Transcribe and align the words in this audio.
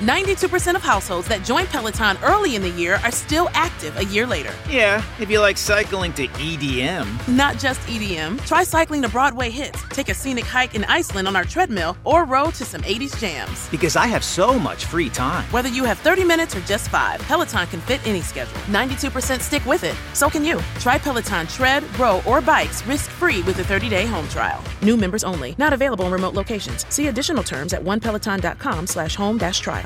92% 0.00 0.74
of 0.74 0.82
households 0.82 1.26
that 1.28 1.42
join 1.42 1.66
Peloton 1.66 2.18
early 2.22 2.54
in 2.54 2.60
the 2.60 2.68
year 2.68 3.00
are 3.02 3.10
still 3.10 3.48
active 3.54 3.96
a 3.96 4.04
year 4.04 4.26
later. 4.26 4.52
Yeah, 4.68 5.02
if 5.18 5.30
you 5.30 5.40
like 5.40 5.56
cycling 5.56 6.12
to 6.14 6.28
EDM. 6.28 7.06
Not 7.28 7.58
just 7.58 7.80
EDM. 7.88 8.44
Try 8.46 8.62
cycling 8.62 9.00
to 9.02 9.08
Broadway 9.08 9.48
hits, 9.48 9.82
take 9.88 10.10
a 10.10 10.14
scenic 10.14 10.44
hike 10.44 10.74
in 10.74 10.84
Iceland 10.84 11.26
on 11.26 11.34
our 11.34 11.44
treadmill, 11.44 11.96
or 12.04 12.24
row 12.24 12.50
to 12.50 12.64
some 12.64 12.82
80s 12.82 13.18
jams. 13.18 13.70
Because 13.70 13.96
I 13.96 14.06
have 14.06 14.22
so 14.22 14.58
much 14.58 14.84
free 14.84 15.08
time. 15.08 15.44
Whether 15.50 15.70
you 15.70 15.84
have 15.84 15.98
30 16.00 16.24
minutes 16.24 16.54
or 16.54 16.60
just 16.60 16.90
five, 16.90 17.20
Peloton 17.20 17.66
can 17.68 17.80
fit 17.80 18.06
any 18.06 18.20
schedule. 18.20 18.60
92% 18.66 19.40
stick 19.40 19.64
with 19.64 19.82
it. 19.82 19.94
So 20.12 20.28
can 20.28 20.44
you. 20.44 20.60
Try 20.78 20.98
Peloton 20.98 21.46
tread, 21.46 21.82
row, 21.98 22.20
or 22.26 22.42
bikes 22.42 22.84
risk-free 22.86 23.42
with 23.44 23.58
a 23.60 23.62
30-day 23.62 24.04
home 24.04 24.28
trial. 24.28 24.62
New 24.82 24.98
members 24.98 25.24
only. 25.24 25.54
Not 25.56 25.72
available 25.72 26.04
in 26.04 26.12
remote 26.12 26.34
locations. 26.34 26.84
See 26.94 27.06
additional 27.06 27.42
terms 27.42 27.72
at 27.72 27.82
onepeloton.com 27.82 28.86
slash 28.86 29.16
home 29.16 29.38
dash 29.38 29.60
trial. 29.60 29.85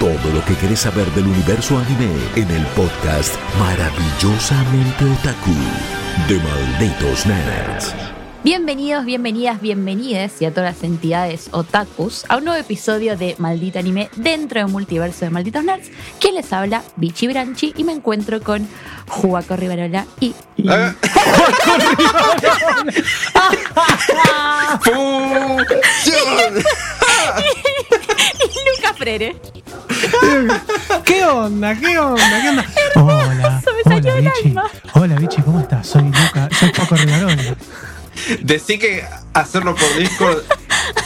Todo 0.00 0.32
lo 0.32 0.42
que 0.46 0.54
querés 0.54 0.80
saber 0.80 1.04
del 1.10 1.26
universo 1.26 1.76
anime 1.76 2.08
en 2.34 2.50
el 2.50 2.64
podcast 2.68 3.34
Maravillosamente 3.58 5.04
Otaku 5.04 5.52
de 6.26 6.38
Malditos 6.38 7.26
Nerds. 7.26 7.94
Bienvenidos, 8.42 9.04
bienvenidas, 9.04 9.60
bienvenides 9.60 10.40
y 10.40 10.46
a 10.46 10.54
todas 10.54 10.74
las 10.74 10.82
entidades 10.84 11.50
otakus 11.52 12.24
a 12.30 12.38
un 12.38 12.46
nuevo 12.46 12.58
episodio 12.58 13.18
de 13.18 13.34
Maldito 13.36 13.78
Anime 13.78 14.08
dentro 14.16 14.60
del 14.60 14.70
multiverso 14.70 15.26
de 15.26 15.32
Malditos 15.32 15.64
Nerds. 15.64 15.90
Quien 16.18 16.34
les 16.34 16.50
habla, 16.50 16.82
Bichi 16.96 17.26
Branchi, 17.26 17.74
y 17.76 17.84
me 17.84 17.92
encuentro 17.92 18.40
con 18.40 18.66
Juaco 19.06 19.54
Rivarola 19.54 20.06
y... 20.18 20.34
Ah. 20.66 20.94
y 28.44 28.76
Lucas 28.76 28.96
Frere. 28.98 29.36
¿Qué 31.04 31.24
onda? 31.24 31.74
¿Qué 31.78 31.98
onda? 31.98 32.40
¿Qué 32.42 32.48
onda? 32.48 32.66
Hola. 32.96 33.58
Eso 33.62 33.70
me 33.76 33.82
salió 33.92 34.12
Hola, 34.14 34.32
Vichy. 34.36 34.48
alma. 34.48 34.64
Hola, 34.94 35.14
Vichy, 35.16 35.42
¿cómo 35.42 35.60
estás? 35.60 35.86
Soy 35.86 36.02
Luca, 36.04 36.48
soy 36.58 36.70
Paco 36.70 36.94
Rivarola. 36.96 37.56
Decí 38.40 38.78
que 38.78 39.04
hacerlo 39.32 39.74
por 39.74 39.94
Discord 39.96 40.38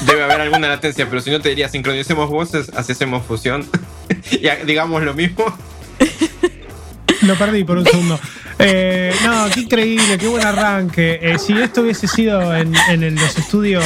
debe 0.01 0.25
haber 0.25 0.41
alguna 0.41 0.69
latencia, 0.69 1.07
pero 1.09 1.21
si 1.21 1.31
no 1.31 1.41
te 1.41 1.49
diría 1.51 1.69
sincronicemos 1.69 2.29
voces, 2.31 2.71
así 2.77 2.93
hacemos 2.93 3.25
fusión. 3.27 3.69
y 4.31 4.49
digamos 4.67 5.03
lo 5.03 5.15
mismo. 5.15 5.45
Lo 7.23 7.37
perdí 7.37 7.65
por 7.65 7.79
un 7.79 7.85
segundo. 7.87 8.19
Eh, 8.59 9.15
no, 9.25 9.47
qué 9.53 9.61
increíble, 9.61 10.19
qué 10.19 10.29
buen 10.29 10.45
arranque. 10.45 11.19
Eh, 11.23 11.39
si 11.39 11.53
esto 11.61 11.83
hubiese 11.83 12.07
sido 12.07 12.55
en, 12.55 12.75
en 12.89 13.03
el- 13.03 13.15
los 13.15 13.37
estudios 13.39 13.85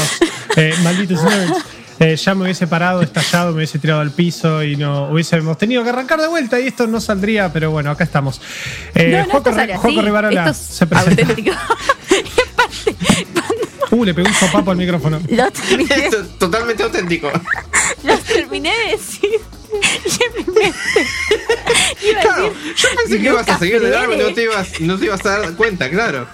eh, 0.57 0.75
Malditos 0.83 1.23
Nerds, 1.23 1.65
eh, 2.01 2.17
ya 2.17 2.35
me 2.35 2.45
hubiese 2.45 2.67
parado, 2.67 3.03
estallado, 3.03 3.51
me 3.51 3.57
hubiese 3.57 3.79
tirado 3.79 4.01
al 4.01 4.11
piso 4.13 4.63
y 4.63 4.77
no 4.77 5.11
hubiésemos 5.11 5.57
tenido 5.59 5.83
que 5.83 5.91
arrancar 5.91 6.21
de 6.21 6.29
vuelta 6.29 6.59
y 6.61 6.67
esto 6.69 6.87
no 6.87 7.01
saldría, 7.01 7.53
pero 7.53 7.71
bueno, 7.71 7.91
acá 7.91 8.05
estamos. 8.05 8.41
Eh, 8.95 9.11
no, 9.13 9.19
no, 9.19 9.25
Juaco, 9.25 9.39
esto 9.39 9.51
sale 9.61 9.73
Ri- 9.73 9.77
así. 9.77 9.83
Juaco 9.83 10.03
Rivarola 10.03 10.41
Esto 10.41 10.51
es 10.51 10.57
se 10.77 10.87
presenta. 10.87 11.23
auténtico. 11.23 11.57
Uh, 13.91 14.05
le 14.05 14.13
pegó 14.13 14.29
un 14.29 14.35
sopapo 14.35 14.71
al 14.71 14.77
micrófono. 14.77 15.19
lo 15.31 15.51
terminé, 15.51 15.95
Esto 16.05 16.21
es 16.21 16.39
totalmente 16.39 16.83
auténtico. 16.83 17.31
lo 18.05 18.19
terminé 18.19 18.71
de 18.85 18.91
decir. 18.93 19.31
Y 20.05 20.25
en 20.25 20.47
mi 20.47 20.55
mente 20.61 21.07
iba 22.11 22.19
a 22.21 22.23
Claro, 22.23 22.43
decir, 22.51 22.75
yo 22.77 22.89
pensé 22.97 23.19
que 23.19 23.25
ibas 23.29 23.49
a 23.49 23.59
seguir 23.59 23.81
de 23.81 23.89
largo 23.91 24.15
y 24.15 24.19
no 24.19 24.35
te 24.35 24.43
ibas, 24.43 24.81
no 24.81 24.99
te 24.99 25.07
ibas 25.07 25.25
a 25.25 25.39
dar 25.39 25.53
cuenta, 25.55 25.89
claro. 25.89 26.27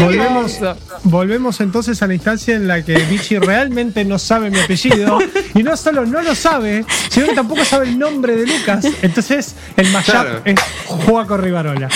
Volvemos, 0.00 0.58
volvemos 1.04 1.60
entonces 1.60 2.02
a 2.02 2.06
la 2.06 2.14
instancia 2.14 2.54
en 2.56 2.66
la 2.68 2.82
que 2.84 2.94
Vichy 2.96 3.38
realmente 3.38 4.04
no 4.04 4.18
sabe 4.18 4.50
mi 4.50 4.58
apellido 4.58 5.18
y 5.54 5.62
no 5.62 5.76
solo 5.76 6.06
no 6.06 6.22
lo 6.22 6.34
sabe, 6.34 6.84
sino 7.10 7.26
que 7.26 7.34
tampoco 7.34 7.64
sabe 7.64 7.88
el 7.88 7.98
nombre 7.98 8.36
de 8.36 8.46
Lucas. 8.46 8.84
Entonces 9.02 9.54
el 9.76 9.88
mashup 9.90 10.12
Claro. 10.12 10.40
es 10.44 10.54
Juaco 10.86 11.36
Rivarola. 11.36 11.88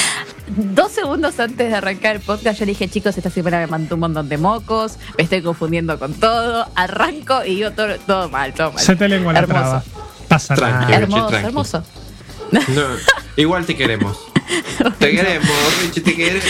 Dos 0.49 0.93
segundos 0.93 1.39
antes 1.41 1.69
de 1.69 1.75
arrancar 1.75 2.17
el 2.17 2.23
podcast, 2.23 2.59
yo 2.59 2.65
le 2.65 2.73
dije, 2.73 2.89
chicos, 2.89 3.17
esta 3.19 3.29
semana 3.31 3.59
me 3.61 3.67
mandó 3.67 3.97
un 3.97 4.01
montón 4.01 4.29
de 4.31 4.39
mocos, 4.39 4.97
me 5.19 5.25
estoy 5.25 5.43
confundiendo 5.43 5.99
con 5.99 6.15
todo, 6.15 6.67
arranco 6.75 7.45
y 7.45 7.57
digo 7.57 7.71
todo, 7.73 7.97
todo 8.07 8.29
mal, 8.31 8.55
todo 8.55 8.73
mal. 8.73 8.83
Se 8.83 8.97
te 8.97 9.09
lengua 9.09 9.35
la 9.35 9.45
traba. 9.47 9.85
Pasa 10.27 10.55
Tranqui. 10.55 10.93
nada. 10.93 10.97
Hermoso, 10.97 11.27
tranqui. 11.29 11.47
hermoso. 11.47 11.85
No, 12.53 12.61
igual 13.37 13.67
te 13.67 13.77
queremos. 13.77 14.17
Te 14.99 15.11
queremos, 15.11 15.83
Richie, 15.83 16.03
te 16.03 16.15
queremos. 16.15 16.45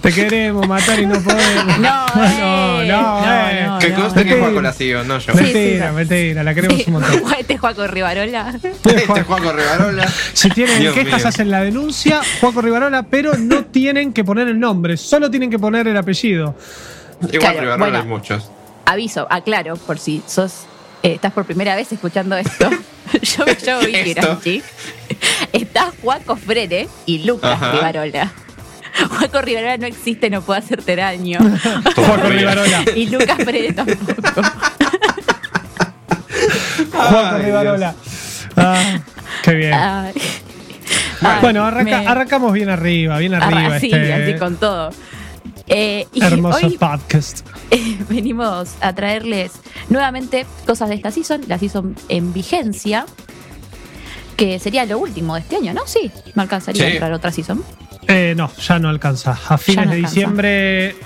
Te 0.00 0.12
queremos 0.12 0.66
matar 0.66 0.98
y 0.98 1.06
no 1.06 1.20
podemos. 1.20 1.78
No, 1.78 2.06
no, 2.14 2.82
eh, 2.82 2.86
no, 2.88 3.50
eh. 3.50 3.64
no, 3.66 3.78
Que 3.78 3.92
conste 3.92 4.20
que 4.20 4.30
Mentira. 4.30 4.46
Juaco 4.46 4.62
la 4.62 4.72
siguió, 4.72 5.04
no 5.04 5.18
yo. 5.18 5.34
Mentira, 5.34 5.92
mentira, 5.92 6.42
la 6.42 6.54
queremos 6.54 6.86
un 6.86 6.92
montón. 6.94 7.22
Este 7.38 7.54
es 7.54 7.60
Juaco 7.60 7.86
Rivarola. 7.86 8.52
Este 8.54 8.70
es 8.70 9.06
Juaco 9.26 9.52
Rivarola. 9.52 10.08
Si 10.32 10.48
tienen 10.50 10.92
quejas, 10.94 11.26
hacen 11.26 11.50
la 11.50 11.60
denuncia, 11.60 12.20
Juaco 12.40 12.62
Rivarola, 12.62 13.02
pero 13.04 13.36
no 13.36 13.64
tienen 13.66 14.12
que 14.12 14.24
poner 14.24 14.48
el 14.48 14.58
nombre, 14.58 14.96
solo 14.96 15.30
tienen 15.30 15.50
que 15.50 15.58
poner 15.58 15.86
el 15.88 15.96
apellido. 15.96 16.54
Igual 17.30 17.58
Rivarola 17.58 18.00
hay 18.00 18.06
muchos. 18.06 18.50
Aviso, 18.86 19.26
aclaro, 19.30 19.76
por 19.76 19.98
si 19.98 20.22
sos 20.26 20.66
eh, 21.02 21.14
estás 21.14 21.32
por 21.32 21.44
primera 21.44 21.76
vez 21.76 21.92
escuchando 21.92 22.36
esto. 22.36 22.68
yo 23.22 23.46
me 23.46 23.56
llamo 23.62 23.80
Vicky. 23.86 24.62
Está 25.72 25.92
Juaco 26.02 26.34
Frere 26.36 26.88
y 27.06 27.18
Lucas 27.24 27.52
Ajá. 27.52 27.72
Rivarola. 27.72 28.32
Juaco 29.08 29.40
Rivarola 29.40 29.76
no 29.76 29.86
existe, 29.86 30.28
no 30.28 30.42
puede 30.42 30.58
hacerte 30.58 30.96
daño. 30.96 31.38
Juaco 31.94 32.28
Rivarola. 32.28 32.82
y 32.96 33.06
Lucas 33.06 33.36
Frere 33.44 33.72
tampoco. 33.72 34.42
Juaco 36.92 37.38
Rivarola. 37.38 37.94
Ah, 38.56 38.98
qué 39.44 39.54
bien. 39.54 39.74
Ay. 39.74 40.12
Ay, 41.22 41.38
Bueno, 41.40 41.64
arranca- 41.64 42.00
me- 42.00 42.06
arrancamos 42.08 42.52
bien 42.52 42.68
arriba, 42.68 43.18
bien 43.18 43.34
arriba. 43.34 43.66
Arra- 43.76 43.80
sí, 43.80 43.90
este 43.92 44.12
así 44.12 44.38
con 44.38 44.56
todo. 44.56 44.90
Eh, 45.68 46.06
y 46.12 46.24
hermoso 46.24 46.66
hoy 46.66 46.76
podcast. 46.78 47.46
eh, 47.70 47.96
venimos 48.08 48.70
a 48.80 48.92
traerles 48.92 49.52
nuevamente 49.88 50.44
cosas 50.66 50.88
de 50.88 50.96
esta 50.96 51.12
season, 51.12 51.42
la 51.46 51.58
season 51.58 51.94
en 52.08 52.32
vigencia, 52.32 53.06
que 54.40 54.58
sería 54.58 54.86
lo 54.86 54.98
último 54.98 55.34
de 55.34 55.40
este 55.42 55.56
año, 55.56 55.74
¿no? 55.74 55.86
Sí, 55.86 56.10
me 56.34 56.42
alcanzaría 56.42 56.82
Sí. 56.84 56.88
a 56.88 56.92
entrar 56.94 57.12
otra 57.12 57.30
season. 57.30 57.62
Eh, 58.08 58.32
no, 58.36 58.50
ya 58.56 58.78
no 58.78 58.88
alcanza. 58.88 59.38
A 59.48 59.58
fines 59.58 59.84
no 59.84 59.90
de 59.92 59.96
alcanza. 59.98 60.14
diciembre. 60.14 60.96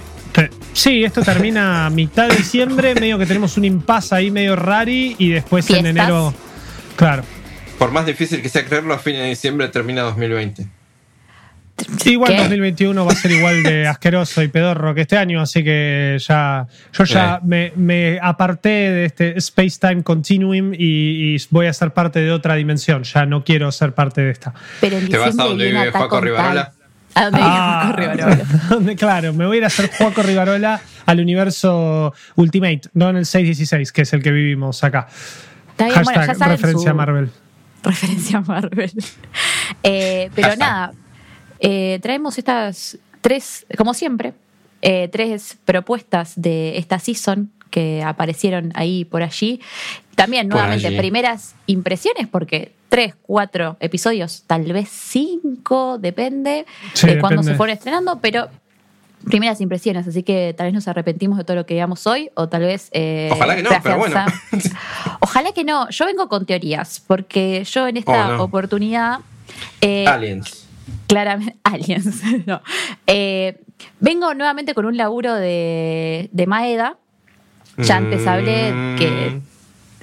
Sí, 0.72 1.02
esto 1.04 1.20
termina 1.22 1.86
a 1.86 1.90
mitad 1.90 2.28
de 2.28 2.36
diciembre, 2.36 2.94
medio 2.94 3.18
que 3.18 3.26
tenemos 3.26 3.56
un 3.56 3.64
impasse 3.64 4.14
ahí 4.14 4.30
medio 4.30 4.54
rari 4.54 5.16
y 5.18 5.30
después 5.30 5.68
en 5.70 5.86
enero. 5.86 6.32
Claro. 6.94 7.24
Por 7.78 7.90
más 7.90 8.06
difícil 8.06 8.40
que 8.40 8.48
sea 8.48 8.64
creerlo, 8.64 8.94
a 8.94 8.98
fines 8.98 9.22
de 9.22 9.28
diciembre 9.30 9.66
termina 9.68 10.02
2020. 10.02 10.66
Igual 12.04 12.30
¿Qué? 12.30 12.38
2021 12.38 13.04
va 13.04 13.12
a 13.12 13.14
ser 13.16 13.32
igual 13.32 13.62
de 13.64 13.86
asqueroso 13.88 14.42
y 14.42 14.48
pedorro 14.48 14.94
que 14.94 15.00
este 15.02 15.16
año, 15.16 15.40
así 15.40 15.64
que 15.64 16.16
ya 16.20 16.66
yo 16.92 17.04
ya 17.04 17.40
me, 17.44 17.72
me 17.74 18.18
aparté 18.22 18.68
de 18.68 19.04
este 19.06 19.36
Space 19.38 19.78
Time 19.80 20.02
Continuum 20.04 20.72
y, 20.72 21.34
y 21.34 21.36
voy 21.50 21.66
a 21.66 21.72
ser 21.72 21.92
parte 21.92 22.20
de 22.20 22.30
otra 22.30 22.54
dimensión. 22.54 23.02
Ya 23.02 23.26
no 23.26 23.42
quiero 23.44 23.72
ser 23.72 23.92
parte 23.92 24.20
de 24.20 24.30
esta. 24.30 24.54
Pero 24.80 24.98
¿Te 25.08 25.18
vas 25.18 25.36
a 25.38 25.44
donde 25.44 25.66
vive 25.66 25.90
on 25.90 26.22
Rivarola? 26.22 26.72
¿A 27.16 27.24
dónde 27.24 27.38
vive 27.38 27.48
Ah, 27.50 27.82
Juaco 27.86 28.00
Rivarola? 28.00 28.94
claro, 28.96 29.32
me 29.32 29.46
voy 29.46 29.56
a 29.56 29.58
ir 29.58 29.64
a 29.64 29.66
hacer 29.66 29.90
Juaco 29.90 30.22
Rivarola 30.22 30.80
al 31.06 31.20
universo 31.20 32.14
Ultimate, 32.36 32.82
no 32.94 33.10
en 33.10 33.16
el 33.16 33.26
616, 33.26 33.90
que 33.92 34.02
es 34.02 34.12
el 34.12 34.22
que 34.22 34.30
vivimos 34.30 34.84
acá. 34.84 35.08
Está 35.72 35.86
bien, 35.86 36.02
bueno, 36.04 36.20
ya 36.20 36.26
Hashtag 36.28 36.48
referencia 36.50 36.84
su- 36.84 36.90
a 36.90 36.94
Marvel. 36.94 37.30
Referencia 37.82 38.38
a 38.38 38.40
Marvel. 38.42 38.92
Eh, 39.82 40.30
pero 40.34 40.48
Hashtag. 40.48 40.58
nada, 40.68 40.92
eh, 41.60 41.98
traemos 42.02 42.38
estas 42.38 42.98
tres, 43.20 43.66
como 43.78 43.94
siempre, 43.94 44.34
eh, 44.82 45.08
tres 45.10 45.56
propuestas 45.64 46.32
de 46.36 46.76
esta 46.78 46.98
season 46.98 47.50
que 47.70 48.02
aparecieron 48.02 48.70
ahí 48.74 49.04
por 49.04 49.22
allí. 49.22 49.60
También, 50.14 50.48
Por 50.48 50.56
nuevamente, 50.58 50.86
allí. 50.88 50.96
primeras 50.98 51.54
impresiones, 51.66 52.28
porque 52.28 52.72
tres, 52.88 53.14
cuatro 53.22 53.76
episodios, 53.80 54.44
tal 54.46 54.62
vez 54.72 54.88
cinco, 54.90 55.98
depende 55.98 56.66
Sí, 56.92 57.08
de 57.08 57.18
cuándo 57.18 57.42
se 57.42 57.54
fueron 57.54 57.74
estrenando, 57.76 58.20
pero 58.20 58.48
primeras 59.28 59.60
impresiones, 59.60 60.06
así 60.06 60.22
que 60.22 60.54
tal 60.56 60.66
vez 60.66 60.74
nos 60.74 60.86
arrepentimos 60.86 61.36
de 61.38 61.44
todo 61.44 61.56
lo 61.56 61.66
que 61.66 61.74
veamos 61.74 62.06
hoy, 62.06 62.30
o 62.34 62.48
tal 62.48 62.62
vez... 62.62 62.90
eh, 62.92 63.30
Ojalá 63.32 63.56
que 63.56 63.62
no, 63.64 63.70
pero 63.82 63.98
bueno. 63.98 64.24
Ojalá 65.20 65.52
que 65.52 65.64
no. 65.64 65.88
Yo 65.90 66.06
vengo 66.06 66.28
con 66.28 66.46
teorías, 66.46 67.02
porque 67.04 67.64
yo 67.64 67.88
en 67.88 67.96
esta 67.96 68.28
Oh, 68.28 68.36
no. 68.36 68.42
oportunidad. 68.44 69.18
eh, 69.80 70.06
Aliens. 70.06 70.63
Claramente. 71.06 71.56
Aliens. 71.64 72.22
no. 72.46 72.60
Eh, 73.06 73.60
vengo 74.00 74.34
nuevamente 74.34 74.74
con 74.74 74.86
un 74.86 74.96
laburo 74.96 75.34
de, 75.34 76.28
de 76.32 76.46
Maeda. 76.46 76.96
Ya 77.78 77.96
antes 77.96 78.24
hablé 78.26 78.72
que 78.98 79.40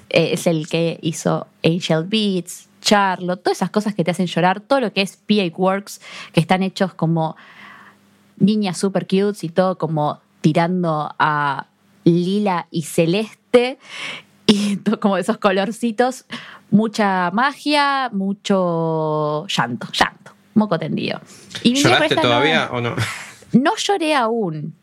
eh, 0.09 0.33
es 0.33 0.45
el 0.45 0.67
que 0.67 0.99
hizo 1.01 1.47
Angel 1.63 2.03
Beats, 2.03 2.67
Charlotte, 2.81 3.41
todas 3.41 3.59
esas 3.59 3.69
cosas 3.69 3.95
que 3.95 4.03
te 4.03 4.11
hacen 4.11 4.25
llorar, 4.25 4.59
todo 4.59 4.81
lo 4.81 4.91
que 4.91 5.01
es 5.01 5.15
PA 5.15 5.43
Works, 5.55 6.01
que 6.33 6.41
están 6.41 6.63
hechos 6.63 6.93
como 6.93 7.37
niñas 8.37 8.77
super 8.77 9.07
cutes 9.07 9.43
y 9.45 9.49
todo 9.49 9.77
como 9.77 10.19
tirando 10.41 11.15
a 11.17 11.67
lila 12.03 12.67
y 12.71 12.81
celeste 12.81 13.77
y 14.47 14.75
to- 14.83 14.99
como 14.99 15.15
esos 15.17 15.37
colorcitos, 15.37 16.25
mucha 16.71 17.31
magia, 17.31 18.09
mucho 18.11 19.45
llanto, 19.47 19.87
llanto, 19.93 20.20
moco 20.53 20.77
tendido. 20.79 21.21
Y 21.63 21.75
¿Lloraste 21.75 22.15
todavía 22.15 22.69
o 22.71 22.81
no? 22.81 22.95
no 23.53 23.75
lloré 23.77 24.15
aún, 24.15 24.73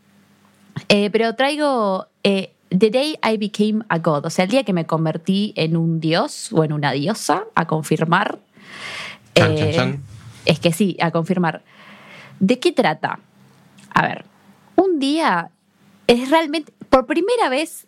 Eh, 0.88 1.10
pero 1.10 1.34
traigo 1.34 2.06
eh, 2.22 2.52
The 2.70 2.90
Day 2.90 3.18
I 3.22 3.36
Became 3.36 3.84
a 3.88 3.98
God, 3.98 4.26
o 4.26 4.30
sea, 4.30 4.44
el 4.44 4.50
día 4.50 4.62
que 4.62 4.72
me 4.72 4.86
convertí 4.86 5.52
en 5.56 5.76
un 5.76 5.98
dios 6.00 6.50
o 6.52 6.62
en 6.64 6.72
una 6.72 6.92
diosa, 6.92 7.44
a 7.54 7.66
confirmar. 7.66 8.38
Chan, 9.34 9.52
Eh, 9.52 9.56
chan, 9.58 9.72
chan. 9.72 10.02
Es 10.44 10.60
que 10.60 10.72
sí, 10.72 10.96
a 11.00 11.10
confirmar. 11.10 11.62
¿De 12.38 12.58
qué 12.60 12.70
trata? 12.72 13.18
A 13.92 14.02
ver, 14.02 14.24
un 14.76 14.98
día 15.00 15.50
es 16.06 16.30
realmente, 16.30 16.72
por 16.88 17.06
primera 17.06 17.48
vez, 17.48 17.86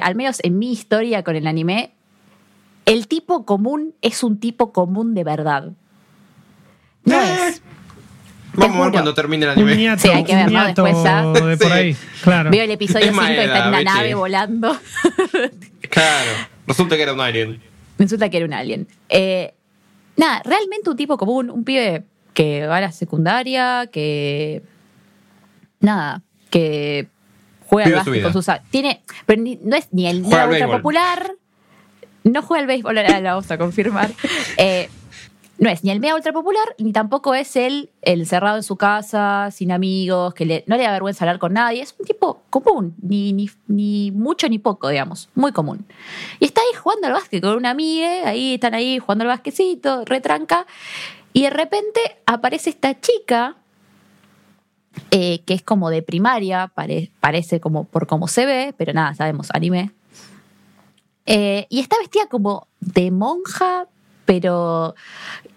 al 0.00 0.14
menos 0.14 0.38
en 0.42 0.58
mi 0.58 0.72
historia 0.72 1.22
con 1.22 1.36
el 1.36 1.46
anime, 1.46 1.92
el 2.86 3.06
tipo 3.08 3.44
común 3.44 3.94
es 4.02 4.22
un 4.24 4.38
tipo 4.38 4.72
común 4.72 5.14
de 5.14 5.24
verdad. 5.24 5.72
No 7.04 7.20
es. 7.20 7.62
Vamos 8.54 8.76
a 8.76 8.82
ver 8.84 8.92
cuando 8.92 9.14
termine 9.14 9.46
el 9.46 9.52
Un 9.52 9.58
anime. 9.58 9.76
niato, 9.76 10.02
Sí, 10.02 10.08
hay 10.08 10.24
que 10.24 10.32
un 10.32 10.38
ver, 10.38 10.46
¿no? 10.46 10.50
niato 10.64 10.84
Después 10.84 11.04
ya. 11.04 11.22
de 11.22 11.56
por 11.56 11.66
Sí. 11.66 11.72
ahí. 11.72 11.96
Claro. 12.22 12.50
Veo 12.50 12.62
el 12.64 12.70
episodio 12.70 13.06
Es 13.06 13.12
5 13.12 13.26
que 13.26 13.44
está 13.44 13.64
en 13.66 13.70
Betty. 13.72 13.84
nave 13.84 14.14
volando. 14.14 14.78
Claro. 15.90 16.30
Resulta 16.66 16.96
que 16.96 17.02
era 17.02 17.12
un 17.12 17.20
alien. 17.20 17.60
Resulta 17.98 18.28
que 18.28 18.36
era 18.36 18.46
un 18.46 18.52
alien. 18.54 18.86
Eh, 19.08 19.54
nada, 20.16 20.40
realmente 20.44 20.88
un 20.90 20.96
tipo 20.96 21.16
común, 21.18 21.50
un 21.50 21.64
pibe 21.64 22.04
que 22.32 22.66
va 22.66 22.76
a 22.78 22.80
la 22.80 22.92
secundaria, 22.92 23.88
que. 23.92 24.62
Nada, 25.80 26.22
que 26.50 27.08
juega 27.66 27.88
al 27.88 27.94
básquet 27.96 28.22
con 28.22 28.32
sus. 28.32 28.46
Tiene. 28.70 29.02
Pero 29.26 29.42
ni- 29.42 29.58
no 29.62 29.76
es 29.76 29.88
ni 29.92 30.06
el 30.06 30.22
ultra 30.22 30.48
popular. 30.68 31.32
No 32.22 32.40
juega 32.42 32.62
al 32.62 32.66
béisbol, 32.66 32.96
ahora 32.96 33.20
la 33.20 33.32
vamos 33.34 33.50
a 33.50 33.58
confirmar. 33.58 34.10
Eh, 34.56 34.88
no 35.58 35.70
es 35.70 35.84
ni 35.84 35.90
el 35.90 36.00
mega 36.00 36.14
ultra 36.16 36.32
popular, 36.32 36.64
ni 36.78 36.92
tampoco 36.92 37.34
es 37.34 37.54
el, 37.56 37.90
encerrado 38.02 38.56
en 38.56 38.62
su 38.64 38.76
casa, 38.76 39.50
sin 39.52 39.70
amigos, 39.70 40.34
que 40.34 40.44
le- 40.44 40.64
no 40.66 40.76
le 40.76 40.82
da 40.82 40.90
vergüenza 40.92 41.24
hablar 41.24 41.38
con 41.38 41.52
nadie. 41.52 41.80
Es 41.80 41.94
un 41.98 42.04
tipo 42.06 42.42
común, 42.50 42.94
ni, 43.00 43.32
ni, 43.32 43.48
ni 43.68 44.10
mucho 44.10 44.48
ni 44.48 44.58
poco, 44.58 44.88
digamos, 44.88 45.28
muy 45.34 45.52
común. 45.52 45.86
Y 46.40 46.46
está 46.46 46.60
ahí 46.60 46.76
jugando 46.76 47.06
al 47.06 47.12
básquet 47.12 47.40
con 47.42 47.56
una 47.56 47.70
amiga, 47.70 48.28
ahí 48.28 48.54
están 48.54 48.74
ahí 48.74 48.98
jugando 48.98 49.22
al 49.22 49.28
basquecito, 49.28 50.04
retranca, 50.04 50.66
y 51.32 51.42
de 51.42 51.50
repente 51.50 52.00
aparece 52.26 52.70
esta 52.70 53.00
chica, 53.00 53.56
eh, 55.10 55.40
que 55.46 55.54
es 55.54 55.62
como 55.62 55.90
de 55.90 56.02
primaria, 56.02 56.70
pare- 56.74 57.10
parece 57.20 57.60
como 57.60 57.84
por 57.84 58.06
cómo 58.06 58.26
se 58.28 58.44
ve, 58.46 58.74
pero 58.76 58.92
nada, 58.92 59.14
sabemos, 59.14 59.48
anime. 59.52 59.92
Eh, 61.26 61.66
y 61.70 61.80
está 61.80 61.96
vestida 62.00 62.26
como 62.28 62.66
de 62.80 63.10
monja, 63.10 63.86
pero 64.24 64.94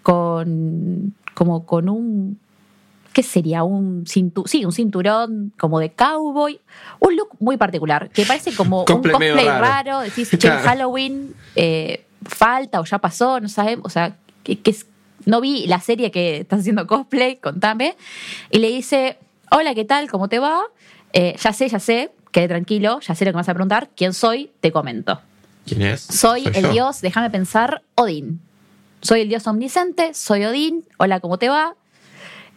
con 0.02 1.14
como 1.34 1.64
con 1.66 1.88
un 1.88 2.38
¿qué 3.12 3.22
sería? 3.22 3.62
Un 3.64 4.04
cintu 4.06 4.44
sí, 4.46 4.64
un 4.64 4.72
cinturón 4.72 5.52
como 5.58 5.80
de 5.80 5.90
cowboy, 5.90 6.60
un 7.00 7.16
look 7.16 7.30
muy 7.40 7.56
particular, 7.56 8.10
que 8.10 8.24
parece 8.24 8.52
como 8.54 8.84
Cosplay 8.86 9.14
un 9.14 9.20
cosplay 9.20 9.46
raro. 9.46 9.60
raro, 9.64 10.00
decís, 10.00 10.30
che, 10.30 10.38
Claro. 10.38 10.62
Halloween 10.68 11.34
eh, 11.56 12.04
falta 12.24 12.80
o 12.80 12.84
ya 12.84 12.98
pasó, 12.98 13.40
no 13.40 13.48
sabemos, 13.48 13.86
o 13.86 13.90
sea, 13.90 14.16
que, 14.44 14.58
que 14.60 14.70
es- 14.70 14.86
no 15.26 15.40
vi 15.40 15.66
la 15.66 15.80
serie 15.80 16.10
que 16.10 16.38
estás 16.38 16.60
haciendo 16.60 16.86
cosplay, 16.86 17.36
contame, 17.36 17.96
y 18.50 18.58
le 18.58 18.68
dice, 18.68 19.18
hola, 19.50 19.74
¿qué 19.74 19.84
tal? 19.84 20.08
¿Cómo 20.10 20.28
te 20.28 20.38
va? 20.38 20.60
Eh, 21.12 21.34
ya 21.40 21.52
sé, 21.52 21.68
ya 21.68 21.80
sé, 21.80 22.12
quede 22.30 22.48
tranquilo, 22.48 23.00
ya 23.00 23.14
sé 23.14 23.24
lo 23.24 23.30
que 23.32 23.34
me 23.36 23.40
vas 23.40 23.48
a 23.48 23.54
preguntar, 23.54 23.90
¿quién 23.96 24.12
soy? 24.14 24.50
Te 24.60 24.70
comento. 24.70 25.20
¿Quién 25.66 25.82
es? 25.82 26.02
Soy, 26.02 26.46
el 26.46 26.62
yo. 26.62 26.70
dios, 26.72 27.00
déjame 27.00 27.30
pensar, 27.30 27.82
Odín. 27.96 28.40
Soy 29.00 29.20
el 29.20 29.28
dios 29.28 29.46
omnisciente, 29.46 30.12
soy 30.14 30.44
Odín, 30.44 30.84
hola, 30.96 31.20
¿cómo 31.20 31.38
te 31.38 31.48
va? 31.48 31.74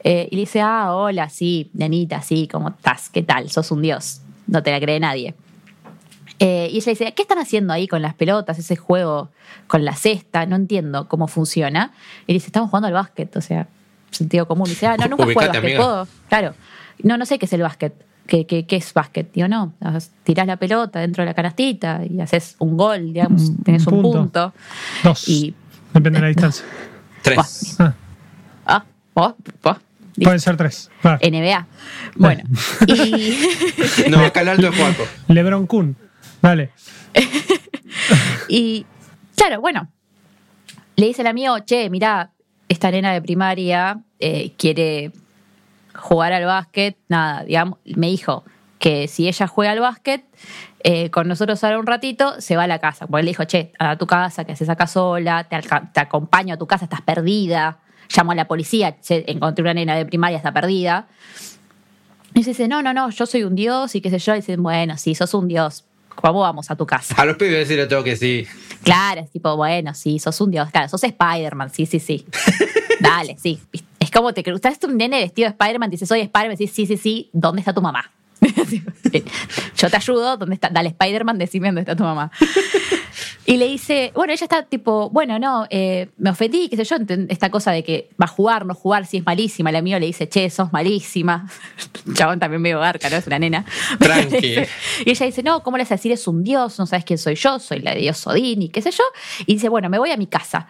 Eh, 0.04 0.28
y 0.32 0.36
le 0.36 0.42
dice, 0.42 0.62
ah, 0.62 0.96
hola, 0.96 1.30
sí, 1.30 1.70
nenita, 1.74 2.22
sí, 2.22 2.48
¿cómo 2.52 2.70
estás? 2.70 3.10
¿Qué 3.10 3.22
tal? 3.22 3.50
Sos 3.52 3.70
un 3.72 3.82
dios. 3.82 4.22
No 4.48 4.64
te 4.64 4.72
la 4.72 4.80
cree 4.80 5.00
nadie. 5.00 5.36
Eh, 6.40 6.70
y 6.72 6.78
ella 6.78 6.90
dice, 6.92 7.14
¿qué 7.14 7.22
están 7.22 7.38
haciendo 7.38 7.72
ahí 7.72 7.88
con 7.88 8.02
las 8.02 8.16
pelotas, 8.16 8.58
ese 8.58 8.76
juego 8.76 9.30
con 9.68 9.86
la 9.86 9.96
cesta? 9.96 10.48
No 10.48 10.56
entiendo 10.56 11.08
cómo 11.08 11.28
funciona. 11.28 11.92
Y 12.26 12.34
dice, 12.34 12.48
estamos 12.48 12.72
jugando 12.72 12.88
al 12.88 12.94
básquet, 12.94 13.36
o 13.36 13.42
sea, 13.42 13.68
sentido 14.10 14.48
común. 14.48 14.66
Y 14.66 14.72
dice, 14.72 14.88
ah, 14.88 14.98
no, 14.98 15.08
nunca 15.10 15.24
jugué 15.24 15.36
básquet. 15.36 15.80
Claro. 16.30 16.56
No, 17.04 17.18
no 17.18 17.26
sé 17.28 17.38
qué 17.38 17.46
es 17.46 17.54
el 17.54 17.62
básquet. 17.62 17.94
¿Qué, 18.26 18.48
qué, 18.48 18.66
qué 18.66 18.78
es 18.78 18.94
básquet? 18.94 19.32
Digo, 19.34 19.48
no, 19.48 19.74
tirás 20.24 20.48
la 20.48 20.58
pelota 20.58 21.00
dentro 21.00 21.22
de 21.22 21.26
la 21.26 21.34
canastita 21.36 22.02
y 22.10 22.20
haces 22.22 22.56
un 22.60 22.78
gol, 22.78 23.14
digamos, 23.14 23.50
Un 23.50 23.58
tenés 23.64 23.86
un 23.86 24.02
punto. 24.02 24.20
punto. 24.20 24.54
Dos. 25.04 25.28
Y, 25.28 25.54
Depende 25.94 26.20
de 26.20 26.22
la 26.22 26.28
distancia. 26.28 26.66
Tres. 27.22 27.76
Ah, 27.80 27.94
ah, 28.66 28.84
vos, 29.14 29.36
vos, 29.62 29.78
pueden 30.24 30.40
ser 30.40 30.58
tres. 30.58 30.90
Claro. 31.02 31.20
NBA. 31.22 31.68
Bueno, 32.16 32.44
y... 32.88 33.38
No, 34.10 34.26
acá 34.26 34.42
el 34.42 34.50
alto 34.50 34.70
es 34.70 34.76
Juaco. 34.76 35.04
Lebron 35.28 35.68
Kun. 35.68 35.96
Dale. 36.42 36.72
Y 38.48 38.86
claro, 39.36 39.62
bueno, 39.62 39.88
le 40.96 41.06
dice 41.06 41.22
el 41.22 41.28
amigo, 41.28 41.60
che, 41.60 41.90
mirá, 41.90 42.32
esta 42.70 42.90
nena 42.90 43.14
de 43.14 43.22
primaria 43.22 44.00
eh, 44.20 44.54
quiere 44.58 45.12
jugar 45.94 46.34
al 46.34 46.46
básquet, 46.46 46.98
nada, 47.08 47.44
digamos, 47.44 47.80
me 47.86 48.08
dijo 48.08 48.44
que 48.80 49.08
si 49.08 49.28
ella 49.28 49.48
juega 49.48 49.72
al 49.72 49.80
básquet, 49.80 50.24
eh, 50.84 51.10
con 51.10 51.28
nosotros 51.28 51.64
ahora 51.64 51.80
un 51.80 51.88
ratito, 51.88 52.40
se 52.40 52.56
va 52.56 52.64
a 52.64 52.68
la 52.68 52.80
casa. 52.80 53.08
Porque 53.08 53.22
él 53.22 53.26
le 53.26 53.32
dijo, 53.32 53.44
che, 53.46 53.72
a 53.80 53.98
tu 53.98 54.08
casa, 54.08 54.46
que 54.46 54.54
haces 54.54 54.70
acá 54.70 54.88
sola, 54.88 55.46
te, 55.46 56.00
acompaño 56.00 56.56
a 56.56 56.58
tu 56.58 56.68
casa, 56.68 56.86
estás 56.86 57.02
perdida. 57.02 57.80
Llamo 58.16 58.32
a 58.32 58.36
la 58.36 58.48
policía, 58.48 59.00
che, 59.00 59.24
encontré 59.28 59.64
una 59.64 59.74
nena 59.74 59.96
de 59.96 60.06
primaria, 60.06 60.38
está 60.38 60.52
perdida. 60.52 61.08
Y 62.34 62.44
dice, 62.44 62.68
no, 62.68 62.82
no, 62.82 62.94
no, 62.94 63.10
yo 63.10 63.26
soy 63.26 63.44
un 63.44 63.56
dios 63.56 63.96
y 63.96 64.02
qué 64.02 64.10
sé 64.10 64.20
yo. 64.20 64.34
Y 64.34 64.38
dice, 64.38 64.58
bueno, 64.58 64.98
sí, 64.98 65.16
sos 65.16 65.34
un 65.34 65.48
dios. 65.48 65.86
¿Cómo 66.16 66.42
vamos 66.42 66.70
a 66.70 66.76
tu 66.76 66.86
casa? 66.86 67.16
A 67.18 67.26
los 67.26 67.38
pibes 67.38 67.68
sí 67.68 67.76
les 67.76 67.88
tengo 67.88 68.04
que 68.04 68.16
sí. 68.16 68.46
Claro, 68.84 69.22
es 69.22 69.32
tipo, 69.32 69.56
bueno, 69.56 69.94
sí, 69.94 70.20
sos 70.20 70.40
un 70.42 70.52
dios. 70.52 70.70
Claro, 70.72 70.90
sos 70.90 71.04
Spider-Man, 71.04 71.70
sí, 71.70 71.86
sí, 71.86 72.00
sí. 72.00 72.26
Dale, 73.00 73.38
sí. 73.40 73.60
Es 74.00 74.12
como 74.12 74.34
te 74.34 74.44
cruzas 74.44 74.78
un 74.84 74.98
nene 74.98 75.20
vestido 75.20 75.48
de 75.48 75.52
Spider-Man, 75.52 75.90
dices, 75.90 76.08
soy 76.08 76.22
Spider-Man, 76.22 76.58
sí, 76.58 76.68
sí, 76.68 76.98
sí, 76.98 77.30
¿dónde 77.34 77.62
está 77.62 77.74
tu 77.74 77.82
mamá? 77.82 78.12
Yo 79.78 79.90
te 79.90 79.96
ayudo, 79.96 80.38
¿dónde 80.38 80.56
está? 80.56 80.70
Dale, 80.70 80.90
Spider-Man, 80.90 81.38
decime 81.38 81.68
dónde 81.68 81.82
está 81.82 81.96
tu 81.96 82.04
mamá. 82.04 82.32
Y 83.46 83.58
le 83.58 83.68
dice, 83.68 84.12
bueno, 84.16 84.34
ella 84.34 84.46
está 84.46 84.64
tipo, 84.64 85.10
bueno, 85.10 85.40
no, 85.40 85.66
eh, 85.70 86.10
me 86.18 86.30
ofendí, 86.30 86.70
qué 86.70 86.78
sé 86.78 86.84
yo, 86.84 86.96
esta 87.28 87.50
cosa 87.50 87.72
de 87.72 87.84
que 87.84 88.10
va 88.22 88.26
a 88.26 88.28
jugar, 88.28 88.66
no 88.66 88.74
jugar, 88.74 89.06
si 89.06 89.18
es 89.18 89.26
malísima. 89.26 89.72
El 89.72 89.78
amigo 89.78 90.00
le 90.00 90.06
dice, 90.06 90.30
che, 90.30 90.50
sos 90.50 90.72
malísima. 90.72 91.50
Chabón 92.14 92.40
también 92.40 92.62
medio 92.62 92.80
garca, 92.80 93.10
¿no? 93.10 93.18
Es 93.18 93.28
una 93.28 93.40
nena. 93.40 93.66
Tranqui. 94.00 94.56
y 95.06 95.10
ella 95.10 95.26
dice, 95.26 95.44
no, 95.44 95.64
¿cómo 95.64 95.78
le 95.78 95.84
vas 95.84 95.92
a 95.92 95.96
decir? 95.96 96.12
Es 96.12 96.28
un 96.28 96.44
dios, 96.44 96.78
no 96.80 96.86
sabes 96.86 97.04
quién 97.04 97.18
soy 97.18 97.36
yo, 97.36 97.60
soy 97.60 97.80
la 97.80 97.94
de 97.94 98.02
dios 98.02 98.26
Odín 98.28 98.62
y 98.62 98.70
qué 98.70 98.82
sé 98.82 98.92
yo. 98.92 99.04
Y 99.46 99.54
dice, 99.54 99.70
bueno, 99.70 99.90
me 99.90 99.98
voy 99.98 100.12
a 100.12 100.18
mi 100.18 100.28
casa. 100.28 100.68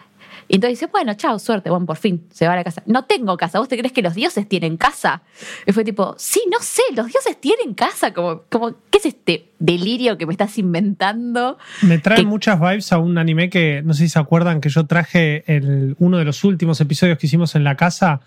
Y 0.51 0.55
entonces 0.55 0.77
dice, 0.81 0.91
bueno, 0.91 1.13
chao, 1.13 1.39
suerte, 1.39 1.69
bueno, 1.69 1.85
por 1.85 1.95
fin, 1.95 2.25
se 2.29 2.45
va 2.45 2.51
a 2.53 2.55
la 2.57 2.63
casa. 2.65 2.83
No 2.85 3.05
tengo 3.05 3.37
casa, 3.37 3.57
¿vos 3.59 3.69
te 3.69 3.77
crees 3.77 3.93
que 3.93 4.01
los 4.01 4.15
dioses 4.15 4.49
tienen 4.49 4.75
casa? 4.75 5.21
Y 5.65 5.71
fue 5.71 5.85
tipo, 5.85 6.13
sí, 6.17 6.41
no 6.51 6.57
sé, 6.59 6.81
los 6.93 7.07
dioses 7.07 7.39
tienen 7.39 7.73
casa, 7.73 8.13
como, 8.13 8.41
como 8.49 8.71
¿qué 8.89 8.97
es 8.97 9.05
este 9.05 9.45
delirio 9.59 10.17
que 10.17 10.25
me 10.25 10.33
estás 10.33 10.57
inventando? 10.57 11.57
Me 11.83 11.99
trae 11.99 12.17
Que- 12.17 12.25
muchas 12.25 12.59
vibes 12.59 12.91
a 12.91 12.97
un 12.97 13.17
anime 13.17 13.49
que 13.49 13.81
no 13.85 13.93
sé 13.93 14.03
si 14.03 14.09
se 14.09 14.19
acuerdan 14.19 14.59
que 14.59 14.67
yo 14.67 14.85
traje 14.87 15.45
el, 15.47 15.95
uno 15.99 16.17
de 16.17 16.25
los 16.25 16.43
últimos 16.43 16.81
episodios 16.81 17.17
que 17.17 17.27
hicimos 17.27 17.55
en 17.55 17.63
la 17.63 17.75
casa, 17.77 18.19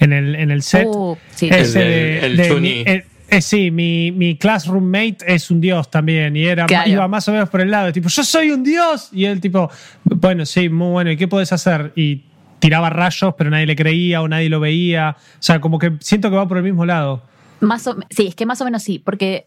en 0.00 0.12
el, 0.12 0.34
en 0.36 0.50
el 0.50 0.62
set. 0.62 0.86
Uh, 0.86 1.16
sí. 1.34 1.48
Ese 1.50 2.18
El 2.18 2.24
el 2.32 2.36
de 2.36 2.48
Chuni. 2.48 2.84
mi- 2.84 2.84
eh, 3.28 3.40
sí, 3.40 3.70
mi, 3.70 4.12
mi 4.12 4.36
class 4.36 4.66
roommate 4.66 5.18
es 5.26 5.50
un 5.50 5.60
dios 5.60 5.90
también 5.90 6.36
y 6.36 6.44
era 6.44 6.66
Claro. 6.66 6.88
iba 6.90 7.08
más 7.08 7.26
o 7.28 7.32
menos 7.32 7.48
por 7.48 7.60
el 7.60 7.70
lado, 7.70 7.92
tipo, 7.92 8.08
yo 8.08 8.22
soy 8.24 8.50
un 8.50 8.62
dios 8.62 9.08
y 9.12 9.24
él 9.24 9.40
tipo, 9.40 9.70
bueno, 10.04 10.44
sí, 10.46 10.68
muy 10.68 10.90
bueno, 10.92 11.10
¿y 11.10 11.16
qué 11.16 11.26
podés 11.28 11.52
hacer? 11.52 11.92
Y 11.96 12.22
tiraba 12.60 12.90
rayos, 12.90 13.34
pero 13.36 13.50
nadie 13.50 13.66
le 13.66 13.76
creía 13.76 14.22
o 14.22 14.28
nadie 14.28 14.48
lo 14.48 14.60
veía, 14.60 15.16
o 15.18 15.42
sea, 15.42 15.60
como 15.60 15.78
que 15.78 15.92
siento 16.00 16.30
que 16.30 16.36
va 16.36 16.46
por 16.48 16.56
el 16.58 16.62
mismo 16.64 16.86
lado. 16.86 17.22
Más 17.60 17.86
o- 17.86 17.96
sí, 18.10 18.26
es 18.28 18.34
que 18.34 18.46
más 18.46 18.60
o 18.60 18.64
menos 18.64 18.82
sí, 18.82 18.98
porque 18.98 19.46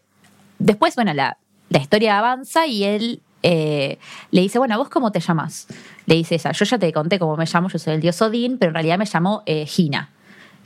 después, 0.58 0.94
bueno, 0.94 1.12
la, 1.14 1.38
la 1.70 1.78
historia 1.78 2.18
avanza 2.18 2.66
y 2.66 2.84
él 2.84 3.20
eh, 3.42 3.98
le 4.32 4.40
dice, 4.40 4.58
bueno, 4.58 4.76
¿vos 4.78 4.88
cómo 4.88 5.12
te 5.12 5.20
llamas? 5.20 5.66
Le 6.06 6.16
dice 6.16 6.34
esa, 6.34 6.52
yo 6.52 6.64
ya 6.64 6.78
te 6.78 6.92
conté 6.92 7.18
cómo 7.18 7.36
me 7.36 7.44
llamo, 7.46 7.68
yo 7.68 7.78
soy 7.78 7.94
el 7.94 8.00
dios 8.00 8.20
Odín, 8.22 8.58
pero 8.58 8.70
en 8.70 8.74
realidad 8.74 8.98
me 8.98 9.04
llamo 9.12 9.42
eh, 9.46 9.64
Gina. 9.66 10.10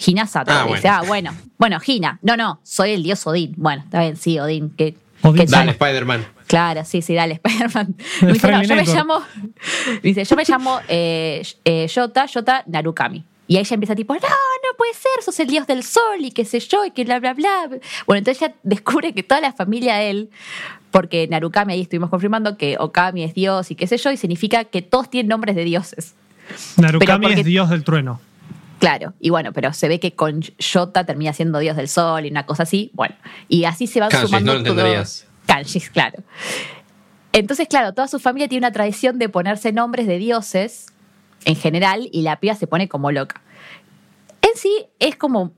Gina 0.02 0.26
Sato. 0.26 0.50
Ah, 0.52 0.64
dice, 0.66 0.80
bueno. 0.82 0.90
ah, 0.90 1.02
bueno, 1.06 1.32
bueno, 1.59 1.80
Gina. 1.80 2.18
No, 2.23 2.37
no, 2.37 2.61
soy 2.62 2.90
el 2.90 3.02
dios 3.02 3.26
Odín. 3.26 3.54
Bueno, 3.56 3.82
está 3.85 4.00
bien, 4.00 4.16
sí, 4.16 4.38
Odín. 4.38 4.71
Que, 4.76 4.97
Odín. 5.23 5.47
Dale, 5.47 5.71
Spider-Man. 5.73 6.26
Claro, 6.49 6.85
sí, 6.85 7.00
sí, 7.02 7.14
dale, 7.14 7.35
Spider-Man. 7.44 7.94
Dice, 8.32 8.50
no, 8.50 8.62
yo 8.62 8.75
me 8.76 8.85
llamo, 8.85 9.23
dice, 10.02 10.25
yo 10.25 10.37
me 10.37 10.44
llamo 10.47 10.80
eh, 10.88 11.42
eh, 11.64 11.87
Yota, 11.88 12.26
Yota 12.26 12.64
Narukami. 12.66 13.25
Y 13.49 13.59
ella 13.59 13.75
empieza 13.75 13.94
tipo, 13.94 14.14
no, 14.14 14.21
no 14.21 14.76
puede 14.78 14.94
ser, 14.94 15.23
sos 15.23 15.38
el 15.40 15.47
dios 15.49 15.66
del 15.66 15.82
sol 15.82 16.21
y 16.21 16.30
qué 16.30 16.44
sé 16.44 16.59
yo, 16.61 16.85
y 16.85 16.90
que 16.90 17.04
bla, 17.04 17.21
bla, 17.21 17.35
bla. 17.35 17.68
Bueno, 18.06 18.18
entonces 18.18 18.42
ella 18.42 18.54
descubre 18.62 19.12
que 19.12 19.23
toda 19.23 19.40
la 19.40 19.52
familia 19.52 19.97
de 19.97 20.11
él, 20.11 20.30
porque 20.90 21.26
Narukami, 21.28 21.75
ahí 21.75 21.82
estuvimos 21.82 22.09
confirmando 22.09 22.56
que 22.56 22.76
Okami 22.78 23.25
es 23.25 23.35
dios 23.35 23.71
y 23.71 23.75
qué 23.75 23.87
sé 23.87 23.99
yo, 23.99 24.11
y 24.11 24.16
significa 24.16 24.64
que 24.64 24.80
todos 24.80 25.11
tienen 25.11 25.28
nombres 25.28 25.54
de 25.56 25.64
dioses. 25.64 26.14
Narukami 26.76 27.26
porque- 27.26 27.40
es 27.40 27.47
dios 27.47 27.68
del 27.71 27.85
trueno. 27.85 28.21
Claro, 28.82 29.14
y 29.20 29.30
bueno, 29.30 29.52
pero 29.52 29.72
se 29.72 29.86
ve 29.86 30.00
que 30.00 30.16
con 30.16 30.40
Yota 30.58 31.06
termina 31.06 31.32
siendo 31.32 31.60
dios 31.60 31.76
del 31.76 31.86
sol 31.86 32.26
y 32.26 32.30
una 32.32 32.46
cosa 32.46 32.64
así. 32.64 32.90
Bueno, 32.94 33.14
y 33.46 33.62
así 33.62 33.86
se 33.86 34.00
van 34.00 34.10
Kanjis, 34.10 34.28
sumando 34.28 34.46
no 34.54 34.58
lo 34.58 34.58
entenderías. 34.58 35.20
todos- 35.20 35.46
Kanjis, 35.46 35.88
claro. 35.88 36.24
Entonces, 37.32 37.68
claro, 37.68 37.94
toda 37.94 38.08
su 38.08 38.18
familia 38.18 38.48
tiene 38.48 38.66
una 38.66 38.72
tradición 38.72 39.20
de 39.20 39.28
ponerse 39.28 39.70
nombres 39.72 40.08
de 40.08 40.18
dioses 40.18 40.86
en 41.44 41.54
general 41.54 42.08
y 42.10 42.22
la 42.22 42.40
piba 42.40 42.56
se 42.56 42.66
pone 42.66 42.88
como 42.88 43.12
loca. 43.12 43.40
En 44.42 44.56
sí 44.56 44.86
es 44.98 45.14
como 45.14 45.52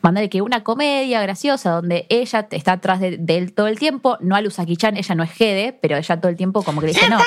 mandarle 0.00 0.30
que 0.30 0.40
una 0.40 0.64
comedia 0.64 1.20
graciosa 1.20 1.72
donde 1.72 2.06
ella 2.08 2.48
está 2.50 2.72
atrás 2.72 3.00
de, 3.00 3.18
de 3.18 3.36
él 3.36 3.52
todo 3.52 3.66
el 3.66 3.78
tiempo, 3.78 4.16
no 4.22 4.34
a 4.34 4.40
Lusaki-chan, 4.40 4.96
ella 4.96 5.14
no 5.14 5.24
es 5.24 5.30
Gede, 5.32 5.74
pero 5.74 5.98
ella 5.98 6.16
todo 6.18 6.30
el 6.30 6.36
tiempo 6.38 6.62
como 6.62 6.80
que 6.80 6.86
le 6.86 6.92
dice 6.94 7.06
no. 7.10 7.18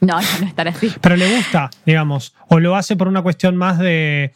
No, 0.00 0.20
no, 0.20 0.26
no 0.40 0.46
estar 0.46 0.68
así. 0.68 0.90
Pero 1.00 1.16
le 1.16 1.36
gusta, 1.36 1.70
digamos. 1.86 2.34
O 2.48 2.58
lo 2.60 2.76
hace 2.76 2.96
por 2.96 3.08
una 3.08 3.22
cuestión 3.22 3.56
más 3.56 3.78
de. 3.78 4.32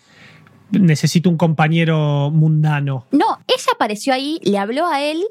Necesito 0.71 1.31
un 1.31 1.37
compañero 1.37 2.31
mundano. 2.31 3.07
No, 3.11 3.39
ella 3.47 3.67
apareció 3.75 4.13
ahí, 4.13 4.39
le 4.45 4.59
habló 4.59 4.87
a 4.87 5.03
él 5.03 5.25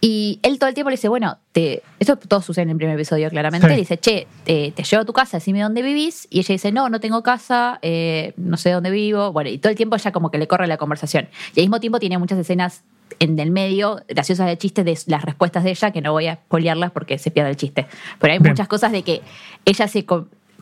y 0.00 0.40
él 0.42 0.58
todo 0.58 0.68
el 0.68 0.74
tiempo 0.74 0.90
le 0.90 0.96
dice, 0.96 1.08
bueno, 1.08 1.38
te... 1.52 1.82
esto 2.00 2.16
todo 2.16 2.42
sucede 2.42 2.64
en 2.64 2.70
el 2.70 2.76
primer 2.76 2.96
episodio 2.96 3.30
claramente, 3.30 3.68
Sí. 3.68 3.72
le 3.72 3.78
dice, 3.80 3.98
che, 3.98 4.26
te, 4.44 4.72
te 4.72 4.82
llevo 4.82 5.02
a 5.02 5.04
tu 5.04 5.12
casa, 5.12 5.36
decime 5.36 5.60
dónde 5.60 5.80
vivís, 5.82 6.26
y 6.28 6.40
ella 6.40 6.52
dice, 6.54 6.72
no, 6.72 6.88
no 6.88 6.98
tengo 6.98 7.22
casa, 7.22 7.78
eh, 7.82 8.32
no 8.36 8.56
sé 8.56 8.70
dónde 8.72 8.90
vivo, 8.90 9.30
bueno, 9.32 9.50
y 9.50 9.58
todo 9.58 9.70
el 9.70 9.76
tiempo 9.76 9.94
ella 9.94 10.10
como 10.10 10.32
que 10.32 10.38
le 10.38 10.48
corre 10.48 10.66
la 10.66 10.76
conversación. 10.76 11.28
Y 11.54 11.60
al 11.60 11.66
mismo 11.66 11.78
tiempo 11.78 12.00
tiene 12.00 12.18
muchas 12.18 12.36
escenas 12.38 12.82
en 13.20 13.38
el 13.38 13.52
medio 13.52 14.02
graciosas 14.08 14.48
de 14.48 14.58
chistes 14.58 14.84
de 14.84 14.98
las 15.06 15.24
respuestas 15.24 15.62
de 15.62 15.70
ella, 15.70 15.92
que 15.92 16.00
no 16.00 16.10
voy 16.10 16.26
a 16.26 16.34
spoilearlas 16.34 16.90
porque 16.90 17.18
se 17.18 17.30
pierde 17.30 17.50
el 17.50 17.56
chiste. 17.56 17.86
Pero 18.18 18.32
hay 18.32 18.40
Bien. 18.40 18.52
muchas 18.52 18.66
cosas 18.66 18.90
de 18.90 19.02
que 19.02 19.20
ella 19.64 19.86
se... 19.86 20.04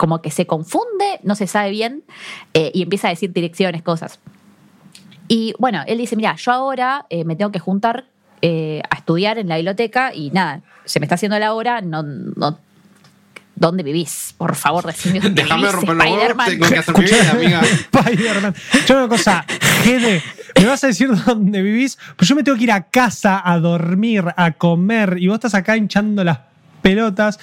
co- 0.01 0.07
como 0.07 0.23
que 0.23 0.31
se 0.31 0.47
confunde, 0.47 1.21
no 1.23 1.35
se 1.35 1.47
sabe 1.47 1.71
bien, 1.71 2.03
eh, 2.55 2.71
y 2.75 2.83
empieza 2.83 3.09
a 3.09 3.11
decir 3.11 3.33
direcciones, 3.33 3.83
cosas. 3.83 4.19
Y 5.29 5.55
bueno, 5.59 5.83
él 5.87 5.99
dice, 5.99 6.17
mira, 6.17 6.35
yo 6.37 6.53
ahora 6.53 7.05
eh, 7.11 7.25
me 7.25 7.37
tengo 7.37 7.53
que 7.53 7.59
juntar 7.59 8.07
eh, 8.43 8.81
a 8.91 8.97
estudiar 8.97 9.37
en 9.39 9.49
la 9.49 9.57
biblioteca 9.57 10.13
y 10.15 10.31
nada, 10.31 10.63
se 10.87 10.99
me 11.01 11.05
está 11.07 11.15
haciendo 11.17 11.39
la 11.39 11.53
hora, 11.53 11.81
no, 11.83 12.03
no, 12.03 12.59
¿dónde 13.55 13.83
vivís? 13.83 14.35
Por 14.39 14.57
favor, 14.57 14.87
decime 14.87 15.21
dónde 15.21 15.43
Déjame 15.43 15.61
vivís, 15.69 15.75
romper 15.75 15.97
Spider-Man. 16.07 16.47
tengo 16.49 16.69
que 16.69 16.79
hacer 16.79 16.99
mi 16.99 17.05
vida, 17.05 17.31
amiga. 17.31 17.61
Spider-Man. 17.93 18.55
Yo 18.89 18.97
una 18.97 19.09
cosa, 19.09 19.45
Gede, 19.85 20.23
¿me 20.59 20.67
vas 20.67 20.83
a 20.83 20.87
decir 20.89 21.11
dónde 21.27 21.61
vivís? 21.63 21.99
Pues 22.17 22.29
yo 22.29 22.35
me 22.35 22.43
tengo 22.43 22.57
que 22.59 22.65
ir 22.65 22.73
a 22.73 22.83
casa 22.85 23.41
a 23.45 23.59
dormir, 23.59 24.25
a 24.37 24.53
comer, 24.53 25.17
y 25.21 25.29
vos 25.29 25.35
estás 25.35 25.55
acá 25.55 25.77
hinchando 25.77 26.25
las 26.25 26.39
pelotas. 26.81 27.39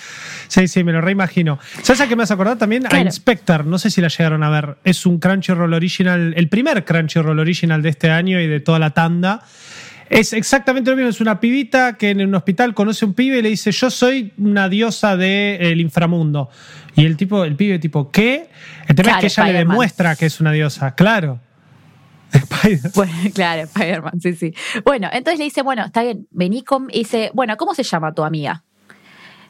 Sí, 0.47 0.67
sí, 0.67 0.83
me 0.83 0.91
lo 0.91 1.01
reimagino. 1.01 1.59
¿Sabes 1.81 2.01
a 2.01 2.07
qué 2.07 2.15
me 2.15 2.23
vas 2.23 2.31
a 2.31 2.35
acordar 2.35 2.57
también? 2.57 2.85
A. 2.91 2.99
Inspector, 2.99 3.65
no 3.65 3.77
sé 3.79 3.89
si 3.89 4.01
la 4.01 4.07
llegaron 4.09 4.43
a 4.43 4.49
ver. 4.49 4.77
Es 4.83 5.05
un 5.05 5.19
Crunchyroll 5.19 5.73
original, 5.73 6.33
el 6.35 6.49
primer 6.49 6.83
Crunchyroll 6.85 7.39
original 7.39 7.81
de 7.81 7.89
este 7.89 8.09
año 8.11 8.39
y 8.41 8.47
de 8.47 8.59
toda 8.59 8.79
la 8.79 8.91
tanda. 8.91 9.41
Es 10.09 10.31
exactamente 10.31 10.89
lo 10.89 10.95
mismo, 10.95 11.09
es 11.09 11.19
una 11.19 11.39
pibita 11.41 11.97
que 11.97 12.11
en 12.11 12.21
un 12.25 12.33
hospital 12.33 12.73
conoce 12.73 13.03
a 13.03 13.09
un 13.09 13.13
pibe 13.13 13.39
y 13.39 13.41
le 13.41 13.49
dice, 13.49 13.73
yo 13.73 13.89
soy 13.89 14.31
una 14.37 14.69
diosa 14.69 15.17
del 15.17 15.81
inframundo. 15.81 16.49
Y 16.95 17.05
el 17.05 17.17
tipo, 17.17 17.43
el 17.43 17.57
pibe 17.57 17.77
tipo, 17.77 18.09
¿qué? 18.09 18.49
El 18.87 18.95
tema 18.95 19.09
Claro, 19.11 19.27
es 19.27 19.35
que 19.35 19.41
ella 19.41 19.51
le 19.51 19.59
demuestra 19.59 20.15
que 20.15 20.25
es 20.27 20.39
una 20.39 20.53
diosa, 20.53 20.95
claro. 20.95 21.41
Spider- 22.31 22.91
Bueno, 22.95 23.13
claro, 23.33 23.61
Spider-Man, 23.63 24.21
sí, 24.21 24.33
sí. 24.33 24.53
Bueno, 24.85 25.09
entonces 25.11 25.39
le 25.39 25.45
dice, 25.45 25.61
bueno, 25.61 25.83
está 25.85 26.03
bien, 26.03 26.25
vení 26.31 26.63
con... 26.63 26.87
Y 26.91 26.99
dice, 26.99 27.29
bueno, 27.33 27.57
¿cómo 27.57 27.73
se 27.73 27.83
llama 27.83 28.13
tu 28.13 28.23
amiga? 28.23 28.63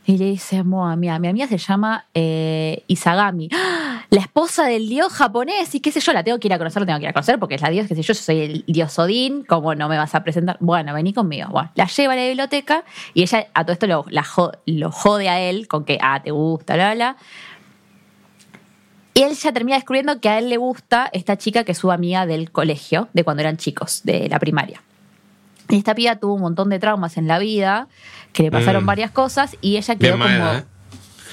Y 0.07 0.17
le 0.17 0.25
dice, 0.25 0.63
"Mua, 0.63 0.95
mía, 0.95 1.19
mi 1.19 1.27
amiga 1.27 1.47
se 1.47 1.57
llama 1.57 2.05
eh, 2.13 2.81
Isagami, 2.87 3.49
¡Ah! 3.51 4.05
la 4.09 4.21
esposa 4.21 4.65
del 4.65 4.87
dios 4.87 5.11
japonés, 5.11 5.75
y 5.75 5.81
qué 5.81 5.91
sé 5.91 5.99
yo, 5.99 6.13
la 6.13 6.23
tengo 6.23 6.39
que 6.39 6.47
ir 6.47 6.53
a 6.53 6.57
conocer, 6.57 6.81
la 6.81 6.85
tengo 6.85 6.99
que 6.99 7.03
ir 7.03 7.09
a 7.09 7.13
conocer, 7.13 7.37
porque 7.37 7.55
es 7.55 7.61
la 7.61 7.69
dios, 7.69 7.87
qué 7.89 7.95
sé 7.95 8.01
yo, 8.03 8.13
yo 8.13 8.21
soy 8.21 8.39
el 8.39 8.63
dios 8.67 8.97
Odín, 8.97 9.43
¿cómo 9.43 9.75
no 9.75 9.89
me 9.89 9.97
vas 9.97 10.15
a 10.15 10.23
presentar? 10.23 10.55
Bueno, 10.61 10.93
vení 10.93 11.11
conmigo. 11.11 11.49
La 11.75 11.87
lleva 11.87 12.13
a 12.13 12.15
la 12.15 12.25
biblioteca 12.25 12.85
y 13.13 13.23
ella 13.23 13.47
a 13.53 13.65
todo 13.65 13.73
esto 13.73 13.85
lo, 13.85 14.05
la 14.09 14.25
lo 14.65 14.91
jode 14.93 15.27
a 15.27 15.41
él 15.41 15.67
con 15.67 15.83
que, 15.83 15.99
ah, 16.01 16.21
te 16.23 16.31
gusta, 16.31 16.75
bla, 16.75 16.93
bla. 16.93 17.17
Y 19.13 19.23
él 19.23 19.33
ya 19.33 19.51
termina 19.51 19.75
descubriendo 19.75 20.21
que 20.21 20.29
a 20.29 20.39
él 20.39 20.47
le 20.47 20.55
gusta 20.55 21.09
esta 21.11 21.37
chica 21.37 21.65
que 21.65 21.73
es 21.73 21.77
su 21.77 21.91
amiga 21.91 22.25
del 22.25 22.49
colegio, 22.49 23.09
de 23.11 23.25
cuando 23.25 23.41
eran 23.41 23.57
chicos, 23.57 24.03
de 24.05 24.29
la 24.29 24.39
primaria. 24.39 24.81
Y 25.69 25.75
esta 25.75 25.95
piba 25.95 26.15
tuvo 26.15 26.35
un 26.35 26.41
montón 26.41 26.69
de 26.69 26.79
traumas 26.79 27.17
en 27.17 27.27
la 27.27 27.39
vida, 27.39 27.87
que 28.37 28.43
le 28.43 28.51
pasaron 28.51 28.83
Mm. 28.83 28.85
varias 28.85 29.09
cosas, 29.09 29.57
y 29.61 29.77
ella 29.77 29.95
quedó 29.95 30.15
Bien 30.15 30.27
como. 30.29 30.39
Maeda, 30.45 30.59
¿eh? 30.59 30.63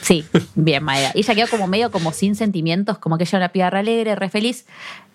Sí, 0.01 0.25
bien 0.55 0.83
Maeda. 0.83 1.13
Y 1.15 1.19
ella 1.19 1.35
quedó 1.35 1.49
como 1.49 1.67
medio 1.67 1.91
como 1.91 2.13
sin 2.13 2.35
sentimientos, 2.35 2.97
como 2.97 3.19
que 3.19 3.25
ella 3.25 3.37
era 3.37 3.47
una 3.47 3.53
piba 3.53 3.69
re 3.69 3.81
alegre, 3.81 4.15
re 4.15 4.31
feliz. 4.31 4.65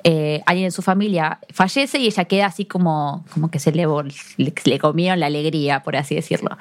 Eh, 0.04 0.42
alguien 0.46 0.66
en 0.66 0.72
su 0.72 0.84
familia 0.84 1.40
fallece 1.52 1.98
y 1.98 2.06
ella 2.06 2.26
queda 2.26 2.46
así 2.46 2.66
como, 2.66 3.26
como 3.34 3.50
que 3.50 3.58
se 3.60 3.72
le, 3.72 3.88
le, 4.38 4.54
le 4.64 4.80
comieron 4.80 5.20
la 5.20 5.26
alegría, 5.26 5.82
por 5.82 5.96
así 5.96 6.14
decirlo. 6.14 6.56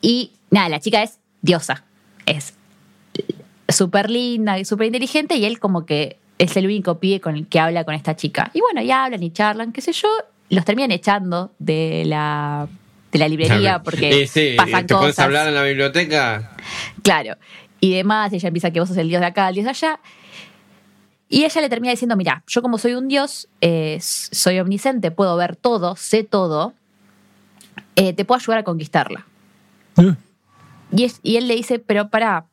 Y 0.00 0.30
nada, 0.50 0.68
la 0.68 0.78
chica 0.78 1.02
es 1.02 1.18
diosa. 1.42 1.82
Es 2.26 2.54
súper 3.68 4.08
linda 4.10 4.58
y 4.60 4.64
súper 4.64 4.86
inteligente 4.86 5.36
y 5.36 5.44
él 5.46 5.58
como 5.58 5.84
que 5.84 6.18
es 6.38 6.56
el 6.56 6.66
único 6.66 6.98
pibe 7.00 7.20
con 7.20 7.34
el 7.34 7.48
que 7.48 7.58
habla 7.58 7.82
con 7.84 7.94
esta 7.94 8.14
chica. 8.14 8.50
Y 8.54 8.60
bueno, 8.60 8.82
ya 8.82 9.04
hablan 9.04 9.22
y 9.22 9.30
charlan, 9.30 9.72
qué 9.72 9.80
sé 9.80 9.92
yo, 9.92 10.08
los 10.48 10.64
terminan 10.64 10.92
echando 10.92 11.52
de 11.58 12.04
la, 12.06 12.68
de 13.14 13.18
la 13.18 13.28
librería 13.28 13.82
porque 13.84 14.22
Y 14.22 14.26
sí, 14.26 14.54
pasan 14.56 14.86
¿te 14.86 14.94
puedes 14.94 15.14
cosas. 15.14 15.24
hablar 15.24 15.48
en 15.48 15.54
la 15.54 15.62
biblioteca? 15.62 16.50
Claro. 17.02 17.36
Y 17.80 17.94
demás, 17.94 18.32
ella 18.32 18.48
empieza 18.48 18.70
que 18.70 18.80
vos 18.80 18.88
sos 18.88 18.98
el 18.98 19.08
dios 19.08 19.20
de 19.20 19.26
acá, 19.26 19.48
el 19.48 19.54
dios 19.54 19.64
de 19.64 19.70
allá. 19.70 20.00
Y 21.28 21.44
ella 21.44 21.60
le 21.60 21.68
termina 21.68 21.90
diciendo, 21.92 22.16
mira, 22.16 22.42
yo 22.46 22.60
como 22.62 22.76
soy 22.78 22.94
un 22.94 23.08
dios, 23.08 23.48
eh, 23.60 23.98
soy 24.00 24.58
omnisciente, 24.60 25.10
puedo 25.10 25.36
ver 25.36 25.56
todo, 25.56 25.96
sé 25.96 26.22
todo, 26.24 26.74
eh, 27.96 28.12
te 28.12 28.24
puedo 28.24 28.40
ayudar 28.40 28.58
a 28.58 28.64
conquistarla. 28.64 29.26
Y, 30.92 31.04
es- 31.04 31.20
y 31.22 31.36
él 31.36 31.48
le 31.48 31.54
dice, 31.56 31.78
pero 31.78 32.08
para 32.08 32.46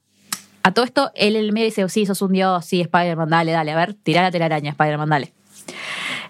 a 0.63 0.73
todo 0.73 0.85
esto, 0.85 1.11
él 1.15 1.35
en 1.35 1.43
el 1.43 1.53
medio 1.53 1.65
dice, 1.65 1.87
sí, 1.89 2.05
sos 2.05 2.21
un 2.21 2.33
dios, 2.33 2.65
sí, 2.65 2.81
Spider-Man, 2.81 3.29
dale, 3.29 3.51
dale, 3.51 3.71
a 3.71 3.75
ver, 3.75 3.93
tirá 3.95 4.21
la 4.21 4.31
telaraña, 4.31 4.71
Spider-Man, 4.71 5.09
dale. 5.09 5.33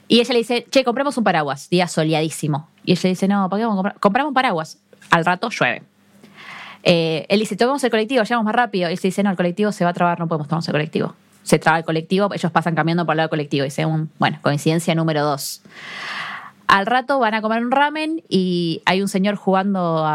Y 0.08 0.20
ella 0.20 0.34
le 0.34 0.40
dice, 0.40 0.66
che, 0.70 0.84
compremos 0.84 1.18
un 1.18 1.24
paraguas, 1.24 1.70
día 1.70 1.88
soleadísimo. 1.88 2.70
Y 2.84 2.94
ella 2.94 3.10
dice, 3.10 3.28
no, 3.28 3.50
¿para 3.50 3.60
qué 3.60 3.66
vamos 3.66 3.76
a 3.76 3.78
comprar? 3.78 4.00
Compramos 4.00 4.34
paraguas. 4.34 4.78
Al 5.10 5.26
rato 5.26 5.50
llueve. 5.50 5.84
Eh, 6.84 7.26
él 7.30 7.40
dice, 7.40 7.56
tomemos 7.56 7.84
el 7.84 7.92
colectivo, 7.92 8.24
llegamos 8.24 8.46
más 8.46 8.56
rápido. 8.56 8.90
Y 8.90 8.94
él 8.94 9.00
dice, 9.02 9.24
no, 9.24 9.30
el 9.30 9.38
colectivo 9.38 9.72
se 9.72 9.84
va 9.84 9.92
a 9.92 9.94
trabar, 9.94 10.20
no 10.20 10.28
podemos 10.28 10.48
tomar 10.48 10.64
el 10.66 10.72
colectivo. 10.72 11.16
Se 11.44 11.60
traba 11.60 11.80
el 11.80 11.86
colectivo, 11.86 12.30
ellos 12.34 12.52
pasan 12.52 12.76
cambiando 12.76 13.06
por 13.06 13.14
el 13.14 13.18
lado 13.18 13.28
del 13.28 13.32
colectivo. 13.32 13.64
Dice, 13.64 13.86
un, 13.86 14.10
bueno, 14.20 14.40
coincidencia 14.42 14.96
número 14.96 15.24
dos. 15.24 15.62
Al 16.72 16.86
rato 16.86 17.20
van 17.20 17.34
a 17.34 17.42
comer 17.42 17.66
un 17.66 17.72
ramen 17.72 18.24
y 18.30 18.82
hay 18.86 19.02
un 19.02 19.10
señor 19.10 19.36
jugando 19.36 20.08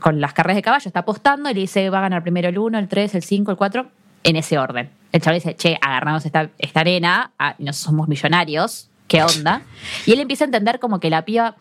con 0.00 0.20
las 0.20 0.32
carreras 0.32 0.56
de 0.56 0.62
caballo, 0.62 0.88
está 0.88 1.00
apostando 1.00 1.48
y 1.50 1.54
le 1.54 1.60
dice, 1.60 1.88
va 1.88 1.98
a 1.98 2.00
ganar 2.00 2.22
primero 2.22 2.48
el 2.48 2.58
1, 2.58 2.80
el 2.80 2.88
3, 2.88 3.14
el 3.14 3.22
5, 3.22 3.52
el 3.52 3.56
4, 3.56 3.86
en 4.24 4.34
ese 4.34 4.58
orden. 4.58 4.90
El 5.12 5.22
chaval 5.22 5.38
dice, 5.38 5.54
che, 5.54 5.78
agarramos 5.80 6.26
esta, 6.26 6.50
arena, 6.74 7.30
ah, 7.38 7.54
y 7.58 7.62
no 7.62 7.72
somos 7.72 8.08
millonarios, 8.08 8.88
¿qué 9.06 9.22
onda? 9.22 9.62
Y 10.04 10.14
él 10.14 10.18
empieza 10.20 10.42
a 10.42 10.46
entender 10.46 10.80
como 10.80 10.98
que 10.98 11.10
la 11.10 11.24
piba 11.24 11.54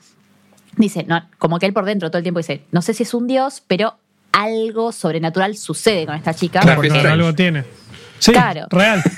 dice, 0.77 1.03
no, 1.03 1.27
como 1.37 1.59
que 1.59 1.65
él 1.65 1.73
por 1.73 1.85
dentro 1.85 2.09
todo 2.09 2.17
el 2.19 2.23
tiempo 2.23 2.39
dice, 2.39 2.63
no 2.71 2.81
sé 2.81 2.93
si 2.93 3.03
es 3.03 3.13
un 3.13 3.27
dios, 3.27 3.63
pero 3.67 3.97
algo 4.31 4.91
sobrenatural 4.91 5.57
sucede 5.57 6.05
con 6.05 6.15
esta 6.15 6.33
chica. 6.33 6.59
claro, 6.61 6.81
porque- 6.81 6.99
algo 6.99 7.33
tiene. 7.33 7.63
Sí, 8.19 8.31
Claro. 8.31 8.67
real. 8.69 9.03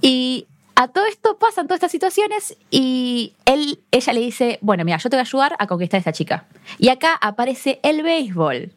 Y 0.00 0.46
a 0.74 0.88
todo 0.88 1.04
esto 1.06 1.36
pasan 1.38 1.66
todas 1.66 1.76
estas 1.78 1.92
situaciones 1.92 2.56
y 2.70 3.34
él, 3.44 3.78
ella 3.90 4.12
le 4.12 4.20
dice, 4.20 4.58
bueno, 4.62 4.84
mira, 4.84 4.96
yo 4.98 5.10
te 5.10 5.16
voy 5.16 5.20
a 5.20 5.22
ayudar 5.28 5.54
a 5.58 5.66
conquistar 5.66 5.98
a 5.98 6.00
esta 6.00 6.12
chica. 6.12 6.44
Y 6.78 6.88
acá 6.88 7.14
aparece 7.20 7.78
el 7.82 8.02
béisbol. 8.02 8.72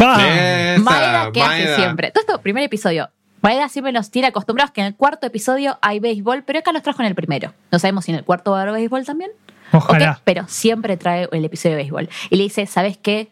Ah, 0.00 0.74
Esa, 0.74 0.82
Maeda 0.82 1.30
que 1.32 1.42
hace 1.42 1.76
siempre. 1.76 2.10
Todo 2.10 2.22
esto, 2.22 2.40
primer 2.42 2.64
episodio. 2.64 3.10
Maeda 3.42 3.68
siempre 3.68 3.92
nos 3.92 4.10
tiene 4.10 4.28
acostumbrados 4.28 4.72
que 4.72 4.80
en 4.80 4.88
el 4.88 4.94
cuarto 4.96 5.26
episodio 5.26 5.78
hay 5.82 6.00
béisbol, 6.00 6.42
pero 6.44 6.58
acá 6.58 6.72
nos 6.72 6.82
trajo 6.82 7.02
en 7.02 7.08
el 7.08 7.14
primero. 7.14 7.52
No 7.70 7.78
sabemos 7.78 8.06
si 8.06 8.10
en 8.10 8.16
el 8.18 8.24
cuarto 8.24 8.52
va 8.52 8.58
a 8.60 8.62
haber 8.62 8.74
béisbol 8.74 9.04
también. 9.04 9.30
Ojalá. 9.74 10.20
Pero 10.24 10.44
siempre 10.48 10.96
trae 10.96 11.28
el 11.32 11.44
episodio 11.44 11.76
de 11.76 11.82
béisbol. 11.82 12.08
Y 12.30 12.36
le 12.36 12.42
dice, 12.44 12.66
¿sabes 12.66 12.96
qué? 12.98 13.28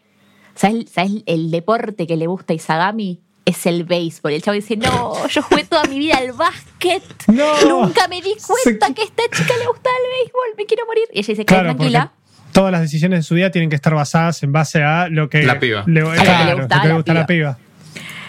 ¿sabes, 0.55 0.85
sabes 0.91 1.11
el 1.25 1.49
deporte 1.51 2.05
que 2.05 2.15
le 2.17 2.27
gusta 2.27 2.53
a 2.53 2.55
Isagami? 2.55 3.19
Es 3.45 3.65
el 3.65 3.83
béisbol. 3.83 4.31
Y 4.31 4.35
el 4.35 4.41
chavo 4.41 4.55
dice, 4.55 4.77
no, 4.77 5.27
yo 5.27 5.41
jugué 5.41 5.63
toda 5.65 5.83
mi 5.85 5.99
vida 5.99 6.17
al 6.17 6.31
básquet. 6.33 7.03
No. 7.27 7.61
Nunca 7.85 8.07
me 8.07 8.21
di 8.21 8.33
cuenta 8.45 8.87
Se- 8.87 8.93
que 8.93 9.01
a 9.01 9.05
esta 9.05 9.23
chica 9.31 9.53
le 9.59 9.65
gustaba 9.67 9.95
el 10.03 10.19
béisbol, 10.19 10.47
me 10.57 10.65
quiero 10.65 10.85
morir. 10.85 11.03
Y 11.11 11.19
ella 11.19 11.27
dice, 11.27 11.45
Claro, 11.45 11.75
tranquila. 11.75 12.11
todas 12.51 12.71
las 12.71 12.81
decisiones 12.81 13.19
de 13.19 13.23
su 13.23 13.35
vida 13.35 13.49
tienen 13.51 13.69
que 13.69 13.75
estar 13.75 13.93
basadas 13.95 14.43
en 14.43 14.51
base 14.51 14.83
a 14.83 15.07
lo 15.09 15.29
que 15.29 15.43
La 15.43 15.59
piba. 15.59 15.83
le, 15.87 16.01
claro, 16.01 16.11
gustaba 16.11 16.43
lo 16.45 16.63
que 16.69 16.83
le 16.83 16.89
la 16.89 16.95
gusta 16.95 17.11
a 17.11 17.15
la 17.15 17.25
piba. 17.25 17.57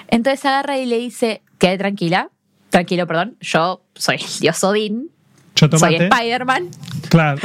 Entonces 0.09 0.45
agarra 0.45 0.79
y 0.79 0.87
le 0.87 0.99
dice, 0.99 1.43
quédate 1.59 1.79
tranquila, 1.79 2.31
tranquilo, 2.71 3.07
perdón, 3.07 3.37
yo 3.41 3.83
soy 3.95 4.17
el 4.17 4.41
dios 4.41 4.63
Odín, 4.65 5.11
Yo 5.57 5.69
soy. 5.79 5.95
Spider-Man, 5.97 6.69
Claro. 7.09 7.41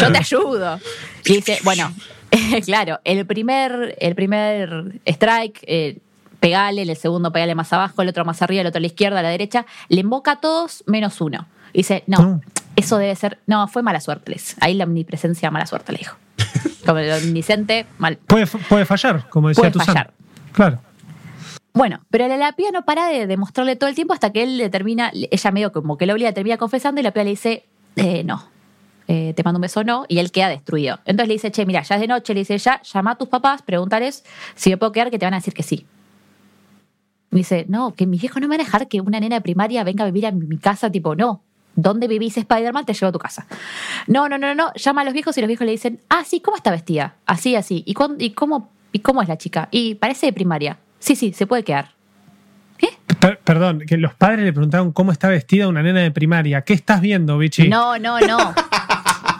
yo 0.00 0.12
te 0.12 0.18
ayudo. 0.18 0.80
Y 1.26 1.36
dice, 1.36 1.58
bueno, 1.64 1.90
claro, 2.66 3.00
el 3.04 3.24
primer, 3.26 3.96
el 3.98 4.14
primer 4.14 5.00
strike, 5.06 5.60
eh, 5.66 5.98
pegale, 6.40 6.82
el 6.82 6.94
segundo 6.96 7.32
pegale 7.32 7.54
más 7.54 7.72
abajo, 7.72 8.02
el 8.02 8.08
otro 8.08 8.24
más 8.26 8.42
arriba, 8.42 8.60
el 8.60 8.66
otro 8.66 8.78
a 8.78 8.80
la 8.82 8.86
izquierda, 8.88 9.20
a 9.20 9.22
la 9.22 9.30
derecha, 9.30 9.64
le 9.88 10.00
invoca 10.00 10.32
a 10.32 10.40
todos 10.40 10.84
menos 10.86 11.20
uno. 11.22 11.46
Y 11.72 11.78
dice, 11.78 12.04
no, 12.06 12.18
No. 12.18 12.40
eso 12.76 12.98
debe 12.98 13.16
ser, 13.16 13.38
no, 13.46 13.66
fue 13.68 13.82
mala 13.82 14.00
suerte, 14.00 14.32
les. 14.32 14.54
Ahí 14.60 14.74
la 14.74 14.84
omnipresencia, 14.84 15.50
mala 15.50 15.64
suerte, 15.66 15.92
le 15.92 15.98
dijo. 15.98 16.16
Como 16.84 16.98
el 16.98 17.10
omnisciente, 17.12 17.86
mal. 17.96 18.18
Puede, 18.18 18.46
puede 18.46 18.84
fallar, 18.84 19.26
como 19.30 19.48
decía 19.48 19.62
Puede 19.62 19.72
tu 19.72 19.78
fallar. 19.80 20.12
Claro. 20.52 20.80
Bueno, 21.74 22.00
pero 22.08 22.28
la, 22.28 22.36
la 22.36 22.52
piba 22.52 22.70
no 22.70 22.84
para 22.84 23.08
de 23.08 23.26
demostrarle 23.26 23.74
todo 23.74 23.88
el 23.90 23.96
tiempo 23.96 24.14
hasta 24.14 24.30
que 24.32 24.44
él 24.44 24.58
le 24.58 24.70
termina, 24.70 25.10
ella 25.12 25.50
medio 25.50 25.72
como 25.72 25.98
que 25.98 26.06
lo 26.06 26.12
obliga, 26.12 26.32
termina 26.32 26.56
confesando 26.56 27.00
y 27.00 27.04
la 27.04 27.10
piba 27.10 27.24
le 27.24 27.30
dice, 27.30 27.64
eh, 27.96 28.22
no, 28.22 28.44
eh, 29.08 29.32
te 29.34 29.42
mando 29.42 29.58
un 29.58 29.62
beso, 29.62 29.82
no, 29.82 30.04
y 30.08 30.18
él 30.20 30.30
queda 30.30 30.48
destruido. 30.48 31.00
Entonces 31.04 31.26
le 31.28 31.34
dice, 31.34 31.50
che, 31.50 31.66
mira, 31.66 31.82
ya 31.82 31.96
es 31.96 32.00
de 32.00 32.06
noche, 32.06 32.32
le 32.32 32.40
dice, 32.40 32.56
ya, 32.58 32.80
llama 32.82 33.10
a 33.10 33.14
tus 33.16 33.28
papás, 33.28 33.62
pregúntales 33.62 34.24
si 34.54 34.70
me 34.70 34.76
puedo 34.76 34.92
quedar, 34.92 35.10
que 35.10 35.18
te 35.18 35.26
van 35.26 35.34
a 35.34 35.38
decir 35.38 35.52
que 35.52 35.64
sí. 35.64 35.84
Y 37.32 37.38
dice, 37.38 37.66
no, 37.68 37.92
que 37.94 38.06
mis 38.06 38.20
viejos 38.20 38.40
no 38.40 38.46
me 38.46 38.56
van 38.56 38.60
a 38.60 38.64
dejar 38.64 38.86
que 38.86 39.00
una 39.00 39.18
nena 39.18 39.34
de 39.34 39.40
primaria 39.42 39.82
venga 39.82 40.04
a 40.04 40.06
vivir 40.06 40.26
a 40.26 40.30
mi 40.30 40.56
casa, 40.58 40.90
tipo, 40.92 41.16
no. 41.16 41.42
¿Dónde 41.74 42.06
vivís 42.06 42.36
Spider-Man? 42.36 42.86
Te 42.86 42.92
llevo 42.94 43.08
a 43.08 43.12
tu 43.12 43.18
casa. 43.18 43.48
No, 44.06 44.28
no, 44.28 44.38
no, 44.38 44.54
no. 44.54 44.72
Llama 44.74 45.00
a 45.00 45.04
los 45.04 45.12
viejos 45.12 45.36
y 45.36 45.40
los 45.40 45.48
viejos 45.48 45.64
le 45.66 45.72
dicen, 45.72 45.98
ah, 46.08 46.22
sí, 46.24 46.38
¿cómo 46.38 46.56
está 46.56 46.70
vestida? 46.70 47.16
Así, 47.26 47.56
así. 47.56 47.82
¿Y, 47.84 47.94
cuán- 47.94 48.14
y, 48.20 48.30
cómo, 48.30 48.70
¿Y 48.92 49.00
cómo 49.00 49.22
es 49.22 49.28
la 49.28 49.36
chica? 49.38 49.66
Y 49.72 49.96
parece 49.96 50.26
de 50.26 50.32
primaria. 50.32 50.78
Sí, 51.04 51.16
sí, 51.16 51.34
se 51.34 51.46
puede 51.46 51.64
quedar. 51.64 51.90
Per- 53.20 53.38
perdón, 53.40 53.82
que 53.86 53.98
los 53.98 54.14
padres 54.14 54.44
le 54.46 54.54
preguntaron 54.54 54.90
cómo 54.92 55.12
está 55.12 55.28
vestida 55.28 55.68
una 55.68 55.82
nena 55.82 56.00
de 56.00 56.10
primaria. 56.10 56.62
¿Qué 56.62 56.72
estás 56.72 57.02
viendo, 57.02 57.36
bichi? 57.36 57.68
No, 57.68 57.98
no, 57.98 58.18
no. 58.20 58.54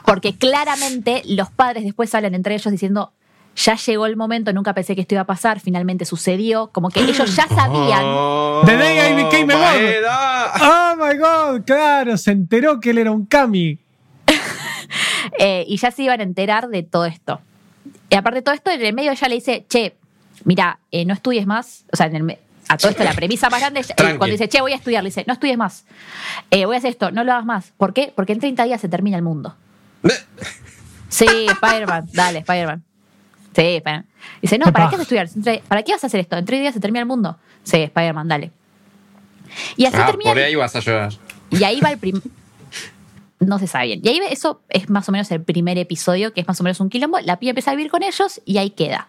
Porque 0.05 0.37
claramente 0.37 1.23
los 1.25 1.49
padres 1.49 1.83
después 1.83 2.13
hablan 2.13 2.35
entre 2.35 2.53
ellos 2.53 2.71
diciendo, 2.71 3.13
ya 3.55 3.75
llegó 3.77 4.05
el 4.05 4.15
momento, 4.15 4.53
nunca 4.53 4.75
pensé 4.75 4.93
que 4.93 5.01
esto 5.01 5.15
iba 5.15 5.23
a 5.23 5.25
pasar, 5.25 5.59
finalmente 5.59 6.05
sucedió. 6.05 6.67
Como 6.67 6.89
que 6.89 6.99
ellos 6.99 7.35
ya 7.35 7.47
sabían. 7.47 8.03
Oh, 8.03 8.61
The 8.63 8.77
day 8.77 9.11
I 9.11 9.23
became 9.23 9.51
a 9.51 9.57
god. 9.57 9.75
Maeda. 9.75 10.51
Oh 10.61 10.95
my 10.97 11.17
god, 11.17 11.65
claro, 11.65 12.15
se 12.17 12.31
enteró 12.31 12.79
que 12.79 12.91
él 12.91 12.99
era 12.99 13.11
un 13.11 13.25
Kami. 13.25 13.79
eh, 15.39 15.65
y 15.67 15.77
ya 15.77 15.89
se 15.89 16.03
iban 16.03 16.19
a 16.19 16.23
enterar 16.23 16.67
de 16.67 16.83
todo 16.83 17.05
esto. 17.05 17.41
Y 18.11 18.15
aparte 18.15 18.37
de 18.39 18.43
todo 18.43 18.53
esto, 18.53 18.69
en 18.69 18.85
el 18.85 18.93
medio 18.93 19.11
ella 19.11 19.27
le 19.27 19.35
dice, 19.35 19.65
che, 19.67 19.95
mira, 20.45 20.79
eh, 20.91 21.03
no 21.05 21.13
estudies 21.13 21.45
más. 21.45 21.83
O 21.91 21.97
sea, 21.97 22.05
en 22.07 22.15
el 22.15 22.23
me- 22.23 22.39
a 22.67 22.77
todo 22.77 22.89
esto 22.89 23.03
la 23.03 23.13
premisa 23.13 23.49
más 23.49 23.59
grande, 23.59 23.81
es, 23.81 23.89
eh, 23.91 23.93
Tranqui. 23.95 24.17
cuando 24.17 24.31
dice, 24.31 24.47
che, 24.49 24.59
voy 24.61 24.71
a 24.71 24.75
estudiar, 24.75 25.03
le 25.03 25.09
dice, 25.09 25.23
no 25.27 25.33
estudies 25.33 25.57
más. 25.57 25.85
Eh, 26.49 26.65
voy 26.65 26.75
a 26.75 26.79
hacer 26.79 26.89
esto, 26.91 27.11
no 27.11 27.23
lo 27.23 27.31
hagas 27.33 27.45
más. 27.45 27.73
¿Por 27.77 27.93
qué? 27.93 28.11
Porque 28.15 28.33
en 28.33 28.39
30 28.39 28.63
días 28.63 28.79
se 28.81 28.87
termina 28.89 29.17
el 29.17 29.23
mundo. 29.23 29.55
Sí, 31.09 31.25
Spider-Man, 31.47 32.09
dale, 32.11 32.39
Spider-Man. 32.39 32.83
Sí, 33.55 33.61
Spider-Man. 33.61 34.05
Dice, 34.41 34.57
no, 34.57 34.65
¿para 34.73 34.89
qué 34.89 34.97
vas 34.97 34.99
a 34.99 35.03
estudiar? 35.03 35.61
¿Para 35.67 35.83
qué 35.83 35.93
vas 35.93 36.03
a 36.03 36.07
hacer 36.07 36.19
esto? 36.19 36.35
En 36.35 36.43
tres 36.45 36.59
días 36.59 36.73
se 36.73 36.79
termina 36.81 36.99
el 36.99 37.05
mundo. 37.05 37.37
Sí, 37.63 37.77
Spider-Man, 37.83 38.27
dale. 38.27 38.51
Y 39.77 39.85
así 39.85 39.95
Ah, 39.97 40.07
termina. 40.07 40.31
por 40.31 40.39
ahí 40.41 40.55
vas 40.55 40.75
a 40.75 40.79
llorar. 40.79 41.13
Y 41.51 41.63
ahí 41.63 41.79
va 41.79 41.91
el 41.91 41.97
primer. 41.99 42.21
No 43.39 43.59
se 43.59 43.67
sabe 43.67 43.85
bien. 43.87 44.01
Y 44.03 44.07
ahí 44.09 44.19
ve- 44.19 44.31
eso 44.31 44.61
es 44.69 44.89
más 44.89 45.07
o 45.09 45.11
menos 45.11 45.29
el 45.29 45.41
primer 45.41 45.77
episodio, 45.77 46.33
que 46.33 46.41
es 46.41 46.47
más 46.47 46.59
o 46.61 46.63
menos 46.63 46.79
un 46.79 46.89
quilombo. 46.89 47.19
La 47.19 47.37
piba 47.37 47.49
empieza 47.51 47.71
a 47.71 47.75
vivir 47.75 47.91
con 47.91 48.01
ellos 48.01 48.41
y 48.45 48.57
ahí 48.57 48.69
queda. 48.71 49.07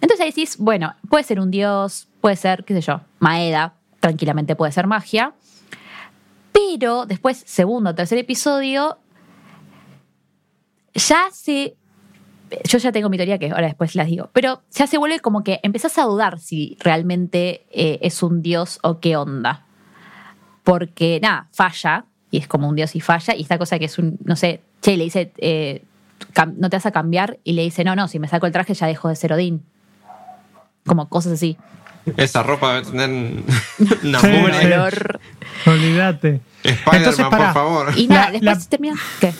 Entonces 0.00 0.20
ahí 0.20 0.28
decís, 0.28 0.56
bueno, 0.58 0.94
puede 1.08 1.24
ser 1.24 1.40
un 1.40 1.50
dios, 1.50 2.08
puede 2.20 2.36
ser, 2.36 2.64
qué 2.64 2.74
sé 2.74 2.80
yo, 2.80 3.00
Maeda, 3.18 3.74
tranquilamente 4.00 4.56
puede 4.56 4.72
ser 4.72 4.86
magia. 4.86 5.34
Pero 6.52 7.06
después, 7.06 7.42
segundo 7.46 7.94
tercer 7.94 8.18
episodio, 8.18 8.98
ya 10.94 11.28
se. 11.32 11.76
Yo 12.64 12.78
ya 12.78 12.90
tengo 12.90 13.08
mi 13.08 13.16
teoría 13.16 13.38
que 13.38 13.50
ahora 13.50 13.66
después 13.66 13.94
las 13.94 14.08
digo. 14.08 14.28
Pero 14.32 14.62
ya 14.72 14.88
se 14.88 14.98
vuelve 14.98 15.20
como 15.20 15.44
que 15.44 15.60
empezás 15.62 15.98
a 15.98 16.02
dudar 16.02 16.40
si 16.40 16.76
realmente 16.80 17.64
eh, 17.70 18.00
es 18.02 18.24
un 18.24 18.42
dios 18.42 18.80
o 18.82 18.98
qué 18.98 19.16
onda 19.16 19.66
porque 20.70 21.18
nada, 21.22 21.48
falla, 21.52 22.04
y 22.30 22.38
es 22.38 22.46
como 22.46 22.68
un 22.68 22.76
dios 22.76 22.94
y 22.94 23.00
falla, 23.00 23.34
y 23.34 23.42
esta 23.42 23.58
cosa 23.58 23.78
que 23.78 23.86
es 23.86 23.98
un, 23.98 24.18
no 24.24 24.36
sé, 24.36 24.60
che, 24.80 24.96
le 24.96 25.04
dice, 25.04 25.32
eh, 25.38 25.82
no 26.56 26.70
te 26.70 26.76
vas 26.76 26.86
a 26.86 26.92
cambiar, 26.92 27.38
y 27.44 27.54
le 27.54 27.62
dice, 27.62 27.84
no, 27.84 27.96
no, 27.96 28.08
si 28.08 28.18
me 28.18 28.28
saco 28.28 28.46
el 28.46 28.52
traje 28.52 28.74
ya 28.74 28.86
dejo 28.86 29.08
de 29.08 29.16
ser 29.16 29.32
Odín. 29.32 29.64
Como 30.86 31.08
cosas 31.08 31.32
así. 31.32 31.56
Esa 32.16 32.42
ropa 32.42 32.74
debe 32.74 32.86
tener 32.90 33.10
una 34.02 34.20
Sí. 34.20 34.26
Olor. 34.66 35.20
Olvídate. 35.66 36.40
Spider-Man, 36.64 37.30
por 37.30 37.52
favor. 37.52 37.92
Y 37.96 38.06
nada, 38.06 38.26
La- 38.26 38.30
después 38.32 38.58
la- 38.64 38.68
termina. 38.70 38.94
¿Qué? 39.20 39.32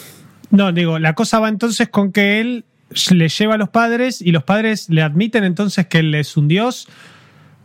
No, 0.51 0.73
digo, 0.73 0.99
la 0.99 1.15
cosa 1.15 1.39
va 1.41 1.49
entonces 1.49 1.89
con 1.89 2.13
que 2.13 2.41
él 2.41 2.65
le 3.11 3.29
lleva 3.29 3.55
a 3.55 3.59
los 3.59 3.69
padres 3.69 4.21
y 4.21 4.33
los 4.33 4.43
padres 4.45 4.89
le 4.91 5.03
admiten 5.03 5.45
entonces 5.45 5.87
que 5.87 5.99
él 5.99 6.15
es 6.15 6.37
un 6.37 6.49
dios 6.49 6.89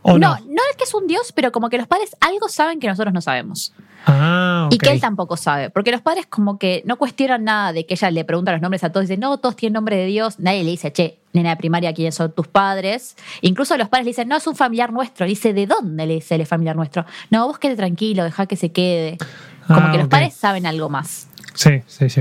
o 0.02 0.18
no. 0.18 0.36
no, 0.36 0.46
no 0.46 0.62
es 0.70 0.76
que 0.76 0.84
es 0.84 0.94
un 0.94 1.06
dios, 1.08 1.32
pero 1.34 1.50
como 1.50 1.68
que 1.68 1.78
los 1.78 1.88
padres 1.88 2.16
algo 2.20 2.48
saben 2.48 2.78
que 2.78 2.86
nosotros 2.86 3.12
no 3.12 3.20
sabemos. 3.20 3.72
Ah, 4.08 4.68
Y 4.70 4.78
que 4.78 4.90
él 4.90 5.00
tampoco 5.00 5.36
sabe. 5.36 5.68
Porque 5.70 5.90
los 5.90 6.00
padres 6.00 6.26
como 6.26 6.58
que 6.58 6.82
no 6.86 6.96
cuestionan 6.96 7.42
nada 7.44 7.72
de 7.72 7.86
que 7.86 7.94
ella 7.94 8.10
le 8.12 8.24
pregunta 8.24 8.52
los 8.52 8.60
nombres 8.60 8.84
a 8.84 8.90
todos. 8.90 9.08
Dice, 9.08 9.18
no, 9.18 9.38
todos 9.38 9.56
tienen 9.56 9.74
nombre 9.74 9.96
de 9.96 10.06
Dios. 10.06 10.38
Nadie 10.38 10.62
le 10.62 10.70
dice, 10.70 10.92
che, 10.92 11.18
nena 11.32 11.50
de 11.50 11.56
primaria, 11.56 11.92
¿quiénes 11.92 12.14
son 12.14 12.30
tus 12.32 12.46
padres? 12.46 13.16
Incluso 13.40 13.76
los 13.76 13.88
padres 13.88 14.04
le 14.06 14.10
dicen, 14.10 14.28
no, 14.28 14.36
es 14.36 14.46
un 14.46 14.54
familiar 14.54 14.92
nuestro. 14.92 15.26
Dice, 15.26 15.52
¿de 15.52 15.66
dónde 15.66 16.06
le 16.06 16.14
dice 16.14 16.36
el 16.36 16.46
familiar 16.46 16.76
nuestro? 16.76 17.04
No, 17.30 17.46
vos 17.48 17.58
quede 17.58 17.74
tranquilo, 17.74 18.22
deja 18.22 18.46
que 18.46 18.54
se 18.56 18.70
quede. 18.70 19.18
Como 19.66 19.80
Ah, 19.80 19.90
que 19.92 19.98
los 19.98 20.06
padres 20.08 20.34
saben 20.34 20.66
algo 20.66 20.88
más. 20.88 21.26
Sí, 21.54 21.82
sí, 21.88 22.08
sí. 22.08 22.20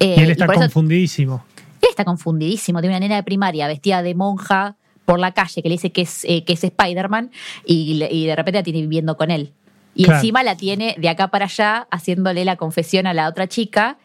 Eh, 0.00 0.16
y 0.18 0.20
él 0.20 0.30
está 0.32 0.46
por 0.46 0.56
eso- 0.56 0.62
confundidísimo. 0.64 1.44
él 1.80 1.88
está 1.90 2.04
confundidísimo. 2.04 2.80
Tiene 2.80 2.94
una 2.96 3.00
nena 3.00 3.14
de 3.16 3.22
primaria 3.22 3.68
vestida 3.68 4.02
de 4.02 4.14
monja 4.16 4.74
por 5.04 5.20
la 5.20 5.30
calle 5.32 5.62
que 5.62 5.68
le 5.68 5.74
dice 5.74 5.92
que 5.92 6.02
es, 6.02 6.24
eh, 6.24 6.44
que 6.44 6.54
es 6.54 6.64
Spider-Man 6.64 7.30
y 7.64 8.26
de 8.26 8.34
repente 8.34 8.58
la 8.58 8.62
tiene 8.64 8.80
viviendo 8.80 9.16
con 9.16 9.30
él. 9.30 9.52
Y 9.94 10.04
Claro. 10.04 10.18
encima 10.18 10.42
la 10.42 10.56
tiene 10.56 10.94
de 10.98 11.08
acá 11.08 11.28
para 11.28 11.44
allá 11.44 11.86
haciéndole 11.90 12.44
la 12.44 12.56
confesión 12.56 13.06
a 13.06 13.14
la 13.14 13.28
otra 13.28 13.46
chica 13.48 13.96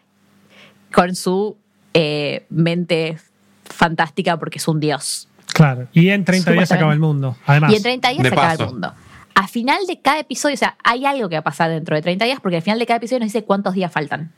con 0.92 1.14
su 1.14 1.56
eh, 1.94 2.46
mente 2.50 3.18
fantástica 3.64 4.38
porque 4.38 4.58
es 4.58 4.68
un 4.68 4.80
dios. 4.80 5.28
Claro. 5.52 5.88
Y 5.92 6.08
en 6.10 6.24
30 6.24 6.52
días 6.52 6.68
se 6.68 6.74
acaba 6.74 6.92
el 6.92 7.00
mundo. 7.00 7.36
Además. 7.46 7.72
Y 7.72 7.76
en 7.76 7.82
30 7.82 8.08
días 8.10 8.22
se 8.22 8.28
acaba 8.34 8.52
el 8.52 8.66
mundo. 8.66 8.92
A 9.34 9.48
final 9.48 9.78
de 9.86 10.00
cada 10.00 10.20
episodio, 10.20 10.54
o 10.54 10.58
sea, 10.58 10.76
hay 10.84 11.04
algo 11.06 11.28
que 11.28 11.36
va 11.36 11.40
a 11.40 11.44
pasar 11.44 11.70
dentro 11.70 11.96
de 11.96 12.02
30 12.02 12.24
días 12.26 12.40
porque 12.40 12.56
al 12.56 12.62
final 12.62 12.78
de 12.78 12.86
cada 12.86 12.98
episodio 12.98 13.20
nos 13.20 13.26
dice 13.32 13.44
cuántos 13.44 13.74
días 13.74 13.90
faltan. 13.90 14.32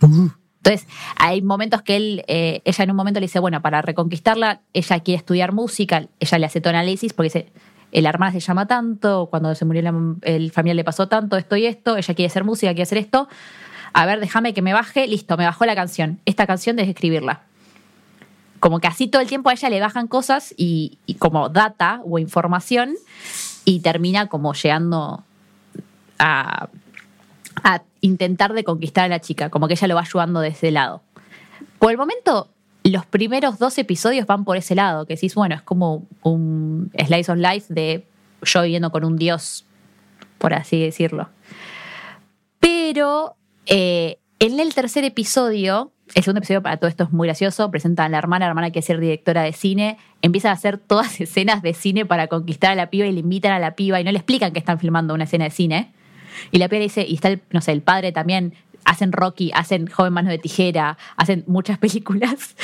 Uh, 0.00 0.28
Entonces, 0.58 0.86
hay 1.16 1.40
momentos 1.42 1.82
que 1.82 1.96
él, 1.96 2.24
eh, 2.26 2.60
ella 2.64 2.84
en 2.84 2.90
un 2.90 2.96
momento 2.96 3.20
le 3.20 3.26
dice, 3.26 3.38
bueno, 3.38 3.62
para 3.62 3.80
reconquistarla, 3.82 4.60
ella 4.72 5.00
quiere 5.00 5.18
estudiar 5.18 5.52
música, 5.52 6.06
ella 6.20 6.38
le 6.38 6.46
hace 6.46 6.60
todo 6.60 6.70
análisis 6.70 7.12
porque 7.12 7.26
dice, 7.26 7.52
el 7.94 8.06
hermana 8.06 8.32
se 8.32 8.40
llama 8.40 8.66
tanto, 8.66 9.28
cuando 9.30 9.54
se 9.54 9.64
murió 9.64 9.80
la- 9.82 9.94
el 10.22 10.50
familiar 10.50 10.76
le 10.76 10.84
pasó 10.84 11.08
tanto, 11.08 11.36
esto 11.38 11.56
y 11.56 11.64
esto, 11.66 11.96
ella 11.96 12.14
quiere 12.14 12.26
hacer 12.26 12.44
música, 12.44 12.70
quiere 12.72 12.82
hacer 12.82 12.98
esto. 12.98 13.28
A 13.94 14.04
ver, 14.06 14.20
déjame 14.20 14.52
que 14.52 14.60
me 14.62 14.72
baje, 14.72 15.06
listo, 15.06 15.36
me 15.36 15.44
bajó 15.46 15.64
la 15.64 15.74
canción. 15.74 16.18
Esta 16.26 16.46
canción 16.46 16.76
debes 16.76 16.90
escribirla. 16.90 17.42
Como 18.60 18.80
que 18.80 18.88
así 18.88 19.06
todo 19.06 19.22
el 19.22 19.28
tiempo 19.28 19.50
a 19.50 19.52
ella 19.52 19.70
le 19.70 19.80
bajan 19.80 20.08
cosas 20.08 20.52
y, 20.56 20.98
y 21.06 21.14
como 21.14 21.48
data 21.48 22.00
o 22.04 22.18
información 22.18 22.94
y 23.64 23.80
termina 23.80 24.26
como 24.26 24.52
llegando 24.54 25.22
a, 26.18 26.68
a 27.62 27.82
intentar 28.00 28.52
de 28.54 28.64
conquistar 28.64 29.04
a 29.04 29.08
la 29.08 29.20
chica, 29.20 29.50
como 29.50 29.68
que 29.68 29.74
ella 29.74 29.86
lo 29.88 29.94
va 29.94 30.00
ayudando 30.00 30.40
de 30.40 30.48
ese 30.48 30.70
lado. 30.70 31.02
Por 31.78 31.90
el 31.92 31.98
momento, 31.98 32.48
los 32.90 33.06
primeros 33.06 33.58
dos 33.58 33.78
episodios 33.78 34.26
van 34.26 34.44
por 34.44 34.56
ese 34.56 34.74
lado, 34.74 35.06
que 35.06 35.14
decís, 35.14 35.34
bueno, 35.34 35.54
es 35.54 35.62
como 35.62 36.06
un 36.22 36.90
slice 37.06 37.32
of 37.32 37.38
life 37.38 37.72
de 37.72 38.04
yo 38.42 38.62
viviendo 38.62 38.92
con 38.92 39.04
un 39.04 39.16
dios, 39.16 39.64
por 40.38 40.52
así 40.52 40.80
decirlo. 40.80 41.28
Pero 42.60 43.36
eh, 43.66 44.18
en 44.38 44.60
el 44.60 44.74
tercer 44.74 45.04
episodio, 45.04 45.92
el 46.14 46.22
segundo 46.22 46.40
episodio 46.40 46.62
para 46.62 46.76
todo 46.76 46.88
esto 46.88 47.04
es 47.04 47.12
muy 47.12 47.26
gracioso, 47.26 47.70
presentan 47.70 48.06
a 48.06 48.08
la 48.10 48.18
hermana, 48.18 48.44
la 48.44 48.50
hermana 48.50 48.70
quiere 48.70 48.86
ser 48.86 49.00
directora 49.00 49.42
de 49.42 49.52
cine, 49.54 49.96
empiezan 50.20 50.50
a 50.50 50.54
hacer 50.54 50.76
todas 50.76 51.20
escenas 51.20 51.62
de 51.62 51.72
cine 51.72 52.04
para 52.04 52.26
conquistar 52.26 52.72
a 52.72 52.74
la 52.74 52.90
piba 52.90 53.06
y 53.06 53.12
le 53.12 53.20
invitan 53.20 53.52
a 53.52 53.58
la 53.58 53.74
piba 53.74 54.00
y 54.00 54.04
no 54.04 54.12
le 54.12 54.18
explican 54.18 54.52
que 54.52 54.58
están 54.58 54.78
filmando 54.78 55.14
una 55.14 55.24
escena 55.24 55.44
de 55.44 55.50
cine. 55.50 55.92
Y 56.50 56.58
la 56.58 56.68
piba 56.68 56.82
dice, 56.82 57.06
y 57.08 57.14
está 57.14 57.28
el, 57.28 57.40
no 57.50 57.60
sé, 57.60 57.72
el 57.72 57.80
padre 57.80 58.12
también, 58.12 58.54
hacen 58.84 59.12
Rocky, 59.12 59.50
hacen 59.54 59.86
Joven 59.86 60.12
Mano 60.12 60.30
de 60.30 60.38
Tijera, 60.38 60.98
hacen 61.16 61.44
muchas 61.46 61.78
películas. 61.84 62.56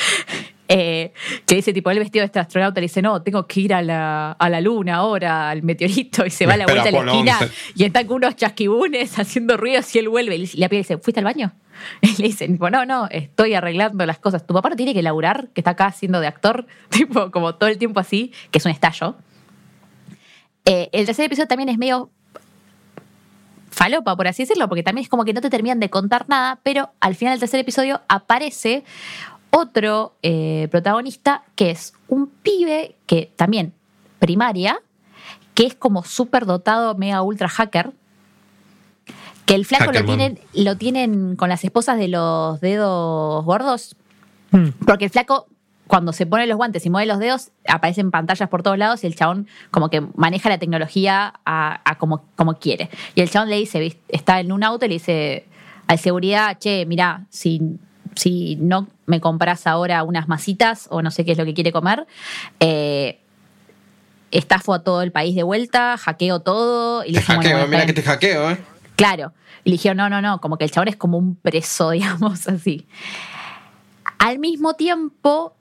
Eh, 0.73 1.11
que 1.45 1.55
dice, 1.55 1.73
tipo, 1.73 1.91
el 1.91 1.99
vestido 1.99 2.21
de 2.21 2.27
este 2.27 2.39
astronauta 2.39 2.79
le 2.79 2.85
dice, 2.85 3.01
no, 3.01 3.21
tengo 3.21 3.45
que 3.45 3.59
ir 3.59 3.73
a 3.73 3.81
la, 3.81 4.31
a 4.31 4.49
la 4.49 4.61
luna 4.61 4.95
ahora, 4.95 5.49
al 5.49 5.63
meteorito, 5.63 6.25
y 6.25 6.29
se 6.29 6.45
va 6.45 6.53
a 6.53 6.57
la 6.57 6.65
vuelta 6.65 6.87
a 6.87 6.91
la 6.91 6.99
esquina 6.99 7.37
11. 7.41 7.53
y 7.75 7.83
están 7.83 8.07
con 8.07 8.17
unos 8.17 8.37
chasquibunes 8.37 9.19
haciendo 9.19 9.57
ruidos 9.57 9.93
y 9.93 9.99
él 9.99 10.07
vuelve. 10.07 10.37
Y 10.37 10.47
la 10.57 10.69
piba 10.69 10.77
dice, 10.77 10.97
¿fuiste 10.97 11.19
al 11.19 11.25
baño? 11.25 11.51
Y 12.01 12.21
le 12.21 12.27
dicen, 12.27 12.53
tipo, 12.53 12.69
no, 12.69 12.85
no, 12.85 13.07
estoy 13.09 13.53
arreglando 13.53 14.05
las 14.05 14.19
cosas. 14.19 14.47
Tu 14.47 14.53
papá 14.53 14.69
no 14.69 14.77
tiene 14.77 14.93
que 14.93 15.01
laburar, 15.01 15.49
que 15.53 15.59
está 15.59 15.71
acá 15.71 15.87
haciendo 15.87 16.21
de 16.21 16.27
actor, 16.27 16.65
tipo, 16.89 17.31
como 17.31 17.55
todo 17.55 17.69
el 17.69 17.77
tiempo 17.77 17.99
así, 17.99 18.31
que 18.49 18.59
es 18.59 18.65
un 18.65 18.71
estallo. 18.71 19.17
Eh, 20.63 20.89
el 20.93 21.05
tercer 21.05 21.25
episodio 21.25 21.47
también 21.47 21.67
es 21.67 21.77
medio 21.77 22.11
falopa, 23.71 24.15
por 24.15 24.27
así 24.27 24.43
decirlo, 24.43 24.67
porque 24.67 24.83
también 24.83 25.03
es 25.03 25.09
como 25.09 25.25
que 25.25 25.33
no 25.33 25.41
te 25.41 25.49
terminan 25.49 25.79
de 25.79 25.89
contar 25.89 26.29
nada, 26.29 26.59
pero 26.61 26.91
al 26.99 27.15
final 27.15 27.33
del 27.33 27.39
tercer 27.39 27.59
episodio 27.59 28.01
aparece 28.07 28.83
otro 29.49 30.13
eh, 30.21 30.67
protagonista 30.69 31.43
que 31.55 31.71
es 31.71 31.93
un 32.07 32.27
pibe 32.27 32.95
que 33.05 33.31
también 33.35 33.73
primaria, 34.19 34.79
que 35.53 35.65
es 35.65 35.75
como 35.75 36.03
súper 36.03 36.45
dotado, 36.45 36.95
mega 36.95 37.21
ultra 37.21 37.49
hacker, 37.49 37.91
que 39.45 39.55
el 39.55 39.65
flaco 39.65 39.91
lo 39.91 40.05
tienen, 40.05 40.39
lo 40.53 40.77
tienen 40.77 41.35
con 41.35 41.49
las 41.49 41.63
esposas 41.63 41.97
de 41.97 42.07
los 42.07 42.61
dedos 42.61 43.43
gordos, 43.43 43.95
Hmm. 44.51 44.71
porque 44.85 45.05
el 45.05 45.11
flaco, 45.11 45.47
cuando 45.91 46.13
se 46.13 46.25
pone 46.25 46.47
los 46.47 46.55
guantes 46.55 46.85
y 46.85 46.89
mueve 46.89 47.05
los 47.05 47.19
dedos, 47.19 47.49
aparecen 47.67 48.11
pantallas 48.11 48.47
por 48.47 48.63
todos 48.63 48.77
lados 48.77 49.03
y 49.03 49.07
el 49.07 49.15
chabón 49.17 49.49
como 49.71 49.89
que 49.89 49.99
maneja 50.15 50.47
la 50.47 50.57
tecnología 50.57 51.33
a, 51.45 51.81
a 51.83 51.97
como, 51.97 52.23
como 52.37 52.59
quiere. 52.59 52.89
Y 53.13 53.19
el 53.19 53.29
chabón 53.29 53.49
le 53.49 53.57
dice, 53.57 53.97
está 54.07 54.39
en 54.39 54.53
un 54.53 54.63
auto 54.63 54.85
y 54.85 54.87
le 54.87 54.93
dice 54.93 55.45
al 55.87 55.99
seguridad, 55.99 56.57
che, 56.59 56.85
mirá, 56.85 57.25
si, 57.29 57.77
si 58.15 58.55
no 58.55 58.87
me 59.05 59.19
compras 59.19 59.67
ahora 59.67 60.03
unas 60.03 60.29
masitas 60.29 60.87
o 60.91 61.01
no 61.01 61.11
sé 61.11 61.25
qué 61.25 61.33
es 61.33 61.37
lo 61.37 61.43
que 61.43 61.53
quiere 61.53 61.73
comer, 61.73 62.07
eh, 62.61 63.19
estafo 64.31 64.73
a 64.73 64.83
todo 64.83 65.01
el 65.01 65.11
país 65.11 65.35
de 65.35 65.43
vuelta, 65.43 65.97
hackeo 65.97 66.39
todo. 66.39 67.03
Y 67.03 67.11
le 67.11 67.19
Te 67.19 67.25
hackeo, 67.25 67.67
mira 67.67 67.85
que 67.85 67.91
te 67.91 68.01
hackeo, 68.01 68.51
¿eh? 68.51 68.57
Claro. 68.95 69.33
Y 69.65 69.71
le 69.71 69.73
dijeron, 69.73 69.97
no, 69.97 70.09
no, 70.09 70.21
no, 70.21 70.39
como 70.39 70.57
que 70.57 70.63
el 70.63 70.71
chabón 70.71 70.87
es 70.87 70.95
como 70.95 71.17
un 71.17 71.35
preso, 71.35 71.89
digamos 71.91 72.47
así. 72.47 72.87
Al 74.19 74.39
mismo 74.39 74.75
tiempo, 74.75 75.57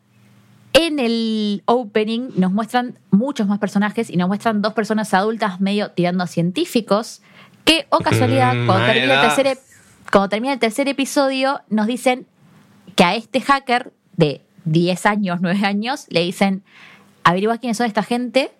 en 0.72 0.98
el 0.98 1.62
opening 1.66 2.30
nos 2.36 2.52
muestran 2.52 2.98
muchos 3.10 3.46
más 3.48 3.58
personajes 3.58 4.08
y 4.10 4.16
nos 4.16 4.28
muestran 4.28 4.62
dos 4.62 4.72
personas 4.72 5.12
adultas 5.14 5.60
medio 5.60 5.90
tirando 5.90 6.24
a 6.24 6.26
científicos 6.26 7.22
que, 7.64 7.86
o 7.90 7.98
casualidad, 7.98 8.54
Mm, 8.54 8.66
cuando, 8.66 8.86
termina 8.86 9.02
el 9.14 9.18
Maeda. 9.18 9.34
tercer, 9.34 9.46
ep- 9.46 10.10
cuando 10.10 10.28
termina 10.28 10.52
el 10.54 10.58
tercer 10.60 10.88
episodio, 10.88 11.60
nos 11.68 11.86
dicen 11.86 12.26
que 12.96 13.04
a 13.04 13.14
este 13.14 13.40
hacker 13.40 13.92
de 14.16 14.40
10 14.64 15.06
años, 15.06 15.38
9 15.40 15.64
años, 15.66 16.06
le 16.08 16.20
dicen, 16.20 16.62
averigua 17.24 17.58
quiénes 17.58 17.76
son 17.76 17.86
esta 17.86 18.02
gente. 18.02 18.50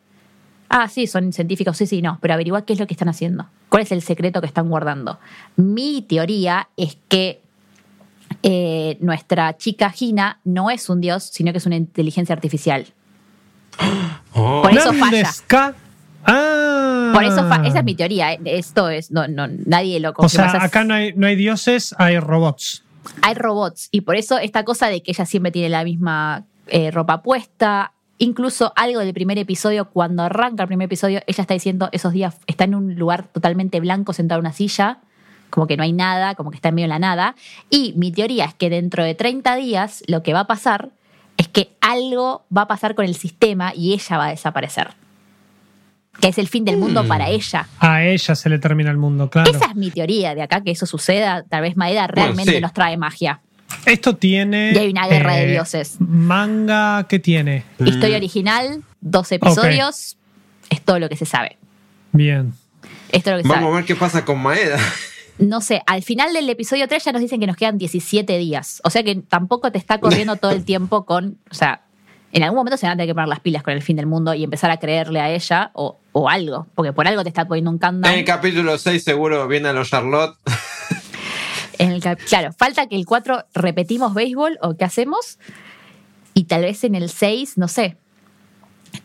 Ah, 0.68 0.88
sí, 0.88 1.06
son 1.06 1.32
científicos, 1.32 1.76
sí, 1.76 1.86
sí, 1.86 2.02
no, 2.02 2.18
pero 2.20 2.34
averigua 2.34 2.64
qué 2.64 2.72
es 2.74 2.78
lo 2.78 2.86
que 2.86 2.94
están 2.94 3.08
haciendo. 3.08 3.46
¿Cuál 3.68 3.82
es 3.82 3.92
el 3.92 4.02
secreto 4.02 4.40
que 4.40 4.46
están 4.46 4.68
guardando? 4.68 5.18
Mi 5.56 6.02
teoría 6.02 6.68
es 6.76 6.96
que 7.08 7.40
eh, 8.42 8.96
nuestra 9.00 9.56
chica 9.56 9.90
Gina 9.90 10.40
no 10.44 10.70
es 10.70 10.88
un 10.88 11.00
dios, 11.00 11.24
sino 11.24 11.52
que 11.52 11.58
es 11.58 11.66
una 11.66 11.76
inteligencia 11.76 12.32
artificial. 12.34 12.86
Oh. 14.34 14.62
Por 14.62 14.72
eso 14.72 14.86
¿Dónde 14.86 15.00
falla. 15.00 15.20
está? 15.22 15.74
Ah. 16.24 17.10
Por 17.14 17.24
eso 17.24 17.48
fa- 17.48 17.62
esa 17.66 17.78
es 17.78 17.84
mi 17.84 17.94
teoría. 17.94 18.32
eh. 18.34 18.40
Esto 18.44 18.88
es, 18.88 19.10
no, 19.10 19.26
no, 19.28 19.46
nadie 19.66 19.98
lo 20.00 20.12
O 20.16 20.28
sea, 20.28 20.46
Esas- 20.46 20.62
acá 20.62 20.84
no 20.84 20.94
hay, 20.94 21.12
no 21.14 21.26
hay 21.26 21.36
dioses, 21.36 21.94
hay 21.98 22.18
robots. 22.18 22.84
hay 23.22 23.34
robots 23.34 23.88
y 23.90 24.02
por 24.02 24.16
eso 24.16 24.38
esta 24.38 24.64
cosa 24.64 24.88
de 24.88 25.02
que 25.02 25.10
ella 25.12 25.24
siempre 25.26 25.50
tiene 25.50 25.68
la 25.70 25.84
misma 25.84 26.44
eh, 26.66 26.90
ropa 26.90 27.22
puesta, 27.22 27.92
incluso 28.18 28.72
algo 28.76 29.00
del 29.00 29.14
primer 29.14 29.38
episodio, 29.38 29.86
cuando 29.90 30.22
arranca 30.22 30.62
el 30.64 30.68
primer 30.68 30.86
episodio, 30.86 31.20
ella 31.26 31.42
está 31.42 31.54
diciendo 31.54 31.88
esos 31.92 32.12
días 32.12 32.36
está 32.46 32.64
en 32.64 32.74
un 32.74 32.94
lugar 32.96 33.24
totalmente 33.32 33.80
blanco 33.80 34.12
sentado 34.12 34.38
en 34.40 34.46
una 34.46 34.52
silla, 34.52 34.98
como 35.50 35.66
que 35.66 35.76
no 35.76 35.82
hay 35.82 35.92
nada, 35.92 36.34
como 36.34 36.50
que 36.50 36.56
está 36.56 36.70
en 36.70 36.76
medio 36.76 36.84
de 36.86 36.90
la 36.94 36.98
nada. 36.98 37.34
Y 37.68 37.92
mi 37.96 38.10
teoría 38.12 38.46
es 38.46 38.54
que 38.54 38.70
dentro 38.70 39.04
de 39.04 39.14
30 39.14 39.56
días 39.56 40.02
lo 40.06 40.22
que 40.22 40.32
va 40.32 40.40
a 40.40 40.46
pasar 40.46 40.90
es 41.36 41.48
que 41.48 41.70
algo 41.80 42.44
va 42.56 42.62
a 42.62 42.68
pasar 42.68 42.94
con 42.94 43.04
el 43.04 43.14
sistema 43.14 43.72
y 43.74 43.92
ella 43.94 44.16
va 44.18 44.26
a 44.26 44.30
desaparecer. 44.30 44.88
Que 46.20 46.28
es 46.28 46.38
el 46.38 46.48
fin 46.48 46.64
del 46.66 46.76
mundo 46.76 47.06
para 47.06 47.28
ella. 47.30 47.66
A 47.78 48.04
ella 48.04 48.34
se 48.34 48.48
le 48.50 48.58
termina 48.58 48.90
el 48.90 48.98
mundo, 48.98 49.30
claro. 49.30 49.50
Esa 49.50 49.66
es 49.66 49.74
mi 49.74 49.90
teoría 49.90 50.34
de 50.34 50.42
acá, 50.42 50.60
que 50.62 50.70
eso 50.72 50.84
suceda. 50.84 51.44
Tal 51.48 51.62
vez 51.62 51.76
Maeda 51.76 52.02
Bueno, 52.08 52.14
realmente 52.14 52.52
sí. 52.56 52.60
nos 52.60 52.72
trae 52.74 52.96
magia. 52.98 53.40
Esto 53.86 54.16
tiene. 54.16 54.70
eh, 54.70 54.74
Y 54.74 54.78
hay 54.78 54.90
una 54.90 55.06
guerra 55.08 55.34
de 55.36 55.46
dioses. 55.46 55.96
Manga, 56.00 57.06
¿qué 57.08 57.20
tiene? 57.20 57.64
Historia 57.78 58.16
original, 58.18 58.82
dos 59.00 59.30
episodios, 59.32 60.18
es 60.68 60.82
todo 60.82 60.98
lo 60.98 61.08
que 61.08 61.16
se 61.16 61.24
sabe. 61.24 61.56
Bien. 62.12 62.52
Esto 63.12 63.30
es 63.30 63.36
lo 63.36 63.36
que 63.38 63.42
se 63.44 63.48
Vamos 63.48 63.62
a 63.62 63.66
sabe. 63.68 63.74
ver 63.76 63.84
qué 63.86 63.94
pasa 63.94 64.24
con 64.24 64.40
Maeda. 64.42 64.78
No 65.40 65.60
sé, 65.60 65.82
al 65.86 66.02
final 66.02 66.32
del 66.32 66.48
episodio 66.48 66.86
3 66.86 67.04
ya 67.04 67.12
nos 67.12 67.20
dicen 67.22 67.40
que 67.40 67.46
nos 67.46 67.56
quedan 67.56 67.78
17 67.78 68.38
días. 68.38 68.80
O 68.84 68.90
sea 68.90 69.02
que 69.02 69.16
tampoco 69.16 69.72
te 69.72 69.78
está 69.78 69.98
corriendo 69.98 70.36
todo 70.36 70.50
el 70.52 70.64
tiempo 70.64 71.04
con. 71.06 71.38
O 71.50 71.54
sea, 71.54 71.82
en 72.32 72.42
algún 72.42 72.58
momento 72.58 72.76
se 72.76 72.86
van 72.86 72.92
a 72.92 72.96
tener 72.96 73.08
que 73.08 73.14
poner 73.14 73.28
las 73.28 73.40
pilas 73.40 73.62
con 73.62 73.72
el 73.74 73.82
fin 73.82 73.96
del 73.96 74.06
mundo 74.06 74.34
y 74.34 74.44
empezar 74.44 74.70
a 74.70 74.76
creerle 74.78 75.20
a 75.20 75.30
ella 75.30 75.70
o, 75.74 75.98
o 76.12 76.28
algo. 76.28 76.66
Porque 76.74 76.92
por 76.92 77.08
algo 77.08 77.22
te 77.22 77.28
está 77.30 77.46
poniendo 77.48 77.70
un 77.70 77.78
countdown. 77.78 78.12
En 78.12 78.20
el 78.20 78.24
capítulo 78.24 78.76
6 78.78 79.02
seguro 79.02 79.48
viene 79.48 79.68
a 79.68 79.72
los 79.72 79.88
Charlotte. 79.90 80.36
En 81.78 81.90
el 81.92 82.02
cap- 82.02 82.18
claro, 82.28 82.52
falta 82.52 82.86
que 82.86 82.96
el 82.96 83.06
4 83.06 83.46
repetimos 83.54 84.12
béisbol 84.14 84.58
o 84.62 84.76
qué 84.76 84.84
hacemos. 84.84 85.38
Y 86.34 86.44
tal 86.44 86.62
vez 86.62 86.84
en 86.84 86.94
el 86.94 87.08
6, 87.08 87.56
no 87.56 87.68
sé. 87.68 87.96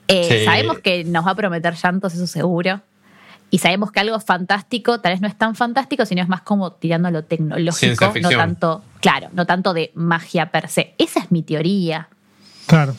Eh, 0.08 0.40
Sí. 0.40 0.46
Sabemos 0.46 0.80
que 0.80 1.04
nos 1.06 1.26
va 1.26 1.32
a 1.32 1.36
prometer 1.36 1.74
llantos, 1.82 2.14
eso 2.14 2.28
seguro. 2.28 2.82
Y 3.52 3.60
sabemos 3.60 3.92
que 3.92 4.00
algo 4.00 4.20
fantástico, 4.20 5.00
tal 5.00 5.14
vez 5.14 5.22
no 5.22 5.28
es 5.28 5.38
tan 5.38 5.56
fantástico, 5.56 6.06
sino 6.06 6.22
es 6.22 6.28
más 6.28 6.42
como 6.42 6.72
tirando 6.74 7.10
lo 7.12 7.24
tecnológico, 7.24 8.14
no 8.22 8.30
tanto, 8.30 8.84
claro, 9.02 9.30
no 9.34 9.46
tanto 9.46 9.74
de 9.74 9.92
magia 9.96 10.48
per 10.52 10.68
se. 10.68 10.94
Esa 10.98 11.20
es 11.20 11.32
mi 11.32 11.42
teoría. 11.44 12.10
Claro. 12.66 12.96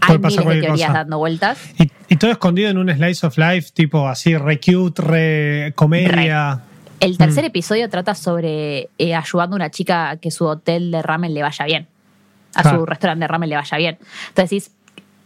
Hay 0.00 0.18
miles 0.18 0.36
de 0.36 0.42
teorías 0.60 0.88
cosa. 0.88 0.92
dando 0.92 1.18
vueltas. 1.18 1.58
Y, 1.78 1.90
y 2.08 2.16
todo 2.16 2.30
escondido 2.30 2.70
en 2.70 2.78
un 2.78 2.88
slice 2.92 3.26
of 3.26 3.36
life, 3.36 3.70
tipo 3.74 4.08
así, 4.08 4.36
re 4.36 4.58
cute, 4.60 5.02
re 5.02 5.72
comedia. 5.74 6.62
El 6.98 7.18
tercer 7.18 7.44
Mm. 7.44 7.48
episodio 7.48 7.90
trata 7.90 8.14
sobre 8.14 8.88
eh, 8.98 9.14
ayudando 9.14 9.54
a 9.54 9.56
una 9.56 9.70
chica 9.70 10.10
a 10.10 10.16
que 10.16 10.30
su 10.30 10.46
hotel 10.46 10.90
de 10.90 11.02
ramen 11.02 11.34
le 11.34 11.42
vaya 11.42 11.64
bien. 11.64 11.86
A 12.54 12.62
su 12.70 12.86
restaurante 12.86 13.24
de 13.24 13.28
ramen 13.28 13.48
le 13.50 13.56
vaya 13.56 13.76
bien. 13.76 13.98
Entonces 14.28 14.50
decís, 14.50 14.70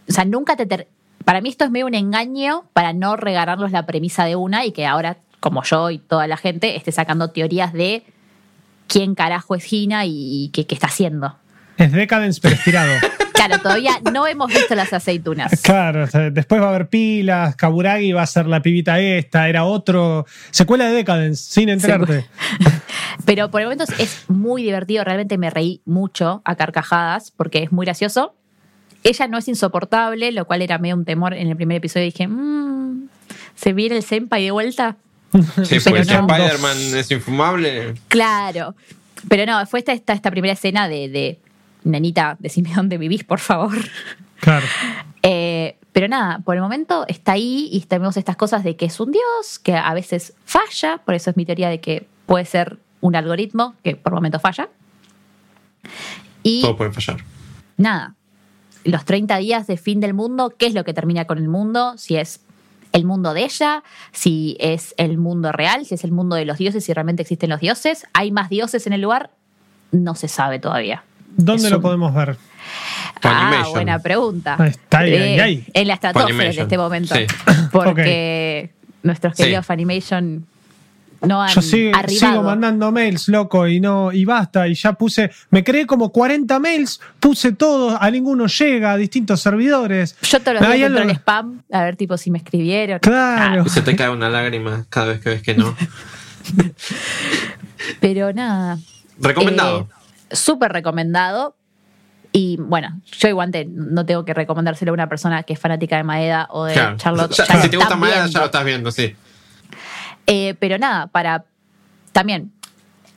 o 0.09 0.11
sea, 0.11 0.25
nunca 0.25 0.55
te... 0.55 0.65
ter- 0.65 0.87
para 1.27 1.41
mí 1.41 1.49
esto 1.49 1.65
es 1.65 1.71
medio 1.71 1.87
un 1.87 1.93
engaño 1.93 2.63
para 2.71 2.93
no 2.93 3.17
regalarnos 3.17 3.73
la 3.73 3.85
premisa 3.85 4.23
de 4.23 4.37
una 4.37 4.63
y 4.63 4.71
que 4.71 4.85
ahora, 4.85 5.17
como 5.41 5.61
yo 5.61 5.89
y 5.89 5.97
toda 5.97 6.25
la 6.25 6.37
gente, 6.37 6.77
esté 6.77 6.93
sacando 6.93 7.31
teorías 7.31 7.73
de 7.73 8.03
quién 8.87 9.13
carajo 9.13 9.53
es 9.53 9.65
Gina 9.65 10.05
y 10.05 10.49
qué, 10.53 10.65
qué 10.65 10.73
está 10.73 10.87
haciendo. 10.87 11.35
Es 11.75 11.91
Decadence, 11.91 12.39
pero 12.41 12.55
estirado. 12.55 12.93
Claro, 13.33 13.61
todavía 13.61 13.91
no 14.11 14.25
hemos 14.25 14.51
visto 14.51 14.73
las 14.73 14.91
aceitunas. 14.93 15.61
Claro, 15.61 16.07
después 16.31 16.59
va 16.59 16.65
a 16.65 16.69
haber 16.69 16.89
pilas, 16.89 17.55
Kaburagi 17.55 18.11
va 18.11 18.23
a 18.23 18.25
ser 18.25 18.47
la 18.47 18.63
pibita 18.63 18.99
esta, 18.99 19.47
era 19.47 19.63
otro. 19.63 20.25
Secuela 20.49 20.85
de 20.85 20.95
Decadence, 20.95 21.43
sin 21.51 21.69
enterarte. 21.69 22.25
Pero 23.25 23.51
por 23.51 23.61
el 23.61 23.67
momento 23.67 23.83
es 23.99 24.25
muy 24.27 24.63
divertido, 24.63 25.03
realmente 25.03 25.37
me 25.37 25.51
reí 25.51 25.81
mucho 25.85 26.41
a 26.45 26.55
carcajadas 26.55 27.29
porque 27.29 27.61
es 27.61 27.71
muy 27.71 27.85
gracioso. 27.85 28.33
Ella 29.07 29.27
no 29.27 29.37
es 29.37 29.47
insoportable, 29.47 30.31
lo 30.31 30.45
cual 30.45 30.61
era 30.61 30.77
medio 30.77 30.95
un 30.95 31.05
temor 31.05 31.33
en 31.33 31.47
el 31.47 31.55
primer 31.55 31.77
episodio. 31.77 32.05
Dije, 32.05 32.27
"Mm, 32.27 33.07
¿se 33.55 33.73
viene 33.73 33.97
el 33.97 34.03
senpai 34.03 34.43
de 34.45 34.51
vuelta? 34.51 34.97
Sí, 35.63 35.79
pues 35.79 36.07
no. 36.07 36.27
Spider-Man 36.27 36.77
es 36.97 37.11
infumable. 37.11 37.95
Claro. 38.07 38.75
Pero 39.27 39.45
no, 39.45 39.65
fue 39.65 39.79
esta, 39.79 39.91
esta, 39.93 40.13
esta 40.13 40.31
primera 40.31 40.53
escena 40.53 40.87
de, 40.87 41.09
de, 41.09 41.39
nenita, 41.83 42.37
decime 42.39 42.71
dónde 42.75 42.97
vivís, 42.97 43.23
por 43.23 43.39
favor. 43.39 43.77
Claro. 44.39 44.65
Eh, 45.23 45.75
pero 45.91 46.07
nada, 46.07 46.39
por 46.45 46.55
el 46.55 46.61
momento 46.61 47.03
está 47.09 47.33
ahí 47.33 47.67
y 47.71 47.81
tenemos 47.81 48.15
estas 48.15 48.37
cosas 48.37 48.63
de 48.63 48.77
que 48.77 48.85
es 48.85 48.99
un 48.99 49.11
dios, 49.11 49.59
que 49.61 49.75
a 49.75 49.93
veces 49.93 50.33
falla, 50.45 50.99
por 50.99 51.15
eso 51.15 51.31
es 51.31 51.35
mi 51.35 51.43
teoría 51.45 51.67
de 51.69 51.81
que 51.81 52.07
puede 52.27 52.45
ser 52.45 52.77
un 53.01 53.15
algoritmo 53.15 53.75
que 53.83 53.95
por 53.97 54.13
momentos 54.13 54.41
falla. 54.41 54.69
Y 56.43 56.61
Todo 56.61 56.77
puede 56.77 56.91
fallar. 56.93 57.17
nada, 57.77 58.13
los 58.87 59.05
30 59.05 59.37
días 59.37 59.67
de 59.67 59.77
fin 59.77 59.99
del 59.99 60.13
mundo, 60.13 60.53
¿qué 60.57 60.65
es 60.67 60.73
lo 60.73 60.83
que 60.83 60.93
termina 60.93 61.25
con 61.25 61.37
el 61.37 61.47
mundo? 61.49 61.93
Si 61.97 62.15
es 62.15 62.39
el 62.93 63.03
mundo 63.05 63.33
de 63.33 63.43
ella, 63.43 63.83
si 64.13 64.55
es 64.59 64.95
el 64.97 65.17
mundo 65.17 65.51
real, 65.51 65.85
si 65.85 65.95
es 65.95 66.03
el 66.03 66.11
mundo 66.11 66.35
de 66.35 66.45
los 66.45 66.57
dioses, 66.57 66.83
si 66.85 66.93
realmente 66.93 67.21
existen 67.21 67.49
los 67.49 67.59
dioses. 67.59 68.05
¿Hay 68.13 68.31
más 68.31 68.49
dioses 68.49 68.87
en 68.87 68.93
el 68.93 69.01
lugar? 69.01 69.29
No 69.91 70.15
se 70.15 70.27
sabe 70.27 70.59
todavía. 70.59 71.03
¿Dónde 71.35 71.65
Es 71.65 71.69
lo 71.71 71.77
un- 71.77 71.83
podemos 71.83 72.13
ver? 72.15 72.37
Ah, 73.23 73.65
buena 73.71 73.99
pregunta. 73.99 74.55
Ahí 74.59 74.69
está, 74.69 74.99
ahí, 74.99 75.13
Eh, 75.13 75.41
ahí. 75.41 75.65
En 75.73 75.87
la 75.87 75.93
estratosfera 75.95 76.51
en 76.51 76.59
este 76.59 76.77
momento. 76.77 77.15
Sí. 77.15 77.25
Porque 77.71 78.71
nuestros 79.03 79.35
Sí. 79.35 79.43
queridos 79.43 79.65
Funimation 79.65 80.45
no 81.21 81.41
han 81.41 81.49
Yo 81.49 81.61
sigo, 81.61 81.95
arribado. 81.97 82.33
sigo 82.33 82.43
mandando 82.43 82.91
mails, 82.91 83.27
loco, 83.29 83.67
y 83.67 83.79
no, 83.79 84.11
y 84.11 84.25
basta. 84.25 84.67
Y 84.67 84.75
ya 84.75 84.93
puse, 84.93 85.31
me 85.49 85.63
creé 85.63 85.87
como 85.87 86.11
40 86.11 86.59
mails, 86.59 86.99
puse 87.19 87.53
todos, 87.53 87.97
a 87.99 88.11
ninguno 88.11 88.45
llega, 88.47 88.91
a 88.91 88.97
distintos 88.97 89.41
servidores. 89.41 90.15
Yo 90.21 90.39
todos 90.39 90.61
los 90.61 90.73
días 90.73 90.87
entro 90.87 91.03
al 91.03 91.09
spam 91.11 91.63
a 91.71 91.83
ver 91.83 91.95
tipo 91.95 92.17
si 92.17 92.29
me 92.31 92.37
escribieron. 92.37 92.99
Claro. 92.99 93.63
Y 93.65 93.69
se 93.69 93.81
te 93.81 93.95
cae 93.95 94.09
una 94.09 94.29
lágrima 94.29 94.85
cada 94.89 95.07
vez 95.07 95.21
que 95.21 95.29
ves 95.29 95.41
que 95.41 95.55
no. 95.55 95.75
Pero 97.99 98.33
nada. 98.33 98.77
Recomendado. 99.19 99.87
Eh, 100.29 100.35
Súper 100.35 100.71
recomendado. 100.71 101.55
Y 102.33 102.57
bueno, 102.59 103.01
yo 103.19 103.29
igual 103.29 103.51
te- 103.51 103.65
no 103.65 104.05
tengo 104.05 104.25
que 104.25 104.33
recomendárselo 104.33 104.91
a 104.91 104.93
una 104.93 105.09
persona 105.09 105.43
que 105.43 105.53
es 105.53 105.59
fanática 105.59 105.97
de 105.97 106.03
Maeda 106.03 106.47
o 106.51 106.65
de 106.65 106.73
Claro. 106.73 106.97
Charlotte. 106.97 107.31
Ya- 107.33 107.45
ya 107.47 107.55
lo 107.55 107.61
si 107.63 107.69
te 107.69 107.77
gusta 107.77 107.95
Maeda, 107.95 108.15
viendo. 108.15 108.31
ya 108.31 108.39
lo 108.39 108.45
estás 108.45 108.65
viendo, 108.65 108.91
sí. 108.91 109.15
Eh, 110.27 110.55
pero 110.59 110.77
nada, 110.77 111.07
para. 111.07 111.45
También, 112.11 112.51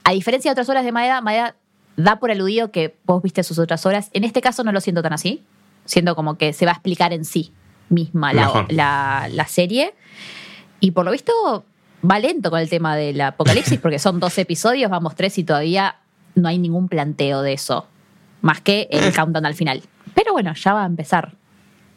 a 0.05 0.13
diferencia 0.13 0.51
de 0.51 0.53
otras 0.53 0.69
horas 0.69 0.85
de 0.85 0.93
Maeda, 0.93 1.21
Maeda 1.21 1.55
da 1.97 2.19
por 2.21 2.31
aludido 2.31 2.71
que 2.71 2.97
vos 3.05 3.23
viste 3.23 3.43
sus 3.43 3.59
otras 3.59 3.85
horas. 3.87 4.11
En 4.13 4.25
este 4.25 4.41
caso 4.41 4.63
no 4.65 4.73
lo 4.73 4.81
siento 4.81 5.03
tan 5.03 5.13
así. 5.13 5.43
Siento 5.85 6.15
como 6.15 6.37
que 6.37 6.53
se 6.53 6.67
va 6.67 6.73
a 6.73 6.75
explicar 6.75 7.13
en 7.13 7.25
sí 7.25 7.53
misma 7.89 8.33
la, 8.33 8.67
la- 8.69 9.29
la 9.31 9.47
serie. 9.47 9.95
Y 10.81 10.93
por 10.93 11.05
lo 11.05 11.11
visto 11.13 11.33
va 12.09 12.19
lento 12.19 12.51
con 12.51 12.61
el 12.61 12.69
tema 12.71 12.95
del 12.97 13.21
apocalipsis, 13.21 13.79
porque 13.83 13.99
son 13.99 14.21
dos 14.21 14.37
episodios, 14.39 14.91
vamos 14.91 15.15
tres 15.17 15.37
y 15.39 15.45
todavía 15.45 15.97
no 16.35 16.49
hay 16.49 16.59
ningún 16.59 16.89
planteo 16.89 17.43
de 17.43 17.55
eso. 17.55 17.87
Más 18.43 18.61
que 18.61 18.89
el 18.91 19.05
Eh. 19.05 19.13
countdown 19.13 19.45
al 19.47 19.55
final. 19.55 19.83
Pero 20.15 20.33
bueno, 20.33 20.55
ya 20.55 20.73
va 20.75 20.85
a 20.85 20.87
empezar. 20.87 21.33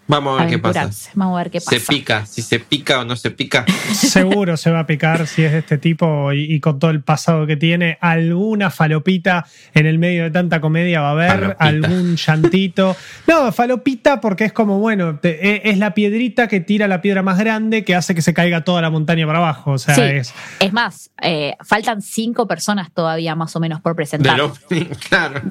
Vamos 0.06 0.38
a 0.39 0.44
ver 0.44 0.52
qué 0.52 0.60
pasa. 0.60 0.89
Vamos 1.16 1.36
a 1.39 1.44
ver 1.44 1.52
qué 1.52 1.60
pasa. 1.62 1.72
Se 1.72 1.80
pica, 1.80 2.26
si 2.26 2.42
se 2.42 2.60
pica 2.60 3.00
o 3.00 3.06
no 3.06 3.16
se 3.16 3.32
pica. 3.32 3.66
Seguro 3.94 4.58
se 4.58 4.70
va 4.70 4.80
a 4.82 4.86
picar 4.86 5.28
si 5.28 5.44
es 5.44 5.52
de 5.54 5.60
este 5.60 5.78
tipo 5.78 6.34
y, 6.34 6.54
y 6.54 6.60
con 6.60 6.78
todo 6.78 6.92
el 6.92 7.02
pasado 7.02 7.48
que 7.48 7.56
tiene. 7.56 7.98
Alguna 8.02 8.70
falopita 8.70 9.46
en 9.74 9.86
el 9.86 10.00
medio 10.00 10.24
de 10.24 10.32
tanta 10.32 10.60
comedia 10.60 11.00
va 11.02 11.10
a 11.10 11.12
haber, 11.12 11.30
Falopita. 11.58 11.63
algún 11.63 12.16
llantito. 12.18 12.96
No, 13.28 13.52
falopita 13.54 14.20
porque 14.20 14.44
es 14.46 14.52
como, 14.54 14.80
bueno, 14.80 15.20
te- 15.20 15.48
e- 15.68 15.70
es 15.72 15.78
la 15.78 15.94
piedrita 15.94 16.48
que 16.50 16.60
tira 16.60 16.88
la 16.89 17.02
piedra 17.02 17.22
más 17.22 17.38
grande 17.39 17.86
que 17.86 17.96
hace 17.96 18.13
que 18.13 18.22
se 18.22 18.34
caiga 18.34 18.63
toda 18.66 18.82
la 18.82 18.89
montaña 18.89 19.26
para 19.26 19.39
abajo. 19.39 19.72
O 19.72 19.78
sea, 19.78 19.96
Sí, 19.96 20.02
es. 20.02 20.34
es 20.60 20.74
más, 20.74 21.12
eh, 21.22 21.56
faltan 21.63 22.02
cinco 22.02 22.46
personas 22.48 22.92
todavía 22.94 23.36
más 23.36 23.56
o 23.56 23.60
menos 23.62 23.80
por 23.80 23.96
presentar. 23.96 24.34
Del 24.34 24.42
opening, 24.42 24.86
claro. 25.10 25.42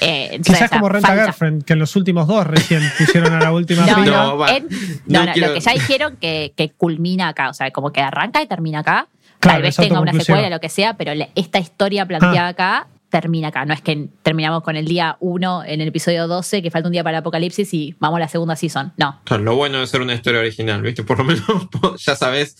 Eh, 0.00 0.38
Quizás 0.44 0.54
o 0.56 0.58
sea, 0.58 0.68
como 0.68 0.88
Renta 0.90 1.08
falta. 1.08 1.22
Girlfriend, 1.24 1.64
que 1.64 1.72
en 1.72 1.78
los 1.78 1.96
últimos 1.96 2.26
dos 2.26 2.46
recién 2.46 2.82
pusieron 2.98 3.32
a 3.32 3.40
la 3.40 3.50
última 3.52 3.86
No, 3.98 4.04
no, 4.04 4.26
No, 4.28 4.38
va. 4.38 4.50
en- 4.56 4.68
No 5.06 5.20
no, 5.20 5.26
no, 5.26 5.32
quiero- 5.32 5.48
lo 5.48 5.54
que 5.54 5.60
ya 5.60 5.72
dijeron 5.72 6.16
que, 6.16 6.52
que 6.56 6.70
culmina 6.70 7.28
acá, 7.28 7.48
o 7.50 7.54
sea, 7.54 7.70
como 7.70 7.92
que 7.92 8.00
arranca 8.00 8.42
y 8.42 8.46
termina 8.46 8.80
acá. 8.80 9.08
Claro, 9.40 9.56
Tal 9.56 9.62
vez 9.62 9.76
tenga 9.76 10.00
una 10.00 10.12
secuela, 10.12 10.48
lo 10.48 10.60
que 10.60 10.68
sea, 10.70 10.94
pero 10.94 11.12
esta 11.34 11.58
historia 11.58 12.06
planteada 12.06 12.46
Ah. 12.46 12.50
acá 12.50 12.86
termina 13.10 13.48
acá. 13.48 13.64
No 13.64 13.74
es 13.74 13.80
que 13.82 14.08
terminamos 14.22 14.62
con 14.62 14.74
el 14.76 14.86
día 14.86 15.16
1 15.20 15.62
en 15.64 15.80
el 15.80 15.88
episodio 15.88 16.26
12, 16.26 16.62
que 16.62 16.70
falta 16.70 16.88
un 16.88 16.92
día 16.92 17.04
para 17.04 17.18
el 17.18 17.20
apocalipsis 17.20 17.72
y 17.74 17.94
vamos 18.00 18.16
a 18.16 18.20
la 18.20 18.28
segunda 18.28 18.56
season. 18.56 18.92
No. 18.96 19.20
Claro, 19.24 19.42
Lo 19.44 19.54
bueno 19.54 19.78
de 19.80 19.86
ser 19.86 20.00
una 20.00 20.14
historia 20.14 20.40
original, 20.40 20.82
¿viste? 20.82 21.04
Por 21.04 21.18
lo 21.18 21.24
menos 21.24 21.44
ya 22.04 22.16
sabes. 22.16 22.56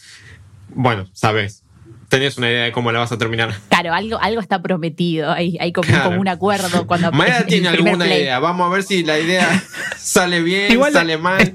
Bueno, 0.68 1.07
sabes. 1.12 1.63
Tenés 2.14 2.38
una 2.38 2.48
idea 2.48 2.62
de 2.64 2.70
cómo 2.72 2.92
la 2.92 3.00
vas 3.00 3.11
a 3.11 3.18
terminar. 3.18 3.53
Claro, 3.70 3.92
algo, 3.92 4.20
algo 4.22 4.40
está 4.40 4.62
prometido. 4.62 5.33
Hay, 5.33 5.57
hay 5.59 5.72
como, 5.72 5.88
Claro. 5.88 6.05
como 6.11 6.20
un 6.20 6.29
acuerdo 6.29 6.87
cuando 6.87 7.11
Maya 7.11 7.44
tiene 7.44 7.66
alguna 7.66 8.05
play. 8.05 8.20
idea. 8.22 8.38
Vamos 8.38 8.68
a 8.68 8.72
ver 8.72 8.85
si 8.85 9.03
la 9.03 9.18
idea 9.18 9.48
sale 9.98 10.40
bien, 10.40 10.70
Igual 10.70 10.92
sale 10.92 11.18
mal. 11.18 11.40
es- 11.42 11.53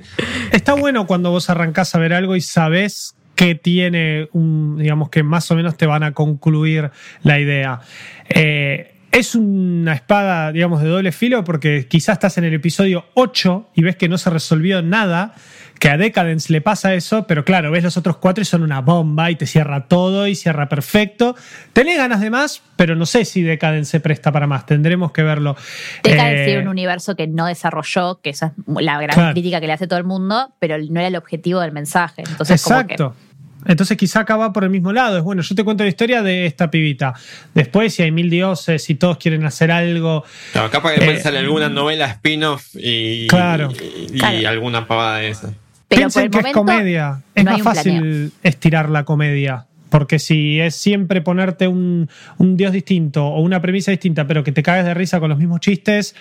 está 0.52 0.74
bueno 0.74 1.08
cuando 1.08 1.32
vos 1.32 1.50
arrancás 1.50 1.96
a 1.96 2.00
ver 2.00 2.12
algo 2.14 2.36
y 2.36 2.42
sabés 2.42 3.16
que 3.36 3.56
tiene 3.56 4.28
un, 4.34 4.78
digamos 4.80 5.10
que 5.10 5.24
más 5.24 5.50
o 5.50 5.56
menos 5.56 5.78
te 5.78 5.86
van 5.86 6.04
a 6.04 6.12
concluir 6.12 6.92
la 7.24 7.40
idea. 7.40 7.80
Eh, 8.28 8.96
es 9.14 9.36
una 9.36 9.94
espada, 9.94 10.52
digamos, 10.52 10.82
de 10.84 10.90
doble 10.90 11.14
filo 11.14 11.46
porque 11.46 11.88
quizás 11.88 12.14
estás 12.18 12.38
en 12.38 12.44
el 12.44 12.54
episodio 12.54 13.06
8 13.14 13.70
y 13.76 13.82
ves 13.82 13.96
que 13.96 14.10
no 14.10 14.18
se 14.18 14.30
resolvió 14.30 14.82
nada, 14.82 15.36
que 15.80 15.90
a 15.90 15.98
Decadence 15.98 16.52
le 16.52 16.60
pasa 16.62 16.94
eso, 16.94 17.26
pero 17.26 17.46
claro, 17.46 17.72
ves 17.72 17.84
los 17.86 17.96
otros 17.96 18.18
cuatro 18.18 18.42
y 18.42 18.46
son 18.46 18.64
una 18.64 18.82
bomba 18.82 19.32
y 19.32 19.36
te 19.38 19.46
cierra 19.48 19.88
todo 19.88 20.28
y 20.28 20.36
cierra 20.36 20.68
perfecto. 20.68 21.36
Tenés 21.72 21.98
ganas 21.98 22.20
de 22.20 22.30
más, 22.30 22.62
pero 22.76 22.96
no 22.98 23.06
sé 23.06 23.24
si 23.26 23.42
Decadence 23.42 23.90
se 23.90 24.00
presta 24.02 24.32
para 24.32 24.46
más, 24.46 24.66
tendremos 24.66 25.12
que 25.14 25.24
verlo. 25.24 25.56
Decadence 26.04 26.42
Eh, 26.44 26.46
tiene 26.46 26.62
un 26.64 26.68
universo 26.68 27.16
que 27.16 27.28
no 27.28 27.46
desarrolló, 27.46 28.20
que 28.22 28.30
esa 28.32 28.48
es 28.48 28.54
la 28.84 29.00
gran 29.02 29.16
Claro. 29.16 29.32
crítica 29.34 29.62
que 29.62 29.68
le 29.68 29.74
hace 29.74 29.88
todo 29.88 29.98
el 30.00 30.06
mundo, 30.06 30.54
pero 30.60 30.78
no 30.78 31.00
era 31.00 31.08
el 31.08 31.16
objetivo 31.16 31.62
del 31.62 31.72
mensaje. 31.72 32.24
Entonces, 32.28 32.62
Exacto. 32.62 33.16
Entonces 33.66 33.98
quizá 33.98 34.22
acá 34.22 34.38
va 34.38 34.54
por 34.54 34.64
el 34.64 34.70
mismo 34.70 34.94
lado. 34.94 35.18
Es 35.18 35.24
bueno, 35.24 35.42
yo 35.42 35.54
te 35.54 35.66
cuento 35.66 35.84
la 35.84 35.90
historia 35.90 36.22
de 36.24 36.46
esta 36.46 36.72
pibita. 36.72 37.14
Después, 37.54 37.94
si 37.94 38.02
hay 38.04 38.12
mil 38.12 38.30
dioses, 38.30 38.82
si 38.84 38.96
todos 38.96 39.18
quieren 39.18 39.46
hacer 39.46 39.70
algo. 39.70 40.24
Claro, 40.54 40.72
capaz 40.72 40.94
que 40.94 41.00
después 41.02 41.20
Eh, 41.20 41.24
sale 41.24 41.40
alguna 41.40 41.68
novela 41.68 42.06
spin-off 42.06 42.68
y, 42.76 43.28
Claro. 43.28 43.70
y, 43.72 44.16
y 44.16 44.20
Claro. 44.20 44.48
alguna 44.50 44.88
pavada 44.88 45.18
de 45.18 45.30
esa. 45.30 45.54
Por 45.90 45.98
Piensen 45.98 46.24
el 46.26 46.30
que 46.32 46.40
es 46.40 46.54
comedia. 46.54 47.22
Es 47.36 47.44
no 47.44 47.52
más 47.52 47.62
fácil 47.62 47.94
planeo. 48.00 48.30
estirar 48.44 48.90
la 48.90 49.04
comedia. 49.06 49.66
Porque 49.90 50.20
si 50.20 50.60
es 50.60 50.76
siempre 50.76 51.22
ponerte 51.22 51.68
un, 51.68 52.10
un 52.38 52.56
dios 52.56 52.72
distinto 52.72 53.26
o 53.26 53.42
una 53.42 53.60
premisa 53.60 53.90
distinta, 53.90 54.28
pero 54.28 54.44
que 54.44 54.52
te 54.52 54.62
cagues 54.62 54.86
de 54.86 54.94
risa 54.94 55.20
con 55.20 55.30
los 55.30 55.40
mismos 55.40 55.62
chistes, 55.62 56.16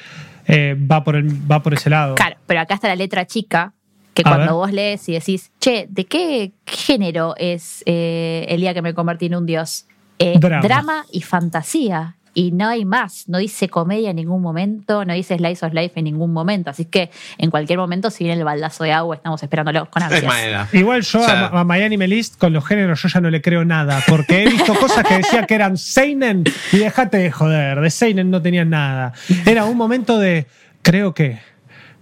eh, 0.47 0.75
va, 0.91 1.05
por 1.05 1.17
el, 1.17 1.29
va 1.51 1.63
por 1.63 1.75
ese 1.75 1.91
lado. 1.91 2.15
Claro, 2.15 2.37
pero 2.47 2.61
acá 2.61 2.75
está 2.75 2.89
la 2.89 2.97
letra 2.97 3.27
chica, 3.27 3.75
que 4.15 4.23
A 4.23 4.31
cuando 4.31 4.45
ver. 4.47 4.53
vos 4.55 4.73
lees 4.73 5.07
y 5.11 5.13
decís, 5.13 5.53
che, 5.61 5.87
¿de 5.91 6.07
qué 6.07 6.53
género 6.67 7.35
es 7.37 7.83
eh, 7.85 8.47
el 8.49 8.63
día 8.63 8.73
que 8.73 8.81
me 8.81 8.95
convertí 8.95 9.27
en 9.27 9.35
un 9.35 9.45
dios? 9.45 9.85
Eh, 10.19 10.39
Drama. 10.41 10.63
drama 10.67 11.05
y 11.13 11.21
fantasía. 11.21 12.17
Y 12.39 12.53
no 12.53 12.69
hay 12.69 12.85
más. 12.85 13.25
No 13.29 13.39
dice 13.39 13.69
comedia 13.69 14.11
en 14.11 14.17
ningún 14.17 14.41
momento, 14.41 15.05
no 15.05 15.13
dice 15.13 15.37
slice 15.39 15.67
of 15.67 15.73
life 15.75 15.93
en 15.97 16.05
ningún 16.05 16.33
momento. 16.33 16.71
Así 16.71 16.85
que 16.85 17.11
en 17.37 17.51
cualquier 17.51 17.81
momento, 17.81 18.11
si 18.11 18.23
viene 18.23 18.39
el 18.39 18.45
baldazo 18.45 18.85
de 18.85 18.93
agua, 18.93 19.17
estamos 19.17 19.43
esperándolo 19.43 19.91
con 19.91 20.05
ansias. 20.05 20.73
Igual 20.73 21.03
yo 21.03 21.19
O 21.21 21.25
sea- 21.25 21.47
a, 21.47 21.61
a 21.61 21.65
Miami 21.65 21.97
Melist 21.97 22.39
con 22.39 22.53
los 22.53 22.65
géneros 22.65 23.03
yo 23.03 23.09
ya 23.09 23.21
no 23.21 23.29
le 23.31 23.43
creo 23.43 23.65
nada, 23.65 24.05
porque 24.07 24.45
he 24.45 24.49
visto 24.51 24.73
cosas 24.77 25.05
que 25.05 25.17
decía 25.17 25.47
que 25.47 25.55
eran 25.57 25.77
Seinen 25.77 26.45
y 26.73 26.77
dejate 26.79 27.17
de 27.19 27.33
joder, 27.33 27.81
de 27.81 27.91
Seinen 27.91 28.31
no 28.31 28.41
tenían 28.41 28.71
nada. 28.71 29.15
Era 29.45 29.65
un 29.65 29.77
momento 29.77 30.17
de, 30.19 30.47
creo 30.83 31.15
que, 31.15 31.41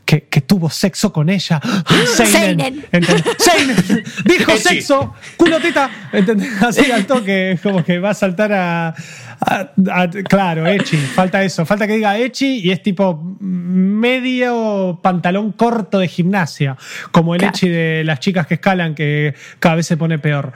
que, 0.05 0.25
que 0.25 0.41
tuvo 0.43 0.69
sexo 0.69 1.13
con 1.15 1.31
ella. 1.31 1.61
Seinen. 2.15 2.85
Seinen. 2.91 3.25
Seinen. 3.39 4.05
Dijo 4.25 4.53
Echi. 4.53 4.63
sexo, 4.63 5.15
culo 5.39 5.59
teta. 5.61 5.91
¿entendés? 6.13 6.63
Así 6.63 6.91
al 6.93 7.07
toque, 7.07 7.59
como 7.63 7.83
que 7.83 7.99
va 7.99 8.11
a 8.11 8.15
saltar 8.15 8.53
a... 8.53 8.95
a- 9.41 9.71
a- 10.03 10.09
claro, 10.29 10.67
Echi, 10.67 10.97
falta 10.97 11.43
eso, 11.43 11.65
falta 11.67 11.87
que 11.87 11.95
diga 11.97 12.17
Echi 12.19 12.61
y 12.65 12.71
es 12.71 12.83
tipo 12.83 13.37
medio 13.41 14.99
pantalón 15.03 15.53
corto 15.53 15.99
de 15.99 16.09
gimnasia, 16.09 16.77
como 17.13 17.35
el 17.35 17.41
Claro. 17.41 17.55
Echi 17.57 17.69
de 17.69 18.03
las 18.05 18.21
chicas 18.21 18.47
que 18.47 18.55
escalan, 18.55 18.95
que 18.95 19.35
cada 19.59 19.77
vez 19.77 19.87
se 19.87 19.97
pone 19.97 20.19
peor. 20.19 20.53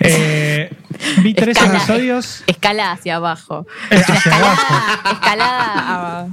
Eh, 0.00 0.70
vi 1.22 1.34
tres 1.34 1.56
Escala- 1.56 1.76
episodios. 1.78 2.44
Escala 2.46 2.92
hacia 2.92 3.16
abajo. 3.16 3.66
Eh, 3.90 3.96
hacia 4.06 4.34
abajo. 4.36 4.74
Escalada 5.12 5.64
a- 6.20 6.26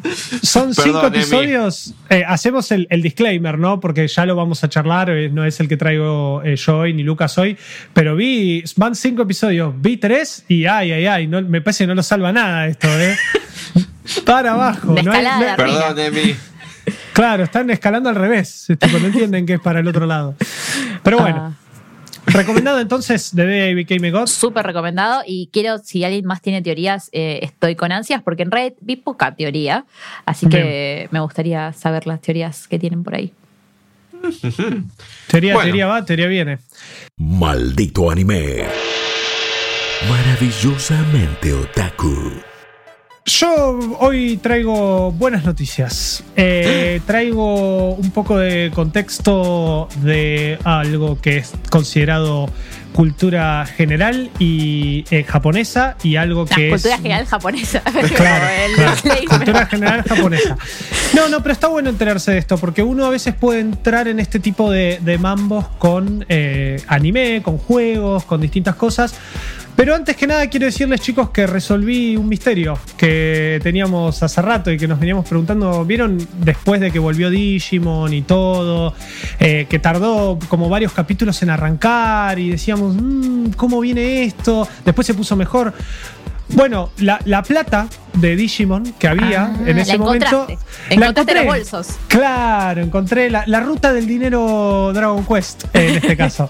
Son 0.44 0.74
Perdón, 0.74 0.84
cinco 0.86 1.08
episodios. 1.08 1.94
Eh, 2.10 2.24
hacemos 2.28 2.72
el, 2.72 2.88
el 2.90 3.02
disclaimer, 3.02 3.58
¿no? 3.58 3.80
Porque 3.80 4.08
ya 4.08 4.26
lo 4.26 4.36
vamos 4.36 4.64
a 4.64 4.70
charlar. 4.70 5.10
eh, 5.10 5.30
no 5.30 5.46
es 5.46 5.60
el 5.60 5.68
que 5.68 5.78
traigo 5.78 6.42
eh, 6.44 6.56
yo 6.56 6.80
hoy 6.80 6.94
ni 6.94 7.04
Lucas 7.04 7.38
hoy. 7.38 7.58
Pero 7.94 8.16
vi, 8.16 8.64
van 8.76 8.96
cinco 8.96 9.24
episodios. 9.24 9.74
Vi 9.78 9.98
tres 9.98 10.44
y 10.48 10.66
ay, 10.66 10.92
ay, 10.92 11.06
ay. 11.06 11.28
No, 11.28 11.42
me 11.42 11.62
parece 11.62 11.87
no 11.88 11.96
lo 11.96 12.04
salva 12.04 12.32
nada 12.32 12.68
esto, 12.68 12.88
¿eh? 13.00 13.16
Para 14.26 14.52
abajo. 14.52 14.94
De 14.94 15.04
no 15.04 15.12
hay- 15.12 15.24
no- 15.26 15.40
de. 15.40 15.56
Perdón, 15.56 16.00
Emi. 16.00 16.36
claro, 17.14 17.44
están 17.44 17.70
escalando 17.70 18.10
al 18.10 18.16
revés. 18.16 18.66
Tipo, 18.68 19.00
no 19.00 19.08
entienden 19.08 19.46
que 19.46 19.54
es 19.56 19.60
para 19.60 19.80
el 19.80 19.88
otro 19.88 20.06
lado. 20.06 20.36
Pero 21.04 21.20
bueno, 21.20 21.54
Ah. 21.56 21.58
recomendado 22.28 22.80
entonces 22.80 23.32
The 23.36 23.46
Day 23.46 23.72
I 23.72 23.74
Became 23.74 24.08
a 24.10 24.12
God. 24.12 24.28
Súper 24.28 24.66
recomendado 24.66 25.24
y 25.26 25.50
quiero, 25.52 25.78
si 25.80 26.04
alguien 26.04 26.26
más 26.26 26.42
tiene 26.42 26.62
teorías, 26.62 27.10
eh, 27.12 27.40
estoy 27.42 27.76
con 27.76 27.92
ansias 27.92 28.22
porque 28.24 28.44
en 28.44 28.52
Reddit 28.52 28.76
vi 28.82 28.96
poca 28.98 29.36
teoría, 29.36 29.86
así 30.26 30.48
que 30.48 31.08
me 31.12 31.20
gustaría 31.20 31.74
saber 31.74 32.06
las 32.08 32.22
teorías 32.22 32.68
que 32.68 32.80
tienen 32.80 33.04
por 33.04 33.16
ahí. 33.16 33.34
Teoría, 35.28 35.54
Bueno. 35.54 35.66
teoría 35.68 35.88
va, 35.88 36.04
teoría 36.06 36.28
viene. 36.28 36.58
Maldito 37.18 38.10
anime. 38.10 38.66
Maravillosamente 40.06 41.54
otaku. 41.54 42.32
Yo 43.26 43.80
hoy 44.00 44.38
traigo 44.38 45.12
buenas 45.12 45.44
noticias. 45.44 46.24
Eh, 46.36 47.02
traigo 47.06 47.96
un 47.96 48.12
poco 48.12 48.38
de 48.38 48.72
contexto 48.74 49.90
de 50.04 50.60
algo 50.64 51.20
que 51.20 51.38
es 51.38 51.52
considerado 51.70 52.48
cultura 52.94 53.66
general 53.66 54.30
y 54.40 55.04
eh, 55.12 55.24
japonesa 55.24 55.98
y 56.04 56.16
algo 56.16 56.46
La 56.50 56.56
que 56.56 56.70
cultura 56.70 56.96
es 56.96 57.02
general 57.02 57.26
japonesa. 57.26 57.82
Claro, 58.16 58.46
cultura 59.30 59.66
general 59.66 60.04
japonesa. 60.04 60.58
No, 61.14 61.28
no, 61.28 61.42
pero 61.42 61.54
está 61.54 61.68
bueno 61.68 61.90
enterarse 61.90 62.32
de 62.32 62.38
esto, 62.38 62.58
porque 62.58 62.82
uno 62.82 63.06
a 63.06 63.10
veces 63.10 63.34
puede 63.34 63.60
entrar 63.60 64.08
en 64.08 64.20
este 64.20 64.40
tipo 64.40 64.72
de, 64.72 65.00
de 65.02 65.18
mambos 65.18 65.68
con 65.80 66.26
eh, 66.30 66.82
anime, 66.88 67.42
con 67.44 67.58
juegos, 67.58 68.24
con 68.24 68.40
distintas 68.40 68.76
cosas. 68.76 69.16
Pero 69.78 69.94
antes 69.94 70.16
que 70.16 70.26
nada 70.26 70.48
quiero 70.50 70.66
decirles 70.66 71.02
chicos 71.02 71.30
que 71.30 71.46
resolví 71.46 72.18
un 72.18 72.28
misterio 72.28 72.80
que 72.98 73.60
teníamos 73.62 74.24
hace 74.24 74.42
rato 74.42 74.72
y 74.72 74.78
que 74.78 74.88
nos 74.88 75.00
veníamos 75.00 75.28
preguntando, 75.30 75.86
¿vieron 75.86 76.18
después 76.40 76.82
de 76.82 76.90
que 76.90 76.98
volvió 76.98 77.30
Digimon 77.30 78.12
y 78.12 78.24
todo? 78.24 78.96
eh, 79.40 79.68
que 79.70 79.78
tardó 79.78 80.40
como 80.48 80.68
varios 80.68 80.94
capítulos 80.94 81.44
en 81.44 81.52
arrancar 81.52 82.40
y 82.40 82.50
decíamos, 82.50 82.96
"Mm, 83.00 83.52
¿cómo 83.56 83.80
viene 83.80 84.24
esto? 84.24 84.68
Después 84.84 85.06
se 85.06 85.14
puso 85.14 85.36
mejor. 85.36 85.72
Bueno, 86.50 86.90
la, 87.00 87.20
la 87.26 87.44
plata 87.44 87.88
de 88.14 88.36
Digimon 88.36 88.94
que 88.94 89.08
había 89.08 89.46
Ah, 89.46 89.54
en 89.66 89.78
ese 89.78 89.94
la 89.94 89.98
momento. 90.00 90.26
encontraste. 90.50 90.58
Encontraste 90.96 91.36
los 91.36 91.46
bolsos. 91.46 91.88
Claro, 92.08 92.82
encontré 92.82 93.30
la, 93.30 93.44
la 93.48 93.60
ruta 93.60 93.94
del 93.94 94.08
dinero 94.08 94.92
Dragon 94.94 95.26
Quest 95.26 95.66
en 95.76 95.96
este 95.98 96.16
caso. 96.18 96.50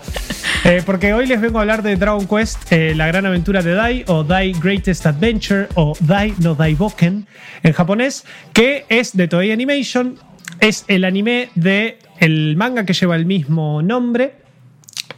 Eh, 0.63 0.81
porque 0.85 1.13
hoy 1.13 1.27
les 1.27 1.41
vengo 1.41 1.57
a 1.57 1.61
hablar 1.61 1.81
de 1.83 1.95
Dragon 1.97 2.25
Quest, 2.27 2.71
eh, 2.71 2.93
la 2.95 3.07
gran 3.07 3.25
aventura 3.25 3.61
de 3.61 3.73
Dai, 3.73 4.03
o 4.07 4.23
Dai 4.23 4.53
Greatest 4.53 5.05
Adventure, 5.05 5.67
o 5.75 5.93
Dai 5.99 6.33
no 6.39 6.55
Daiboken 6.55 7.27
en 7.63 7.73
japonés, 7.73 8.23
que 8.53 8.85
es 8.89 9.15
de 9.17 9.27
Toei 9.27 9.51
Animation. 9.51 10.17
Es 10.59 10.85
el 10.87 11.03
anime 11.05 11.49
de 11.55 11.99
el 12.19 12.55
manga 12.55 12.85
que 12.85 12.93
lleva 12.93 13.15
el 13.15 13.25
mismo 13.25 13.81
nombre 13.81 14.35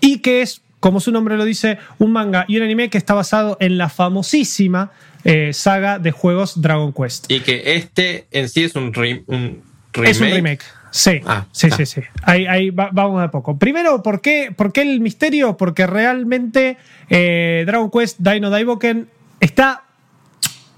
y 0.02 0.20
que 0.20 0.42
es, 0.42 0.62
como 0.80 1.00
su 1.00 1.12
nombre 1.12 1.36
lo 1.38 1.46
dice, 1.46 1.78
un 1.98 2.12
manga 2.12 2.46
y 2.48 2.58
un 2.58 2.63
anime 2.63 2.89
que 2.89 2.98
está 2.98 3.13
basado 3.13 3.58
en 3.60 3.78
la 3.78 3.89
famosísima 3.89 4.92
eh, 5.24 5.52
saga 5.54 6.00
de 6.00 6.12
juegos 6.12 6.62
Dragon 6.62 6.94
Quest. 6.94 7.30
Y 7.30 7.42
que 7.42 7.76
este 7.76 8.28
en 8.32 8.48
sí 8.50 8.63
es 8.63 8.76
un, 8.76 8.94
re- 8.94 9.24
un 9.28 9.62
remake. 9.94 10.10
Es 10.12 10.22
un 10.22 10.30
remake. 10.30 10.63
Sí, 10.92 11.22
Ah, 11.26 11.46
sí, 11.52 11.68
ah. 11.72 11.76
sí, 11.78 11.86
sí. 11.86 12.02
Ahí, 12.24 12.48
ahí 12.48 12.70
va- 12.72 12.89
vamos 12.92 13.20
de 13.20 13.26
a 13.26 13.32
poco. 13.32 13.58
Primero, 13.60 14.02
¿por 14.02 14.22
qué, 14.22 14.52
por 14.56 14.72
qué 14.74 14.82
el 14.82 15.02
misterio? 15.02 15.56
Porque 15.58 15.86
realmente 15.86 16.78
eh, 17.10 17.63
Dragon 17.68 17.92
Quest 17.92 18.18
Dino 18.20 18.50
Daiboken 18.50 19.08
está. 19.39 19.84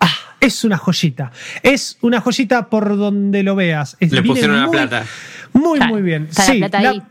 ah, 0.02 0.14
es 0.42 0.64
una 0.66 0.78
joyita. 0.78 1.32
Es 1.64 1.98
una 2.02 2.20
joyita 2.20 2.70
por 2.70 2.98
donde 2.98 3.44
lo 3.44 3.56
veas. 3.56 3.96
Es- 4.00 4.12
Le 4.12 4.22
pusieron 4.24 4.58
la 4.60 4.66
muy- 4.68 4.76
plata. 4.78 5.06
Muy, 5.54 5.80
muy 5.82 6.02
bien. 6.02 6.28
está 6.30 6.46
la 6.48 6.52
sí, 6.52 6.58
plata 6.60 6.82
la, 6.82 6.90
ahí. 6.90 6.98
la 6.98 7.06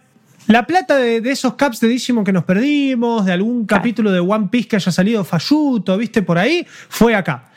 plata 0.66 0.96
de, 0.96 1.20
de 1.20 1.30
esos 1.30 1.54
caps 1.54 1.80
de 1.80 1.88
Digimon 1.88 2.24
que 2.24 2.32
nos 2.32 2.44
perdimos, 2.44 3.24
de 3.24 3.32
algún 3.32 3.66
Claro. 3.66 3.80
capítulo 3.80 4.10
de 4.12 4.20
One 4.20 4.48
Piece 4.50 4.68
que 4.68 4.76
haya 4.76 4.92
salido 4.92 5.24
falluto, 5.24 5.96
viste, 5.96 6.22
por 6.22 6.38
ahí, 6.38 6.66
fue 6.88 7.14
acá. 7.14 7.50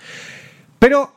Pero 0.79 1.13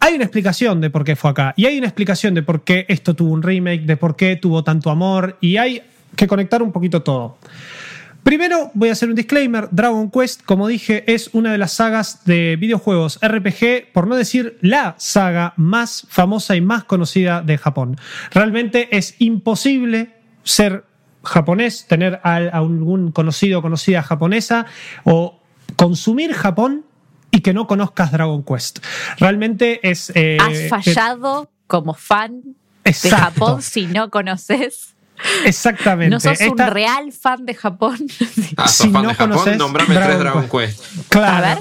hay 0.00 0.14
una 0.14 0.24
explicación 0.24 0.80
de 0.80 0.90
por 0.90 1.04
qué 1.04 1.14
fue 1.14 1.30
acá. 1.30 1.52
Y 1.56 1.66
hay 1.66 1.78
una 1.78 1.86
explicación 1.86 2.34
de 2.34 2.42
por 2.42 2.64
qué 2.64 2.86
esto 2.88 3.14
tuvo 3.14 3.32
un 3.32 3.42
remake, 3.42 3.82
de 3.82 3.96
por 3.96 4.16
qué 4.16 4.36
tuvo 4.36 4.64
tanto 4.64 4.90
amor. 4.90 5.36
Y 5.40 5.56
hay 5.58 5.82
que 6.16 6.26
conectar 6.26 6.62
un 6.62 6.72
poquito 6.72 7.02
todo. 7.02 7.36
Primero 8.22 8.70
voy 8.74 8.88
a 8.90 8.92
hacer 8.92 9.08
un 9.08 9.14
disclaimer. 9.14 9.68
Dragon 9.70 10.10
Quest, 10.10 10.42
como 10.42 10.68
dije, 10.68 11.04
es 11.12 11.30
una 11.32 11.52
de 11.52 11.58
las 11.58 11.72
sagas 11.72 12.24
de 12.24 12.56
videojuegos 12.56 13.18
RPG, 13.22 13.92
por 13.92 14.06
no 14.06 14.16
decir 14.16 14.58
la 14.60 14.94
saga 14.98 15.54
más 15.56 16.06
famosa 16.08 16.56
y 16.56 16.60
más 16.60 16.84
conocida 16.84 17.40
de 17.42 17.56
Japón. 17.56 17.96
Realmente 18.32 18.88
es 18.96 19.14
imposible 19.20 20.10
ser 20.42 20.84
japonés, 21.22 21.86
tener 21.86 22.20
a 22.22 22.36
algún 22.36 23.12
conocido 23.12 23.58
o 23.58 23.62
conocida 23.62 24.02
japonesa 24.02 24.66
o 25.04 25.38
consumir 25.76 26.32
Japón 26.32 26.84
y 27.30 27.40
que 27.40 27.52
no 27.54 27.66
conozcas 27.66 28.12
Dragon 28.12 28.42
Quest. 28.42 28.80
Realmente 29.18 29.80
es... 29.88 30.12
eh, 30.14 30.38
Has 30.40 30.68
fallado 30.68 31.50
como 31.66 31.94
fan 31.94 32.42
de. 32.84 33.10
Japón 33.10 33.62
si 33.62 33.86
no 33.86 34.10
conoces. 34.10 34.94
Exactamente. 35.44 36.10
No 36.14 36.20
sos 36.20 36.40
Esta- 36.40 36.66
un 36.66 36.72
real 36.72 37.12
fan 37.12 37.44
de 37.46 37.54
Japón. 37.54 37.96
Ah, 38.56 38.68
sos 38.68 38.76
Si 38.86 38.90
fan 38.90 39.02
no 39.02 39.08
de 39.10 39.14
Japón, 39.14 39.30
conoces 39.32 39.58
nombrame 39.58 39.94
Dragon 39.94 40.08
tres 40.10 40.20
Dragon 40.20 40.48
Quest. 40.48 40.84
Claro. 41.08 41.60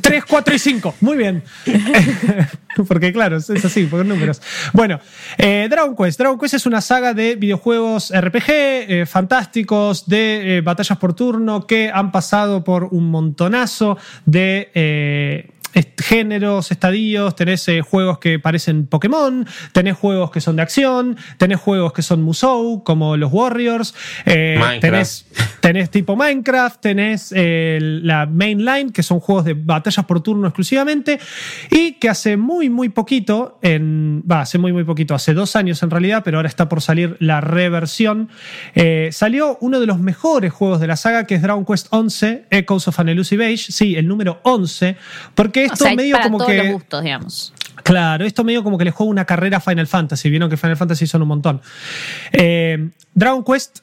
3, 0.00 0.24
4 0.26 0.54
y 0.54 0.58
5. 0.58 0.94
Muy 1.00 1.16
bien. 1.16 1.42
porque 2.88 3.12
claro, 3.12 3.36
es 3.36 3.50
así, 3.64 3.84
por 3.84 4.04
números. 4.04 4.40
Bueno, 4.72 5.00
eh, 5.38 5.66
Dragon 5.70 5.94
Quest. 5.96 6.18
Dragon 6.18 6.38
Quest 6.38 6.54
es 6.54 6.66
una 6.66 6.80
saga 6.80 7.14
de 7.14 7.36
videojuegos 7.36 8.12
RPG 8.14 8.44
eh, 8.48 9.06
fantásticos, 9.06 10.06
de 10.06 10.58
eh, 10.58 10.60
batallas 10.60 10.98
por 10.98 11.14
turno, 11.14 11.66
que 11.66 11.90
han 11.92 12.10
pasado 12.12 12.64
por 12.64 12.84
un 12.84 13.10
montonazo 13.10 13.96
de... 14.26 14.70
eh, 14.74 15.50
géneros, 15.98 16.70
estadios, 16.70 17.34
tenés 17.34 17.66
eh, 17.66 17.80
juegos 17.80 18.18
que 18.20 18.38
parecen 18.38 18.86
Pokémon, 18.86 19.44
tenés 19.72 19.96
juegos 19.96 20.30
que 20.30 20.40
son 20.40 20.54
de 20.54 20.62
acción, 20.62 21.16
tenés 21.36 21.58
juegos 21.58 21.92
que 21.92 22.00
son 22.04 22.22
Musou, 22.22 22.84
como 22.84 23.16
los 23.16 23.32
Warriors, 23.32 23.94
eh, 24.26 24.56
Minecraft. 24.58 24.80
tenés 24.80 25.26
Tenés 25.64 25.88
tipo 25.88 26.14
Minecraft, 26.14 26.78
tenés 26.78 27.32
eh, 27.34 27.78
la 27.80 28.26
mainline, 28.26 28.92
que 28.92 29.02
son 29.02 29.18
juegos 29.18 29.46
de 29.46 29.54
batallas 29.54 30.04
por 30.04 30.20
turno 30.20 30.46
exclusivamente, 30.46 31.18
y 31.70 31.92
que 31.92 32.10
hace 32.10 32.36
muy, 32.36 32.68
muy 32.68 32.90
poquito, 32.90 33.58
en, 33.62 34.22
va, 34.30 34.42
hace 34.42 34.58
muy, 34.58 34.74
muy 34.74 34.84
poquito, 34.84 35.14
hace 35.14 35.32
dos 35.32 35.56
años 35.56 35.82
en 35.82 35.88
realidad, 35.88 36.20
pero 36.22 36.36
ahora 36.36 36.50
está 36.50 36.68
por 36.68 36.82
salir 36.82 37.16
la 37.18 37.40
reversión, 37.40 38.28
eh, 38.74 39.08
salió 39.10 39.56
uno 39.62 39.80
de 39.80 39.86
los 39.86 39.98
mejores 39.98 40.52
juegos 40.52 40.80
de 40.80 40.86
la 40.86 40.96
saga, 40.96 41.26
que 41.26 41.36
es 41.36 41.40
Dragon 41.40 41.64
Quest 41.64 41.86
11, 41.88 42.44
Echoes 42.50 42.86
of 42.88 43.00
an 43.00 43.08
Elusive 43.08 43.46
Age, 43.46 43.72
sí, 43.72 43.96
el 43.96 44.06
número 44.06 44.40
11, 44.42 44.98
porque 45.34 45.64
esto 45.64 45.84
o 45.84 45.86
sea, 45.86 45.96
medio 45.96 46.12
para 46.16 46.24
como 46.24 46.38
todos 46.38 46.50
que... 46.50 46.58
los 46.58 46.72
gustos, 46.74 47.02
digamos. 47.02 47.54
Claro, 47.84 48.24
esto 48.24 48.44
medio 48.44 48.64
como 48.64 48.78
que 48.78 48.84
le 48.86 48.90
juega 48.90 49.10
una 49.10 49.24
carrera 49.26 49.58
a 49.58 49.60
Final 49.60 49.86
Fantasy. 49.86 50.30
Vieron 50.30 50.48
que 50.48 50.56
Final 50.56 50.78
Fantasy 50.78 51.06
son 51.06 51.20
un 51.20 51.28
montón. 51.28 51.60
Eh, 52.32 52.88
Dragon 53.12 53.44
Quest 53.44 53.80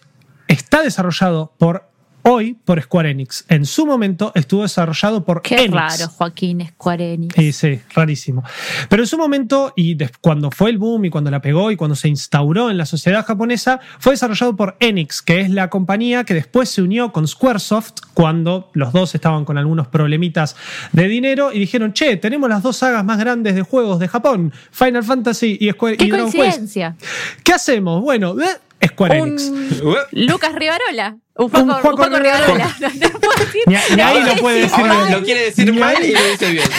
está 0.48 0.82
desarrollado 0.82 1.54
por 1.60 1.91
hoy 2.24 2.58
por 2.66 2.82
Square 2.82 3.12
Enix. 3.12 3.46
En 3.50 3.66
su 3.66 3.86
momento 3.86 4.32
estuvo 4.36 4.64
desarrollado 4.64 5.24
por 5.24 5.42
Qué 5.42 5.56
Enix. 5.56 5.72
raro, 5.74 6.08
Joaquín 6.10 6.68
Square 6.68 7.14
Enix. 7.14 7.36
Sí, 7.36 7.52
sí, 7.54 7.80
rarísimo. 7.94 8.44
Pero 8.90 9.04
en 9.04 9.08
su 9.08 9.18
momento, 9.18 9.74
y 9.76 9.98
cuando 10.22 10.52
fue 10.52 10.70
el 10.70 10.78
boom 10.78 11.06
y 11.06 11.10
cuando 11.10 11.32
la 11.32 11.42
pegó 11.42 11.72
y 11.72 11.76
cuando 11.76 11.96
se 11.96 12.08
instauró 12.08 12.70
en 12.70 12.78
la 12.78 12.86
sociedad 12.86 13.26
japonesa, 13.26 13.80
fue 14.00 14.14
desarrollado 14.14 14.56
por 14.56 14.78
Enix, 14.80 15.22
que 15.22 15.42
es 15.42 15.50
la 15.50 15.70
compañía 15.70 16.24
que 16.24 16.34
después 16.34 16.70
se 16.70 16.82
unió 16.82 17.12
con 17.12 17.28
Squaresoft 17.28 17.94
cuando 18.14 18.70
los 18.74 18.94
dos 18.94 19.16
estaban 19.16 19.46
con 19.46 19.58
algunos 19.58 19.88
problemitas 19.88 20.56
de 20.92 21.08
dinero 21.08 21.52
y 21.54 21.60
dijeron, 21.60 21.94
che, 21.94 22.18
tenemos 22.18 22.50
las 22.50 22.64
dos 22.64 22.78
sagas 22.78 23.04
más 23.06 23.18
grandes 23.20 23.56
de 23.56 23.62
juegos 23.62 24.00
de 24.00 24.08
Japón, 24.08 24.54
Final 24.72 25.04
Fantasy 25.04 25.58
y, 25.60 25.70
Square, 25.72 25.98
Qué 25.98 26.06
y 26.06 26.10
Dragon 26.10 26.32
Quest. 26.32 26.38
coincidencia. 26.38 26.96
¿Qué 27.44 27.54
hacemos? 27.54 28.02
Bueno, 28.02 28.36
eh, 28.40 28.46
Square 28.88 29.18
Enix. 29.18 29.44
Un 29.50 29.96
Lucas 30.28 30.54
Rivarola. 30.56 31.18
Un 31.36 31.50
Juaco 31.50 32.04
Rivarola. 32.06 32.20
Rivarola. 32.20 32.76
No 32.80 32.90
te 33.10 33.20
puedo 33.20 33.34
decir. 33.40 33.62
Ni, 33.68 33.76
ni 33.96 34.02
ahí 34.02 34.24
lo 34.24 34.36
puede 34.36 34.62
decir 34.62 34.80
Ahora 34.80 35.06
bien. 35.06 35.20
lo 35.20 35.26
quiere 35.26 35.42
decir 35.46 35.72
Ni 35.74 35.80
mal 35.80 35.96
ahí- 35.96 36.10
y 36.10 36.14
lo 36.14 36.24
dice 36.32 36.52
bien. 36.52 36.70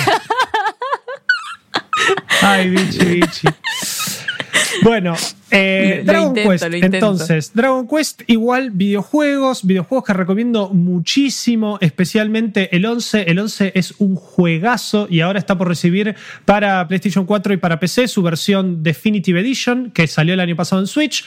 Ay, 2.43 2.71
bichi, 2.71 3.05
bichi. 3.05 3.49
Bueno, 4.83 5.15
eh, 5.51 6.03
Lo- 6.05 6.13
lo 6.13 6.13
Dragon 6.13 6.29
intento, 6.39 6.51
Quest. 6.51 6.65
Entonces, 6.95 7.51
Dragon 7.55 7.87
Quest 7.87 8.23
igual 8.27 8.71
videojuegos, 8.71 9.65
videojuegos 9.65 10.05
que 10.05 10.13
recomiendo 10.13 10.71
muchísimo, 10.71 11.79
especialmente 11.81 12.75
el 12.75 12.85
11. 12.87 13.31
El 13.31 13.39
11 13.39 13.73
es 13.75 13.95
un 13.99 14.17
juegazo 14.17 15.07
y 15.11 15.21
ahora 15.21 15.39
está 15.39 15.57
por 15.57 15.69
recibir 15.69 16.17
para 16.45 16.87
PlayStation 16.89 17.27
4 17.27 17.55
y 17.55 17.57
para 17.59 17.79
PC 17.79 18.09
su 18.09 18.23
versión 18.23 18.83
Definitive 18.83 19.41
Edition 19.41 19.91
que 19.93 20.07
salió 20.07 20.35
el 20.35 20.41
año 20.41 20.57
pasado 20.57 20.81
en 20.81 20.89
Switch. 20.89 21.25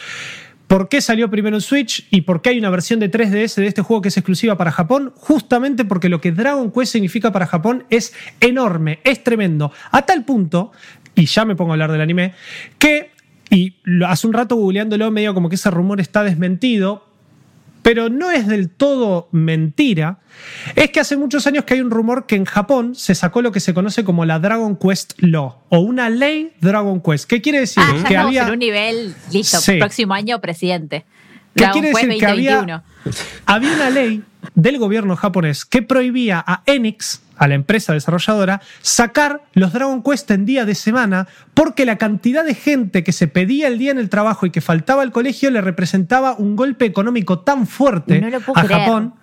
¿Por 0.67 0.89
qué 0.89 0.99
salió 0.99 1.29
primero 1.29 1.55
en 1.55 1.61
Switch 1.61 2.07
y 2.09 2.21
por 2.21 2.41
qué 2.41 2.49
hay 2.49 2.59
una 2.59 2.71
versión 2.71 2.99
de 2.99 3.11
3DS 3.11 3.55
de 3.55 3.67
este 3.67 3.83
juego 3.83 4.01
que 4.01 4.09
es 4.09 4.17
exclusiva 4.17 4.57
para 4.57 4.71
Japón? 4.71 5.13
Justamente 5.15 5.85
porque 5.85 6.09
lo 6.09 6.19
que 6.21 6.31
Dragon 6.31 6.71
Quest 6.71 6.93
significa 6.93 7.31
para 7.31 7.45
Japón 7.45 7.85
es 7.89 8.13
enorme, 8.39 8.99
es 9.03 9.23
tremendo. 9.23 9.71
A 9.91 10.03
tal 10.03 10.25
punto, 10.25 10.71
y 11.13 11.27
ya 11.27 11.45
me 11.45 11.55
pongo 11.55 11.71
a 11.71 11.73
hablar 11.75 11.91
del 11.91 12.01
anime, 12.01 12.33
que, 12.79 13.11
y 13.51 13.75
hace 14.07 14.25
un 14.25 14.33
rato 14.33 14.55
googleándolo 14.55 15.11
medio 15.11 15.35
como 15.35 15.49
que 15.49 15.55
ese 15.55 15.69
rumor 15.69 16.01
está 16.01 16.23
desmentido, 16.23 17.05
pero 17.85 18.09
no 18.09 18.31
es 18.31 18.47
del 18.47 18.71
todo 18.71 19.29
mentira, 19.31 20.17
es 20.73 20.89
que 20.89 20.99
hace 20.99 21.17
muchos 21.17 21.45
años 21.45 21.65
que 21.65 21.75
hay 21.75 21.81
un 21.81 21.91
rumor 21.91 22.25
que 22.25 22.35
en 22.35 22.45
Japón 22.45 22.95
se 22.95 23.13
sacó 23.13 23.43
lo 23.43 23.51
que 23.51 23.59
se 23.59 23.75
conoce 23.75 24.03
como 24.03 24.25
la 24.25 24.39
Dragon 24.39 24.75
Quest 24.75 25.13
Law, 25.17 25.57
o 25.69 25.79
una 25.81 26.09
ley 26.09 26.53
Dragon 26.61 26.99
Quest. 26.99 27.29
¿Qué 27.29 27.43
quiere 27.43 27.59
decir? 27.59 27.83
Ah, 27.85 27.95
ya 27.97 28.07
que 28.07 28.17
había... 28.17 28.47
en 28.47 28.53
un 28.53 28.57
nivel 28.57 29.13
listo. 29.31 29.59
Sí. 29.59 29.77
Próximo 29.77 30.15
año, 30.15 30.41
presidente. 30.41 31.05
¿Qué 31.53 31.65
Dragon 31.65 31.73
quiere 31.73 31.95
Quest 31.95 32.05
decir? 32.07 32.19
Que 32.19 32.25
había, 32.25 32.55
2021. 32.55 32.83
había 33.45 33.73
una 33.75 33.89
ley 33.91 34.23
del 34.55 34.79
gobierno 34.79 35.15
japonés 35.15 35.63
que 35.63 35.83
prohibía 35.83 36.43
a 36.43 36.63
Enix 36.65 37.21
a 37.37 37.47
la 37.47 37.55
empresa 37.55 37.93
desarrolladora 37.93 38.61
sacar 38.81 39.43
los 39.53 39.73
Dragon 39.73 40.03
Quest 40.03 40.29
en 40.31 40.45
día 40.45 40.65
de 40.65 40.75
semana 40.75 41.27
porque 41.53 41.85
la 41.85 41.97
cantidad 41.97 42.45
de 42.45 42.55
gente 42.55 43.03
que 43.03 43.11
se 43.11 43.27
pedía 43.27 43.67
el 43.67 43.77
día 43.77 43.91
en 43.91 43.99
el 43.99 44.09
trabajo 44.09 44.45
y 44.45 44.51
que 44.51 44.61
faltaba 44.61 45.01
al 45.01 45.11
colegio 45.11 45.51
le 45.51 45.61
representaba 45.61 46.35
un 46.37 46.55
golpe 46.55 46.85
económico 46.85 47.39
tan 47.39 47.67
fuerte 47.67 48.21
No 48.21 48.27
a 48.27 48.63
creer. 48.63 48.81
Japón 48.81 49.13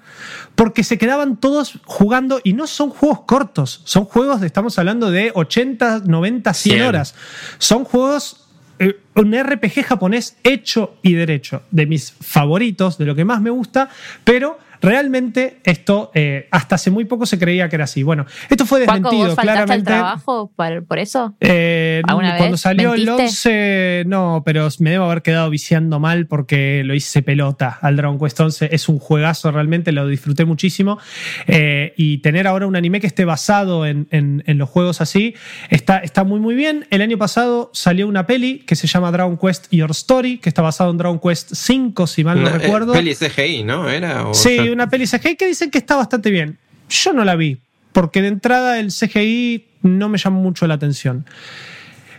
porque 0.55 0.85
se 0.85 0.99
quedaban 0.99 1.39
todos 1.39 1.79
jugando 1.85 2.41
y 2.45 2.53
no 2.53 2.67
son 2.67 2.91
juegos 2.91 3.21
cortos, 3.23 3.83
son 3.85 4.05
juegos 4.05 4.41
de, 4.41 4.47
estamos 4.47 4.79
hablando 4.79 5.11
de 5.11 5.33
80, 5.35 6.03
90, 6.05 6.55
100 6.55 6.77
100. 6.77 6.87
horas. 6.87 7.15
Son 7.59 7.85
juegos, 7.85 8.49
eh, 8.79 9.01
un 9.15 9.35
RPG 9.35 9.85
japonés 9.85 10.37
hecho 10.45 10.97
y 11.03 11.15
derecho, 11.15 11.63
de 11.71 11.87
mis 11.87 12.13
favoritos, 12.13 12.99
de 12.99 13.07
lo 13.07 13.15
que 13.15 13.25
más 13.25 13.41
me 13.41 13.51
gusta, 13.51 13.89
pero 14.25 14.59
realmente 14.83 15.59
esto 15.64 16.11
eh, 16.14 16.49
hasta 16.51 16.74
hace 16.74 16.91
muy 16.91 17.05
poco 17.05 17.24
se 17.26 17.39
creía 17.39 17.68
que 17.68 17.76
era 17.76 17.85
así. 17.85 18.03
Bueno, 18.03 18.26
esto 18.51 18.66
fue 18.66 18.80
desmentido 18.80 19.28
¿vos 19.28 19.39
al 19.39 19.45
claramente. 19.45 19.85
trabajo 19.85 20.53
por, 20.55 20.85
por 20.85 20.99
eso? 20.99 21.35
Eh, 21.41 22.03
¿Alguna 22.07 22.37
cuando 22.37 22.53
vez 22.53 22.61
salió 22.61 22.95
el 22.95 23.07
mentiste? 23.07 24.03
11, 24.03 24.05
no, 24.09 24.43
pero 24.45 24.68
me 24.80 24.91
debo 24.91 25.05
haber 25.07 25.22
quedado 25.22 25.49
viciando 25.51 26.01
mal 26.01 26.26
porque 26.26 26.83
lo 26.85 26.95
hice 26.95 27.22
pelota 27.22 27.78
al 27.80 27.97
Dragon 27.97 28.18
Quest 28.18 28.41
11. 28.41 28.68
Es 28.72 28.89
un 28.89 28.99
juegazo 28.99 29.51
realmente, 29.53 29.93
lo 29.93 30.07
disfruté 30.09 30.45
muchísimo. 30.45 30.99
Eh, 31.47 31.95
y 31.97 32.18
tener 32.18 32.47
ahora 32.47 32.66
un 32.66 32.76
anime 32.76 33.01
que 33.01 33.07
esté 33.07 33.24
basado 33.24 33.87
en, 33.87 34.09
en- 34.11 34.43
en 34.47 34.59
los 34.59 34.68
juegos 34.68 35.01
así 35.01 35.35
está, 35.70 35.99
está 35.99 36.24
muy, 36.24 36.41
muy 36.41 36.55
bien. 36.55 36.87
El 36.91 37.03
año 37.03 37.18
pasado 37.18 37.70
salió 37.72 38.07
una 38.09 38.26
peli 38.26 38.59
que 38.61 38.74
se 38.76 38.87
llama 38.87 39.11
Dragon 39.12 39.37
Quest 39.39 39.66
Your 39.70 39.91
Story, 39.93 40.39
que 40.39 40.49
está 40.49 40.62
basado 40.62 40.91
en 40.91 40.99
Dragon 40.99 41.20
Quest 41.20 41.53
5, 41.55 42.07
si 42.07 42.24
mal 42.24 42.37
no 42.43 42.49
Una, 42.49 42.57
eh, 42.57 42.59
recuerdo. 42.59 42.93
peli 42.93 43.14
CGI, 43.14 43.62
¿no? 43.64 43.89
¿Era? 43.89 44.26
O 44.28 44.35
Sí, 44.35 44.59
una 44.73 44.89
peli 44.89 45.07
CGI 45.07 45.37
que 45.37 45.47
dicen 45.47 45.70
que 45.70 45.79
está 45.79 45.97
bastante 45.97 46.31
bien. 46.31 46.59
Yo 46.89 47.12
no 47.12 47.25
la 47.25 47.37
vi, 47.37 47.59
porque 47.93 48.23
de 48.23 48.29
entrada 48.29 48.79
el 48.79 48.89
CGI 48.89 49.66
no 49.83 50.09
me 50.09 50.18
llamó 50.18 50.41
mucho 50.41 50.66
la 50.66 50.75
atención. 50.75 51.27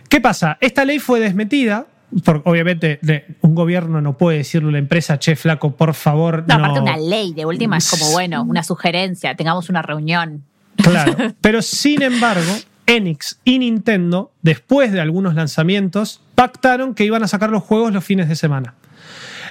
¿Qué 0.08 0.20
pasa? 0.20 0.58
Esta 0.60 0.84
ley 0.84 0.98
fue 0.98 1.20
desmetida. 1.20 1.86
Porque 2.24 2.48
obviamente 2.48 3.00
de- 3.02 3.24
un 3.40 3.56
gobierno 3.56 4.00
no 4.00 4.16
puede 4.16 4.38
decirle 4.38 4.66
a 4.66 4.68
una 4.68 4.78
empresa, 4.78 5.18
che, 5.18 5.34
flaco, 5.34 5.74
por 5.74 5.94
favor, 5.94 6.44
No, 6.46 6.58
no. 6.58 6.64
aparte 6.66 6.80
una 6.80 6.96
ley 6.96 7.32
de 7.34 7.44
última 7.44 7.76
es 7.78 7.90
como, 7.90 8.08
bueno, 8.12 8.42
una 8.44 8.62
sugerencia, 8.62 9.34
tengamos 9.34 9.68
una 9.68 9.82
reunión. 9.82 10.44
Claro. 10.76 11.16
Pero 11.40 11.60
sin 11.60 12.02
embargo, 12.02 12.52
Enix 12.86 13.40
y 13.44 13.58
Nintendo, 13.58 14.30
después 14.42 14.92
de 14.92 15.00
algunos 15.00 15.34
lanzamientos, 15.34 16.20
pactaron 16.36 16.94
que 16.94 17.04
iban 17.04 17.24
a 17.24 17.26
sacar 17.26 17.50
los 17.50 17.64
juegos 17.64 17.92
los 17.92 18.04
fines 18.04 18.28
de 18.28 18.36
semana. 18.36 18.74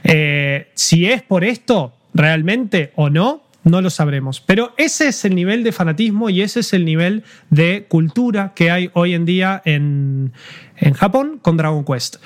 Eh, 0.06 0.72
si 0.74 1.06
es 1.08 1.22
por 1.22 1.44
esto, 1.44 1.94
realmente 2.14 2.92
o 2.96 3.10
no, 3.10 3.44
no 3.64 3.82
lo 3.82 3.90
sabremos. 3.90 4.42
Pero 4.42 4.74
ese 4.78 5.08
es 5.08 5.26
el 5.26 5.36
nivel 5.36 5.64
de 5.64 5.72
fanatismo 5.72 6.30
y 6.30 6.42
ese 6.42 6.60
es 6.62 6.74
el 6.74 6.86
nivel 6.86 7.24
de 7.50 7.86
cultura 7.88 8.54
que 8.56 8.72
hay 8.72 8.90
hoy 8.94 9.14
en 9.14 9.26
día 9.26 9.62
en, 9.66 10.34
en 10.78 10.94
Japón 10.94 11.40
con 11.42 11.58
Dragon 11.58 11.84
Quest. 11.86 12.18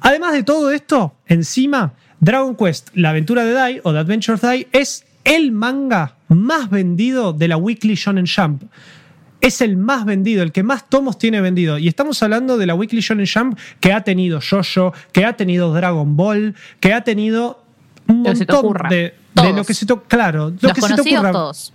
Además 0.00 0.32
de 0.32 0.44
todo 0.44 0.70
esto, 0.70 1.14
encima, 1.26 1.94
Dragon 2.20 2.54
Quest, 2.54 2.90
la 2.94 3.10
aventura 3.10 3.44
de 3.44 3.52
Dai 3.52 3.80
o 3.82 3.92
The 3.92 3.98
Adventure 3.98 4.34
of 4.34 4.42
Dai, 4.42 4.68
es 4.72 5.04
el 5.24 5.52
manga 5.52 6.16
más 6.28 6.70
vendido 6.70 7.32
de 7.32 7.48
la 7.48 7.56
Weekly 7.56 7.94
Shonen 7.94 8.26
Jump. 8.26 8.62
Es 9.40 9.60
el 9.60 9.76
más 9.76 10.04
vendido, 10.04 10.42
el 10.42 10.50
que 10.50 10.62
más 10.62 10.88
tomos 10.88 11.18
tiene 11.18 11.40
vendido. 11.40 11.78
Y 11.78 11.86
estamos 11.86 12.22
hablando 12.22 12.58
de 12.58 12.66
la 12.66 12.74
Weekly 12.74 13.00
Shonen 13.00 13.26
Jump 13.26 13.58
que 13.80 13.92
ha 13.92 14.02
tenido 14.02 14.40
Jojo, 14.40 14.92
que 15.12 15.24
ha 15.24 15.36
tenido 15.36 15.72
Dragon 15.72 16.16
Ball, 16.16 16.54
que 16.80 16.92
ha 16.92 17.02
tenido 17.02 17.64
un 18.08 18.24
Lo 18.24 18.30
que 18.30 18.36
se 18.36 18.46
te 18.46 18.52
montón 18.52 18.70
ocurra. 18.70 18.88
de, 18.90 19.14
lo 19.54 19.64
que 19.64 19.74
se 19.74 19.86
te 19.86 19.94
Claro, 20.08 20.50
lo 20.50 20.56
Los 20.60 20.72
que 20.72 20.80
se 20.80 20.94
te 20.94 21.00
ocurra. 21.00 21.32
todos. 21.32 21.72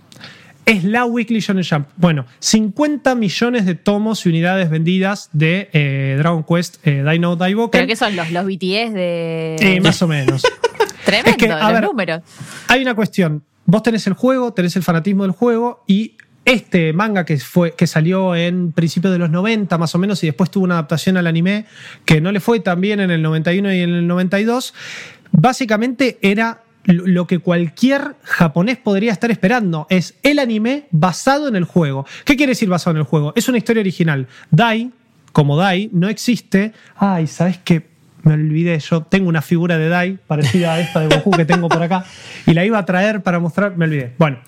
Es 0.66 0.82
la 0.84 1.04
Weekly 1.04 1.40
Shonen 1.40 1.64
Jump. 1.68 1.88
Bueno, 1.96 2.24
50 2.38 3.14
millones 3.14 3.66
de 3.66 3.74
tomos 3.74 4.24
y 4.24 4.30
unidades 4.30 4.70
vendidas 4.70 5.28
de 5.32 5.68
eh, 5.72 6.16
Dragon 6.18 6.42
Quest 6.42 6.76
eh, 6.86 7.04
Dino 7.08 7.36
Daiboken. 7.36 7.70
¿Pero 7.70 7.86
qué 7.86 7.96
son 7.96 8.16
los, 8.16 8.30
los 8.30 8.46
BTS 8.46 8.94
de...? 8.94 9.56
Eh, 9.60 9.80
más 9.82 10.00
o 10.00 10.08
menos. 10.08 10.42
Tremendo, 11.04 11.30
es 11.32 11.36
que, 11.36 11.52
a 11.52 11.64
los 11.64 11.72
ver, 11.72 11.82
números. 11.84 12.22
Hay 12.68 12.80
una 12.80 12.94
cuestión. 12.94 13.42
Vos 13.66 13.82
tenés 13.82 14.06
el 14.06 14.14
juego, 14.14 14.54
tenés 14.54 14.74
el 14.76 14.82
fanatismo 14.82 15.24
del 15.24 15.32
juego 15.32 15.84
y 15.86 16.14
este 16.46 16.92
manga 16.94 17.24
que, 17.26 17.38
fue, 17.38 17.74
que 17.74 17.86
salió 17.86 18.34
en 18.34 18.72
principios 18.72 19.12
de 19.12 19.18
los 19.18 19.30
90 19.30 19.76
más 19.78 19.94
o 19.94 19.98
menos 19.98 20.22
y 20.24 20.26
después 20.28 20.50
tuvo 20.50 20.64
una 20.64 20.74
adaptación 20.74 21.16
al 21.16 21.26
anime 21.26 21.66
que 22.04 22.20
no 22.20 22.32
le 22.32 22.40
fue 22.40 22.60
tan 22.60 22.80
bien 22.80 23.00
en 23.00 23.10
el 23.10 23.22
91 23.22 23.72
y 23.72 23.80
en 23.80 23.90
el 23.90 24.06
92, 24.06 24.74
básicamente 25.36 26.18
era 26.22 26.62
lo 26.84 27.26
que 27.26 27.38
cualquier 27.38 28.16
japonés 28.22 28.76
podría 28.76 29.12
estar 29.12 29.30
esperando. 29.30 29.86
Es 29.90 30.14
el 30.22 30.38
anime 30.38 30.86
basado 30.90 31.48
en 31.48 31.56
el 31.56 31.64
juego. 31.64 32.06
¿Qué 32.24 32.36
quiere 32.36 32.50
decir 32.50 32.68
basado 32.68 32.96
en 32.96 32.98
el 32.98 33.04
juego? 33.04 33.32
Es 33.36 33.48
una 33.48 33.58
historia 33.58 33.80
original. 33.80 34.28
Dai, 34.50 34.90
como 35.32 35.56
Dai, 35.56 35.90
no 35.92 36.08
existe. 36.08 36.72
Ay, 36.96 37.26
¿sabes 37.26 37.58
qué? 37.64 37.86
Me 38.22 38.34
olvidé, 38.34 38.78
yo 38.78 39.02
tengo 39.02 39.28
una 39.28 39.42
figura 39.42 39.76
de 39.76 39.88
Dai 39.88 40.18
parecida 40.26 40.74
a 40.74 40.80
esta 40.80 41.00
de 41.00 41.14
Goku 41.14 41.30
que 41.32 41.44
tengo 41.44 41.68
por 41.68 41.82
acá 41.82 42.06
y 42.46 42.54
la 42.54 42.64
iba 42.64 42.78
a 42.78 42.84
traer 42.86 43.22
para 43.22 43.38
mostrar, 43.38 43.76
me 43.76 43.84
olvidé. 43.84 44.14
Bueno, 44.18 44.38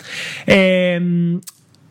eh, 0.47 1.39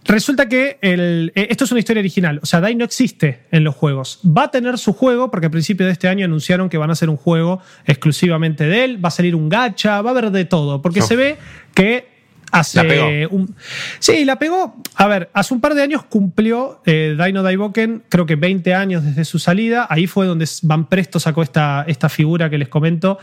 resulta 0.06 0.48
que 0.48 0.78
el- 0.82 1.32
eh, 1.36 1.48
esto 1.50 1.64
es 1.66 1.72
una 1.72 1.80
historia 1.80 2.00
original, 2.00 2.40
o 2.42 2.46
sea, 2.46 2.62
Dai 2.62 2.76
no 2.76 2.86
existe 2.86 3.42
en 3.52 3.64
los 3.64 3.76
juegos. 3.76 4.20
Va 4.26 4.44
a 4.44 4.52
tener 4.52 4.78
su 4.78 4.94
juego 4.94 5.30
porque 5.32 5.48
a 5.48 5.50
principios 5.50 5.88
de 5.88 5.94
este 5.94 6.08
año 6.08 6.26
anunciaron 6.26 6.70
que 6.70 6.78
van 6.78 6.90
a 6.90 6.94
hacer 6.94 7.10
un 7.10 7.18
juego 7.18 7.60
exclusivamente 7.86 8.66
de 8.66 8.84
él, 8.86 9.04
va 9.04 9.08
a 9.10 9.12
salir 9.12 9.36
un 9.36 9.50
gacha, 9.50 10.02
va 10.02 10.10
a 10.10 10.12
haber 10.12 10.32
de 10.32 10.46
todo, 10.46 10.82
porque 10.82 11.02
Oh. 11.02 11.06
se 11.08 11.16
ve 11.16 11.38
que 11.74 12.15
hace 12.60 12.78
La 12.84 12.88
pegó. 12.88 13.08
un- 13.32 13.56
Sí, 14.00 14.26
la 14.26 14.38
pegó. 14.40 14.76
A 14.96 15.08
ver, 15.08 15.30
hace 15.34 15.54
un 15.54 15.62
par 15.62 15.74
de 15.76 15.82
años 15.84 16.04
cumplió 16.06 16.82
eh, 16.86 17.16
Dino 17.24 17.44
Daiboken, 17.44 18.04
creo 18.10 18.26
que 18.26 18.36
20 18.36 18.74
años 18.74 19.04
desde 19.04 19.26
su 19.26 19.40
salida. 19.40 19.88
Ahí 19.90 20.08
fue 20.08 20.26
donde 20.26 20.48
Van 20.64 20.86
Presto 20.88 21.20
sacó 21.20 21.44
esta, 21.44 21.84
esta 21.88 22.10
figura 22.10 22.50
que 22.50 22.58
les 22.58 22.68
comento, 22.70 23.20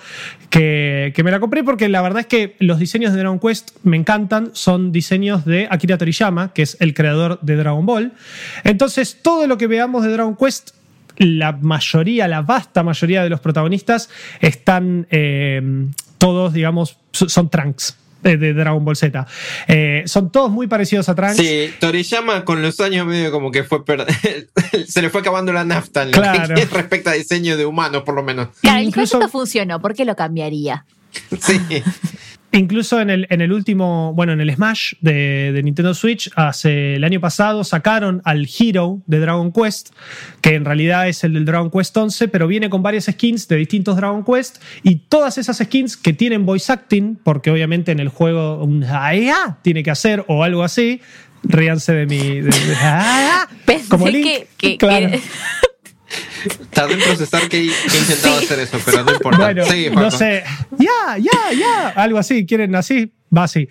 que, 0.51 1.13
que 1.15 1.23
me 1.25 1.31
la 1.31 1.41
compré 1.41 1.65
porque 1.65 1.89
la 1.89 2.03
verdad 2.03 2.21
es 2.21 2.27
que 2.27 2.57
los 2.59 2.79
diseños 2.79 3.13
de 3.13 3.19
Dragon 3.19 3.39
Quest 3.39 3.71
me 3.83 3.97
encantan. 3.97 4.51
Son 4.53 4.93
diseños 4.93 5.45
de 5.45 5.69
Akira 5.71 5.99
Toriyama, 5.99 6.53
que 6.53 6.63
es 6.63 6.77
el 6.81 6.95
creador 6.95 7.39
de 7.43 7.57
Dragon 7.57 7.85
Ball. 7.87 8.13
Entonces, 8.65 9.19
todo 9.23 9.47
lo 9.47 9.59
que 9.59 9.67
veamos 9.67 10.03
de 10.05 10.11
Dragon 10.13 10.37
Quest 10.37 10.71
la 11.19 11.53
mayoría, 11.53 12.27
la 12.27 12.41
vasta 12.41 12.83
mayoría 12.83 13.23
de 13.23 13.29
los 13.29 13.39
protagonistas 13.41 14.09
están 14.41 15.07
eh, 15.11 15.61
todos, 16.19 16.53
digamos, 16.55 16.97
so- 17.13 17.29
son 17.29 17.51
Trunks 17.51 17.99
de, 18.23 18.37
de 18.37 18.55
Dragon 18.55 18.85
Ball 18.85 18.97
Z. 18.97 19.27
Eh, 19.69 20.03
son 20.07 20.31
todos 20.31 20.51
muy 20.51 20.67
parecidos 20.67 21.09
a 21.09 21.15
Trunks. 21.15 21.37
Sí, 21.37 21.71
Toriyama 21.81 22.45
con 22.45 22.63
los 22.63 22.81
años 22.81 23.07
medio 23.07 23.31
como 23.33 23.51
que 23.51 23.65
fue 23.65 23.83
se 24.89 25.03
le 25.03 25.11
fue 25.11 25.21
acabando 25.21 25.53
la 25.53 25.65
nafta 25.65 26.03
en 26.03 26.13
lo 26.13 26.19
Claro. 26.19 26.55
que 26.55 26.65
respecta 26.73 27.11
a 27.11 27.15
diseño 27.15 27.57
de 27.57 27.67
humanos, 27.67 28.03
por 28.05 28.15
lo 28.15 28.23
menos. 28.23 28.49
Claro, 28.61 28.79
el 28.81 28.87
Incluso- 28.87 29.19
concepto 29.19 29.33
funcionó, 29.39 29.81
¿por 29.81 29.95
qué 29.95 30.05
lo 30.05 30.17
cambiaría? 30.17 30.85
Sí. 31.41 31.61
Incluso 32.55 33.01
en 33.01 33.09
el, 33.09 33.27
en 33.31 33.41
el 33.41 33.51
último, 33.53 34.13
bueno, 34.15 34.33
en 34.35 34.41
el 34.43 34.55
Smash 34.55 34.93
de, 35.01 35.53
de 35.53 35.63
Nintendo 35.63 35.95
Switch, 35.95 36.31
hace 36.37 36.97
el 36.97 37.05
año 37.05 37.19
pasado 37.19 37.65
sacaron 37.65 38.21
al 38.27 38.47
Hero 38.47 39.01
de 39.07 39.21
Dragon 39.21 39.51
Quest, 39.53 39.91
que 40.43 40.55
en 40.55 40.67
realidad 40.67 41.09
es 41.09 41.25
el 41.25 41.33
del 41.33 41.47
Dragon 41.47 41.71
Quest 41.71 41.97
11, 41.97 42.29
pero 42.29 42.47
viene 42.47 42.69
con 42.69 42.83
varias 42.83 43.07
skins 43.07 43.49
de 43.49 43.57
distintos 43.57 43.97
Dragon 43.97 44.23
Quest 44.23 44.63
y 44.83 44.97
todas 44.97 45.39
esas 45.39 45.57
skins 45.59 45.97
que 45.97 46.13
tienen 46.13 46.45
voice 46.45 46.71
acting, 46.71 47.17
porque 47.25 47.51
obviamente 47.51 47.91
en 47.91 48.01
el 48.01 48.09
juego 48.09 48.63
un 48.63 48.85
"Ah", 48.85 49.57
tiene 49.63 49.83
que 49.83 49.91
hacer 49.91 50.25
o 50.29 50.45
algo 50.45 50.63
así. 50.63 51.01
Ríanse 51.45 51.93
de 51.95 52.07
mi. 52.07 52.19
de- 52.19 52.43
de- 52.51 52.75
"Ah", 52.83 53.49
Pensé 53.65 53.89
como 53.89 54.09
Link, 54.09 54.25
que- 54.25 54.47
que- 54.59 54.77
claro. 54.77 55.11
que- 55.11 55.21
Tardé 56.71 56.95
en 56.95 57.01
procesar 57.01 57.49
que 57.49 57.59
he 57.61 57.65
intentado 57.65 58.39
Sí. 58.39 58.45
hacer 58.45 58.61
eso, 58.61 58.79
pero 58.85 59.05
no 59.05 59.13
importa. 59.13 59.39
Bueno, 59.39 59.65
Seguí, 59.65 59.91
no 59.91 60.11
sé. 60.11 60.45
Ya, 60.79 61.19
ya, 61.19 61.53
ya. 61.59 61.89
Algo 61.91 62.19
así. 62.19 62.47
¿Quieren 62.47 62.75
así? 62.75 63.13
Va 63.37 63.45
así. 63.45 63.69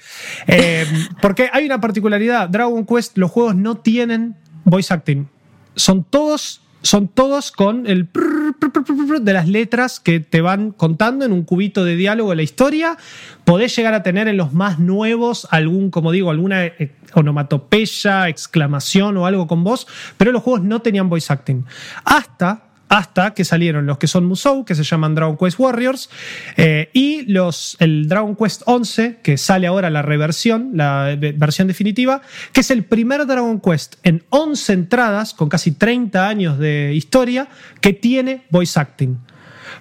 Eh, 0.48 0.86
porque 1.22 1.50
hay 1.52 1.66
una 1.66 1.80
particularidad. 1.82 2.50
Dragon 2.50 2.86
Quest, 2.86 3.18
los 3.18 3.30
juegos 3.32 3.56
no 3.56 3.78
tienen 3.78 4.36
voice 4.64 4.94
acting. 4.94 5.28
Son 5.76 6.04
todos, 6.04 6.62
son 6.82 7.08
todos 7.08 7.52
con 7.52 7.86
el 7.88 8.08
prr, 8.08 8.56
prr, 8.60 8.72
prr, 8.72 8.84
prr, 8.84 9.08
prr 9.08 9.22
de 9.22 9.34
las 9.34 9.48
letras 9.48 10.00
que 10.00 10.20
te 10.20 10.42
van 10.42 10.72
contando 10.72 11.26
en 11.26 11.32
un 11.32 11.44
cubito 11.44 11.86
de 11.86 11.96
diálogo 11.96 12.34
la 12.36 12.42
historia. 12.44 12.98
Podés 13.46 13.76
llegar 13.76 13.94
a 13.94 14.04
tener 14.04 14.28
en 14.28 14.38
los 14.38 14.54
más 14.54 14.80
nuevos 14.80 15.48
algún, 15.52 15.92
como 15.92 16.12
digo, 16.12 16.32
alguna 16.32 16.66
eh, 16.66 16.92
onomatopeya, 17.14 18.28
exclamación 18.30 19.18
o 19.18 19.26
algo 19.26 19.48
con 19.48 19.64
voz, 19.64 19.88
pero 20.18 20.32
los 20.32 20.44
juegos 20.44 20.62
no 20.64 20.82
tenían 20.82 21.10
voice 21.10 21.32
acting. 21.32 21.66
Hasta 22.06 22.64
hasta 22.94 23.34
que 23.34 23.46
salieron 23.46 23.86
los 23.86 23.98
que 24.00 24.08
son 24.08 24.26
Musou, 24.26 24.66
que 24.66 24.76
se 24.76 24.84
llaman 24.84 25.16
Dragon 25.16 25.38
Quest 25.38 25.58
Warriors, 25.58 26.10
eh, 26.58 26.90
y 26.92 27.22
los, 27.32 27.78
el 27.80 28.10
Dragon 28.10 28.36
Quest 28.36 28.64
11, 28.66 29.20
que 29.24 29.38
sale 29.38 29.66
ahora 29.66 29.90
la 29.90 30.02
reversión, 30.02 30.72
la 30.74 31.16
ve- 31.18 31.32
versión 31.32 31.70
definitiva, 31.70 32.22
que 32.52 32.60
es 32.60 32.70
el 32.70 32.84
primer 32.84 33.26
Dragon 33.26 33.62
Quest 33.62 33.96
en 34.04 34.26
11 34.28 34.74
entradas, 34.74 35.34
con 35.34 35.48
casi 35.48 35.72
30 35.72 36.28
años 36.28 36.60
de 36.60 36.92
historia, 36.94 37.48
que 37.80 37.94
tiene 37.94 38.44
voice 38.50 38.78
acting. 38.78 39.18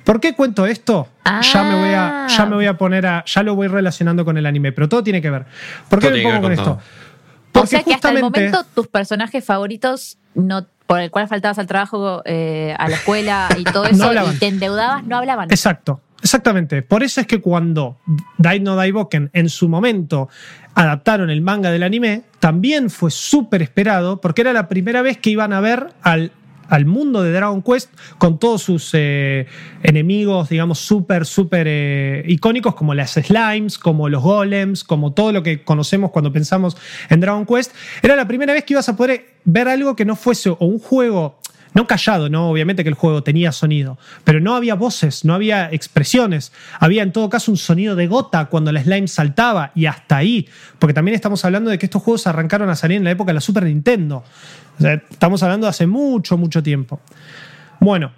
¿Por 0.04 0.20
qué 0.20 0.36
cuento 0.36 0.64
esto? 0.66 1.08
Ya, 1.52 1.64
me 1.64 1.74
voy 1.80 1.88
a, 1.94 2.26
ya 2.28 2.46
me 2.46 2.54
voy 2.54 2.66
a 2.66 2.78
poner 2.78 3.06
a. 3.06 3.24
Ya 3.26 3.42
lo 3.42 3.56
voy 3.56 3.66
relacionando 3.66 4.24
con 4.24 4.38
el 4.38 4.46
anime, 4.46 4.70
pero 4.70 4.88
todo 4.88 5.02
tiene 5.02 5.20
que 5.20 5.30
ver. 5.30 5.46
¿Por 5.88 5.98
qué 5.98 6.06
Todo 6.10 6.16
me 6.16 6.22
pongo 6.22 6.42
con 6.42 6.52
esto? 6.52 6.64
todo. 6.64 6.80
O 7.54 7.66
sea 7.66 7.82
que 7.82 7.94
hasta 7.94 8.10
el 8.10 8.20
momento 8.20 8.64
tus 8.74 8.88
personajes 8.88 9.44
favoritos 9.44 10.18
no 10.34 10.66
por 10.86 10.98
el 10.98 11.12
cual 11.12 11.28
faltabas 11.28 11.56
al 11.60 11.68
trabajo, 11.68 12.20
eh, 12.24 12.74
a 12.76 12.88
la 12.88 12.96
escuela 12.96 13.48
y 13.56 13.62
todo 13.62 13.84
eso, 13.86 14.12
y 14.12 14.38
te 14.38 14.48
endeudabas, 14.48 15.04
no 15.04 15.18
hablaban. 15.18 15.48
Exacto, 15.48 16.00
exactamente. 16.20 16.82
Por 16.82 17.04
eso 17.04 17.20
es 17.20 17.28
que 17.28 17.40
cuando 17.40 18.00
Dai 18.38 18.58
no 18.58 18.74
Daiboken 18.74 19.30
en 19.32 19.48
su 19.50 19.68
momento 19.68 20.28
adaptaron 20.74 21.30
el 21.30 21.42
manga 21.42 21.70
del 21.70 21.84
anime, 21.84 22.24
también 22.40 22.90
fue 22.90 23.12
súper 23.12 23.62
esperado, 23.62 24.20
porque 24.20 24.40
era 24.40 24.52
la 24.52 24.66
primera 24.66 25.00
vez 25.00 25.16
que 25.18 25.30
iban 25.30 25.52
a 25.52 25.60
ver 25.60 25.94
al 26.02 26.32
al 26.70 26.86
mundo 26.86 27.22
de 27.22 27.32
Dragon 27.32 27.62
Quest 27.62 27.92
con 28.16 28.38
todos 28.38 28.62
sus 28.62 28.90
eh, 28.94 29.46
enemigos, 29.82 30.48
digamos, 30.48 30.78
súper, 30.78 31.26
súper 31.26 31.66
eh, 31.68 32.24
icónicos, 32.28 32.74
como 32.74 32.94
las 32.94 33.12
slimes, 33.12 33.78
como 33.78 34.08
los 34.08 34.22
golems, 34.22 34.84
como 34.84 35.12
todo 35.12 35.32
lo 35.32 35.42
que 35.42 35.62
conocemos 35.62 36.10
cuando 36.10 36.32
pensamos 36.32 36.76
en 37.10 37.20
Dragon 37.20 37.44
Quest. 37.44 37.72
Era 38.02 38.16
la 38.16 38.26
primera 38.26 38.54
vez 38.54 38.64
que 38.64 38.74
ibas 38.74 38.88
a 38.88 38.96
poder 38.96 39.34
ver 39.44 39.68
algo 39.68 39.94
que 39.94 40.04
no 40.04 40.16
fuese 40.16 40.50
un 40.58 40.78
juego 40.78 41.40
no 41.72 41.86
callado, 41.86 42.28
no, 42.28 42.50
obviamente 42.50 42.82
que 42.82 42.88
el 42.88 42.94
juego 42.94 43.22
tenía 43.22 43.52
sonido, 43.52 43.98
pero 44.24 44.40
no 44.40 44.56
había 44.56 44.74
voces, 44.74 45.24
no 45.24 45.34
había 45.34 45.70
expresiones, 45.70 46.52
había 46.78 47.02
en 47.02 47.12
todo 47.12 47.30
caso 47.30 47.50
un 47.50 47.56
sonido 47.56 47.94
de 47.94 48.06
gota 48.06 48.46
cuando 48.46 48.72
la 48.72 48.82
slime 48.82 49.08
saltaba 49.08 49.70
y 49.74 49.86
hasta 49.86 50.16
ahí, 50.16 50.48
porque 50.78 50.94
también 50.94 51.14
estamos 51.14 51.44
hablando 51.44 51.70
de 51.70 51.78
que 51.78 51.86
estos 51.86 52.02
juegos 52.02 52.26
arrancaron 52.26 52.68
a 52.70 52.76
salir 52.76 52.96
en 52.96 53.04
la 53.04 53.12
época 53.12 53.30
de 53.30 53.34
la 53.34 53.40
Super 53.40 53.64
Nintendo. 53.64 54.24
Estamos 54.80 55.42
hablando 55.42 55.66
de 55.66 55.70
hace 55.70 55.86
mucho, 55.86 56.36
mucho 56.36 56.62
tiempo. 56.62 57.00
Bueno, 57.80 58.12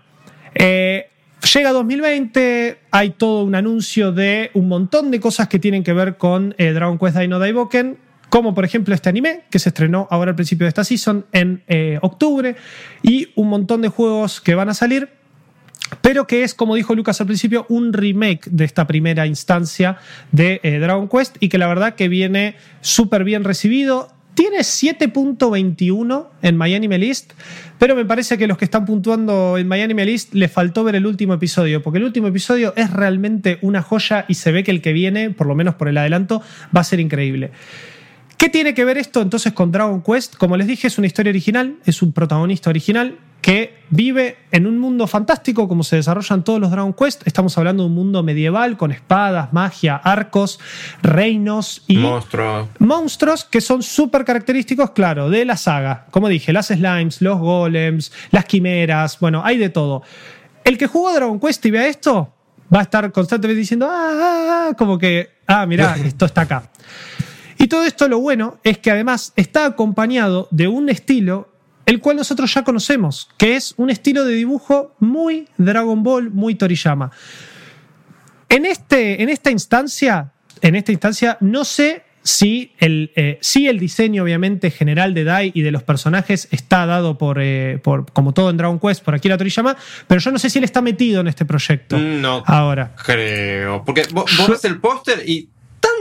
eh, 0.54 1.08
Llega 1.52 1.72
2020, 1.72 2.78
hay 2.92 3.10
todo 3.10 3.44
un 3.44 3.56
anuncio 3.56 4.12
de 4.12 4.52
un 4.54 4.68
montón 4.68 5.10
de 5.10 5.18
cosas 5.18 5.48
que 5.48 5.58
tienen 5.58 5.82
que 5.82 5.92
ver 5.92 6.16
con 6.16 6.54
eh, 6.56 6.72
Dragon 6.72 6.98
Quest 6.98 7.16
Dino 7.16 7.40
Daiboken 7.40 7.98
como 8.28 8.54
por 8.54 8.64
ejemplo 8.64 8.94
este 8.94 9.08
anime 9.08 9.42
que 9.50 9.58
se 9.58 9.70
estrenó 9.70 10.06
ahora 10.10 10.30
al 10.30 10.34
principio 10.36 10.64
de 10.64 10.68
esta 10.68 10.84
season 10.84 11.26
en 11.32 11.64
eh, 11.66 11.98
octubre 12.00 12.54
y 13.02 13.30
un 13.34 13.48
montón 13.48 13.82
de 13.82 13.88
juegos 13.88 14.40
que 14.40 14.54
van 14.54 14.68
a 14.68 14.74
salir 14.74 15.10
pero 16.00 16.26
que 16.26 16.44
es, 16.44 16.54
como 16.54 16.76
dijo 16.76 16.94
Lucas 16.94 17.20
al 17.20 17.26
principio, 17.26 17.66
un 17.68 17.92
remake 17.92 18.48
de 18.48 18.64
esta 18.64 18.86
primera 18.86 19.26
instancia 19.26 19.98
de 20.30 20.60
Dragon 20.80 21.06
Quest 21.06 21.36
y 21.40 21.50
que 21.50 21.58
la 21.58 21.66
verdad 21.66 21.96
que 21.96 22.08
viene 22.08 22.56
súper 22.80 23.24
bien 23.24 23.44
recibido. 23.44 24.08
Tiene 24.34 24.58
7.21 24.58 26.26
en 26.40 26.56
My 26.56 26.98
List, 26.98 27.32
pero 27.78 27.94
me 27.94 28.06
parece 28.06 28.38
que 28.38 28.46
los 28.46 28.56
que 28.56 28.64
están 28.64 28.86
puntuando 28.86 29.58
en 29.58 29.68
My 29.68 29.86
List 30.04 30.32
les 30.32 30.50
faltó 30.50 30.84
ver 30.84 30.94
el 30.94 31.06
último 31.06 31.34
episodio, 31.34 31.82
porque 31.82 31.98
el 31.98 32.04
último 32.04 32.28
episodio 32.28 32.72
es 32.76 32.90
realmente 32.90 33.58
una 33.60 33.82
joya 33.82 34.24
y 34.28 34.34
se 34.34 34.50
ve 34.50 34.64
que 34.64 34.70
el 34.70 34.80
que 34.80 34.94
viene, 34.94 35.30
por 35.30 35.46
lo 35.46 35.54
menos 35.54 35.74
por 35.74 35.88
el 35.88 35.98
adelanto, 35.98 36.42
va 36.74 36.80
a 36.80 36.84
ser 36.84 36.98
increíble. 37.00 37.50
¿Qué 38.42 38.48
tiene 38.48 38.74
que 38.74 38.84
ver 38.84 38.98
esto 38.98 39.22
entonces 39.22 39.52
con 39.52 39.70
Dragon 39.70 40.02
Quest? 40.02 40.34
Como 40.34 40.56
les 40.56 40.66
dije, 40.66 40.88
es 40.88 40.98
una 40.98 41.06
historia 41.06 41.30
original, 41.30 41.76
es 41.84 42.02
un 42.02 42.10
protagonista 42.10 42.70
original 42.70 43.20
que 43.40 43.76
vive 43.88 44.36
en 44.50 44.66
un 44.66 44.80
mundo 44.80 45.06
fantástico 45.06 45.68
como 45.68 45.84
se 45.84 45.94
desarrollan 45.94 46.42
todos 46.42 46.58
los 46.58 46.72
Dragon 46.72 46.92
Quest. 46.92 47.24
Estamos 47.24 47.56
hablando 47.56 47.84
de 47.84 47.90
un 47.90 47.94
mundo 47.94 48.20
medieval 48.24 48.76
con 48.76 48.90
espadas, 48.90 49.52
magia, 49.52 49.94
arcos, 49.94 50.58
reinos 51.02 51.84
y 51.86 51.98
monstruos. 51.98 52.66
Monstruos 52.80 53.44
que 53.44 53.60
son 53.60 53.80
súper 53.84 54.24
característicos, 54.24 54.90
claro, 54.90 55.30
de 55.30 55.44
la 55.44 55.56
saga. 55.56 56.06
Como 56.10 56.26
dije, 56.26 56.52
las 56.52 56.66
slimes, 56.66 57.22
los 57.22 57.38
golems, 57.38 58.10
las 58.32 58.46
quimeras, 58.46 59.20
bueno, 59.20 59.42
hay 59.44 59.56
de 59.56 59.68
todo. 59.68 60.02
El 60.64 60.78
que 60.78 60.88
jugó 60.88 61.14
Dragon 61.14 61.38
Quest 61.38 61.64
y 61.66 61.70
vea 61.70 61.86
esto 61.86 62.34
va 62.74 62.80
a 62.80 62.82
estar 62.82 63.12
constantemente 63.12 63.60
diciendo, 63.60 63.86
ah, 63.88 64.10
ah, 64.12 64.68
ah" 64.70 64.74
como 64.76 64.98
que, 64.98 65.30
ah, 65.46 65.64
mirá, 65.64 65.96
esto 66.04 66.24
está 66.24 66.40
acá. 66.40 66.64
Y 67.62 67.68
todo 67.68 67.84
esto 67.84 68.08
lo 68.08 68.18
bueno 68.18 68.58
es 68.64 68.78
que 68.78 68.90
además 68.90 69.32
está 69.36 69.66
acompañado 69.66 70.48
de 70.50 70.66
un 70.66 70.88
estilo 70.88 71.48
el 71.86 72.00
cual 72.00 72.16
nosotros 72.16 72.52
ya 72.52 72.64
conocemos, 72.64 73.28
que 73.36 73.54
es 73.54 73.74
un 73.76 73.88
estilo 73.88 74.24
de 74.24 74.34
dibujo 74.34 74.96
muy 74.98 75.46
Dragon 75.58 76.02
Ball, 76.02 76.30
muy 76.30 76.56
Toriyama. 76.56 77.12
En, 78.48 78.66
este, 78.66 79.22
en 79.22 79.28
esta 79.28 79.52
instancia, 79.52 80.32
en 80.60 80.74
esta 80.74 80.90
instancia, 80.90 81.38
no 81.38 81.64
sé 81.64 82.02
si 82.24 82.72
el, 82.78 83.12
eh, 83.14 83.38
el 83.54 83.78
diseño, 83.78 84.24
obviamente, 84.24 84.72
general 84.72 85.14
de 85.14 85.22
Dai 85.22 85.52
y 85.54 85.62
de 85.62 85.70
los 85.70 85.84
personajes 85.84 86.48
está 86.50 86.84
dado 86.86 87.16
por, 87.16 87.38
eh, 87.40 87.78
por, 87.82 88.10
como 88.12 88.32
todo 88.32 88.50
en 88.50 88.56
Dragon 88.56 88.80
Quest, 88.80 89.04
por 89.04 89.14
Akira 89.14 89.38
Toriyama, 89.38 89.76
pero 90.08 90.20
yo 90.20 90.32
no 90.32 90.38
sé 90.40 90.50
si 90.50 90.58
él 90.58 90.64
está 90.64 90.82
metido 90.82 91.20
en 91.20 91.28
este 91.28 91.44
proyecto. 91.44 91.96
No. 91.96 92.42
Ahora. 92.44 92.94
Creo. 93.04 93.84
Porque 93.84 94.02
vos, 94.12 94.24
ves 94.48 94.64
el 94.64 94.80
póster 94.80 95.22
y 95.28 95.51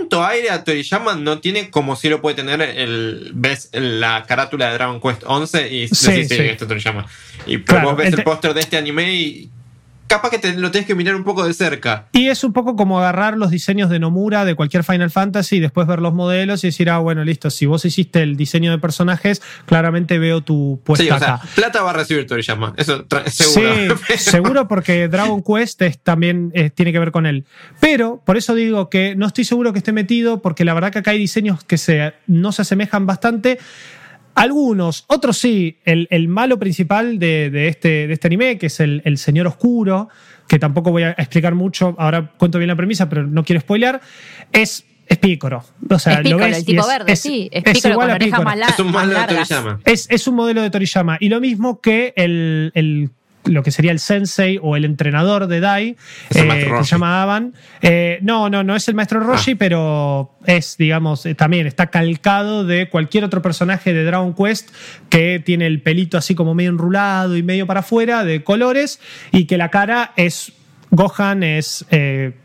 tanto 0.02 0.26
aire 0.26 0.49
a 0.49 0.64
Toriyama 0.64 1.16
no 1.16 1.39
tiene 1.39 1.70
como 1.70 1.95
si 1.95 2.10
lo 2.10 2.22
puede 2.22 2.36
tener 2.36 2.62
el 2.62 3.32
ves 3.34 3.70
la 3.74 4.24
carátula 4.28 4.68
de 4.68 4.74
Dragon 4.74 4.99
Quest 4.99 5.24
11 5.26 5.74
y 5.74 5.88
sí, 5.88 6.26
sí, 6.26 6.36
esto 6.36 6.68
Toriyama. 6.68 7.06
Y 7.45 7.58
vos 7.58 7.95
ves 7.95 8.14
el 8.14 8.24
póster 8.24 8.54
de 8.54 8.62
este 8.62 8.78
anime 8.78 9.14
y 9.14 9.49
capaz 10.12 10.30
que 10.30 10.39
te, 10.39 10.53
lo 10.53 10.72
tenés 10.72 10.86
que 10.86 10.93
mirar 10.93 11.16
un 11.16 11.24
poco 11.24 11.45
de 11.45 11.53
cerca. 11.53 12.07
Y 12.12 12.28
es 12.28 12.43
un 12.43 12.51
poco 12.51 12.76
como 12.76 12.99
agarrar 12.99 13.38
los 13.38 13.49
diseños 13.49 13.89
de 13.89 13.97
Nomura 13.99 14.43
de 14.43 14.55
cualquier 14.55 14.84
Final 14.84 15.09
Fantasy 15.09 15.55
y 15.55 15.59
después 15.62 15.88
ver 15.88 16.01
los 16.01 16.14
modelos 16.14 16.64
y 16.64 16.68
decir, 16.68 16.89
ah, 16.89 16.97
bueno, 16.97 17.24
listo, 17.24 17.49
si 17.49 17.66
vos 17.66 17.86
hiciste 17.86 18.22
el 18.22 18.36
diseño 18.36 18.72
de 18.72 18.78
personajes, 18.78 19.41
claramente 19.66 20.20
veo 20.20 20.41
tu 20.41 20.82
puesta 20.84 21.05
sí, 21.05 21.09
o 21.12 21.18
sea, 21.18 21.41
plata 21.55 21.82
va 21.82 21.91
a 21.91 21.93
recibir 21.93 22.28
Toriyama, 22.28 22.74
eso 22.76 23.05
seguro. 23.28 23.97
Sí, 24.07 24.18
seguro 24.18 24.68
porque 24.68 25.07
Dragon 25.07 25.41
Quest 25.41 25.82
también 26.03 26.51
eh, 26.53 26.70
tiene 26.70 26.91
que 26.91 26.99
ver 26.99 27.12
con 27.12 27.26
él. 27.26 27.45
Pero, 27.80 28.22
por 28.26 28.36
eso 28.36 28.53
digo 28.53 28.89
que 28.89 29.16
no 29.16 29.28
estoy 29.28 29.45
seguro 29.45 29.72
que 29.72 29.80
esté 29.80 29.93
metido, 29.93 30.41
porque 30.41 30.66
la 30.66 30.74
verdad 30.74 30.91
que 30.91 30.99
acá 30.99 31.12
hay 31.12 31.20
diseños 31.20 31.64
que 31.64 31.78
se, 31.78 32.14
no 32.28 32.51
se 32.51 32.64
asemejan 32.64 33.05
bastante 33.05 33.59
algunos, 34.36 35.05
otros 35.07 35.38
sí. 35.38 35.77
El, 35.86 36.27
malo 36.27 36.59
principal 36.59 37.19
de, 37.19 37.67
este, 37.67 38.07
de 38.07 38.13
este 38.13 38.27
anime, 38.27 38.57
que 38.57 38.67
es 38.67 38.79
el, 38.79 39.17
Señor 39.17 39.47
Oscuro, 39.47 40.09
que 40.47 40.59
tampoco 40.59 40.91
voy 40.91 41.03
a 41.03 41.11
explicar 41.11 41.55
mucho, 41.55 41.95
ahora 41.97 42.32
cuento 42.38 42.57
bien 42.57 42.69
la 42.69 42.75
premisa, 42.75 43.09
pero 43.09 43.25
no 43.25 43.43
quiero 43.43 43.61
spoilear, 43.61 44.01
es 44.51 44.86
es 45.07 45.17
Pícoro. 45.17 45.61
O 45.89 45.99
sea, 45.99 46.21
lo 46.21 46.38
ves 46.38 46.59
el 46.59 46.65
tipo 46.65 46.88
verde, 46.88 47.17
sí. 47.17 47.49
Es, 47.51 47.84
igual 47.84 48.11
a 48.11 48.17
Pícoro. 48.17 48.49
es 48.49 48.79
un 48.79 48.91
modelo 48.91 49.19
de 49.19 49.25
Toriyama. 49.27 49.79
Es, 49.84 50.27
un 50.27 50.36
modelo 50.36 50.61
de 50.61 50.69
Toriyama. 50.69 51.17
Y 51.19 51.27
lo 51.27 51.41
mismo 51.41 51.82
que 51.82 52.13
el, 52.15 52.71
el 52.75 53.09
lo 53.45 53.63
que 53.63 53.71
sería 53.71 53.91
el 53.91 53.99
sensei 53.99 54.59
o 54.61 54.75
el 54.75 54.85
entrenador 54.85 55.47
de 55.47 55.59
Dai, 55.59 55.97
eh, 56.33 56.67
que 56.77 56.83
se 56.83 56.91
llama 56.91 57.21
Avan. 57.21 57.53
Eh, 57.81 58.19
no, 58.21 58.49
no, 58.49 58.63
no 58.63 58.75
es 58.75 58.87
el 58.87 58.95
maestro 58.95 59.19
Roshi, 59.19 59.51
ah. 59.51 59.55
pero 59.57 60.31
es, 60.45 60.77
digamos, 60.77 61.25
eh, 61.25 61.35
también 61.35 61.67
está 61.67 61.87
calcado 61.87 62.65
de 62.65 62.89
cualquier 62.89 63.23
otro 63.23 63.41
personaje 63.41 63.93
de 63.93 64.03
Dragon 64.03 64.33
Quest 64.33 64.69
que 65.09 65.41
tiene 65.43 65.67
el 65.67 65.81
pelito 65.81 66.17
así 66.17 66.35
como 66.35 66.53
medio 66.53 66.69
enrulado 66.69 67.35
y 67.35 67.43
medio 67.43 67.65
para 67.65 67.81
afuera, 67.81 68.23
de 68.23 68.43
colores, 68.43 68.99
y 69.31 69.45
que 69.45 69.57
la 69.57 69.69
cara 69.69 70.13
es 70.15 70.53
Gohan 70.91 71.43
es, 71.43 71.85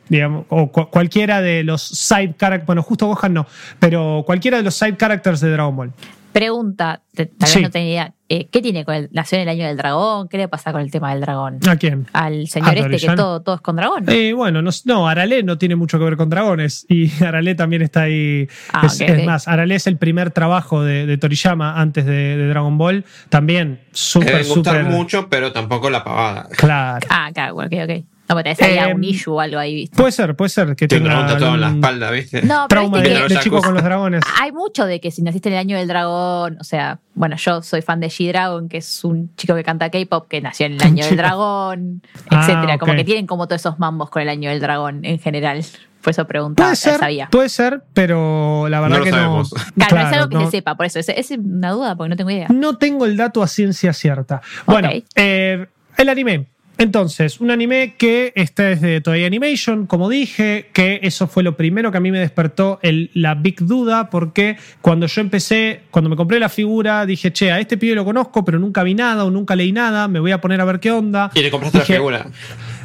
digamos, 0.09 0.47
o 0.51 0.71
cualquiera 0.71 1.43
de 1.43 1.65
los 1.65 1.83
side 1.83 2.35
characters, 2.39 2.67
bueno, 2.67 2.83
justo 2.83 3.07
Gohan 3.09 3.35
no, 3.35 3.47
pero 3.81 4.23
cualquiera 4.25 4.59
de 4.59 4.63
los 4.63 4.77
side 4.77 4.97
characters 4.97 5.41
de 5.41 5.51
Dragon 5.51 5.75
Ball. 5.75 5.93
Pregunta, 6.37 7.01
tal 7.15 7.31
vez 7.41 7.63
no 7.63 7.71
tenía 7.71 7.89
idea. 7.89 8.15
Eh, 8.29 8.49
¿Qué 8.53 8.61
tiene 8.61 8.85
con 8.85 8.95
el 8.95 9.09
Nació 9.11 9.37
en 9.37 9.43
el 9.45 9.49
año 9.49 9.67
del 9.67 9.79
dragón? 9.79 10.29
¿Qué 10.29 10.37
le 10.37 10.49
pasa 10.49 10.71
con 10.71 10.83
el 10.83 10.91
tema 10.91 11.13
del 11.13 11.23
dragón? 11.23 11.61
¿A 11.67 11.77
quién? 11.77 12.07
Al 12.13 12.47
señor 12.47 12.77
este 12.77 12.99
que 12.99 13.17
todo, 13.17 13.41
todo, 13.41 13.55
es 13.55 13.63
con 13.63 13.75
dragón. 13.77 14.05
Eh, 14.09 14.35
bueno, 14.35 14.61
no, 14.61 14.71
no, 14.85 15.09
Arale 15.09 15.43
no 15.43 15.57
tiene 15.57 15.77
mucho 15.77 15.99
que 15.99 16.05
ver 16.05 16.19
con 16.19 16.29
dragones. 16.29 16.85
Y 16.91 17.11
Arale 17.25 17.55
también 17.55 17.81
está 17.81 18.03
ahí. 18.03 18.47
Ah, 18.71 18.87
es, 18.87 19.25
más, 19.25 19.49
Arale 19.49 19.77
es 19.77 19.87
el 19.87 19.97
primer 19.97 20.31
trabajo 20.31 20.85
de, 20.85 21.17
Toriyama 21.17 21.81
antes 21.81 22.05
de, 22.05 22.49
Dragon 22.49 22.77
Ball. 22.77 23.07
También 23.31 23.81
súper, 23.93 24.45
súper. 24.45 24.85
mucho, 24.85 25.31
pero 25.31 25.53
tampoco 25.53 25.89
la 25.89 26.05
pavada. 26.05 26.51
Claro. 26.51 27.07
Ah, 27.09 27.31
claro, 27.33 27.55
ok, 27.55 27.73
ok. 27.83 28.16
No, 28.29 28.35
pero 28.35 28.55
sería 28.57 28.89
un 28.89 29.05
em, 29.05 29.05
issue 29.05 29.35
o 29.35 29.41
algo 29.41 29.59
ahí, 29.59 29.75
¿viste? 29.75 29.97
Puede 29.97 30.11
ser, 30.11 30.35
puede 30.35 30.49
ser. 30.49 30.75
Que 30.75 30.89
tenga 30.89 31.21
un 31.21 31.27
tatuado 31.27 31.55
en 31.55 31.61
la 31.61 31.71
espalda, 31.71 32.11
¿viste? 32.11 32.43
No, 32.43 32.67
Trauma 32.67 33.01
de, 33.01 33.39
chico 33.41 33.61
con 33.61 33.75
los 33.75 33.85
dragones. 33.85 34.23
Hay 34.41 34.51
mucho 34.53 34.85
de 34.85 35.01
que 35.01 35.11
si 35.11 35.23
naciste 35.23 35.49
en 35.49 35.55
el 35.55 35.61
año 35.61 35.79
del 35.79 35.87
dragón, 35.87 36.59
o 36.61 36.65
sea, 36.65 36.99
bueno, 37.15 37.37
yo 37.37 37.63
soy 37.63 37.83
fan 37.83 38.01
de 38.01 38.09
G-Dragon, 38.09 38.69
que 38.69 38.79
es 38.79 39.05
un 39.05 39.35
chico 39.37 39.55
que 39.55 39.63
canta 39.63 39.91
K-pop, 39.91 40.27
que 40.29 40.41
nació 40.41 40.67
en 40.67 40.73
el 40.73 40.83
año 40.83 41.05
del 41.05 41.17
dragón, 41.17 42.03
ah, 42.31 42.41
etcétera. 42.41 42.79
Como 42.79 42.95
que 42.95 43.05
tienen 43.05 43.27
como 43.27 43.47
todos 43.47 43.63
esos 43.63 43.79
mambos 43.79 44.11
con 44.11 44.23
el 44.23 44.29
año 44.29 44.51
del 44.51 44.61
dragón 44.61 45.05
en 45.05 45.21
general. 45.21 45.65
Por 46.03 46.11
eso 46.11 46.25
preguntaba, 46.25 46.69
puede 46.69 46.77
ser, 46.77 46.99
sabía. 46.99 47.29
Puede 47.31 47.49
ser, 47.49 47.83
pero 47.93 48.69
la 48.69 48.81
verdad 48.81 49.03
que 49.03 49.11
no. 49.11 49.43
Claro, 49.75 49.97
no 49.97 50.03
es 50.03 50.17
algo 50.17 50.29
que 50.29 50.45
se 50.45 50.51
sepa, 50.53 50.77
por 50.77 50.87
eso. 50.87 50.99
Es, 50.99 51.09
es, 51.09 51.31
una 51.33 51.71
duda, 51.71 51.97
porque 51.97 52.11
no 52.11 52.17
tengo 52.17 52.31
idea. 52.31 52.49
No 52.49 52.77
tengo 52.77 53.07
el 53.07 53.17
dato 53.17 53.43
a 53.43 53.49
ciencia 53.49 53.93
cierta. 53.93 54.41
Bueno, 54.67 54.89
eh, 55.17 55.67
el 55.97 56.09
anime 56.09 56.47
entonces, 56.79 57.41
un 57.41 57.51
anime 57.51 57.95
que 57.97 58.33
está 58.37 58.65
desde 58.65 59.01
Toei 59.01 59.25
Animation, 59.25 59.87
como 59.87 60.11
dije, 60.11 60.69
que 60.75 61.01
eso 61.03 61.27
fue 61.27 61.43
lo 61.43 61.57
primero 61.57 61.91
que 61.91 61.97
a 61.97 62.01
mí 62.01 62.11
me 62.11 62.19
despertó 62.19 62.79
la 62.83 63.35
big 63.35 63.61
duda, 63.61 64.11
porque 64.11 64.59
cuando 64.83 65.07
yo 65.07 65.21
empecé, 65.23 65.83
cuando 65.91 66.11
me 66.11 66.17
compré 66.17 66.39
la 66.39 66.51
figura, 66.51 67.07
dije, 67.07 67.33
che, 67.33 67.51
a 67.51 67.61
este 67.61 67.79
pibe 67.79 67.95
lo 67.95 68.05
conozco, 68.05 68.45
pero 68.45 68.59
nunca 68.59 68.83
vi 68.83 68.95
nada 68.95 69.25
o 69.25 69.31
nunca 69.31 69.57
leí 69.57 69.73
nada, 69.73 70.07
me 70.07 70.21
voy 70.21 70.33
a 70.33 70.41
poner 70.41 70.61
a 70.61 70.67
ver 70.67 70.79
qué 70.79 70.91
onda. 70.91 71.31
Y 71.35 71.41
le 71.41 71.51
compraste 71.51 71.79
la 71.79 71.85
figura. 71.85 72.27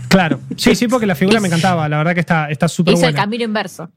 Claro, 0.08 0.40
sí, 0.56 0.74
sí, 0.76 0.88
porque 0.88 1.06
la 1.06 1.16
figura 1.16 1.40
me 1.42 1.48
encantaba, 1.48 1.90
la 1.90 1.98
verdad 1.98 2.14
que 2.14 2.22
está 2.22 2.48
súper 2.48 2.56
está 2.56 2.68
buena. 2.68 2.96
Hizo 2.96 3.08
el 3.08 3.16
camino 3.16 3.44
inverso. 3.44 3.90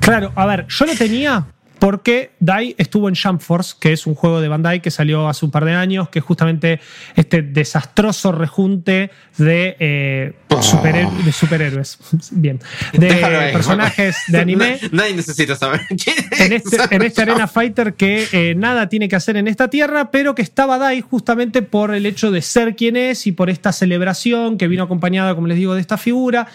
Claro, 0.00 0.32
a 0.34 0.46
ver, 0.46 0.66
yo 0.68 0.86
lo 0.86 0.94
tenía 0.94 1.46
porque 1.82 2.30
Dai 2.38 2.76
estuvo 2.78 3.08
en 3.08 3.16
Jump 3.16 3.40
Force, 3.40 3.74
que 3.80 3.92
es 3.92 4.06
un 4.06 4.14
juego 4.14 4.40
de 4.40 4.46
Bandai 4.46 4.80
que 4.80 4.92
salió 4.92 5.28
hace 5.28 5.44
un 5.44 5.50
par 5.50 5.64
de 5.64 5.72
años, 5.72 6.10
que 6.10 6.20
es 6.20 6.24
justamente 6.24 6.78
este 7.16 7.42
desastroso 7.42 8.30
rejunte 8.30 9.10
de, 9.36 9.76
eh, 9.80 10.32
de 10.48 11.32
superhéroes. 11.32 11.98
Bien. 12.30 12.60
De 12.92 13.08
Déjalo 13.08 13.40
ahí. 13.40 13.52
personajes 13.52 14.16
de 14.28 14.38
anime. 14.38 14.78
Nadie 14.92 15.14
necesita 15.14 15.56
saber 15.56 15.80
quién 15.88 16.14
es. 16.30 16.40
en 16.40 16.52
este, 16.52 16.76
en 16.94 17.02
este 17.02 17.22
Arena 17.22 17.48
Fighter 17.48 17.94
que 17.94 18.28
eh, 18.30 18.54
nada 18.54 18.88
tiene 18.88 19.08
que 19.08 19.16
hacer 19.16 19.36
en 19.36 19.48
esta 19.48 19.66
tierra, 19.66 20.12
pero 20.12 20.36
que 20.36 20.42
estaba 20.42 20.78
Dai 20.78 21.00
justamente 21.00 21.62
por 21.62 21.92
el 21.92 22.06
hecho 22.06 22.30
de 22.30 22.42
ser 22.42 22.76
quien 22.76 22.94
es 22.94 23.26
y 23.26 23.32
por 23.32 23.50
esta 23.50 23.72
celebración 23.72 24.56
que 24.56 24.68
vino 24.68 24.84
acompañada, 24.84 25.34
como 25.34 25.48
les 25.48 25.56
digo, 25.56 25.74
de 25.74 25.80
esta 25.80 25.98
figura. 25.98 26.46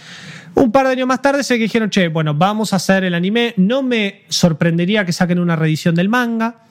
Un 0.60 0.72
par 0.72 0.88
de 0.88 0.93
años 0.93 1.08
más 1.08 1.22
tarde 1.22 1.43
se 1.43 1.55
dijeron, 1.55 1.89
che, 1.91 2.08
bueno, 2.08 2.34
vamos 2.34 2.74
a 2.74 2.78
hacer 2.78 3.03
el 3.03 3.14
anime. 3.14 3.53
No 3.58 3.84
me 3.84 4.24
sorprendería 4.30 5.05
que 5.05 5.14
saquen 5.14 5.38
una 5.39 5.55
reedición 5.55 5.93
del 5.93 6.10
manga. 6.10 6.62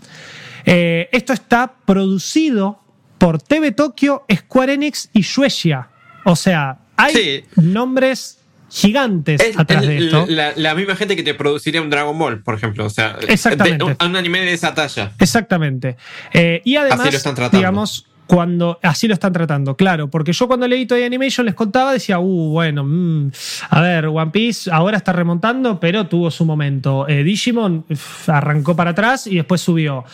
Eh, 0.65 1.09
esto 1.13 1.33
está 1.33 1.73
producido 1.85 2.81
por 3.19 3.41
TV 3.41 3.71
Tokyo, 3.73 4.25
Square 4.33 4.75
Enix 4.75 5.09
y 5.13 5.21
Shueisha. 5.23 5.89
O 6.25 6.35
sea, 6.35 6.79
hay 6.97 7.15
Sí. 7.15 7.45
nombres 7.63 8.41
gigantes 8.69 9.41
Es 9.41 9.57
atrás 9.57 9.85
el- 9.85 9.89
de 9.89 9.99
esto. 10.07 10.27
La, 10.29 10.53
la 10.57 10.75
misma 10.75 10.97
gente 10.97 11.15
que 11.15 11.23
te 11.23 11.35
produciría 11.35 11.81
un 11.81 11.89
Dragon 11.89 12.19
Ball, 12.19 12.43
por 12.43 12.55
ejemplo. 12.57 12.85
O 12.87 12.91
sea, 12.91 13.17
Exactamente. 13.29 13.85
de- 13.85 13.85
un, 13.85 13.97
un 14.11 14.17
anime 14.17 14.41
de 14.41 14.53
esa 14.53 14.75
talla. 14.75 15.13
Exactamente. 15.21 15.97
Eh, 16.33 16.61
y 16.65 16.75
además, 16.75 17.25
digamos, 17.53 18.07
cuando 18.27 18.79
así 18.83 19.07
lo 19.07 19.15
están 19.15 19.33
tratando, 19.33 19.77
claro, 19.77 20.09
porque 20.09 20.33
yo 20.33 20.49
cuando 20.49 20.67
leí 20.67 20.87
Toy 20.87 21.05
Animation 21.05 21.47
les 21.47 21.55
contaba, 21.55 21.93
decía, 21.93 22.19
uh, 22.19 22.51
bueno, 22.51 22.85
mm, 22.85 23.31
a 23.71 23.81
ver, 23.81 24.07
One 24.07 24.31
Piece 24.33 24.71
ahora 24.71 24.97
está 24.97 25.13
remontando, 25.13 25.79
pero 25.79 26.07
tuvo 26.07 26.31
su 26.31 26.45
momento. 26.45 27.07
Eh, 27.09 27.23
Digimon 27.23 27.85
arrancó 28.27 28.75
para 28.75 28.91
atrás 28.91 29.27
y 29.27 29.37
después 29.37 29.61
subió. 29.61 30.05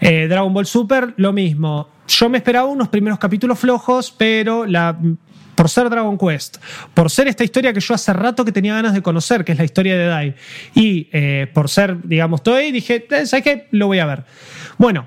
Eh, 0.00 0.26
Dragon 0.28 0.52
Ball 0.52 0.66
Super, 0.66 1.14
lo 1.16 1.32
mismo. 1.32 1.88
Yo 2.08 2.28
me 2.28 2.38
esperaba 2.38 2.66
unos 2.66 2.88
primeros 2.88 3.18
capítulos 3.18 3.58
flojos, 3.58 4.12
pero 4.16 4.66
por 5.54 5.68
ser 5.68 5.90
Dragon 5.90 6.18
Quest, 6.18 6.56
por 6.94 7.10
ser 7.10 7.28
esta 7.28 7.44
historia 7.44 7.72
que 7.72 7.80
yo 7.80 7.94
hace 7.94 8.12
rato 8.12 8.44
que 8.44 8.50
tenía 8.50 8.74
ganas 8.74 8.94
de 8.94 9.02
conocer, 9.02 9.44
que 9.44 9.52
es 9.52 9.58
la 9.58 9.64
historia 9.64 9.96
de 9.96 10.06
Dai, 10.06 10.34
y 10.74 11.08
eh, 11.12 11.46
por 11.52 11.68
ser, 11.68 11.98
digamos, 12.02 12.42
Toei, 12.42 12.72
dije, 12.72 13.06
¿sabes 13.26 13.44
qué? 13.44 13.68
Lo 13.70 13.86
voy 13.86 14.00
a 14.00 14.06
ver. 14.06 14.24
Bueno, 14.78 15.06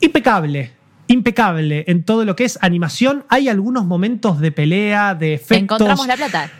impecable. 0.00 0.79
Impecable 1.10 1.84
en 1.88 2.04
todo 2.04 2.24
lo 2.24 2.36
que 2.36 2.44
es 2.44 2.56
animación. 2.62 3.24
Hay 3.28 3.48
algunos 3.48 3.84
momentos 3.84 4.38
de 4.38 4.52
pelea, 4.52 5.16
de 5.16 5.34
efectos 5.34 5.80
Encontramos 5.80 6.06
la 6.06 6.16
plata. 6.16 6.50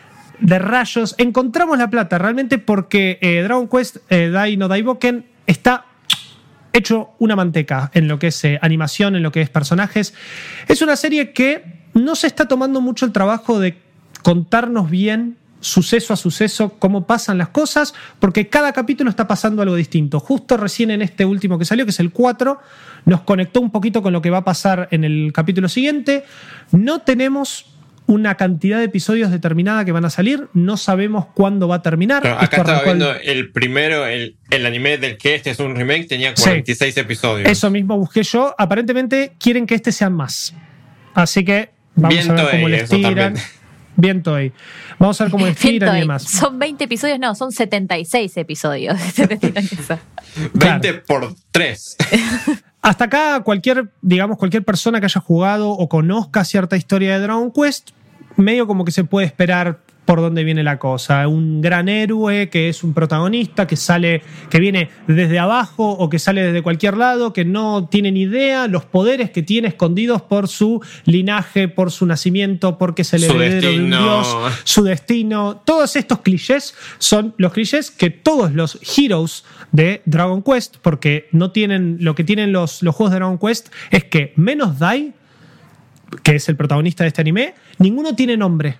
de 0.41 0.59
rayos. 0.59 1.15
Encontramos 1.17 1.77
la 1.77 1.89
plata 1.89 2.17
realmente 2.17 2.57
porque 2.57 3.17
eh, 3.21 3.41
Dragon 3.43 3.69
Quest 3.69 3.97
eh, 4.09 4.29
Dai 4.29 4.57
no 4.57 4.67
Daiboken 4.67 5.25
está 5.47 5.85
hecho 6.73 7.11
una 7.19 7.37
manteca 7.37 7.91
en 7.93 8.09
lo 8.09 8.19
que 8.19 8.27
es 8.27 8.43
eh, 8.43 8.59
animación, 8.61 9.15
en 9.15 9.23
lo 9.23 9.31
que 9.31 9.41
es 9.41 9.49
personajes. 9.49 10.13
Es 10.67 10.81
una 10.81 10.97
serie 10.97 11.31
que 11.31 11.63
no 11.93 12.15
se 12.15 12.27
está 12.27 12.49
tomando 12.49 12.81
mucho 12.81 13.05
el 13.05 13.13
trabajo 13.13 13.57
de 13.57 13.77
contarnos 14.21 14.89
bien 14.89 15.37
suceso 15.61 16.11
a 16.13 16.17
suceso 16.17 16.75
cómo 16.79 17.07
pasan 17.07 17.37
las 17.37 17.49
cosas, 17.49 17.93
porque 18.19 18.49
cada 18.49 18.73
capítulo 18.73 19.09
está 19.09 19.27
pasando 19.27 19.61
algo 19.61 19.75
distinto. 19.75 20.19
Justo 20.19 20.57
recién 20.57 20.91
en 20.91 21.01
este 21.01 21.23
último 21.23 21.57
que 21.57 21.65
salió, 21.65 21.85
que 21.85 21.91
es 21.91 21.99
el 22.01 22.11
4, 22.11 22.59
nos 23.05 23.21
conectó 23.21 23.61
un 23.61 23.71
poquito 23.71 24.01
con 24.01 24.11
lo 24.11 24.21
que 24.21 24.29
va 24.29 24.39
a 24.39 24.43
pasar 24.43 24.87
en 24.91 25.03
el 25.03 25.31
capítulo 25.33 25.69
siguiente. 25.69 26.23
No 26.71 26.99
tenemos 27.01 27.67
una 28.07 28.35
cantidad 28.35 28.79
de 28.79 28.85
episodios 28.85 29.31
determinada 29.31 29.85
que 29.85 29.91
van 29.93 30.03
a 30.03 30.09
salir, 30.09 30.49
no 30.53 30.75
sabemos 30.75 31.27
cuándo 31.33 31.67
va 31.69 31.75
a 31.77 31.81
terminar. 31.81 32.21
Pero 32.23 32.33
Esto 32.33 32.45
acá 32.45 32.57
estaba 32.57 32.79
el- 32.79 32.85
viendo 32.85 33.13
el 33.13 33.51
primero, 33.51 34.05
el, 34.05 34.35
el 34.49 34.65
anime 34.65 34.97
del 34.97 35.17
que 35.17 35.35
este 35.35 35.51
es 35.51 35.59
un 35.59 35.75
remake, 35.75 36.07
tenía 36.07 36.33
46 36.33 36.97
episodios. 36.97 37.49
Eso 37.49 37.69
mismo 37.69 37.97
busqué 37.97 38.23
yo. 38.23 38.53
Aparentemente 38.57 39.33
quieren 39.39 39.65
que 39.65 39.75
este 39.75 39.91
sean 39.93 40.11
más. 40.13 40.53
Así 41.13 41.45
que 41.45 41.69
vamos 41.95 42.27
a 42.29 42.33
ver 42.33 42.51
cómo 42.51 42.67
le 42.69 42.75
eso 42.81 42.95
estiran. 42.95 43.15
también. 43.35 43.45
Bien 43.95 44.23
Toei. 44.23 44.51
Vamos 44.99 45.19
a 45.19 45.25
ver 45.25 45.31
cómo 45.31 45.47
estiran 45.47 45.97
y 45.97 46.01
demás. 46.01 46.23
Son 46.23 46.57
20 46.57 46.83
episodios, 46.83 47.19
no, 47.19 47.35
son 47.35 47.51
76 47.51 48.37
episodios. 48.37 48.97
20 50.53 50.93
por 51.07 51.33
3. 51.51 51.97
Hasta 52.81 53.05
acá, 53.05 53.41
cualquier, 53.43 53.91
digamos, 54.01 54.37
cualquier 54.37 54.63
persona 54.63 54.99
que 54.99 55.05
haya 55.05 55.21
jugado 55.21 55.69
o 55.69 55.87
conozca 55.87 56.43
cierta 56.43 56.77
historia 56.77 57.13
de 57.13 57.19
Dragon 57.19 57.51
Quest, 57.51 57.91
medio 58.37 58.65
como 58.65 58.85
que 58.85 58.91
se 58.91 59.03
puede 59.03 59.27
esperar 59.27 59.81
por 60.05 60.19
dónde 60.19 60.43
viene 60.43 60.63
la 60.63 60.79
cosa. 60.79 61.27
Un 61.27 61.61
gran 61.61 61.87
héroe 61.87 62.49
que 62.49 62.69
es 62.69 62.83
un 62.83 62.93
protagonista, 62.93 63.67
que 63.67 63.75
sale, 63.75 64.21
que 64.49 64.59
viene 64.59 64.89
desde 65.07 65.39
abajo 65.39 65.89
o 65.91 66.09
que 66.09 66.19
sale 66.19 66.43
desde 66.43 66.61
cualquier 66.61 66.97
lado, 66.97 67.33
que 67.33 67.45
no 67.45 67.87
tiene 67.87 68.11
ni 68.11 68.21
idea 68.21 68.67
los 68.67 68.83
poderes 68.83 69.29
que 69.29 69.43
tiene 69.43 69.69
escondidos 69.69 70.21
por 70.21 70.47
su 70.47 70.81
linaje, 71.05 71.67
por 71.67 71.91
su 71.91 72.05
nacimiento, 72.05 72.77
porque 72.77 73.03
es 73.03 73.13
el 73.13 73.21
Su 73.21 73.31
heredero 73.35 73.69
de 73.69 73.75
un 73.77 73.89
destino. 73.89 74.03
dios, 74.03 74.37
su 74.63 74.83
destino. 74.83 75.61
Todos 75.65 75.95
estos 75.95 76.19
clichés 76.19 76.73
son 76.97 77.33
los 77.37 77.53
clichés 77.53 77.91
que 77.91 78.09
todos 78.09 78.51
los 78.53 78.79
heroes 78.97 79.45
de 79.71 80.01
Dragon 80.05 80.41
Quest, 80.41 80.77
porque 80.81 81.29
no 81.31 81.51
tienen 81.51 81.97
lo 82.01 82.15
que 82.15 82.23
tienen 82.23 82.51
los, 82.51 82.81
los 82.83 82.95
juegos 82.95 83.11
de 83.11 83.19
Dragon 83.19 83.37
Quest, 83.37 83.69
es 83.91 84.03
que 84.05 84.33
menos 84.35 84.79
Dai, 84.79 85.13
que 86.23 86.35
es 86.35 86.49
el 86.49 86.57
protagonista 86.57 87.03
de 87.03 87.09
este 87.09 87.21
anime, 87.21 87.53
ninguno 87.77 88.15
tiene 88.15 88.35
nombre. 88.35 88.79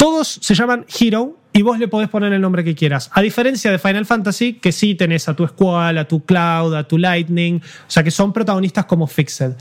Todos 0.00 0.38
se 0.40 0.54
llaman 0.54 0.86
Hero 0.98 1.36
y 1.52 1.60
vos 1.60 1.78
le 1.78 1.86
podés 1.86 2.08
poner 2.08 2.32
el 2.32 2.40
nombre 2.40 2.64
que 2.64 2.74
quieras. 2.74 3.10
A 3.12 3.20
diferencia 3.20 3.70
de 3.70 3.78
Final 3.78 4.06
Fantasy, 4.06 4.54
que 4.54 4.72
sí 4.72 4.94
tenés 4.94 5.28
a 5.28 5.36
tu 5.36 5.46
Squall, 5.46 5.98
a 5.98 6.08
tu 6.08 6.24
Cloud, 6.24 6.74
a 6.74 6.88
tu 6.88 6.96
Lightning, 6.96 7.56
o 7.56 7.90
sea 7.90 8.02
que 8.02 8.10
son 8.10 8.32
protagonistas 8.32 8.86
como 8.86 9.06
Fixed. 9.06 9.56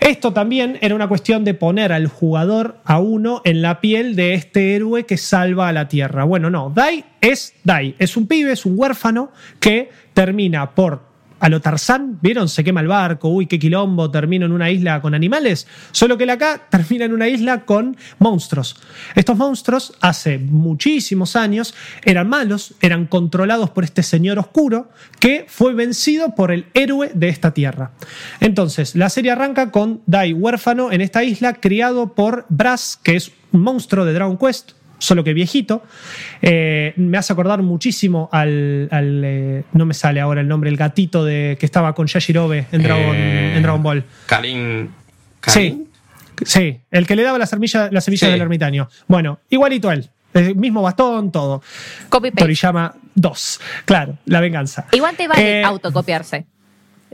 Esto 0.00 0.32
también 0.32 0.78
era 0.80 0.96
una 0.96 1.06
cuestión 1.06 1.44
de 1.44 1.54
poner 1.54 1.92
al 1.92 2.08
jugador 2.08 2.80
a 2.84 2.98
uno 2.98 3.40
en 3.44 3.62
la 3.62 3.80
piel 3.80 4.16
de 4.16 4.34
este 4.34 4.74
héroe 4.74 5.06
que 5.06 5.16
salva 5.16 5.68
a 5.68 5.72
la 5.72 5.86
Tierra. 5.86 6.24
Bueno, 6.24 6.50
no, 6.50 6.72
Dai 6.74 7.04
es 7.20 7.54
Dai, 7.62 7.94
es 8.00 8.16
un 8.16 8.26
pibe, 8.26 8.50
es 8.50 8.66
un 8.66 8.74
huérfano 8.76 9.30
que 9.60 9.90
termina 10.12 10.74
por 10.74 11.07
a 11.40 11.48
lo 11.48 11.60
Tarzán, 11.60 12.18
¿vieron? 12.20 12.48
Se 12.48 12.64
quema 12.64 12.80
el 12.80 12.88
barco, 12.88 13.28
uy, 13.28 13.46
qué 13.46 13.58
quilombo, 13.58 14.10
termino 14.10 14.46
en 14.46 14.52
una 14.52 14.70
isla 14.70 15.00
con 15.00 15.14
animales. 15.14 15.66
Solo 15.92 16.16
que 16.16 16.24
él 16.24 16.30
acá 16.30 16.66
termina 16.70 17.04
en 17.04 17.12
una 17.12 17.28
isla 17.28 17.64
con 17.64 17.96
monstruos. 18.18 18.76
Estos 19.14 19.36
monstruos, 19.36 19.94
hace 20.00 20.38
muchísimos 20.38 21.36
años, 21.36 21.74
eran 22.04 22.28
malos, 22.28 22.74
eran 22.80 23.06
controlados 23.06 23.70
por 23.70 23.84
este 23.84 24.02
señor 24.02 24.38
oscuro 24.38 24.90
que 25.20 25.46
fue 25.48 25.74
vencido 25.74 26.34
por 26.34 26.50
el 26.50 26.66
héroe 26.74 27.10
de 27.14 27.28
esta 27.28 27.52
tierra. 27.52 27.92
Entonces, 28.40 28.94
la 28.94 29.08
serie 29.08 29.30
arranca 29.30 29.70
con 29.70 30.02
Dai 30.06 30.32
huérfano 30.32 30.92
en 30.92 31.00
esta 31.00 31.24
isla, 31.24 31.54
criado 31.54 32.14
por 32.14 32.46
Brass, 32.48 32.98
que 33.02 33.16
es 33.16 33.32
un 33.52 33.62
monstruo 33.62 34.04
de 34.04 34.12
Dragon 34.12 34.36
Quest, 34.36 34.72
solo 34.98 35.22
que 35.24 35.32
viejito. 35.32 35.82
Eh, 36.42 36.92
me 36.96 37.18
hace 37.18 37.32
acordar 37.32 37.62
muchísimo 37.62 38.28
al. 38.32 38.88
al, 38.90 39.22
eh, 39.24 39.64
no 39.72 39.86
me 39.86 39.94
sale 39.94 40.20
ahora 40.20 40.40
el 40.40 40.48
nombre, 40.48 40.70
el 40.70 40.76
gatito 40.76 41.24
de, 41.24 41.56
que 41.58 41.66
estaba 41.66 41.94
con 41.94 42.06
Yashirobe 42.06 42.66
en 42.72 42.82
Dragon, 42.82 43.14
Eh, 43.16 43.54
en 43.56 43.62
Dragon 43.62 43.82
Ball. 43.82 44.04
Karin. 44.26 44.90
Sí, 45.46 45.86
sí, 46.44 46.80
el 46.90 47.06
que 47.06 47.16
le 47.16 47.22
daba 47.22 47.38
las 47.38 47.50
semillas, 47.50 47.90
las 47.92 48.04
semillas 48.04 48.26
Sí. 48.28 48.32
del 48.32 48.40
ermitaño. 48.42 48.88
Bueno, 49.06 49.40
igualito 49.48 49.88
a 49.88 49.94
él. 49.94 50.10
El 50.34 50.56
mismo 50.56 50.82
bastón, 50.82 51.32
todo. 51.32 51.62
Copy 52.10 52.30
paste. 52.30 52.42
Toriyama 52.42 52.94
2. 53.14 53.60
Claro, 53.86 54.18
la 54.26 54.40
venganza. 54.40 54.86
Igual 54.92 55.16
te 55.16 55.26
vale 55.26 55.60
Eh, 55.60 55.64
autocopiarse 55.64 56.44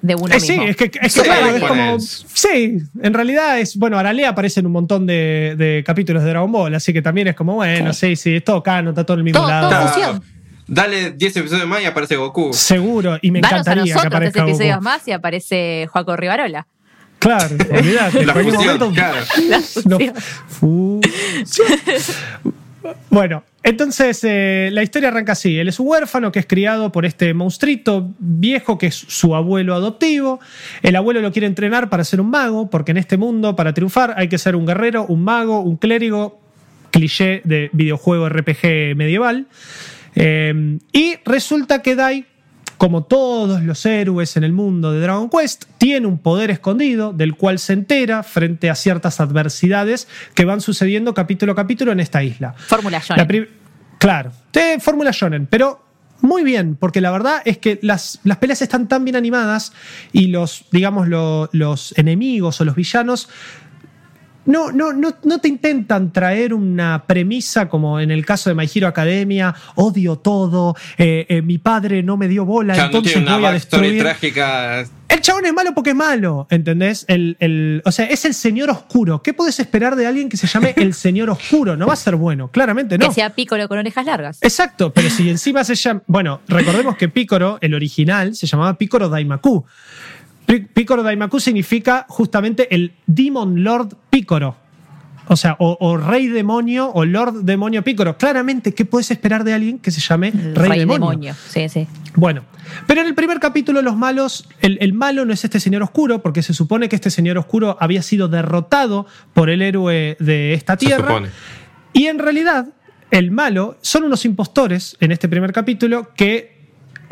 de 0.03 0.15
uno 0.15 0.35
eh, 0.35 0.41
sí, 0.41 0.53
mismo. 0.53 0.67
es 0.67 0.77
que, 0.77 0.85
es 0.85 0.91
que 0.93 1.09
Sí, 1.09 1.21
claro, 1.23 1.47
es 1.49 1.63
como. 1.63 1.97
es- 1.97 2.27
Sí, 2.35 2.79
en 3.03 3.15
realidad 3.15 3.59
es. 3.59 3.77
Bueno, 3.77 3.99
Arale 3.99 4.27
aparece 4.27 4.61
en 4.61 4.67
un 4.67 4.73
montón 4.73 5.07
de, 5.07 5.55
de 5.57 5.83
capítulos 5.87 6.23
de 6.23 6.31
Dragon 6.31 6.51
Ball, 6.53 6.75
así 6.75 6.93
que 6.93 7.01
también 7.03 7.29
es 7.29 7.35
como, 7.35 7.55
bueno, 7.55 7.93
sí, 7.93 8.17
sí, 8.17 8.37
es 8.37 8.45
todo 8.45 8.63
canon, 8.63 8.89
está 8.91 9.05
todo 9.05 9.15
en 9.15 9.21
el 9.21 9.25
mismo 9.25 9.41
Todo- 9.41 9.49
lado. 9.49 9.93
todo. 9.95 10.23
Dale 10.67 11.11
10 11.13 11.37
episodios 11.37 11.67
más 11.67 11.83
y 11.83 11.85
aparece 11.85 12.17
Goku. 12.17 12.53
Seguro, 12.55 13.19
y 13.21 13.31
me 13.31 13.41
Danos 13.41 13.53
a 13.53 13.57
encantaría 13.59 13.83
que 13.85 13.91
nosotros 13.91 14.03
tres 14.03 14.17
aparezca 14.31 14.43
episodios 14.43 14.75
Goku. 14.77 14.85
más 14.85 15.09
y 15.09 15.13
aparece 15.13 15.87
Joaco 15.93 16.17
Rivarola. 16.17 16.67
Claro, 17.19 17.55
olvidate. 17.71 18.21
en 18.21 18.27
La 18.27 18.35
fusión, 18.35 18.55
momento- 18.79 18.93
claro. 18.93 19.17
La 19.49 19.57
No. 19.59 19.99
fusión. 19.99 20.15
Fu- 20.49 21.01
Bueno, 23.11 23.43
entonces 23.65 24.21
eh, 24.25 24.69
la 24.73 24.83
historia 24.83 25.09
arranca 25.09 25.33
así. 25.33 25.59
Él 25.59 25.69
es 25.69 25.81
un 25.81 25.89
huérfano 25.89 26.31
que 26.31 26.39
es 26.39 26.47
criado 26.47 26.93
por 26.93 27.07
este 27.07 27.33
monstruito 27.33 28.13
viejo 28.19 28.77
que 28.77 28.89
es 28.89 28.95
su 28.95 29.35
abuelo 29.35 29.75
adoptivo. 29.75 30.39
El 30.83 30.97
abuelo 30.97 31.23
lo 31.23 31.33
quiere 31.33 31.47
entrenar 31.47 31.89
para 31.89 32.05
ser 32.05 32.21
un 32.21 32.29
mago, 32.29 32.69
porque 32.69 32.91
en 32.91 32.99
este 32.99 33.17
mundo, 33.17 33.57
para 33.57 33.73
triunfar, 33.73 34.15
hay 34.19 34.29
que 34.29 34.37
ser 34.37 34.55
un 34.55 34.67
guerrero, 34.67 35.07
un 35.07 35.25
mago, 35.25 35.61
un 35.61 35.79
clérigo, 35.79 36.39
cliché 36.91 37.41
de 37.45 37.71
videojuego 37.73 38.29
RPG 38.29 38.95
medieval. 38.97 39.47
Eh, 40.15 40.79
y 40.93 41.15
resulta 41.25 41.81
que 41.81 41.97
Dai, 41.97 42.27
como 42.85 43.05
todos 43.05 43.63
los 43.63 43.87
héroes 43.87 44.37
en 44.37 44.45
el 44.45 44.53
mundo 44.53 44.93
de 44.93 45.01
Dragon 45.01 45.31
Quest, 45.31 45.65
tiene 45.79 46.07
un 46.07 46.19
poder 46.19 46.51
escondido 46.51 47.15
del 47.15 47.35
cual 47.35 47.59
se 47.59 47.73
entera 47.73 48.23
frente 48.23 48.69
a 48.69 48.75
ciertas 48.75 49.21
adversidades 49.21 50.07
que 50.35 50.45
van 50.45 50.61
sucediendo 50.61 51.15
capítulo 51.15 51.53
a 51.53 51.55
capítulo 51.55 51.93
en 51.93 52.01
esta 52.01 52.23
isla. 52.23 52.53
Fórmula 52.53 52.99
La 52.99 53.25
Shonen. 53.25 53.49
claro, 53.97 54.33
de 54.53 54.81
Fórmula 54.81 55.13
Shonen, 55.13 55.47
pero 55.47 55.83
muy 56.21 56.45
bien, 56.45 56.77
porque 56.77 57.01
la 57.01 57.11
verdad 57.11 57.41
es 57.47 57.57
que 57.57 57.79
las, 57.81 58.21
las 58.23 58.37
peleas 58.37 58.61
están 58.61 58.87
tan 58.87 59.03
bien 59.03 59.17
animadas 59.17 59.73
y 60.13 60.27
los, 60.27 60.67
digamos, 60.71 61.09
los 61.09 61.97
enemigos 61.97 62.61
o 62.61 62.67
los 62.67 62.75
villanos 62.75 63.31
no, 64.47 64.73
no, 64.73 64.93
no, 64.93 65.15
no 65.23 65.39
te 65.39 65.49
intentan 65.49 66.13
traer 66.13 66.55
una 66.55 67.05
premisa 67.07 67.69
como 67.69 68.01
en 68.01 68.11
el 68.11 68.25
caso 68.25 68.51
de 68.51 68.55
My 68.55 68.69
Hero 68.73 68.89
Academia, 68.89 69.55
odio 69.75 70.17
todo, 70.17 70.77
eh, 70.99 71.27
eh, 71.29 71.43
mi 71.43 71.59
padre 71.59 72.03
no 72.03 72.17
me 72.17 72.29
dio 72.29 72.45
bola, 72.45 72.77
entonces 72.77 73.23
no 73.23 73.39
voy 73.39 73.47
a 73.47 73.53
destruir. 73.53 74.01
trágica. 74.01 74.85
El 75.09 75.21
chabón 75.21 75.47
es 75.47 75.53
malo 75.53 75.75
porque 75.75 75.91
es 75.91 75.97
malo, 75.97 76.47
¿entendés? 76.51 77.05
El, 77.09 77.37
el, 77.39 77.83
o 77.85 77.93
sea, 77.93 78.07
es 78.07 78.25
el 78.25 78.35
señor 78.35 78.71
oscuro. 78.71 79.23
¿Qué 79.23 79.33
puedes 79.35 79.61
esperar 79.61 79.97
de 79.97 80.07
alguien 80.07 80.29
que 80.29 80.37
se 80.37 80.47
llame 80.47 80.75
el 80.77 80.95
señor 80.95 81.31
oscuro? 81.31 81.77
No 81.77 81.87
va 81.87 81.93
a 81.93 81.97
ser 81.97 82.17
bueno, 82.17 82.49
claramente 82.49 82.99
no. 82.99 83.09
Que 83.09 83.15
sea 83.15 83.31
Pícoro 83.31 83.69
con 83.69 83.79
orejas 83.79 84.07
largas. 84.07 84.39
Exacto, 84.41 84.93
pero 84.93 85.11
si 85.11 85.29
encima 85.29 85.63
se 85.63 85.75
llama... 85.75 86.03
Bueno, 86.07 86.41
recordemos 86.49 86.97
que 86.97 87.09
Pícoro, 87.09 87.59
el 87.61 87.75
original, 87.75 88.35
se 88.35 88.47
llamaba 88.47 88.77
Pícoro 88.77 89.09
Daimaku. 89.09 89.65
Picoro 90.47 91.03
Daimaku 91.03 91.41
significa 91.41 92.07
justamente 92.09 92.75
el 92.75 92.93
Demon 93.07 93.63
Lord 93.65 93.97
Picoro. 94.11 94.57
O 95.27 95.37
sea, 95.37 95.57
o, 95.59 95.97
Rey 95.97 96.29
Demonio 96.29 96.91
o 96.91 97.05
Lord 97.05 97.45
Demonio 97.45 97.83
Picoro. 97.83 98.19
Claramente, 98.19 98.75
¿qué 98.75 98.85
puedes 98.85 99.11
esperar 99.11 99.43
de 99.43 99.55
alguien 99.55 99.79
que 99.79 99.91
se 99.91 100.01
llame 100.01 100.31
Rey, 100.55 100.81
Demonio? 100.81 101.35
Sí, 101.49 101.69
sí. 101.69 101.87
Bueno, 102.15 102.43
pero 102.87 103.01
en 103.01 103.07
el 103.07 103.15
primer 103.15 103.41
capítulo, 103.41 103.81
los 103.81 103.97
malos, 103.97 104.47
el, 104.61 104.93
malo 104.93 105.25
no 105.25 105.33
es 105.33 105.43
este 105.45 105.61
señor 105.61 105.83
oscuro, 105.83 106.21
porque 106.21 106.43
se 106.43 106.53
supone 106.53 106.91
que 106.91 106.97
este 106.97 107.09
señor 107.09 107.39
oscuro 107.39 107.79
había 107.81 108.03
sido 108.03 108.29
derrotado 108.29 109.07
por 109.33 109.49
el 109.49 109.63
héroe 109.63 110.17
de 110.21 110.53
esta 110.53 110.77
tierra. 110.77 111.23
Y 111.95 112.07
en 112.07 112.19
realidad, 112.19 112.67
el 113.11 113.31
malo 113.31 113.79
son 113.81 114.05
unos 114.05 114.25
impostores 114.25 114.97
en 115.01 115.11
este 115.11 115.29
primer 115.29 115.53
capítulo 115.53 116.13
que 116.15 116.54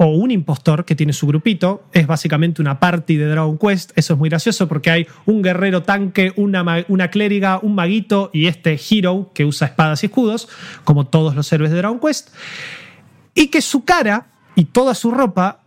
o 0.03 0.07
un 0.07 0.30
impostor 0.30 0.84
que 0.84 0.96
tiene 0.96 1.12
su 1.12 1.26
grupito. 1.26 1.84
Es 1.92 2.07
básicamente 2.07 2.61
una 2.61 2.80
party 2.80 3.16
de 3.16 3.26
Dragon 3.26 3.57
Quest. 3.57 3.92
Eso 3.94 4.14
es 4.14 4.18
muy 4.18 4.28
gracioso 4.28 4.66
porque 4.66 4.90
hay 4.90 5.07
un 5.26 5.42
guerrero 5.42 5.82
tanque, 5.82 6.32
una, 6.36 7.09
clériga, 7.11 7.61
un 7.62 7.74
maguito 7.74 8.30
y 8.32 8.46
este 8.46 8.78
hero 8.90 9.30
que 9.32 9.44
usa 9.44 9.68
espadas 9.68 10.03
y 10.03 10.07
escudos, 10.07 10.48
como 10.84 11.07
todos 11.07 11.36
los 11.36 11.53
héroes 11.53 11.70
de 11.70 11.78
Dragon 11.78 12.00
Quest. 12.00 12.30
Y 13.34 13.46
que 13.48 13.62
su 13.62 13.84
cara 13.84 14.26
y 14.57 14.64
toda 14.64 14.94
su 14.94 15.11
ropa 15.11 15.61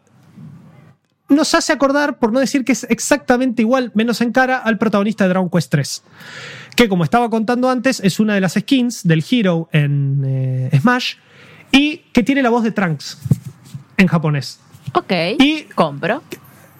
nos 1.30 1.56
hace 1.56 1.74
acordar, 1.74 2.20
por 2.20 2.32
no 2.32 2.40
decir 2.40 2.66
que 2.66 2.74
es 2.74 2.86
exactamente 2.90 3.62
igual, 3.62 3.92
menos 3.96 4.22
en 4.22 4.32
cara, 4.32 4.58
al 4.58 4.78
protagonista 4.78 5.24
de 5.24 5.30
Dragon 5.30 5.50
Quest 5.50 5.72
3. 5.72 6.04
Que 6.76 6.90
como 6.90 7.04
estaba 7.04 7.30
contando 7.30 7.70
antes, 7.70 8.02
es 8.02 8.20
una 8.20 8.36
de 8.36 8.42
las 8.42 8.54
skins 8.54 9.08
del 9.08 9.24
hero 9.30 9.70
en 9.72 10.22
eh, 10.26 10.70
Smash 10.80 11.16
y 11.72 11.98
que 12.12 12.22
tiene 12.22 12.44
la 12.44 12.50
voz 12.50 12.64
de 12.64 12.72
Trunks 12.72 13.18
en 13.98 14.08
japonés. 14.08 14.60
Ok. 14.93 15.12
Y 15.39 15.64
compro. 15.76 16.22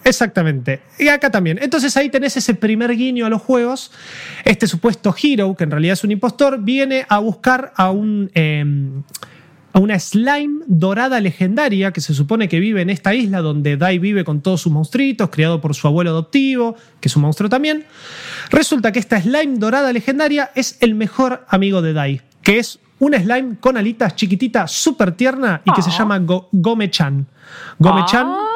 Exactamente. 0.06 0.82
Y 0.98 1.08
acá 1.08 1.30
también. 1.30 1.58
Entonces 1.60 1.96
ahí 1.96 2.08
tenés 2.08 2.36
ese 2.36 2.54
primer 2.54 2.96
guiño 2.96 3.26
a 3.26 3.28
los 3.28 3.42
juegos. 3.42 3.90
Este 4.44 4.68
supuesto 4.68 5.14
hero, 5.20 5.54
que 5.56 5.64
en 5.64 5.72
realidad 5.72 5.94
es 5.94 6.04
un 6.04 6.12
impostor, 6.12 6.60
viene 6.62 7.04
a 7.08 7.18
buscar 7.18 7.72
a 7.76 7.90
un. 7.90 8.30
Em, 8.34 9.02
a 9.72 9.78
una 9.78 9.98
slime 9.98 10.64
dorada 10.68 11.20
legendaria 11.20 11.92
que 11.92 12.00
se 12.00 12.14
supone 12.14 12.48
que 12.48 12.60
vive 12.60 12.80
en 12.80 12.88
esta 12.88 13.14
isla 13.14 13.42
donde 13.42 13.76
Dai 13.76 13.98
vive 13.98 14.24
con 14.24 14.40
todos 14.40 14.62
sus 14.62 14.72
monstruitos, 14.72 15.28
criado 15.28 15.60
por 15.60 15.74
su 15.74 15.86
abuelo 15.86 16.12
adoptivo, 16.12 16.76
que 16.98 17.08
es 17.08 17.16
un 17.16 17.20
monstruo 17.20 17.50
también. 17.50 17.84
Resulta 18.48 18.90
que 18.90 18.98
esta 19.00 19.20
slime 19.20 19.58
dorada 19.58 19.92
legendaria 19.92 20.50
es 20.54 20.78
el 20.80 20.94
mejor 20.94 21.44
amigo 21.50 21.82
de 21.82 21.92
Dai, 21.92 22.22
que 22.40 22.58
es 22.58 22.78
una 22.98 23.18
slime 23.18 23.56
con 23.60 23.76
alitas 23.76 24.14
chiquitita, 24.16 24.66
súper 24.66 25.12
tierna 25.12 25.62
y 25.64 25.72
que 25.72 25.82
se 25.82 25.90
ah. 25.90 25.98
llama 25.98 26.18
Gome-chan. 26.52 27.26
Gome-chan 27.78 28.26
ah. 28.26 28.46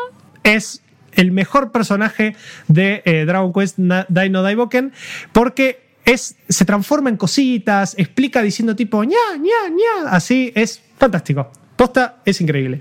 es 0.43 0.83
el 1.13 1.33
mejor 1.33 1.73
personaje 1.73 2.37
de 2.69 3.03
eh, 3.05 3.25
Dragon 3.27 3.53
Quest 3.53 3.79
Dino 3.79 4.43
Daiboken 4.43 4.93
porque 5.33 5.91
es, 6.05 6.37
se 6.49 6.65
transforma 6.65 7.11
en 7.11 7.17
cositas, 7.17 7.95
explica 7.99 8.43
diciendo 8.43 8.75
tipo 8.75 9.03
ña, 9.05 9.17
ña, 9.37 9.69
ña, 9.71 10.11
así 10.11 10.53
es 10.55 10.81
fantástico. 10.97 11.51
Posta 11.81 12.17
es 12.27 12.39
increíble. 12.43 12.79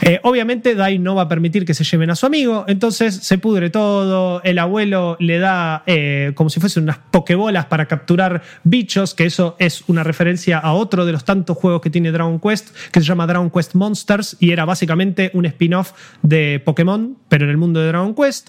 Eh, 0.00 0.18
obviamente 0.24 0.74
Dai 0.74 0.98
no 0.98 1.14
va 1.14 1.22
a 1.22 1.28
permitir 1.28 1.64
que 1.64 1.74
se 1.74 1.84
lleven 1.84 2.10
a 2.10 2.16
su 2.16 2.26
amigo, 2.26 2.64
entonces 2.66 3.14
se 3.14 3.38
pudre 3.38 3.70
todo, 3.70 4.42
el 4.42 4.58
abuelo 4.58 5.16
le 5.20 5.38
da 5.38 5.84
eh, 5.86 6.32
como 6.34 6.50
si 6.50 6.58
fuesen 6.58 6.82
unas 6.82 6.98
pokebolas 6.98 7.66
para 7.66 7.86
capturar 7.86 8.42
bichos, 8.64 9.14
que 9.14 9.26
eso 9.26 9.54
es 9.60 9.84
una 9.86 10.02
referencia 10.02 10.58
a 10.58 10.72
otro 10.72 11.06
de 11.06 11.12
los 11.12 11.24
tantos 11.24 11.56
juegos 11.56 11.82
que 11.82 11.90
tiene 11.90 12.10
Dragon 12.10 12.40
Quest, 12.40 12.74
que 12.90 12.98
se 12.98 13.06
llama 13.06 13.28
Dragon 13.28 13.48
Quest 13.48 13.74
Monsters, 13.74 14.36
y 14.40 14.50
era 14.50 14.64
básicamente 14.64 15.30
un 15.34 15.46
spin-off 15.46 15.92
de 16.22 16.60
Pokémon, 16.64 17.16
pero 17.28 17.44
en 17.44 17.50
el 17.50 17.58
mundo 17.58 17.78
de 17.78 17.86
Dragon 17.86 18.12
Quest. 18.12 18.48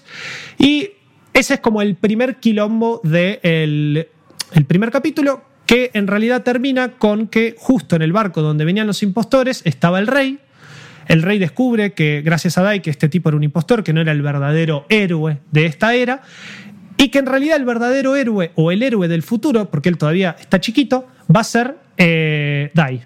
Y 0.58 0.90
ese 1.32 1.54
es 1.54 1.60
como 1.60 1.82
el 1.82 1.94
primer 1.94 2.40
quilombo 2.40 3.00
del 3.04 4.08
el 4.52 4.64
primer 4.66 4.90
capítulo 4.90 5.53
que 5.66 5.90
en 5.94 6.06
realidad 6.06 6.42
termina 6.42 6.90
con 6.92 7.26
que 7.26 7.54
justo 7.58 7.96
en 7.96 8.02
el 8.02 8.12
barco 8.12 8.42
donde 8.42 8.64
venían 8.64 8.86
los 8.86 9.02
impostores 9.02 9.62
estaba 9.64 9.98
el 9.98 10.06
rey. 10.06 10.38
El 11.06 11.22
rey 11.22 11.38
descubre 11.38 11.92
que, 11.92 12.22
gracias 12.24 12.56
a 12.58 12.62
Dai, 12.62 12.80
que 12.80 12.90
este 12.90 13.08
tipo 13.08 13.28
era 13.28 13.36
un 13.36 13.44
impostor, 13.44 13.84
que 13.84 13.92
no 13.92 14.00
era 14.00 14.12
el 14.12 14.22
verdadero 14.22 14.86
héroe 14.88 15.38
de 15.50 15.66
esta 15.66 15.94
era, 15.94 16.22
y 16.96 17.08
que 17.08 17.18
en 17.18 17.26
realidad 17.26 17.56
el 17.56 17.64
verdadero 17.64 18.16
héroe 18.16 18.52
o 18.54 18.70
el 18.70 18.82
héroe 18.82 19.08
del 19.08 19.22
futuro, 19.22 19.70
porque 19.70 19.88
él 19.88 19.98
todavía 19.98 20.36
está 20.38 20.60
chiquito, 20.60 21.08
va 21.34 21.40
a 21.40 21.44
ser 21.44 21.76
eh, 21.96 22.70
Dai. 22.74 23.02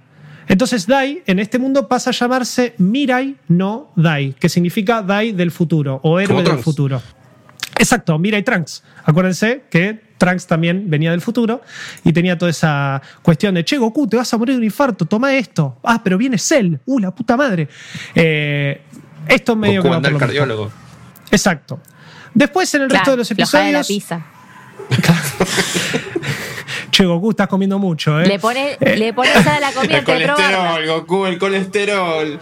Entonces 0.46 0.86
Dai 0.86 1.22
en 1.26 1.38
este 1.38 1.58
mundo 1.58 1.88
pasa 1.88 2.10
a 2.10 2.12
llamarse 2.12 2.74
Mirai 2.78 3.36
no 3.48 3.92
Dai, 3.96 4.34
que 4.38 4.48
significa 4.48 5.02
Dai 5.02 5.32
del 5.32 5.50
futuro 5.50 6.00
o 6.02 6.20
héroe 6.20 6.42
del 6.42 6.58
futuro. 6.58 7.02
Exacto, 7.78 8.18
Mirai 8.18 8.42
Trunks. 8.42 8.82
Acuérdense 9.04 9.64
que 9.70 10.07
Trunks 10.18 10.46
también 10.46 10.90
venía 10.90 11.12
del 11.12 11.20
futuro 11.20 11.62
y 12.04 12.12
tenía 12.12 12.36
toda 12.36 12.50
esa 12.50 13.00
cuestión 13.22 13.54
de, 13.54 13.64
che, 13.64 13.78
Goku, 13.78 14.06
te 14.06 14.16
vas 14.16 14.32
a 14.34 14.38
morir 14.38 14.56
de 14.56 14.58
un 14.58 14.64
infarto, 14.64 15.06
toma 15.06 15.34
esto. 15.34 15.78
Ah, 15.82 16.00
pero 16.02 16.18
viene 16.18 16.36
Cell. 16.36 16.76
Uh, 16.84 16.98
la 16.98 17.12
puta 17.12 17.36
madre. 17.36 17.68
Eh, 18.14 18.82
esto 19.28 19.56
medio 19.56 19.82
Goku 19.82 20.02
que... 20.02 20.08
el 20.08 20.18
cardiólogo. 20.18 20.70
Exacto. 21.30 21.80
Después, 22.34 22.72
en 22.74 22.82
el 22.82 22.90
resto 22.90 23.12
de 23.12 23.16
los 23.18 23.30
episodios... 23.30 23.72
la 23.72 23.84
pizza. 23.84 24.26
che, 26.90 27.04
Goku, 27.04 27.30
estás 27.30 27.48
comiendo 27.48 27.78
mucho, 27.78 28.20
¿eh? 28.20 28.26
Le 28.26 28.38
pones 28.38 28.76
eh, 28.80 28.96
le 28.96 29.10
a 29.10 29.60
la 29.60 29.72
comida 29.72 29.98
El 29.98 30.04
colesterol, 30.04 30.86
Goku, 30.86 31.26
el 31.26 31.38
colesterol. 31.38 32.40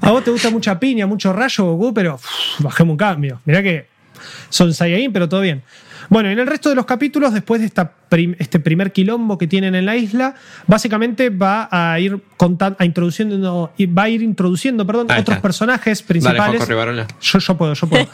A 0.00 0.10
vos 0.10 0.22
te 0.22 0.30
gusta 0.30 0.50
mucha 0.50 0.78
piña, 0.78 1.06
mucho 1.06 1.32
rayo, 1.32 1.64
Goku, 1.64 1.94
pero 1.94 2.20
bajemos 2.58 2.92
un 2.92 2.98
cambio. 2.98 3.40
Mirá 3.44 3.62
que 3.62 3.86
son 4.48 4.74
Saiyajin, 4.74 5.12
pero 5.12 5.28
todo 5.28 5.40
bien. 5.40 5.62
Bueno, 6.08 6.30
en 6.30 6.38
el 6.38 6.46
resto 6.46 6.68
de 6.68 6.74
los 6.74 6.86
capítulos, 6.86 7.32
después 7.32 7.60
de 7.60 7.66
esta 7.66 7.92
este 8.38 8.60
primer 8.60 8.92
quilombo 8.92 9.36
que 9.36 9.46
tienen 9.46 9.74
en 9.74 9.84
la 9.84 9.96
isla, 9.96 10.34
básicamente 10.66 11.30
va 11.30 11.68
a 11.70 11.98
ir 11.98 12.20
contando, 12.36 12.76
a 12.78 12.84
introduciendo, 12.84 13.72
va 13.96 14.02
a 14.04 14.08
ir 14.08 14.22
introduciendo, 14.22 14.86
perdón, 14.86 15.08
otros 15.10 15.38
personajes 15.38 16.02
principales. 16.02 16.66
yo, 17.20 17.38
yo 17.38 17.56
puedo, 17.56 17.74
yo 17.74 17.88
puedo. 17.88 18.06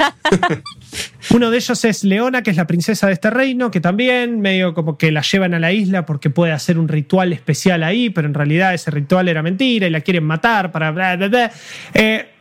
Uno 1.31 1.51
de 1.51 1.57
ellos 1.57 1.85
es 1.85 2.05
Leona, 2.05 2.43
que 2.43 2.51
es 2.51 2.57
la 2.57 2.67
princesa 2.67 3.07
de 3.07 3.13
este 3.13 3.31
reino, 3.31 3.71
que 3.71 3.81
también 3.81 4.41
medio 4.41 4.75
como 4.75 4.97
que 4.97 5.13
la 5.13 5.23
llevan 5.23 5.55
a 5.55 5.59
la 5.59 5.73
isla 5.73 6.07
porque 6.07 6.31
puede 6.31 6.53
hacer 6.53 6.79
un 6.79 6.89
ritual 6.89 7.33
especial 7.33 7.83
ahí, 7.83 8.11
pero 8.11 8.27
en 8.27 8.35
realidad 8.35 8.75
ese 8.75 8.91
ritual 8.91 9.29
era 9.29 9.43
mentira 9.43 9.87
y 9.87 9.91
la 9.91 10.01
quieren 10.01 10.25
matar 10.25 10.73
para 10.73 10.91
bla, 10.91 11.17
bla, 11.17 11.29
bla. 11.29 11.51
Eh, 11.95 12.32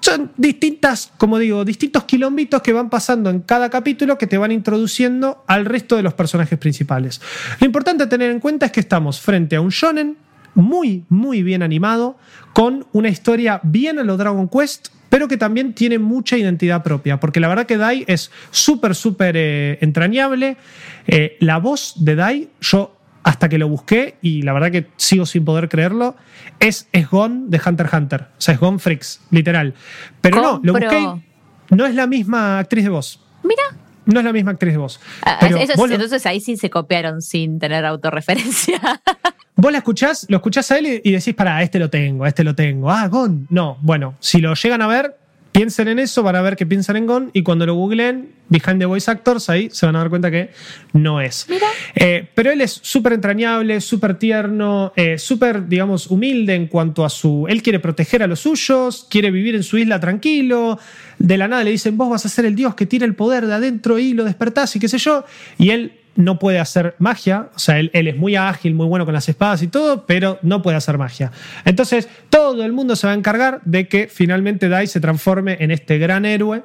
son 0.00 0.32
distintas, 0.36 1.12
como 1.18 1.38
digo, 1.38 1.64
distintos 1.64 2.04
quilombitos 2.04 2.62
que 2.62 2.72
van 2.72 2.90
pasando 2.90 3.30
en 3.30 3.40
cada 3.40 3.70
capítulo 3.70 4.18
que 4.18 4.26
te 4.26 4.38
van 4.38 4.52
introduciendo 4.52 5.44
al 5.46 5.64
resto 5.64 5.96
de 5.96 6.02
los 6.02 6.14
personajes 6.14 6.58
principales. 6.58 7.20
Lo 7.60 7.66
importante 7.66 8.04
a 8.04 8.08
tener 8.08 8.30
en 8.30 8.40
cuenta 8.40 8.66
es 8.66 8.72
que 8.72 8.80
estamos 8.80 9.20
frente 9.20 9.56
a 9.56 9.60
un 9.60 9.70
shonen 9.70 10.16
muy, 10.54 11.04
muy 11.08 11.42
bien 11.42 11.62
animado, 11.62 12.18
con 12.52 12.86
una 12.92 13.08
historia 13.08 13.60
bien 13.62 13.98
a 13.98 14.04
lo 14.04 14.16
Dragon 14.16 14.48
Quest, 14.48 14.88
pero 15.08 15.28
que 15.28 15.36
también 15.36 15.74
tiene 15.74 15.98
mucha 15.98 16.36
identidad 16.36 16.82
propia, 16.82 17.18
porque 17.18 17.40
la 17.40 17.48
verdad 17.48 17.66
que 17.66 17.76
Dai 17.76 18.04
es 18.06 18.30
súper, 18.50 18.94
súper 18.94 19.36
eh, 19.36 19.78
entrañable. 19.80 20.56
Eh, 21.06 21.36
la 21.40 21.58
voz 21.58 21.94
de 21.96 22.14
Dai, 22.14 22.48
yo 22.60 22.96
hasta 23.22 23.48
que 23.48 23.58
lo 23.58 23.68
busqué 23.68 24.16
y 24.22 24.42
la 24.42 24.52
verdad 24.52 24.70
que 24.70 24.86
sigo 24.96 25.26
sin 25.26 25.44
poder 25.44 25.68
creerlo, 25.68 26.16
es, 26.58 26.88
es 26.92 27.08
de 27.10 27.60
Hunter 27.64 27.86
x 27.86 27.92
Hunter. 27.92 28.20
O 28.22 28.40
sea, 28.40 28.54
es 28.54 28.60
Gon 28.60 28.80
Freaks, 28.80 29.20
literal. 29.30 29.74
Pero 30.20 30.40
no, 30.40 30.60
lo 30.62 30.72
busqué. 30.72 31.06
No 31.70 31.86
es 31.86 31.94
la 31.94 32.06
misma 32.06 32.58
actriz 32.58 32.84
de 32.84 32.90
voz. 32.90 33.20
Mira. 33.42 33.62
No 34.06 34.18
es 34.18 34.24
la 34.24 34.32
misma 34.32 34.52
actriz 34.52 34.72
de 34.72 34.78
voz. 34.78 35.00
Ah, 35.22 35.38
entonces 35.40 36.26
ahí 36.26 36.40
sí 36.40 36.56
se 36.56 36.70
copiaron 36.70 37.22
sin 37.22 37.58
tener 37.58 37.84
autorreferencia. 37.84 38.80
Vos 39.56 39.70
la 39.70 39.78
escuchás, 39.78 40.26
lo 40.28 40.38
escuchás 40.38 40.70
a 40.70 40.78
él 40.78 41.00
y 41.04 41.12
decís, 41.12 41.34
para, 41.34 41.62
este 41.62 41.78
lo 41.78 41.90
tengo, 41.90 42.26
este 42.26 42.42
lo 42.42 42.54
tengo. 42.54 42.90
Ah, 42.90 43.06
Gon. 43.08 43.46
No, 43.50 43.76
bueno, 43.82 44.14
si 44.18 44.40
lo 44.40 44.54
llegan 44.54 44.80
a 44.80 44.86
ver, 44.86 45.16
piensen 45.52 45.88
en 45.88 45.98
eso, 45.98 46.22
van 46.22 46.36
a 46.36 46.42
ver 46.42 46.56
que 46.56 46.66
piensan 46.66 46.96
en 46.96 47.06
Gon 47.06 47.30
y 47.32 47.42
cuando 47.42 47.66
lo 47.66 47.74
googleen, 47.74 48.28
Behind 48.48 48.80
the 48.80 48.86
Voice 48.86 49.10
Actors, 49.10 49.48
ahí 49.48 49.68
se 49.70 49.86
van 49.86 49.96
a 49.96 50.00
dar 50.00 50.10
cuenta 50.10 50.30
que 50.30 50.50
no 50.92 51.20
es. 51.20 51.46
Eh, 51.94 52.28
pero 52.34 52.50
él 52.50 52.60
es 52.60 52.80
súper 52.82 53.12
entrañable, 53.12 53.80
súper 53.80 54.18
tierno, 54.18 54.92
eh, 54.96 55.18
súper, 55.18 55.68
digamos, 55.68 56.08
humilde 56.08 56.54
en 56.54 56.66
cuanto 56.66 57.04
a 57.04 57.10
su... 57.10 57.46
Él 57.48 57.62
quiere 57.62 57.78
proteger 57.78 58.22
a 58.22 58.26
los 58.26 58.40
suyos, 58.40 59.06
quiere 59.08 59.30
vivir 59.30 59.54
en 59.54 59.62
su 59.62 59.78
isla 59.78 60.00
tranquilo, 60.00 60.78
de 61.18 61.36
la 61.36 61.48
nada 61.48 61.62
le 61.64 61.70
dicen, 61.70 61.96
vos 61.96 62.10
vas 62.10 62.26
a 62.26 62.28
ser 62.28 62.44
el 62.44 62.54
dios 62.54 62.74
que 62.74 62.86
tiene 62.86 63.04
el 63.04 63.14
poder 63.14 63.46
de 63.46 63.54
adentro 63.54 63.98
y 63.98 64.14
lo 64.14 64.24
despertás 64.24 64.74
y 64.76 64.80
qué 64.80 64.88
sé 64.88 64.98
yo, 64.98 65.24
y 65.58 65.70
él 65.70 65.99
no 66.20 66.38
puede 66.38 66.58
hacer 66.58 66.94
magia, 66.98 67.48
o 67.54 67.58
sea, 67.58 67.78
él, 67.78 67.90
es 67.92 68.16
muy 68.16 68.36
ágil, 68.36 68.74
muy 68.74 68.86
bueno 68.86 69.04
con 69.04 69.14
las 69.14 69.28
espadas 69.28 69.62
y 69.62 69.68
todo, 69.68 70.06
pero 70.06 70.38
no 70.42 70.62
puede 70.62 70.76
hacer 70.76 70.98
magia. 70.98 71.32
Entonces, 71.64 72.08
todo 72.28 72.64
el 72.64 72.72
mundo 72.72 72.96
se 72.96 73.06
va 73.06 73.12
a 73.12 73.16
encargar 73.16 73.60
de 73.64 73.88
que 73.88 74.08
finalmente 74.08 74.68
Dai 74.68 74.86
se 74.86 75.00
transforme 75.00 75.56
en 75.60 75.70
este 75.70 75.98
gran 75.98 76.24
héroe 76.24 76.62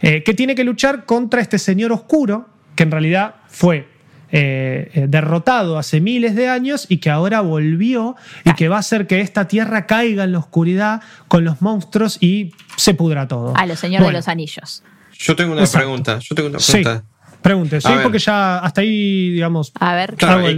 eh, 0.00 0.22
que 0.22 0.34
tiene 0.34 0.54
que 0.54 0.64
luchar 0.64 1.04
contra 1.04 1.40
este 1.40 1.58
señor 1.58 1.92
oscuro, 1.92 2.48
que 2.74 2.84
en 2.84 2.90
realidad 2.90 3.36
fue 3.48 3.88
eh, 4.30 4.90
eh, 4.92 5.06
derrotado 5.08 5.78
hace 5.78 6.02
miles 6.02 6.34
de 6.34 6.48
años 6.48 6.84
y 6.90 6.98
que 6.98 7.08
ahora 7.08 7.40
volvió 7.40 8.14
y 8.44 8.52
que 8.54 8.68
va 8.68 8.76
a 8.76 8.80
hacer 8.80 9.06
que 9.06 9.22
esta 9.22 9.48
tierra 9.48 9.86
caiga 9.86 10.24
en 10.24 10.32
la 10.32 10.38
oscuridad 10.38 11.00
con 11.28 11.44
los 11.44 11.62
monstruos 11.62 12.18
y 12.20 12.52
se 12.76 12.92
pudra 12.92 13.26
todo. 13.26 13.56
A 13.56 13.64
los 13.64 13.78
señores 13.78 14.06
de 14.06 14.12
los 14.12 14.28
anillos. 14.28 14.82
Yo 15.18 15.34
tengo 15.34 15.54
una 15.54 15.64
pregunta. 15.64 16.18
Yo 16.18 16.34
tengo 16.34 16.50
una 16.50 16.58
pregunta. 16.58 17.04
Pregunte, 17.42 17.80
sí, 17.80 17.88
porque 18.02 18.18
ya 18.18 18.58
hasta 18.58 18.80
ahí, 18.80 19.30
digamos. 19.30 19.72
A 19.78 19.94
ver, 19.94 20.16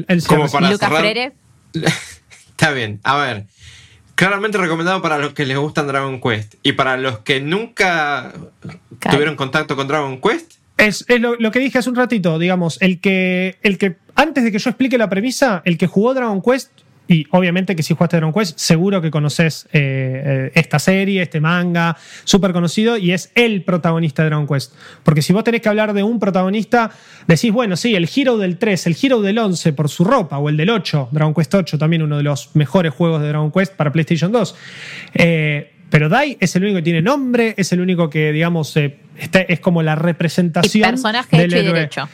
el, 0.09 0.24
como 0.26 0.49
para 0.49 0.70
Lucas 0.70 0.91
Freire. 0.91 1.33
Está 2.51 2.72
bien, 2.72 3.01
a 3.05 3.16
ver. 3.16 3.47
Claramente 4.14 4.59
recomendado 4.59 5.01
para 5.01 5.18
los 5.18 5.33
que 5.33 5.47
les 5.47 5.57
gustan 5.57 5.87
Dragon 5.87 6.20
Quest. 6.20 6.57
Y 6.62 6.72
para 6.72 6.97
los 6.97 7.20
que 7.20 7.41
nunca 7.41 8.33
tuvieron 8.99 9.37
contacto 9.37 9.76
con 9.76 9.89
Dragon 9.89 10.20
Quest. 10.20 10.55
Es, 10.76 11.07
lo, 11.09 11.37
lo, 11.37 11.51
que 11.51 11.59
dije 11.59 11.78
hace 11.78 11.89
un 11.89 11.97
ratito, 11.97 12.39
digamos, 12.39 12.81
el 12.81 13.01
que, 13.01 13.59
el 13.62 13.78
que, 13.78 13.97
antes 14.14 14.45
de 14.45 14.53
que 14.53 14.59
yo 14.59 14.70
explique 14.70 14.99
la 14.99 15.09
premisa, 15.09 15.62
el 15.64 15.78
que 15.78 15.87
jugó 15.87 16.14
Dragon 16.14 16.43
Quest 16.43 16.70
y 17.11 17.26
obviamente 17.30 17.74
que 17.74 17.82
si 17.82 17.92
jugaste 17.92 18.18
Dragon 18.18 18.32
Quest, 18.32 18.56
seguro 18.56 19.02
que 19.02 19.11
conoces 19.11 19.66
eh, 19.72 20.22
eh, 20.24 20.52
esta 20.54 20.78
serie, 20.78 21.22
este 21.22 21.40
manga, 21.40 21.96
súper 22.22 22.52
conocido, 22.52 22.96
y 22.96 23.11
es 23.11 23.32
el 23.34 23.64
protagonista 23.64 24.22
de 24.22 24.28
Dragon 24.28 24.46
Quest. 24.46 24.74
Porque 25.02 25.20
si 25.20 25.32
vos 25.32 25.42
tenés 25.42 25.61
que 25.61 25.68
hablar 25.68 25.92
de 25.92 26.04
un 26.04 26.20
protagonista, 26.20 26.92
decís, 27.26 27.50
bueno, 27.50 27.76
sí, 27.76 27.96
el 27.96 28.08
Hero 28.14 28.38
del 28.38 28.58
3, 28.58 28.86
el 28.86 28.96
Hero 29.02 29.20
del 29.22 29.38
11 29.38 29.72
por 29.72 29.88
su 29.88 30.04
ropa, 30.04 30.38
o 30.38 30.48
el 30.48 30.56
del 30.56 30.70
8, 30.70 31.08
Dragon 31.11 31.34
Quest 31.34 31.52
8, 31.52 31.78
también 31.78 32.02
uno 32.02 32.16
de 32.16 32.22
los 32.22 32.54
mejores 32.54 32.94
juegos 32.94 33.20
de 33.22 33.26
Dragon 33.26 33.50
Quest 33.50 33.74
para 33.74 33.90
PlayStation 33.90 34.30
2. 34.30 34.54
Eh, 35.14 35.72
pero 35.90 36.08
Dai 36.08 36.36
es 36.38 36.54
el 36.54 36.62
único 36.62 36.76
que 36.76 36.82
tiene 36.82 37.02
nombre, 37.02 37.54
es 37.56 37.72
el 37.72 37.80
único 37.80 38.08
que, 38.08 38.30
digamos, 38.30 38.76
es 38.76 39.61
como 39.61 39.82
la 39.82 39.96
representación. 39.96 40.90
Y 40.90 40.92
personaje 40.92 41.42
hecho 41.42 41.58
y 41.58 41.64
derecho. 41.64 42.08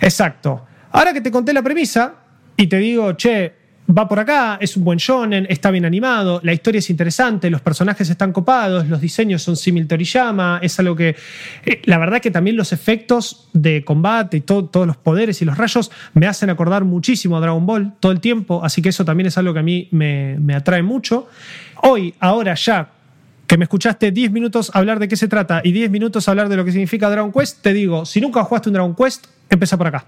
Exacto. 0.00 0.66
Ahora 0.90 1.12
que 1.12 1.20
te 1.20 1.30
conté 1.30 1.52
la 1.52 1.62
premisa 1.62 2.14
y 2.56 2.66
te 2.66 2.78
digo, 2.78 3.12
che, 3.12 3.59
va 3.96 4.08
por 4.08 4.18
acá, 4.18 4.58
es 4.60 4.76
un 4.76 4.84
buen 4.84 4.98
shonen, 4.98 5.46
está 5.48 5.70
bien 5.70 5.84
animado, 5.84 6.40
la 6.42 6.52
historia 6.52 6.78
es 6.78 6.90
interesante, 6.90 7.50
los 7.50 7.60
personajes 7.60 8.08
están 8.10 8.32
copados, 8.32 8.86
los 8.88 9.00
diseños 9.00 9.42
son 9.42 9.56
simil 9.56 9.86
Toriyama, 9.86 10.60
es 10.62 10.78
algo 10.78 10.94
que 10.94 11.16
eh, 11.64 11.82
la 11.84 11.98
verdad 11.98 12.20
que 12.20 12.30
también 12.30 12.56
los 12.56 12.72
efectos 12.72 13.48
de 13.52 13.84
combate 13.84 14.38
y 14.38 14.40
todos 14.42 14.86
los 14.86 14.96
poderes 14.96 15.40
y 15.42 15.44
los 15.44 15.56
rayos 15.56 15.90
me 16.14 16.26
hacen 16.26 16.50
acordar 16.50 16.84
muchísimo 16.84 17.36
a 17.36 17.40
Dragon 17.40 17.64
Ball 17.66 17.94
todo 18.00 18.12
el 18.12 18.20
tiempo, 18.20 18.64
así 18.64 18.82
que 18.82 18.90
eso 18.90 19.04
también 19.04 19.26
es 19.26 19.38
algo 19.38 19.52
que 19.52 19.60
a 19.60 19.64
mí 19.64 19.88
me, 19.90 20.36
me 20.38 20.54
atrae 20.54 20.82
mucho. 20.82 21.28
Hoy, 21.82 22.14
ahora 22.20 22.54
ya 22.54 22.90
que 23.46 23.56
me 23.56 23.64
escuchaste 23.64 24.12
10 24.12 24.30
minutos 24.30 24.70
hablar 24.74 25.00
de 25.00 25.08
qué 25.08 25.16
se 25.16 25.26
trata 25.26 25.60
y 25.64 25.72
10 25.72 25.90
minutos 25.90 26.28
hablar 26.28 26.48
de 26.48 26.56
lo 26.56 26.64
que 26.64 26.70
significa 26.70 27.10
Dragon 27.10 27.32
Quest, 27.32 27.62
te 27.62 27.72
digo, 27.72 28.04
si 28.04 28.20
nunca 28.20 28.44
jugaste 28.44 28.68
un 28.68 28.74
Dragon 28.74 28.94
Quest, 28.94 29.26
empieza 29.48 29.76
por 29.76 29.88
acá. 29.88 30.06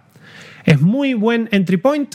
Es 0.65 0.81
muy 0.81 1.15
buen 1.15 1.49
entry 1.51 1.77
point 1.77 2.15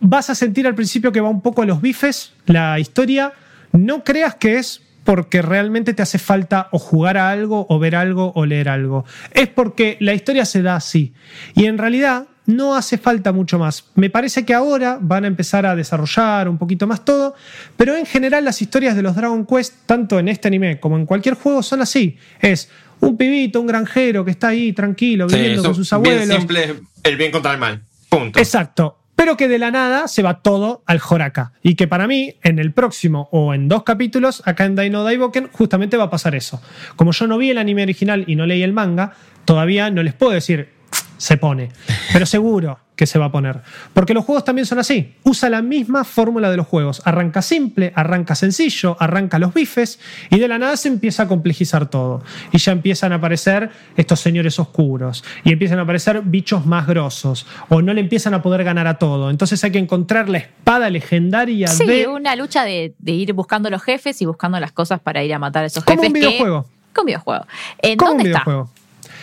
vas 0.00 0.30
a 0.30 0.34
sentir 0.34 0.66
al 0.66 0.74
principio 0.74 1.12
que 1.12 1.20
va 1.20 1.28
un 1.28 1.42
poco 1.42 1.62
a 1.62 1.66
los 1.66 1.80
bifes 1.80 2.32
la 2.46 2.78
historia. 2.78 3.32
No 3.72 4.02
creas 4.02 4.34
que 4.34 4.56
es 4.56 4.82
porque 5.04 5.42
realmente 5.42 5.94
te 5.94 6.02
hace 6.02 6.18
falta 6.18 6.68
o 6.72 6.78
jugar 6.78 7.16
a 7.16 7.30
algo 7.30 7.66
o 7.68 7.78
ver 7.78 7.96
algo 7.96 8.32
o 8.34 8.46
leer 8.46 8.68
algo. 8.68 9.04
Es 9.32 9.48
porque 9.48 9.96
la 10.00 10.14
historia 10.14 10.44
se 10.44 10.62
da 10.62 10.76
así. 10.76 11.14
Y 11.54 11.66
en 11.66 11.78
realidad 11.78 12.26
no 12.46 12.74
hace 12.74 12.98
falta 12.98 13.32
mucho 13.32 13.58
más. 13.58 13.84
Me 13.94 14.10
parece 14.10 14.44
que 14.44 14.54
ahora 14.54 14.98
van 15.00 15.24
a 15.24 15.28
empezar 15.28 15.66
a 15.66 15.76
desarrollar 15.76 16.48
un 16.48 16.58
poquito 16.58 16.86
más 16.86 17.04
todo, 17.04 17.34
pero 17.76 17.96
en 17.96 18.06
general 18.06 18.44
las 18.44 18.60
historias 18.60 18.96
de 18.96 19.02
los 19.02 19.14
Dragon 19.14 19.46
Quest, 19.46 19.74
tanto 19.86 20.18
en 20.18 20.28
este 20.28 20.48
anime 20.48 20.80
como 20.80 20.96
en 20.96 21.06
cualquier 21.06 21.34
juego, 21.34 21.62
son 21.62 21.82
así. 21.82 22.18
Es 22.40 22.68
un 23.00 23.16
pibito, 23.16 23.60
un 23.60 23.66
granjero 23.66 24.24
que 24.24 24.32
está 24.32 24.48
ahí 24.48 24.72
tranquilo, 24.72 25.26
viviendo 25.26 25.62
con 25.62 25.74
sus 25.74 25.92
abuelos. 25.92 26.26
Bien 26.26 26.38
simple, 26.38 26.74
el 27.04 27.16
bien 27.16 27.30
contra 27.30 27.52
el 27.52 27.58
mal. 27.58 27.82
Punto. 28.08 28.38
Exacto 28.38 28.99
pero 29.20 29.36
que 29.36 29.48
de 29.48 29.58
la 29.58 29.70
nada 29.70 30.08
se 30.08 30.22
va 30.22 30.40
todo 30.40 30.82
al 30.86 30.98
Horaka. 31.06 31.52
Y 31.62 31.74
que 31.74 31.86
para 31.86 32.06
mí, 32.06 32.36
en 32.42 32.58
el 32.58 32.72
próximo 32.72 33.28
o 33.32 33.52
en 33.52 33.68
dos 33.68 33.82
capítulos, 33.82 34.42
acá 34.46 34.64
en 34.64 34.76
Daino 34.76 35.04
Daiboken, 35.04 35.50
justamente 35.52 35.98
va 35.98 36.04
a 36.04 36.10
pasar 36.10 36.34
eso. 36.34 36.62
Como 36.96 37.12
yo 37.12 37.26
no 37.26 37.36
vi 37.36 37.50
el 37.50 37.58
anime 37.58 37.82
original 37.82 38.24
y 38.26 38.34
no 38.34 38.46
leí 38.46 38.62
el 38.62 38.72
manga, 38.72 39.12
todavía 39.44 39.90
no 39.90 40.02
les 40.02 40.14
puedo 40.14 40.32
decir 40.32 40.70
se 41.18 41.36
pone. 41.36 41.68
Pero 42.14 42.24
seguro 42.24 42.78
que 43.00 43.06
se 43.06 43.18
va 43.18 43.24
a 43.24 43.32
poner. 43.32 43.62
Porque 43.94 44.12
los 44.12 44.26
juegos 44.26 44.44
también 44.44 44.66
son 44.66 44.78
así. 44.78 45.14
Usa 45.22 45.48
la 45.48 45.62
misma 45.62 46.04
fórmula 46.04 46.50
de 46.50 46.58
los 46.58 46.66
juegos. 46.66 47.00
Arranca 47.06 47.40
simple, 47.40 47.94
arranca 47.96 48.34
sencillo, 48.34 48.94
arranca 49.00 49.38
los 49.38 49.54
bifes 49.54 49.98
y 50.28 50.38
de 50.38 50.46
la 50.46 50.58
nada 50.58 50.76
se 50.76 50.88
empieza 50.88 51.22
a 51.22 51.26
complejizar 51.26 51.88
todo. 51.88 52.22
Y 52.52 52.58
ya 52.58 52.72
empiezan 52.72 53.12
a 53.12 53.14
aparecer 53.14 53.70
estos 53.96 54.20
señores 54.20 54.58
oscuros 54.58 55.24
y 55.44 55.50
empiezan 55.50 55.78
a 55.78 55.82
aparecer 55.84 56.20
bichos 56.20 56.66
más 56.66 56.86
grosos 56.86 57.46
o 57.70 57.80
no 57.80 57.94
le 57.94 58.02
empiezan 58.02 58.34
a 58.34 58.42
poder 58.42 58.64
ganar 58.64 58.86
a 58.86 58.98
todo. 58.98 59.30
Entonces 59.30 59.64
hay 59.64 59.70
que 59.70 59.78
encontrar 59.78 60.28
la 60.28 60.36
espada 60.36 60.90
legendaria 60.90 61.68
sí, 61.68 61.86
de... 61.86 62.06
una 62.06 62.36
lucha 62.36 62.64
de, 62.64 62.92
ir 63.06 63.32
buscando 63.32 63.70
los 63.70 63.82
jefes 63.82 64.20
y 64.20 64.26
buscando 64.26 64.60
las 64.60 64.72
cosas 64.72 65.00
para 65.00 65.24
ir 65.24 65.32
a 65.32 65.38
matar 65.38 65.64
a 65.64 65.68
esos 65.68 65.84
jefes. 65.84 65.96
Como 65.96 66.06
un 66.06 66.12
videojuego. 66.12 66.66
Como 66.92 67.00
un 67.00 67.06
videojuego. 67.06 67.46
¿En 67.78 67.96
dónde 67.96 68.12
un 68.12 68.22
videojuego. 68.24 68.70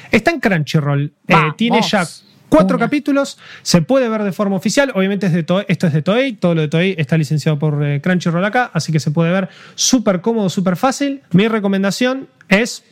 Está 0.10 0.32
en 0.32 0.40
Crunchyroll. 0.40 1.14
Eh, 1.28 1.36
tiene 1.56 1.80
ya 1.84 2.08
Cuatro 2.50 2.80
capítulos, 2.80 3.38
se 3.62 3.82
puede 3.82 4.08
ver 4.08 4.24
de 4.24 4.32
forma 4.32 4.56
oficial. 4.56 4.92
Obviamente 4.96 5.28
es 5.28 5.34
de 5.34 5.46
esto 5.68 5.88
es 5.88 5.94
de 5.94 6.02
Toei, 6.02 6.34
todo 6.34 6.56
lo 6.56 6.62
de 6.62 6.68
Toei 6.70 6.96
está 6.98 7.18
licenciado 7.18 7.60
por 7.60 7.84
eh, 7.86 8.00
Crunchyroll 8.02 8.44
acá, 8.46 8.72
así 8.74 8.92
que 8.92 9.00
se 9.00 9.12
puede 9.12 9.32
ver 9.32 9.50
súper 9.76 10.22
cómodo, 10.22 10.50
súper 10.50 10.78
fácil. 10.78 11.22
Mi 11.32 11.48
recomendación 11.48 12.30
es 12.48 12.84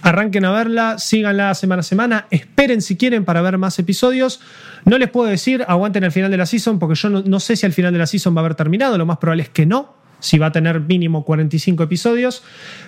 arranquen 0.00 0.44
a 0.44 0.52
verla, 0.52 0.98
síganla 0.98 1.54
semana 1.54 1.80
a 1.80 1.82
semana, 1.82 2.26
esperen 2.30 2.80
si 2.80 2.96
quieren 2.96 3.24
para 3.24 3.42
ver 3.42 3.58
más 3.58 3.78
episodios. 3.78 4.40
No 4.84 4.98
les 4.98 5.10
puedo 5.10 5.28
decir, 5.28 5.64
aguanten 5.68 6.04
al 6.04 6.12
final 6.12 6.30
de 6.30 6.38
la 6.38 6.46
season, 6.46 6.78
porque 6.78 6.94
yo 6.94 7.10
no 7.10 7.40
sé 7.40 7.56
si 7.56 7.66
al 7.66 7.72
final 7.72 7.92
de 7.92 7.98
la 7.98 8.06
season 8.06 8.34
va 8.34 8.40
a 8.40 8.44
haber 8.44 8.54
terminado, 8.54 8.96
lo 8.96 9.06
más 9.06 9.18
probable 9.18 9.42
es 9.42 9.48
que 9.50 9.66
no 9.66 10.03
si 10.24 10.38
va 10.38 10.46
a 10.46 10.52
tener 10.52 10.80
mínimo 10.80 11.22
45 11.22 11.82
episodios. 11.82 12.42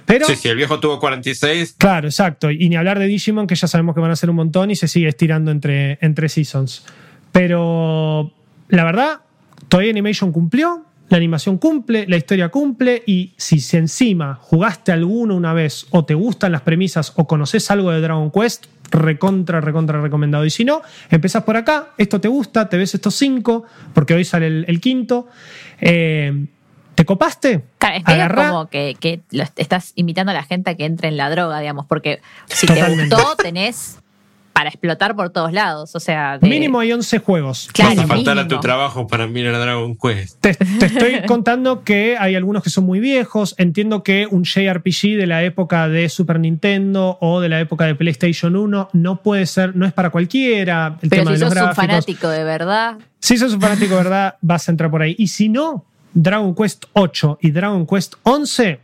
Pero, 0.06 0.26
sí, 0.26 0.36
sí, 0.36 0.48
el 0.48 0.56
viejo 0.56 0.80
tuvo 0.80 0.98
46. 0.98 1.74
Claro, 1.76 2.08
exacto. 2.08 2.50
Y 2.50 2.68
ni 2.70 2.76
hablar 2.76 2.98
de 2.98 3.06
Digimon, 3.06 3.46
que 3.46 3.54
ya 3.54 3.68
sabemos 3.68 3.94
que 3.94 4.00
van 4.00 4.10
a 4.10 4.16
ser 4.16 4.30
un 4.30 4.36
montón 4.36 4.70
y 4.70 4.76
se 4.76 4.88
sigue 4.88 5.08
estirando 5.08 5.50
entre, 5.50 5.98
entre 6.00 6.30
seasons. 6.30 6.86
Pero 7.32 8.32
la 8.68 8.84
verdad, 8.84 9.20
Toei 9.68 9.90
Animation 9.90 10.32
cumplió, 10.32 10.86
la 11.10 11.18
animación 11.18 11.58
cumple, 11.58 12.06
la 12.08 12.16
historia 12.16 12.48
cumple 12.48 13.02
y 13.06 13.34
si 13.36 13.60
encima 13.76 14.38
jugaste 14.40 14.92
alguno 14.92 15.36
una 15.36 15.52
vez 15.52 15.86
o 15.90 16.06
te 16.06 16.14
gustan 16.14 16.52
las 16.52 16.62
premisas 16.62 17.12
o 17.16 17.26
conoces 17.26 17.70
algo 17.70 17.92
de 17.92 18.00
Dragon 18.00 18.30
Quest, 18.30 18.66
recontra, 18.90 19.60
recontra 19.60 20.00
recomendado. 20.00 20.46
Y 20.46 20.50
si 20.50 20.64
no, 20.64 20.80
empezás 21.10 21.44
por 21.44 21.56
acá, 21.56 21.90
esto 21.98 22.18
te 22.18 22.28
gusta, 22.28 22.70
te 22.70 22.78
ves 22.78 22.94
estos 22.94 23.14
cinco, 23.14 23.64
porque 23.92 24.14
hoy 24.14 24.24
sale 24.24 24.46
el, 24.46 24.80
quinto. 24.80 25.28
Eh, 25.80 26.46
¿Te 26.96 27.04
copaste? 27.04 27.62
Claro, 27.78 27.96
es 27.96 28.48
como 28.48 28.66
que, 28.68 28.96
que 28.98 29.20
estás 29.56 29.92
invitando 29.96 30.32
a 30.32 30.34
la 30.34 30.42
gente 30.42 30.70
a 30.70 30.74
que 30.76 30.86
entre 30.86 31.08
en 31.08 31.18
la 31.18 31.30
droga, 31.30 31.60
digamos, 31.60 31.86
porque 31.86 32.20
si 32.46 32.66
te 32.66 32.82
gustó, 32.82 33.36
tenés 33.36 33.98
para 34.54 34.70
explotar 34.70 35.14
por 35.14 35.28
todos 35.28 35.52
lados. 35.52 35.94
O 35.94 36.00
sea, 36.00 36.38
mínimo 36.40 36.80
hay 36.80 36.90
11 36.90 37.18
juegos. 37.18 37.68
Claro, 37.74 37.96
Vas 37.96 38.04
a 38.06 38.08
faltar 38.08 38.38
a 38.38 38.48
tu 38.48 38.58
trabajo 38.58 39.06
para 39.06 39.26
mirar 39.26 39.54
a 39.54 39.58
Dragon 39.58 39.94
Quest. 39.94 40.40
Te, 40.40 40.52
estoy 40.52 41.20
contando 41.28 41.84
que 41.84 42.16
hay 42.18 42.34
algunos 42.34 42.62
que 42.62 42.70
son 42.70 42.84
muy 42.84 42.98
viejos. 42.98 43.54
Entiendo 43.58 44.02
que 44.02 44.26
un 44.30 44.44
JRPG 44.44 45.18
de 45.18 45.26
la 45.26 45.44
época 45.44 45.90
de 45.90 46.08
Super 46.08 46.40
Nintendo 46.40 47.18
o 47.20 47.42
de 47.42 47.50
la 47.50 47.60
época 47.60 47.84
de 47.84 47.94
PlayStation 47.94 48.56
1 48.56 48.88
no 48.94 49.22
puede 49.22 49.44
ser, 49.44 49.76
no 49.76 49.84
es 49.84 49.92
para 49.92 50.08
cualquiera. 50.08 50.96
El 51.02 51.10
Pero 51.10 51.30
si 51.32 51.36
sos 51.36 51.54
un 51.54 51.74
fanático 51.74 52.30
de 52.30 52.44
verdad. 52.44 52.96
Si 53.20 53.36
sos 53.36 53.52
un 53.52 53.60
fanático 53.60 53.90
de 53.90 54.04
verdad, 54.04 54.36
vas 54.40 54.66
a 54.66 54.70
entrar 54.70 54.90
por 54.90 55.02
ahí. 55.02 55.14
Y 55.18 55.26
si 55.26 55.50
no, 55.50 55.84
Dragon 56.18 56.54
Quest 56.54 56.86
8 56.94 57.38
y 57.42 57.50
Dragon 57.50 57.86
Quest 57.86 58.14
11, 58.22 58.80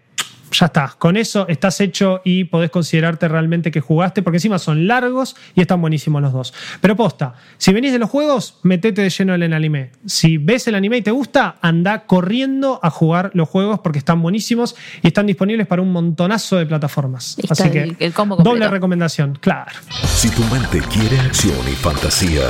ya 0.53 0.66
está. 0.66 0.95
Con 0.99 1.16
eso 1.16 1.49
estás 1.49 1.80
hecho 1.80 2.20
y 2.26 2.45
podés 2.45 2.70
considerarte 2.70 3.26
realmente 3.26 3.70
que 3.70 3.80
jugaste, 3.80 4.20
porque 4.20 4.37
encima 4.37 4.59
son 4.59 4.87
largos 4.87 5.35
y 5.55 5.62
están 5.62 5.80
buenísimos 5.80 6.20
los 6.20 6.30
dos. 6.35 6.53
Pero 6.83 6.95
posta, 6.95 7.33
si 7.57 7.72
venís 7.72 7.91
de 7.91 7.99
los 7.99 8.11
juegos, 8.11 8.59
metete 8.62 9.01
de 9.01 9.09
lleno 9.09 9.35
en 9.35 9.43
el 9.45 9.55
anime. 9.55 9.93
Si 10.05 10.37
ves 10.37 10.68
el 10.68 10.74
anime 10.74 10.99
y 10.99 11.03
te 11.03 11.11
gusta, 11.11 11.57
anda 11.62 12.05
corriendo 12.05 12.78
a 12.83 12.91
jugar 12.91 13.30
los 13.33 13.49
juegos 13.49 13.80
porque 13.80 13.99
están 13.99 14.20
buenísimos 14.20 14.76
y 15.01 15.07
están 15.07 15.24
disponibles 15.24 15.66
para 15.66 15.80
un 15.80 15.91
montonazo 15.91 16.57
de 16.59 16.66
plataformas. 16.66 17.39
Así 17.49 17.70
que 17.70 17.83
el- 17.85 17.97
el 17.99 18.12
combo 18.12 18.37
completo. 18.37 18.55
doble 18.55 18.68
recomendación, 18.68 19.39
claro. 19.41 19.72
Si 20.05 20.28
tu 20.28 20.45
mente 20.45 20.80
quiere 20.93 21.18
acción 21.18 21.57
y 21.66 21.72
fantasía. 21.76 22.43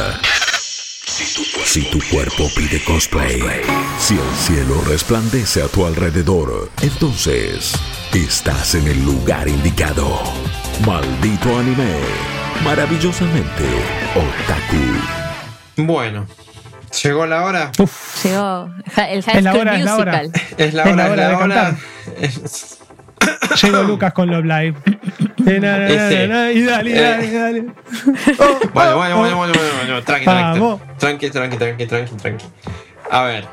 Si 1.13 1.83
tu 1.91 1.99
cuerpo 2.11 2.49
pide 2.57 2.83
cosplay. 2.85 3.39
Si 3.99 4.15
el 4.15 4.35
cielo 4.35 4.81
resplandece 4.89 5.63
a 5.63 5.69
tu 5.69 5.85
alrededor. 5.85 6.71
Entonces, 6.81 7.75
estás 8.15 8.75
en 8.77 8.87
el 8.87 9.05
lugar 9.05 9.47
indicado. 9.47 10.19
Maldito 10.87 11.59
anime. 11.59 11.99
Maravillosamente 12.65 13.65
otaku. 14.15 15.87
Bueno, 15.87 16.27
llegó 17.03 17.27
la 17.27 17.45
hora. 17.45 17.73
Llegó 18.25 18.71
el 18.97 19.23
High 19.23 19.37
Es 19.37 19.45
la 19.45 19.53
hora, 19.55 19.77
es 19.77 19.85
la 19.85 19.97
hora. 19.97 20.23
Musical. 20.23 20.33
Es 20.57 20.73
la 20.73 20.83
Es 20.85 20.93
hora, 20.93 20.97
la 20.97 21.05
es 21.05 21.13
hora 21.13 21.23
la 21.23 21.29
de 21.29 21.35
hora. 21.45 21.79
Llegó 23.63 23.83
Lucas 23.83 24.13
con 24.13 24.31
Love 24.31 24.45
Live. 24.45 24.75
Eh, 25.47 25.57
Y 26.55 26.63
dale, 26.63 26.91
Eh. 26.93 27.01
dale, 27.03 27.33
dale. 27.33 27.65
Oh, 28.39 28.59
Bueno, 28.73 28.93
oh, 28.93 28.97
bueno, 28.97 29.17
bueno, 29.19 29.37
bueno, 29.37 29.37
bueno, 29.37 29.53
bueno, 29.79 30.03
tranqui, 30.03 30.25
tranqui, 30.99 31.31
tranqui, 31.31 31.57
tranqui, 31.59 31.87
tranqui, 31.87 32.17
tranqui. 32.17 32.45
A 33.11 33.23
ver, 33.25 33.45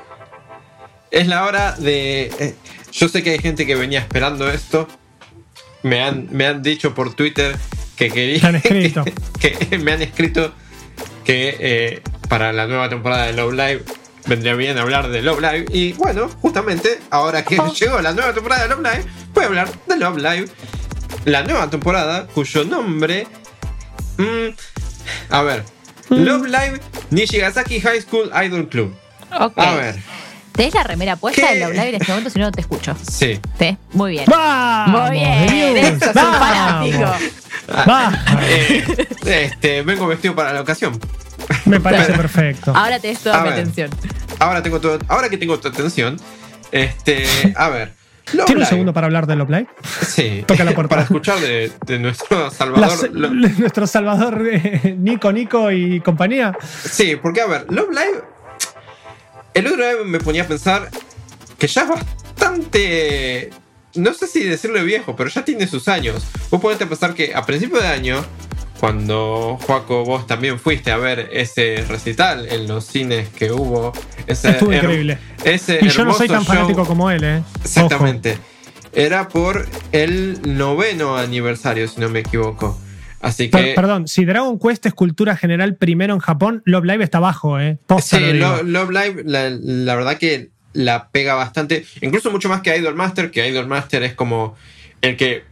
es 1.12 1.28
la 1.28 1.46
hora 1.46 1.74
de. 1.74 2.32
eh, 2.40 2.56
yo 2.92 3.08
sé 3.10 3.24
que 3.24 3.32
hay 3.32 3.40
gente 3.40 3.66
que 3.66 3.76
venía 3.76 4.00
esperando 4.00 4.50
esto. 4.50 4.88
Me 5.84 6.02
han, 6.04 6.28
me 6.32 6.46
han 6.46 6.62
dicho 6.62 6.94
por 6.94 7.14
Twitter 7.14 7.56
que 7.96 8.06
escrito. 8.08 9.04
Que, 9.40 9.52
que 9.54 9.78
me 9.80 9.92
han 9.94 10.02
escrito 10.02 10.54
que 11.24 11.56
eh, 11.60 12.02
para 12.28 12.52
la 12.54 12.68
nueva 12.68 12.90
temporada 12.90 13.26
de 13.26 13.34
Love 13.34 13.54
Live 13.54 13.84
vendría 14.30 14.54
bien 14.56 14.78
hablar 14.78 15.10
de 15.10 15.22
Love 15.22 15.42
Live. 15.42 15.66
Y 15.74 15.94
bueno, 15.94 16.30
justamente 16.42 17.00
ahora 17.10 17.44
que 17.44 17.58
llegó 17.80 18.00
la 18.00 18.14
nueva 18.14 18.32
temporada 18.34 18.64
de 18.64 18.70
Love 18.70 18.84
Live, 18.84 19.06
voy 19.34 19.44
a 19.44 19.48
hablar 19.48 19.70
de 19.88 19.98
Love 19.98 20.18
Live. 20.18 20.50
La 21.26 21.44
nueva 21.44 21.70
temporada, 21.70 22.28
cuyo 22.28 22.64
nombre. 22.64 23.28
mm, 24.18 24.48
a 25.32 25.42
ver. 25.42 25.64
Love 26.10 26.46
Live 26.48 26.82
Nishigasaki 27.12 27.82
High 27.82 28.02
School 28.02 28.32
Idol 28.46 28.68
Club. 28.70 28.96
Ok. 29.40 29.54
A 29.58 29.74
ver. 29.76 29.96
¿Tenés 30.54 30.74
la 30.74 30.84
remera 30.84 31.16
puesta 31.16 31.48
¿Qué? 31.48 31.54
de 31.56 31.60
Love 31.62 31.74
Live 31.74 31.90
en 31.90 31.96
este 31.96 32.12
momento? 32.12 32.30
Si 32.30 32.40
no, 32.40 32.46
no 32.46 32.52
te 32.52 32.62
escucho. 32.62 32.96
Sí. 33.10 33.40
¿Sí? 33.58 33.78
Muy 33.94 34.12
bien. 34.12 34.26
¡Vamos! 34.28 35.02
Muy 35.10 35.20
bien. 35.20 35.78
Eso 35.78 35.96
es 35.96 36.08
un 36.08 36.14
¡Vamos! 36.14 36.40
fanático. 36.40 37.12
¡Vamos! 37.86 38.20
Eh, 38.44 39.08
este, 39.26 39.82
vengo 39.84 40.08
vestido 40.08 40.36
para 40.36 40.52
la 40.54 40.62
ocasión. 40.62 41.00
Me 41.66 41.80
parece 41.80 42.14
perfecto. 42.14 42.74
Ahora 42.76 43.00
tenés 43.00 43.20
toda 43.20 43.40
A 43.40 43.44
mi 43.44 43.50
ver. 43.50 43.60
atención. 43.60 43.90
Ahora 44.40 44.62
tengo 44.64 44.80
todo, 44.80 45.00
ahora 45.08 45.30
que 45.30 45.38
tengo 45.38 45.60
tu 45.60 45.68
atención. 45.68 46.18
Este, 46.72 47.26
a 47.56 47.70
ver. 47.70 47.94
Love 48.34 48.46
¿Tiene 48.46 48.62
un 48.62 48.68
segundo 48.68 48.94
para 48.94 49.08
hablar 49.08 49.26
de 49.26 49.36
Love 49.36 49.50
Live? 49.50 49.68
Sí. 50.08 50.44
Toca 50.46 50.64
la 50.64 50.74
puerta. 50.74 50.90
Para 50.90 51.02
escuchar 51.02 51.40
de, 51.40 51.72
de 51.86 51.98
nuestro 52.00 52.44
La- 52.46 52.52
Salvador. 52.52 53.10
Lo- 53.12 53.30
nuestro 53.32 53.88
Salvador 53.88 54.48
eh, 54.52 54.96
Nico, 55.00 55.32
Nico 55.32 55.72
y 55.72 56.00
compañía. 56.02 56.56
Sí, 56.90 57.16
porque 57.20 57.42
a 57.42 57.48
ver, 57.48 57.66
Love 57.72 57.90
Live. 57.90 58.22
El 59.56 59.66
otro 59.66 59.78
día 59.78 59.94
me 60.06 60.20
ponía 60.20 60.44
a 60.44 60.48
pensar 60.48 60.90
que 61.58 61.66
ya 61.68 61.82
es 61.82 61.90
bastante. 61.90 63.50
No 63.96 64.14
sé 64.14 64.28
si 64.28 64.44
decirle 64.44 64.84
viejo, 64.84 65.16
pero 65.16 65.30
ya 65.30 65.44
tiene 65.44 65.66
sus 65.66 65.88
años. 65.88 66.24
Vos 66.52 66.62
ponete 66.62 66.84
a 66.84 66.88
pensar 66.88 67.16
que 67.16 67.34
a 67.34 67.44
principio 67.46 67.80
de 67.82 67.88
año, 67.88 68.24
cuando 68.80 69.58
Joaco, 69.62 70.06
vos 70.06 70.26
también 70.28 70.58
fuiste 70.60 70.92
a 70.92 70.98
ver 70.98 71.30
ese 71.34 71.84
recital 71.88 72.48
en 72.50 72.68
los 72.68 72.86
cines 72.86 73.28
que 73.30 73.52
hubo. 73.52 73.92
Ese 74.26 74.52
Estuvo 74.52 74.74
increíble. 74.74 75.18
Ese 75.44 75.80
Y 75.82 75.90
yo 75.90 76.06
no 76.06 76.14
soy 76.14 76.28
tan 76.28 76.44
show. 76.46 76.54
fanático 76.56 76.86
como 76.86 77.10
él, 77.12 77.24
¿eh? 77.24 77.44
Exactamente. 77.64 78.38
Era 78.94 79.28
por 79.28 79.68
el 79.92 80.40
noveno 80.58 81.18
aniversario, 81.18 81.88
si 81.88 82.00
no 82.00 82.10
me 82.10 82.20
equivoco. 82.20 82.80
Así. 83.22 83.50
Per- 83.50 83.64
que. 83.66 83.74
perdón, 83.74 84.08
si 84.08 84.24
Dragon 84.24 84.58
Quest 84.58 84.86
es 84.86 84.94
cultura 84.94 85.36
general 85.36 85.76
primero 85.76 86.14
en 86.14 86.20
Japón, 86.22 86.62
Love 86.66 86.86
Live 86.86 87.04
está 87.04 87.18
abajo, 87.18 87.60
¿eh? 87.60 87.78
Posta 87.86 88.18
Sí. 88.18 88.34
Lo- 88.34 88.64
Love 88.64 88.92
Live, 88.92 89.24
la, 89.26 89.50
la 89.50 89.96
verdad 89.96 90.18
que 90.18 90.50
la 90.72 91.10
pega 91.10 91.34
bastante. 91.36 91.86
Incluso 92.02 92.32
mucho 92.32 92.48
más 92.48 92.62
que 92.62 92.76
Idol 92.78 92.96
Master, 92.96 93.30
que 93.30 93.46
Idol 93.48 93.68
Master 93.68 94.04
es 94.04 94.14
como 94.14 94.56
el 95.02 95.18
que. 95.18 95.44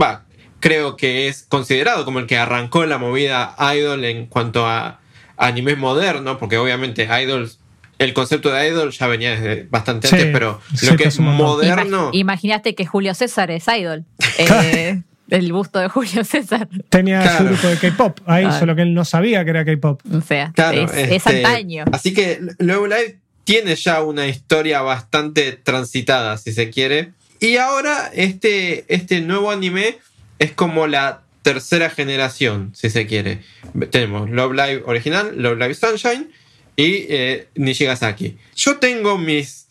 Va, 0.00 0.24
creo 0.60 0.96
que 0.96 1.28
es 1.28 1.44
considerado 1.48 2.04
como 2.04 2.18
el 2.18 2.26
que 2.26 2.36
arrancó 2.38 2.84
la 2.86 2.98
movida 2.98 3.54
Idol 3.74 4.04
en 4.04 4.26
cuanto 4.26 4.66
a 4.66 5.00
anime 5.36 5.74
moderno, 5.76 6.38
porque 6.38 6.58
obviamente 6.58 7.08
Idol. 7.22 7.50
El 7.98 8.14
concepto 8.14 8.50
de 8.50 8.66
Idol 8.68 8.92
ya 8.92 9.06
venía 9.08 9.32
desde 9.32 9.64
bastante 9.68 10.08
Sí, 10.08 10.14
antes, 10.16 10.30
pero 10.32 10.58
sí, 10.74 10.86
lo 10.86 10.96
que 10.96 11.04
es 11.04 11.14
es 11.14 11.20
moderno. 11.20 12.10
Imag- 12.12 12.14
Imaginaste 12.18 12.74
que 12.74 12.86
Julio 12.86 13.12
César 13.14 13.50
es 13.50 13.66
idol. 13.68 14.04
Eh, 14.38 15.02
el 15.28 15.52
busto 15.52 15.78
de 15.78 15.88
Julio 15.88 16.24
César. 16.24 16.66
Tenía 16.88 17.20
su 17.22 17.28
Claro. 17.28 17.44
grupo 17.44 17.66
de 17.68 17.76
K-pop 17.76 18.18
ahí, 18.26 18.44
Ah. 18.46 18.58
solo 18.58 18.74
que 18.74 18.82
él 18.82 18.94
no 18.94 19.04
sabía 19.04 19.44
que 19.44 19.50
era 19.50 19.64
K-pop. 19.66 20.00
O 20.12 20.20
sea, 20.22 20.50
Claro, 20.54 20.82
es, 20.82 20.92
es 20.94 21.10
este, 21.12 21.44
antaño. 21.44 21.84
Así 21.92 22.14
que 22.14 22.40
Love 22.58 22.88
Live 22.88 23.18
tiene 23.44 23.76
ya 23.76 24.02
una 24.02 24.26
historia 24.26 24.80
bastante 24.80 25.52
transitada, 25.52 26.36
si 26.38 26.52
se 26.52 26.70
quiere. 26.70 27.12
Y 27.38 27.58
ahora 27.58 28.10
este, 28.14 28.86
este 28.92 29.20
nuevo 29.20 29.50
anime 29.50 29.98
es 30.40 30.52
como 30.52 30.88
la 30.88 31.22
tercera 31.42 31.90
generación, 31.90 32.72
si 32.74 32.90
se 32.90 33.06
quiere. 33.06 33.42
Tenemos 33.90 34.28
Love 34.28 34.52
Live 34.52 34.82
original, 34.86 35.32
Love 35.36 35.58
Live 35.58 35.74
Sunshine 35.74 36.30
y 36.76 37.06
eh, 37.08 37.48
Nishigasaki. 37.54 38.36
Yo 38.56 38.78
tengo 38.78 39.16
mis 39.18 39.68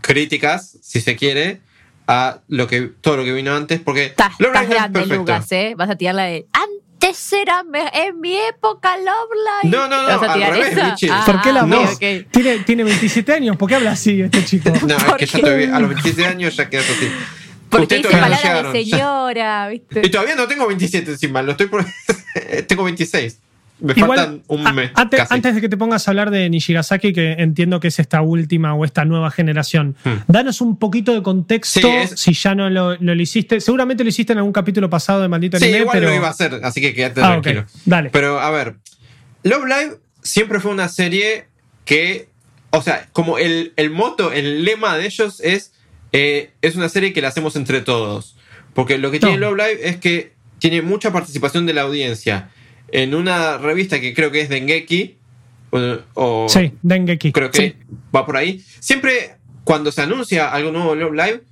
críticas, 0.00 0.78
si 0.80 1.00
se 1.00 1.16
quiere, 1.16 1.60
a 2.06 2.40
lo 2.48 2.66
que, 2.66 2.82
todo 3.00 3.18
lo 3.18 3.24
que 3.24 3.32
vino 3.32 3.54
antes, 3.54 3.80
porque 3.80 4.06
Estás, 4.06 4.34
Love 4.38 4.54
estás 4.54 4.62
Live 4.62 4.74
es 4.74 4.80
grande, 4.80 4.98
perfecto. 5.00 5.20
Lucas, 5.20 5.52
¿eh? 5.52 5.74
Vas 5.76 5.90
a 5.90 5.96
tirar 5.96 6.14
la 6.14 6.24
de. 6.24 6.46
Antes 6.52 7.32
era 7.32 7.64
en 7.94 8.20
mi 8.20 8.36
época 8.36 8.96
Love 8.96 9.64
Live. 9.64 9.76
No, 9.76 9.88
no, 9.88 10.02
no, 10.02 10.08
¿Vas 10.08 10.22
a 10.22 10.32
al 10.32 10.38
tirar 10.38 10.52
revés? 10.52 10.84
Michi. 10.84 11.08
Ah, 11.10 11.24
¿Por 11.26 11.42
qué 11.42 11.52
la 11.52 11.64
voz? 11.64 11.94
ok. 11.94 12.30
Tiene, 12.30 12.58
tiene 12.64 12.84
27 12.84 13.32
años, 13.32 13.56
¿por 13.56 13.68
qué 13.68 13.74
habla 13.74 13.92
así 13.92 14.20
este 14.20 14.44
chico? 14.44 14.70
No, 14.86 14.96
es 14.96 15.04
¿Por 15.04 15.16
que 15.16 15.26
ya 15.26 15.38
estoy 15.38 15.64
a 15.64 15.80
los 15.80 15.88
27 15.88 16.26
años 16.26 16.56
ya 16.56 16.70
quedas 16.70 16.88
así. 16.90 17.10
Porque 17.72 17.82
Usted 17.84 17.96
dice 17.96 18.08
todavía 18.10 18.28
no 18.36 18.42
palabra 18.42 18.72
de 18.72 18.84
señora, 18.84 19.68
¿viste? 19.68 20.00
Y 20.04 20.10
todavía 20.10 20.34
no 20.36 20.46
tengo 20.46 20.66
27 20.68 21.10
encima, 21.10 21.42
lo 21.42 21.52
estoy 21.52 21.66
por... 21.66 21.84
tengo 22.68 22.84
26. 22.84 23.38
Me 23.80 23.94
Igual, 23.96 24.16
faltan 24.18 24.42
un 24.46 24.64
a- 24.66 24.72
mes. 24.72 24.90
antes, 24.94 25.18
casi. 25.18 25.34
antes 25.34 25.54
de 25.56 25.60
que 25.60 25.68
te 25.68 25.76
pongas 25.76 26.06
a 26.06 26.10
hablar 26.12 26.30
de 26.30 26.48
Nishigasaki, 26.48 27.12
que 27.12 27.32
entiendo 27.32 27.80
que 27.80 27.88
es 27.88 27.98
esta 27.98 28.22
última 28.22 28.74
o 28.74 28.84
esta 28.84 29.04
nueva 29.04 29.30
generación, 29.32 29.96
Hmm. 30.04 30.18
danos 30.28 30.60
un 30.60 30.78
poquito 30.78 31.12
de 31.14 31.22
contexto 31.22 31.80
Sí, 31.80 31.88
es- 31.88 32.10
si 32.10 32.32
ya 32.32 32.54
no 32.54 32.70
lo, 32.70 32.94
lo 32.96 33.14
hiciste. 33.20 33.60
Seguramente 33.60 34.04
lo 34.04 34.10
hiciste 34.10 34.32
en 34.34 34.38
algún 34.38 34.52
capítulo 34.52 34.88
pasado 34.88 35.20
de 35.22 35.26
Maldito 35.28 35.58
Sí, 35.58 35.64
Anime, 35.64 35.78
igual 35.80 35.96
pero. 35.98 36.10
lo 36.10 36.14
iba 36.14 36.28
a 36.28 36.30
hacer, 36.30 36.60
así 36.62 36.80
que 36.80 36.94
quédate 36.94 37.22
Ah, 37.22 37.40
tranquilo. 37.40 37.64
Dale. 37.84 38.10
Pero 38.10 38.38
a 38.38 38.50
ver, 38.52 38.76
Love 39.42 39.64
Live 39.64 39.96
siempre 40.22 40.60
fue 40.60 40.70
una 40.70 40.88
serie 40.88 41.46
que, 41.84 42.28
o 42.70 42.82
sea, 42.82 43.08
como 43.12 43.38
el, 43.38 43.72
el 43.74 43.90
moto, 43.90 44.30
el 44.30 44.64
lema 44.64 44.96
de 44.96 45.06
ellos 45.06 45.40
es, 45.40 45.71
eh, 46.12 46.50
es 46.62 46.76
una 46.76 46.88
serie 46.88 47.12
que 47.12 47.20
la 47.22 47.28
hacemos 47.28 47.56
entre 47.56 47.80
todos. 47.80 48.36
Porque 48.74 48.98
lo 48.98 49.10
que 49.10 49.20
tiene. 49.20 49.36
Love 49.38 49.56
Live 49.56 49.78
es 49.88 49.96
que 49.96 50.32
tiene 50.58 50.80
mucha 50.82 51.12
participación 51.12 51.66
de 51.66 51.74
la 51.74 51.82
audiencia. 51.82 52.50
En 52.90 53.14
una 53.14 53.58
revista 53.58 54.00
que 54.00 54.14
creo 54.14 54.30
que 54.30 54.40
es 54.42 54.48
Dengeki, 54.48 55.16
o, 55.70 55.98
o- 56.14 56.46
Sí, 56.48 56.72
Dengeki. 56.82 57.32
creo 57.32 57.50
que 57.50 57.58
Sí. 57.58 57.74
va 58.14 58.24
por 58.26 58.36
ahí. 58.36 58.62
Siempre, 58.80 59.36
cuando 59.64 59.92
se 59.92 60.02
anuncia 60.02 60.50
algo 60.52 60.70
nuevo 60.72 60.92
en 60.94 61.00
Love 61.00 61.12
Live, 61.14 61.42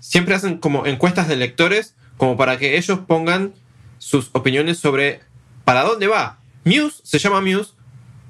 siempre 0.00 0.34
hacen 0.34 0.58
como 0.58 0.86
encuestas 0.86 1.28
de 1.28 1.36
lectores, 1.36 1.94
como 2.16 2.36
para 2.36 2.58
que 2.58 2.76
ellos 2.76 3.00
pongan 3.06 3.52
sus 3.98 4.30
opiniones 4.32 4.78
sobre 4.78 5.20
para 5.64 5.82
dónde 5.82 6.06
va. 6.08 6.38
Muse 6.64 7.00
se 7.04 7.18
llama 7.18 7.40
Muse 7.40 7.72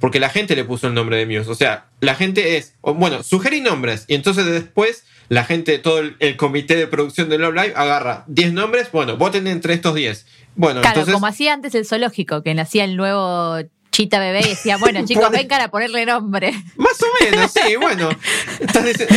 porque 0.01 0.21
la 0.21 0.29
gente 0.29 0.55
le 0.57 0.65
puso 0.65 0.87
el 0.87 0.95
nombre 0.95 1.17
de 1.17 1.27
Muse. 1.27 1.51
O 1.51 1.55
sea, 1.55 1.87
la 2.05 2.15
gente 2.15 2.57
es, 2.57 2.75
bueno, 2.83 3.23
sugerí 3.23 3.61
nombres 3.61 4.05
y 4.09 4.15
entonces 4.15 4.47
después 4.47 5.05
la 5.29 5.45
gente, 5.45 5.79
todo 5.79 6.01
el, 6.01 6.17
el 6.21 6.37
comité 6.37 6.77
de 6.77 6.87
producción 6.87 7.29
de 7.31 7.39
Love 7.39 7.55
Live 7.55 7.73
agarra 7.77 8.25
10 8.29 8.53
nombres, 8.53 8.93
bueno, 8.93 9.17
voten 9.17 9.47
entre 9.47 9.75
estos 9.75 9.95
10. 9.95 10.27
Bueno, 10.55 10.81
Claro, 10.83 10.95
entonces... 11.01 11.15
como 11.15 11.27
hacía 11.27 11.53
antes 11.55 11.75
el 11.75 11.87
zoológico, 11.87 12.43
que 12.43 12.55
nacía 12.55 12.85
el 12.85 12.97
nuevo 12.97 13.57
chita 13.91 14.19
bebé 14.19 14.41
y 14.41 14.49
decía, 14.51 14.77
bueno, 14.77 15.05
chicos, 15.07 15.31
vengan 15.31 15.63
a 15.63 15.69
ponerle 15.69 16.05
nombre. 16.05 16.53
Más 16.77 17.01
o 17.03 17.07
menos, 17.25 17.51
sí, 17.53 17.77
bueno. 17.81 18.11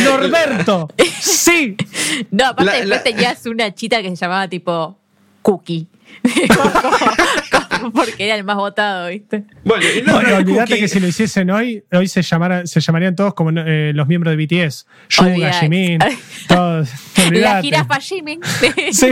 Norberto. 0.04 0.88
sí. 1.20 1.76
No, 2.30 2.46
aparte 2.46 2.64
La- 2.64 2.72
después 2.72 2.88
la- 2.88 3.02
tenías 3.02 3.46
una 3.46 3.74
chita 3.74 4.00
que 4.02 4.08
se 4.10 4.16
llamaba 4.16 4.48
tipo 4.48 4.96
Cookie. 5.42 5.86
como, 6.56 6.72
como- 6.72 7.57
Porque 7.94 8.24
era 8.24 8.34
el 8.34 8.44
más 8.44 8.56
votado, 8.56 9.08
¿viste? 9.08 9.44
Bueno, 9.64 9.84
y 9.96 10.02
no, 10.02 10.16
olvídate 10.36 10.78
que 10.78 10.88
si 10.88 11.00
lo 11.00 11.06
hiciesen 11.06 11.50
hoy, 11.50 11.82
hoy 11.92 12.08
se, 12.08 12.22
llamara- 12.22 12.66
se 12.66 12.80
llamarían 12.80 13.14
todos 13.16 13.34
como 13.34 13.50
eh, 13.50 13.92
los 13.94 14.06
miembros 14.08 14.36
de 14.36 14.44
BTS. 14.66 14.86
Suga. 15.08 15.52
Jimin, 15.54 15.98
todos. 16.48 16.88
La 17.30 17.60
jirafa 17.62 18.00
Jimmy. 18.00 18.38
Sí. 18.92 19.08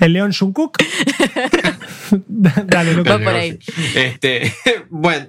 El 0.00 0.12
león 0.12 0.32
Jungkook. 0.32 0.78
Dale, 2.28 2.94
Lucas. 2.94 3.14
Va 3.20 3.24
por 3.24 3.34
ahí. 3.34 3.58
Este, 3.94 4.52
bueno, 4.88 5.26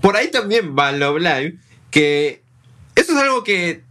por 0.00 0.16
ahí 0.16 0.28
también 0.30 0.74
va 0.78 0.92
Love 0.92 1.18
Live, 1.20 1.56
que 1.90 2.42
eso 2.94 3.12
es 3.12 3.18
algo 3.18 3.44
que 3.44 3.82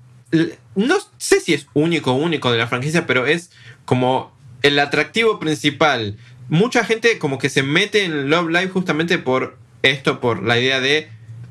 no 0.75 0.95
sé 1.17 1.39
si 1.39 1.53
es 1.53 1.67
único, 1.73 2.13
único 2.13 2.51
de 2.51 2.57
la 2.57 2.67
franquicia, 2.67 3.05
pero 3.05 3.25
es 3.25 3.51
como 3.85 4.35
el 4.63 4.79
atractivo 4.79 5.39
principal. 5.39 6.17
Mucha 6.49 6.85
gente 6.85 7.17
como 7.17 7.37
que 7.37 7.49
se 7.49 7.63
mete 7.63 8.05
en 8.05 8.29
Love 8.29 8.49
Live 8.49 8.69
justamente 8.69 9.17
por 9.17 9.57
esto, 9.81 10.19
por 10.19 10.43
la 10.43 10.59
idea 10.59 10.79
de 10.79 11.09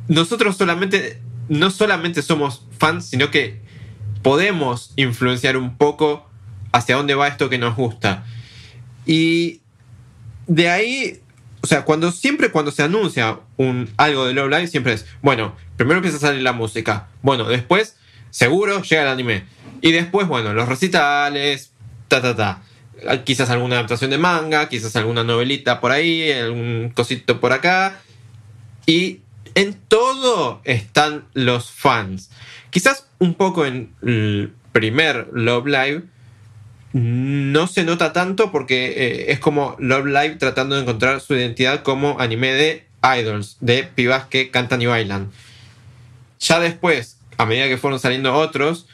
nosotros 0.09 0.57
solamente, 0.57 1.21
no 1.49 1.71
solamente 1.71 2.23
somos 2.23 2.67
fans, 2.79 3.07
sino 3.07 3.31
que 3.31 3.61
podemos 4.23 4.93
influenciar 4.97 5.57
un 5.57 5.77
poco 5.77 6.29
hacia 6.73 6.97
dónde 6.97 7.15
va 7.15 7.29
esto 7.29 7.49
que 7.49 7.59
nos 7.59 7.77
gusta. 7.77 8.25
Y 9.07 9.61
de 10.47 10.69
ahí, 10.69 11.21
o 11.61 11.67
sea, 11.67 11.85
cuando 11.85 12.11
siempre 12.11 12.51
cuando 12.51 12.71
se 12.71 12.83
anuncia 12.83 13.41
un 13.57 13.91
algo 13.97 14.27
de 14.27 14.35
Love 14.35 14.51
Live, 14.51 14.67
siempre 14.69 14.93
es, 14.93 15.07
bueno, 15.23 15.57
primero 15.77 15.99
empieza 15.99 16.19
a 16.19 16.21
salir 16.21 16.43
la 16.43 16.53
música, 16.53 17.09
bueno, 17.23 17.45
después, 17.45 17.97
seguro, 18.31 18.83
llega 18.83 19.03
el 19.03 19.09
anime. 19.09 19.45
Y 19.81 19.93
después, 19.93 20.27
bueno, 20.27 20.55
los 20.55 20.69
recitales, 20.69 21.73
ta, 22.09 22.23
ta, 22.23 22.35
ta. 22.35 22.63
Quizás 23.25 23.51
alguna 23.51 23.77
adaptación 23.77 24.11
de 24.11 24.19
manga, 24.19 24.69
quizás 24.69 24.95
alguna 24.97 25.25
novelita 25.25 25.81
por 25.81 25.93
ahí, 25.93 26.31
algún 26.33 26.91
cosito 26.95 27.41
por 27.41 27.53
acá. 27.53 28.01
Y 28.87 29.21
en 29.55 29.75
todo 29.89 30.61
están 30.65 31.25
los 31.35 31.71
fans. 31.71 32.31
Quizás 32.71 33.07
un 33.19 33.35
poco 33.35 33.67
en 33.67 33.95
el 34.03 34.53
primer 34.73 35.29
Love 35.33 35.67
Live 35.67 36.03
no 36.93 37.67
se 37.67 37.85
nota 37.85 38.13
tanto 38.13 38.53
porque 38.53 38.87
eh, 38.87 39.33
es 39.33 39.41
como 39.41 39.77
Love 39.79 40.07
Live 40.07 40.37
tratando 40.37 40.77
de 40.77 40.83
encontrar 40.83 41.21
su 41.21 41.35
identidad 41.35 41.83
como 41.83 42.21
anime 42.21 42.53
de 42.53 42.87
idols, 43.19 43.57
de 43.61 43.83
pibas 43.83 44.27
que 44.27 44.51
cantan 44.51 44.81
y 44.83 44.87
bailan. 44.87 45.31
Ya 46.39 46.61
después, 46.61 47.19
a 47.37 47.47
medida 47.47 47.69
que 47.69 47.79
fueron 47.79 47.99
saliendo 47.99 48.35
otros, 48.35 48.87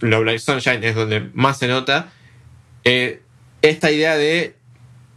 Love 0.00 0.24
Live 0.24 0.38
Sunshine 0.38 0.84
es 0.84 0.94
donde 0.94 1.28
más 1.34 1.58
se 1.58 1.68
nota, 1.68 2.08
eh, 2.84 3.22
esta 3.64 3.90
idea 3.90 4.16
de 4.16 4.56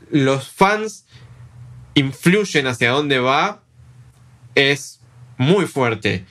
los 0.10 0.50
fans 0.50 1.06
influyen 1.96 2.66
hacia 2.68 2.92
dónde 2.92 3.20
va 3.20 3.62
es 4.56 5.02
muy 5.38 5.66
fuerte. 5.66 6.26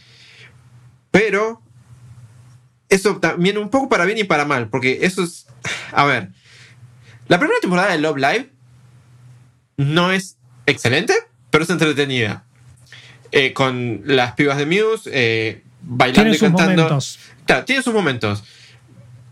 Pero 1.11 1.61
eso 2.89 3.19
también 3.19 3.59
un 3.59 3.69
poco 3.69 3.91
para 3.91 4.07
bien 4.07 4.19
y 4.19 4.25
para 4.25 4.47
mal, 4.47 4.69
porque 4.69 5.01
eso 5.03 5.23
es... 5.23 5.47
A 5.93 6.05
ver, 6.07 6.31
la 7.29 7.39
primera 7.39 7.61
temporada 7.61 7.93
de 7.93 7.99
Love 7.99 8.17
Live 8.17 8.51
no 9.77 10.11
es 10.11 10.39
excelente, 10.65 11.15
pero 11.51 11.65
es 11.65 11.71
entretenida. 11.71 12.45
Eh, 13.31 13.53
con 13.53 14.03
las 14.07 14.33
pibas 14.33 14.57
de 14.57 14.65
Muse, 14.65 15.11
eh, 15.13 15.63
bailando 15.83 16.23
Tiene 16.23 16.37
y 16.37 16.39
sus 16.39 16.49
cantando. 16.49 16.83
momentos. 16.85 17.19
Claro, 17.45 17.65
tiene 17.67 17.83
sus 17.83 17.93
momentos. 17.93 18.43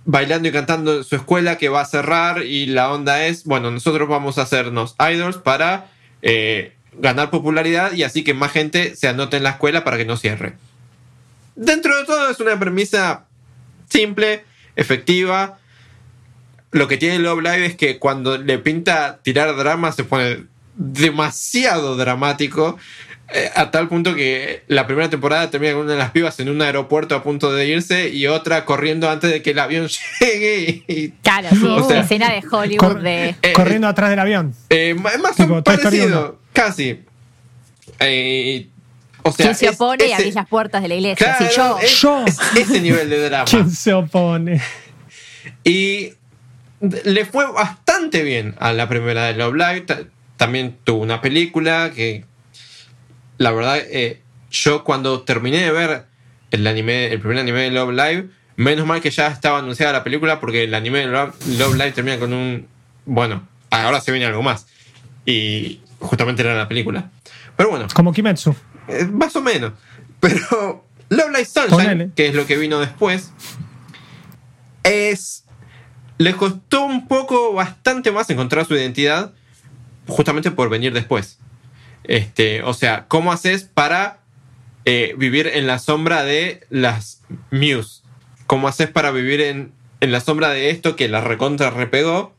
Bailando 0.06 0.48
y 0.48 0.52
cantando 0.52 0.98
en 0.98 1.04
su 1.04 1.16
escuela 1.16 1.56
que 1.56 1.68
va 1.68 1.80
a 1.80 1.86
cerrar 1.86 2.42
y 2.44 2.66
la 2.66 2.92
onda 2.92 3.24
es, 3.26 3.44
bueno, 3.44 3.70
nosotros 3.70 4.08
vamos 4.08 4.38
a 4.38 4.42
hacernos 4.42 4.96
idols 4.98 5.38
para 5.38 5.86
eh, 6.20 6.74
ganar 6.98 7.30
popularidad 7.30 7.92
y 7.92 8.02
así 8.02 8.22
que 8.22 8.34
más 8.34 8.52
gente 8.52 8.96
se 8.96 9.08
anote 9.08 9.36
en 9.36 9.42
la 9.42 9.50
escuela 9.50 9.84
para 9.84 9.96
que 9.96 10.04
no 10.04 10.16
cierre. 10.16 10.54
Dentro 11.56 11.96
de 11.96 12.04
todo 12.04 12.30
es 12.30 12.40
una 12.40 12.58
premisa 12.58 13.26
simple, 13.88 14.44
efectiva. 14.76 15.58
Lo 16.70 16.88
que 16.88 16.96
tiene 16.96 17.18
Love 17.20 17.42
Live 17.42 17.66
es 17.66 17.76
que 17.76 17.98
cuando 17.98 18.36
le 18.36 18.58
pinta 18.58 19.20
tirar 19.22 19.54
drama 19.56 19.92
se 19.92 20.04
pone 20.04 20.44
demasiado 20.76 21.96
dramático. 21.96 22.78
Eh, 23.34 23.50
a 23.54 23.70
tal 23.70 23.88
punto 23.88 24.14
que 24.14 24.62
la 24.68 24.86
primera 24.86 25.10
temporada 25.10 25.50
termina 25.50 25.72
con 25.74 25.82
una 25.82 25.92
de 25.92 25.98
las 25.98 26.10
pibas 26.12 26.38
en 26.40 26.48
un 26.48 26.62
aeropuerto 26.62 27.14
a 27.14 27.22
punto 27.22 27.52
de 27.52 27.66
irse 27.66 28.08
y 28.08 28.26
otra 28.28 28.64
corriendo 28.64 29.10
antes 29.10 29.30
de 29.30 29.42
que 29.42 29.50
el 29.50 29.58
avión 29.58 29.88
llegue. 30.20 30.84
y- 30.86 31.08
Claro, 31.22 31.48
sí, 31.50 31.64
O 31.66 31.80
es 31.80 31.86
sea, 31.88 32.00
escena 32.00 32.32
de 32.32 32.42
Hollywood 32.50 32.78
Cor- 32.78 33.02
de. 33.02 33.34
Eh, 33.42 33.52
Corriendo 33.54 33.88
atrás 33.88 34.10
del 34.10 34.18
avión. 34.20 34.54
eh, 34.70 34.94
más 34.94 35.34
Tipo, 35.36 35.62
parecido, 35.62 36.38
casi. 36.52 37.00
Eh, 38.00 38.68
o 39.22 39.32
sea, 39.32 39.46
¿Quién 39.46 39.54
se 39.56 39.66
es- 39.66 39.74
opone 39.74 40.06
y 40.06 40.12
abrís 40.12 40.34
las 40.34 40.46
puertas 40.48 40.82
de 40.82 40.88
la 40.88 40.94
iglesia? 40.94 41.36
Claro, 41.36 41.46
Sí, 41.50 41.56
yo. 41.56 41.78
es- 41.82 42.00
Yo. 42.00 42.24
es 42.26 42.38
ese 42.68 42.80
nivel 42.80 43.08
de 43.10 43.28
drama. 43.28 43.44
¿Quién 43.46 43.70
se 43.70 43.92
opone? 43.94 44.60
Y 45.64 46.12
le 46.80 47.24
fue 47.24 47.50
bastante 47.50 48.22
bien 48.22 48.54
a 48.58 48.72
la 48.72 48.88
primera 48.88 49.24
de 49.26 49.34
Love 49.34 49.54
Live. 49.54 49.80
Ta- 49.82 50.00
También 50.36 50.76
tuvo 50.84 51.00
una 51.02 51.20
película 51.20 51.92
que, 51.94 52.24
la 53.38 53.50
verdad, 53.52 53.78
eh, 53.78 54.20
yo 54.50 54.84
cuando 54.84 55.22
terminé 55.22 55.58
de 55.62 55.70
ver 55.72 56.06
el 56.50 56.66
anime, 56.66 57.06
el 57.12 57.18
primer 57.20 57.38
anime 57.38 57.62
de 57.62 57.70
Love 57.70 57.90
Live, 57.92 58.28
menos 58.56 58.86
mal 58.86 59.00
que 59.00 59.10
ya 59.10 59.26
estaba 59.28 59.58
anunciada 59.58 59.92
la 59.92 60.04
película 60.04 60.40
porque 60.40 60.64
el 60.64 60.74
anime 60.74 61.00
de 61.00 61.06
Love, 61.06 61.34
Love 61.58 61.74
Live 61.74 61.92
termina 61.92 62.18
con 62.18 62.32
un, 62.32 62.66
bueno, 63.04 63.46
ahora 63.70 64.00
se 64.00 64.12
viene 64.12 64.26
algo 64.26 64.42
más. 64.42 64.66
Y 65.26 65.80
justamente 66.00 66.42
era 66.42 66.54
la 66.54 66.68
película. 66.68 67.10
Pero 67.56 67.70
bueno, 67.70 67.86
Como 67.94 68.12
Kimetsu. 68.12 68.54
eh, 68.88 69.06
más 69.10 69.34
o 69.36 69.40
menos. 69.40 69.72
Pero 70.20 70.84
Love 71.08 71.28
Live 71.30 71.44
Sunshine, 71.46 71.70
Ponele. 71.70 72.10
que 72.14 72.28
es 72.28 72.34
lo 72.34 72.46
que 72.46 72.56
vino 72.56 72.78
después, 72.80 73.32
es. 74.82 75.44
Le 76.16 76.32
costó 76.34 76.84
un 76.84 77.08
poco, 77.08 77.54
bastante 77.54 78.12
más 78.12 78.30
encontrar 78.30 78.64
su 78.66 78.74
identidad, 78.76 79.32
justamente 80.06 80.50
por 80.52 80.68
venir 80.70 80.92
después. 80.92 81.38
Este, 82.04 82.62
o 82.62 82.74
sea, 82.74 83.06
¿cómo 83.08 83.32
haces 83.32 83.64
para 83.64 84.20
eh, 84.84 85.14
vivir 85.16 85.46
en 85.46 85.66
la 85.66 85.78
sombra 85.78 86.22
de 86.22 86.66
las 86.70 87.22
Muse? 87.50 88.02
¿Cómo 88.46 88.68
haces 88.68 88.88
para 88.88 89.10
vivir 89.10 89.40
en, 89.40 89.72
en 90.00 90.12
la 90.12 90.20
sombra 90.20 90.50
de 90.50 90.70
esto 90.70 90.96
que 90.96 91.08
la 91.08 91.22
recontra 91.22 91.70
repegó? 91.70 92.34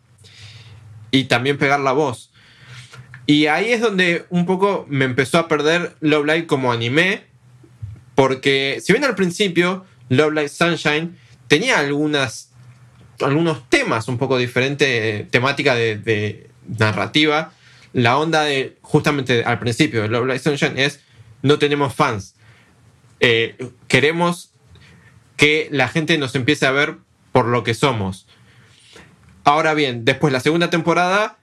Y 1.09 1.26
también 1.26 1.57
pegar 1.57 1.80
la 1.80 1.93
voz. 1.93 2.32
Y 3.26 3.47
ahí 3.47 3.72
es 3.72 3.82
donde 3.82 4.26
un 4.30 4.45
poco 4.45 4.86
me 4.88 5.05
empezó 5.05 5.39
a 5.39 5.47
perder 5.47 5.95
Love 5.99 6.26
Live 6.26 6.45
como 6.45 6.72
anime. 6.72 7.24
Porque 8.13 8.80
si 8.82 8.93
bien 8.93 9.03
al 9.03 9.16
principio 9.16 9.86
Love 10.09 10.34
Live 10.34 10.49
Sunshine 10.49 11.18
tenía 11.47 11.80
algunas, 11.80 12.51
algunos 13.20 13.68
temas 13.70 14.07
un 14.07 14.20
poco 14.20 14.38
diferentes, 14.38 15.30
temática 15.32 15.74
de 15.74 16.49
narrativa, 16.68 17.51
la 17.95 18.17
onda 18.17 18.43
de 18.43 18.77
justamente 18.81 19.45
al 19.45 19.57
principio 19.57 20.01
de 20.01 20.09
Love 20.09 20.25
Live 20.25 20.39
Sunshine 20.39 20.77
es 20.77 20.99
no 21.41 21.57
tenemos 21.59 21.95
fans. 21.95 22.35
Eh, 23.21 23.55
queremos 23.87 24.51
que 25.37 25.69
la 25.71 25.87
gente 25.87 26.17
nos 26.17 26.35
empiece 26.35 26.65
a 26.65 26.71
ver 26.71 26.97
por 27.31 27.45
lo 27.45 27.63
que 27.63 27.73
somos. 27.73 28.27
Ahora 29.45 29.73
bien, 29.73 30.03
después 30.03 30.33
la 30.33 30.41
segunda 30.41 30.69
temporada 30.69 31.37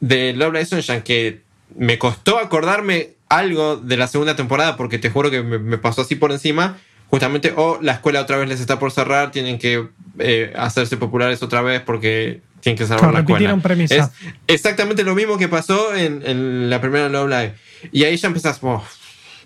de 0.00 0.32
Love 0.32 0.54
Live 0.54 0.66
Sunshine, 0.66 1.02
que 1.02 1.42
me 1.76 1.98
costó 1.98 2.38
acordarme 2.38 3.10
algo 3.28 3.76
de 3.76 3.98
la 3.98 4.06
segunda 4.06 4.36
temporada, 4.36 4.78
porque 4.78 4.98
te 4.98 5.10
juro 5.10 5.30
que 5.30 5.42
me, 5.42 5.76
pasó 5.76 6.00
así 6.00 6.14
por 6.14 6.32
encima. 6.32 6.78
Justamente, 7.08 7.52
o 7.54 7.78
la 7.82 7.92
escuela 7.92 8.22
otra 8.22 8.38
vez 8.38 8.48
les 8.48 8.60
está 8.60 8.78
por 8.78 8.90
cerrar, 8.90 9.32
tienen 9.32 9.58
que 9.58 9.86
eh, 10.18 10.54
hacerse 10.56 10.96
populares 10.96 11.42
otra 11.42 11.60
vez 11.60 11.82
porque 11.82 12.40
tienen 12.60 12.78
que 12.78 12.86
Claro, 12.86 13.12
la 13.12 13.20
repitieron 13.20 13.60
premisa. 13.60 14.12
Es 14.20 14.30
exactamente 14.46 15.02
lo 15.04 15.14
mismo 15.14 15.38
que 15.38 15.48
pasó 15.48 15.94
en, 15.94 16.22
en 16.24 16.70
la 16.70 16.80
primera 16.80 17.08
Love 17.08 17.28
Live. 17.28 17.54
Y 17.92 18.04
ahí 18.04 18.16
ya 18.16 18.28
empezás, 18.28 18.58
oh, 18.62 18.84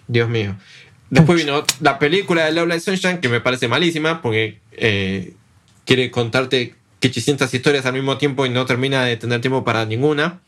Dios 0.07 0.29
mío. 0.29 0.57
Después 1.11 1.39
vino 1.39 1.63
la 1.81 1.99
película 1.99 2.45
de 2.45 2.53
Love 2.53 2.69
Live 2.69 2.81
Sunshine, 2.81 3.19
que 3.19 3.29
me 3.29 3.41
parece 3.41 3.69
malísima, 3.69 4.21
porque 4.21 4.59
eh, 4.73 5.35
quiere 5.85 6.11
contarte 6.11 6.75
que 6.99 7.09
800 7.09 7.53
historias 7.53 7.87
al 7.87 7.93
mismo 7.93 8.19
tiempo 8.19 8.47
y 8.47 8.51
no 8.51 8.67
termina 8.67 9.05
de 9.05 9.17
tener 9.17 9.41
tiempo 9.41 9.65
para 9.65 9.85
ninguna. 9.87 10.41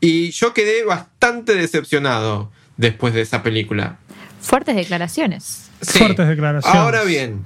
Y 0.00 0.30
yo 0.32 0.52
quedé 0.52 0.84
bastante 0.84 1.54
decepcionado 1.54 2.50
después 2.76 3.14
de 3.14 3.20
esa 3.20 3.42
película. 3.42 3.98
Fuertes 4.40 4.74
declaraciones. 4.74 5.70
Sí. 5.80 5.98
Fuertes 6.00 6.26
declaraciones. 6.26 6.80
Ahora 6.80 7.04
bien, 7.04 7.44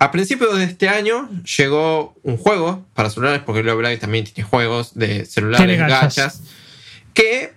a 0.00 0.10
principios 0.10 0.56
de 0.56 0.64
este 0.64 0.88
año 0.88 1.28
llegó 1.58 2.16
un 2.22 2.38
juego 2.38 2.86
para 2.94 3.10
celulares, 3.10 3.42
porque 3.44 3.62
Love 3.62 3.82
Live 3.82 3.98
también 3.98 4.24
tiene 4.24 4.48
juegos 4.48 4.94
de 4.94 5.26
celulares, 5.26 5.78
gachas. 5.78 6.00
gachas, 6.00 6.42
que 7.12 7.52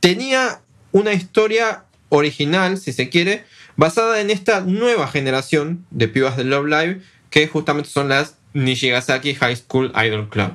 tenía 0.00 0.60
una 0.92 1.14
historia 1.14 1.84
original, 2.10 2.76
si 2.76 2.92
se 2.92 3.08
quiere, 3.08 3.46
basada 3.76 4.20
en 4.20 4.28
esta 4.28 4.60
nueva 4.60 5.08
generación 5.08 5.86
de 5.90 6.08
pibas 6.08 6.36
de 6.36 6.44
Love 6.44 6.66
Live, 6.66 7.00
que 7.30 7.48
justamente 7.48 7.88
son 7.88 8.10
las 8.10 8.36
Nishigasaki 8.52 9.34
High 9.34 9.56
School 9.56 9.90
Idol 10.04 10.28
Club. 10.28 10.52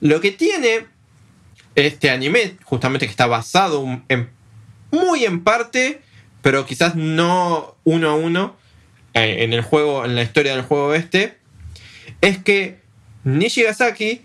Lo 0.00 0.20
que 0.20 0.30
tiene 0.30 0.88
este 1.74 2.10
anime, 2.10 2.58
justamente 2.64 3.06
que 3.06 3.10
está 3.10 3.26
basado 3.26 3.82
en, 4.10 4.28
muy 4.90 5.24
en 5.24 5.42
parte, 5.42 6.02
pero 6.42 6.66
quizás 6.66 6.96
no 6.96 7.76
uno 7.84 8.10
a 8.10 8.14
uno 8.14 8.60
en 9.14 9.52
el 9.52 9.62
juego, 9.62 10.04
en 10.04 10.14
la 10.14 10.22
historia 10.22 10.54
del 10.54 10.62
juego 10.62 10.94
este, 10.94 11.38
es 12.20 12.38
que 12.38 12.80
Nishigasaki 13.24 14.22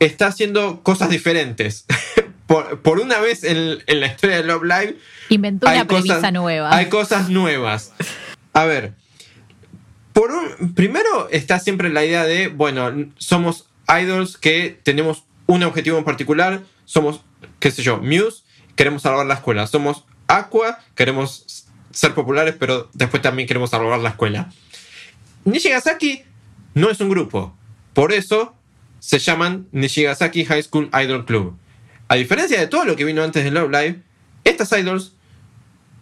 está 0.00 0.26
haciendo 0.26 0.82
cosas 0.82 1.10
diferentes. 1.10 1.86
por, 2.46 3.00
una 3.00 3.20
vez 3.20 3.44
en, 3.44 3.78
la 3.86 4.06
historia 4.06 4.36
de 4.36 4.44
Love 4.44 4.64
Live. 4.64 4.96
Inventó 5.28 5.66
una 5.66 5.86
premisa 5.86 6.30
nueva. 6.30 6.74
Hay 6.74 6.86
cosas 6.88 7.28
nuevas. 7.28 7.92
A 8.52 8.64
ver. 8.64 8.92
Por 10.12 10.30
un, 10.30 10.74
primero 10.74 11.28
está 11.30 11.58
siempre 11.58 11.90
la 11.90 12.04
idea 12.04 12.24
de, 12.24 12.48
bueno, 12.48 13.10
somos 13.16 13.66
idols 13.88 14.36
que 14.36 14.78
tenemos 14.82 15.24
un 15.46 15.62
objetivo 15.64 15.98
en 15.98 16.04
particular. 16.04 16.60
Somos, 16.84 17.22
qué 17.58 17.70
sé 17.70 17.82
yo, 17.82 17.98
Muse, 17.98 18.44
queremos 18.76 19.02
salvar 19.02 19.26
la 19.26 19.34
escuela. 19.34 19.66
Somos 19.66 20.04
Aqua, 20.28 20.78
queremos 20.94 21.63
ser 21.94 22.14
populares, 22.14 22.54
pero 22.58 22.90
después 22.92 23.22
también 23.22 23.48
queremos 23.48 23.70
salvar 23.70 23.98
la 24.00 24.10
escuela. 24.10 24.50
Nishigasaki 25.44 26.22
no 26.74 26.90
es 26.90 27.00
un 27.00 27.08
grupo. 27.08 27.56
Por 27.94 28.12
eso 28.12 28.54
se 28.98 29.18
llaman 29.18 29.68
Nishigasaki 29.72 30.44
High 30.44 30.62
School 30.64 30.90
Idol 31.02 31.24
Club. 31.24 31.56
A 32.08 32.16
diferencia 32.16 32.60
de 32.60 32.66
todo 32.66 32.84
lo 32.84 32.96
que 32.96 33.04
vino 33.04 33.22
antes 33.22 33.44
de 33.44 33.50
Love 33.50 33.70
Live, 33.70 34.02
estas 34.44 34.72
idols 34.72 35.14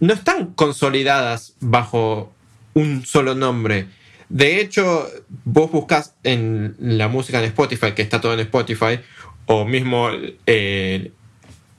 no 0.01 0.15
están 0.15 0.47
consolidadas 0.55 1.55
bajo 1.61 2.33
un 2.75 3.05
solo 3.05 3.35
nombre. 3.35 3.89
De 4.29 4.61
hecho, 4.61 5.09
vos 5.45 5.71
buscas 5.71 6.15
en 6.25 6.75
la 6.79 7.09
música 7.09 7.39
en 7.39 7.45
Spotify, 7.47 7.93
que 7.93 8.03
está 8.03 8.21
todo 8.21 8.35
en 8.35 8.41
Spotify, 8.41 8.99
o 9.47 9.65
mismo 9.65 10.09
eh, 10.47 11.13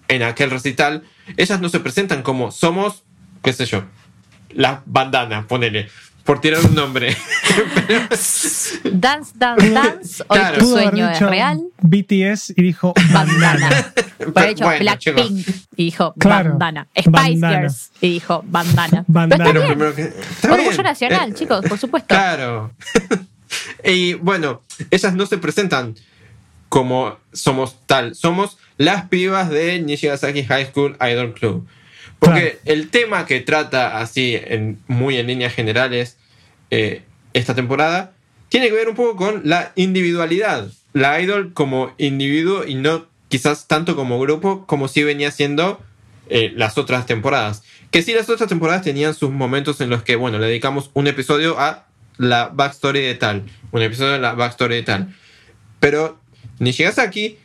en 0.08 0.24
aquel 0.24 0.52
recital, 0.52 1.04
ellas 1.38 1.60
no 1.60 1.70
se 1.70 1.80
presentan 1.80 2.22
como 2.22 2.52
somos, 2.52 3.04
qué 3.42 3.54
sé 3.54 3.66
yo, 3.66 3.84
las 4.56 4.80
bandanas, 4.86 5.46
ponele 5.46 5.90
por 6.24 6.40
tirar 6.40 6.66
un 6.66 6.74
nombre. 6.74 7.10
dance, 8.10 9.34
dance, 9.36 9.70
dance. 9.70 10.24
Hoy 10.28 10.40
tu 10.58 10.70
sueño 10.70 11.10
es 11.10 11.20
real. 11.20 11.62
BTS 11.82 12.54
y 12.56 12.64
dijo 12.64 12.94
bandana. 13.12 13.94
Por 14.34 14.44
hecho 14.44 14.66
Blackpink 14.80 15.48
y 15.76 15.86
dijo 15.86 16.14
bandana. 16.16 16.88
Spice 16.98 17.36
Girls 17.36 17.92
y 18.00 18.14
dijo 18.14 18.44
bandana. 18.48 19.04
bandana. 19.08 19.60
Orgullo 20.50 20.84
nacional, 20.84 21.32
eh, 21.32 21.34
chicos, 21.34 21.66
por 21.68 21.78
supuesto. 21.78 22.08
Claro. 22.08 22.72
y 23.84 24.14
bueno, 24.14 24.62
ellas 24.92 25.14
no 25.14 25.26
se 25.26 25.38
presentan 25.38 25.96
como 26.70 27.18
somos 27.34 27.76
tal. 27.86 28.16
Somos 28.16 28.58
las 28.78 29.10
pibas 29.10 29.50
de 29.50 29.82
Nishigasaki 29.82 30.44
High 30.44 30.68
School 30.72 30.98
Idol 31.02 31.34
Club. 31.34 31.68
Porque 32.24 32.60
el 32.66 32.90
tema 32.90 33.26
que 33.26 33.42
trata 33.42 34.00
así, 34.00 34.36
en, 34.36 34.80
muy 34.88 35.18
en 35.18 35.28
líneas 35.28 35.54
generales, 35.54 36.18
eh, 36.72 37.02
esta 37.34 37.54
temporada, 37.54 38.14
tiene 38.50 38.68
que 38.68 38.74
ver 38.74 38.88
un 38.88 38.96
poco 38.96 39.16
con 39.16 39.42
la 39.44 39.72
individualidad. 39.76 40.70
La 40.94 41.20
idol 41.20 41.54
como 41.54 41.94
individuo 41.98 42.66
y 42.66 42.76
no 42.76 43.08
quizás 43.28 43.68
tanto 43.68 43.96
como 43.96 44.20
grupo 44.20 44.66
como 44.68 44.88
si 44.88 45.04
venía 45.04 45.32
siendo 45.32 45.82
eh, 46.30 46.54
las 46.56 46.78
otras 46.78 47.06
temporadas. 47.06 47.64
Que 47.92 48.02
sí, 48.02 48.14
las 48.14 48.30
otras 48.30 48.48
temporadas 48.48 48.84
tenían 48.84 49.14
sus 49.14 49.32
momentos 49.32 49.82
en 49.82 49.90
los 49.90 50.04
que, 50.04 50.16
bueno, 50.16 50.40
le 50.40 50.48
dedicamos 50.48 50.92
un 50.94 51.08
episodio 51.08 51.60
a 51.60 51.88
la 52.18 52.50
backstory 52.54 53.02
de 53.02 53.16
tal, 53.16 53.44
un 53.72 53.82
episodio 53.82 54.14
a 54.14 54.20
la 54.20 54.34
backstory 54.34 54.76
de 54.76 54.84
tal. 54.84 55.16
Pero 55.80 56.20
Nishigasaki, 56.60 57.38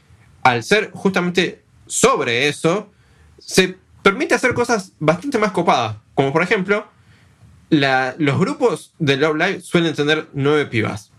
al 0.43 0.63
ser 0.63 0.91
justamente 0.93 1.63
sobre 1.87 2.49
eso, 2.49 2.91
se 3.39 3.77
permite 4.09 4.35
hacer 4.35 4.55
cosas 4.55 4.93
bastante 4.99 5.37
más 5.37 5.53
copadas. 5.53 5.97
Como 6.15 6.33
por 6.33 6.43
ejemplo, 6.43 6.89
los 7.69 8.39
grupos 8.39 8.95
de 8.99 9.19
Love 9.19 9.37
Live 9.37 9.61
suelen 9.61 9.95
tener 9.95 10.29
nueve 10.33 10.65
pibas. 10.65 11.11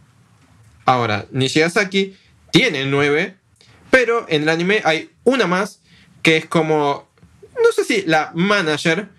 Ahora, 0.86 1.28
Nishigasaki 1.30 2.18
tiene 2.52 2.86
nueve, 2.86 3.36
pero 3.92 4.26
en 4.28 4.42
el 4.42 4.50
anime 4.50 4.82
hay 4.86 5.12
una 5.24 5.46
más 5.46 5.82
que 6.24 6.38
es 6.38 6.48
como, 6.48 7.08
no 7.64 7.72
sé 7.76 7.84
si 7.84 8.02
la 8.08 8.32
manager, 8.34 9.10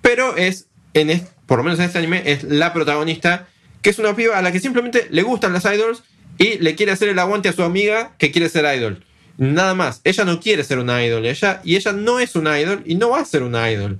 pero 0.00 0.38
es, 0.38 0.68
en 0.94 1.28
por 1.44 1.58
lo 1.58 1.64
menos 1.64 1.78
en 1.78 1.84
este 1.84 1.98
anime, 1.98 2.22
es 2.24 2.44
la 2.44 2.72
protagonista, 2.72 3.48
que 3.82 3.90
es 3.90 3.98
una 3.98 4.16
piba 4.16 4.38
a 4.38 4.40
la 4.40 4.50
que 4.50 4.60
simplemente 4.60 5.08
le 5.10 5.22
gustan 5.22 5.52
las 5.52 5.66
idols 5.66 6.04
y 6.38 6.56
le 6.56 6.74
quiere 6.74 6.92
hacer 6.92 7.10
el 7.10 7.18
aguante 7.18 7.50
a 7.50 7.52
su 7.52 7.64
amiga 7.64 8.14
que 8.16 8.30
quiere 8.30 8.48
ser 8.48 8.64
idol. 8.74 9.04
Nada 9.40 9.74
más. 9.74 10.02
Ella 10.04 10.26
no 10.26 10.38
quiere 10.38 10.64
ser 10.64 10.78
una 10.78 11.02
idol. 11.02 11.24
Ella, 11.24 11.62
y 11.64 11.76
ella 11.76 11.92
no 11.92 12.20
es 12.20 12.36
una 12.36 12.60
idol 12.60 12.82
y 12.84 12.94
no 12.96 13.08
va 13.08 13.20
a 13.20 13.24
ser 13.24 13.42
una 13.42 13.70
idol. 13.70 13.98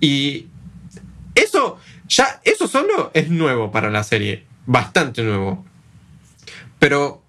Y 0.00 0.46
eso, 1.34 1.78
ya, 2.08 2.40
eso 2.44 2.66
solo 2.66 3.10
es 3.12 3.28
nuevo 3.28 3.70
para 3.70 3.90
la 3.90 4.02
serie. 4.04 4.46
Bastante 4.64 5.22
nuevo. 5.22 5.66
Pero, 6.78 7.22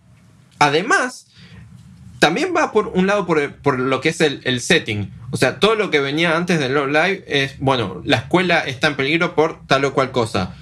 además, 0.59 1.27
también 2.19 2.53
va 2.55 2.71
por 2.71 2.87
un 2.87 3.05
lado 3.05 3.25
por, 3.25 3.79
lo 3.79 3.99
que 3.99 4.09
es 4.09 4.21
el, 4.21 4.61
setting. 4.61 5.11
O 5.31 5.35
sea, 5.35 5.59
todo 5.59 5.75
lo 5.75 5.91
que 5.91 5.99
venía 5.99 6.37
antes 6.37 6.57
de 6.57 6.69
Love 6.69 6.87
Live 6.87 7.25
es, 7.27 7.59
bueno, 7.59 8.01
la 8.05 8.15
escuela 8.15 8.59
está 8.59 8.87
en 8.87 8.95
peligro 8.95 9.35
por 9.35 9.67
tal 9.67 9.83
o 9.83 9.93
cual 9.93 10.11
cosa. 10.11 10.55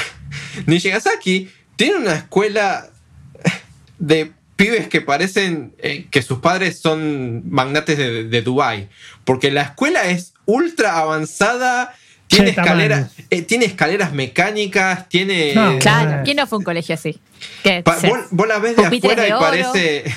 Nishigasaki 0.66 1.48
tiene 1.76 1.96
una 1.96 2.16
escuela 2.16 2.90
de 3.98 4.35
pibes 4.56 4.88
que 4.88 5.00
parecen 5.00 5.74
eh, 5.78 6.06
que 6.10 6.22
sus 6.22 6.38
padres 6.38 6.78
son 6.78 7.48
magnates 7.48 7.96
de, 7.96 8.24
de 8.24 8.42
Dubai. 8.42 8.88
Porque 9.24 9.50
la 9.50 9.62
escuela 9.62 10.04
es 10.06 10.32
ultra 10.46 10.98
avanzada. 10.98 11.94
Tiene 12.28 12.50
escaleras, 12.50 13.12
eh, 13.30 13.42
tiene 13.42 13.66
escaleras 13.66 14.12
mecánicas, 14.12 15.08
tiene. 15.08 15.52
claro, 15.78 16.22
¿quién 16.24 16.36
no 16.36 16.46
fue 16.48 16.58
un 16.58 16.64
colegio 16.64 16.96
así? 16.96 17.20
vos, 18.32 18.48
la 18.48 18.58
ves 18.58 18.76
de 18.76 18.84
afuera 18.84 19.28
y 19.28 19.30
parece. 19.30 20.04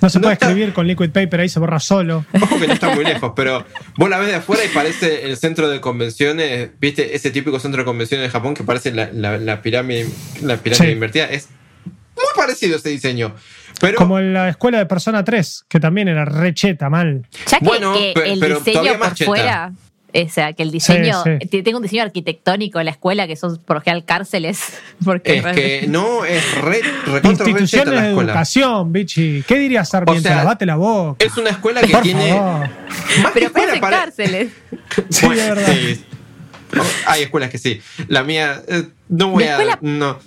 no 0.00 0.10
se 0.10 0.18
puede 0.18 0.32
escribir 0.32 0.72
con 0.72 0.88
liquid 0.88 1.10
paper, 1.10 1.42
ahí 1.42 1.48
se 1.48 1.60
borra 1.60 1.78
solo. 1.78 2.24
Ojo 2.42 2.58
que 2.58 2.66
no 2.66 2.72
está 2.72 2.92
muy 2.92 3.04
lejos, 3.04 3.34
pero 3.36 3.64
vos 3.96 4.10
la 4.10 4.18
ves 4.18 4.30
de 4.30 4.34
afuera 4.34 4.64
y 4.64 4.68
parece 4.68 5.26
el 5.26 5.36
centro 5.36 5.68
de 5.68 5.80
convenciones, 5.80 6.70
¿viste? 6.80 7.14
Ese 7.14 7.30
típico 7.30 7.60
centro 7.60 7.82
de 7.82 7.84
convenciones 7.84 8.26
de 8.26 8.30
Japón 8.30 8.54
que 8.54 8.64
parece 8.64 8.90
la, 8.90 9.62
pirámide, 9.62 10.08
la 10.42 10.56
pirámide 10.56 10.90
invertida. 10.90 11.26
Es 11.26 11.50
muy 12.34 12.42
parecido 12.44 12.76
ese 12.76 12.90
diseño. 12.90 13.34
Pero, 13.80 13.96
Como 13.98 14.18
en 14.18 14.32
la 14.32 14.48
escuela 14.48 14.78
de 14.78 14.86
Persona 14.86 15.24
3, 15.24 15.66
que 15.68 15.80
también 15.80 16.08
era 16.08 16.24
recheta 16.24 16.90
mal. 16.90 17.26
Ya 17.46 17.58
que, 17.60 17.64
bueno, 17.64 17.94
el 17.96 18.40
diseño 18.40 18.98
por 18.98 19.16
fuera. 19.16 19.72
O 20.14 20.28
sea, 20.30 20.54
que 20.54 20.62
el 20.62 20.70
diseño. 20.70 21.22
Tengo 21.50 21.76
un 21.76 21.82
diseño 21.82 22.02
arquitectónico 22.02 22.78
en 22.78 22.86
la 22.86 22.92
escuela 22.92 23.26
que 23.26 23.36
son 23.36 23.58
por 23.58 23.76
ejemplo 23.76 24.04
cárceles. 24.06 24.60
Porque 25.04 25.38
es 25.38 25.44
que 25.44 25.86
no, 25.86 26.24
es 26.24 26.60
re, 26.62 26.80
Instituciones 27.22 28.02
de 28.02 28.08
educación, 28.08 28.92
bichi. 28.92 29.44
¿Qué 29.46 29.58
dirías, 29.58 29.90
Sarmiento? 29.90 30.28
O 30.28 30.32
sea, 30.32 30.36
Lavate 30.36 30.64
la 30.64 30.76
boca. 30.76 31.24
Es 31.24 31.36
una 31.36 31.50
escuela 31.50 31.82
que 31.82 31.94
tiene. 31.98 32.32
Más 33.22 33.32
Pero 33.34 33.52
que 33.52 33.80
cárceles. 33.80 34.48
sí, 35.10 35.28
de 35.28 35.36
verdad. 35.36 35.76
Hay 37.06 37.22
escuelas 37.22 37.50
que 37.50 37.58
sí. 37.58 37.80
La 38.08 38.22
mía. 38.22 38.62
Eh, 38.66 38.84
no 39.08 39.28
voy 39.28 39.44
a. 39.44 39.78
No. 39.82 40.18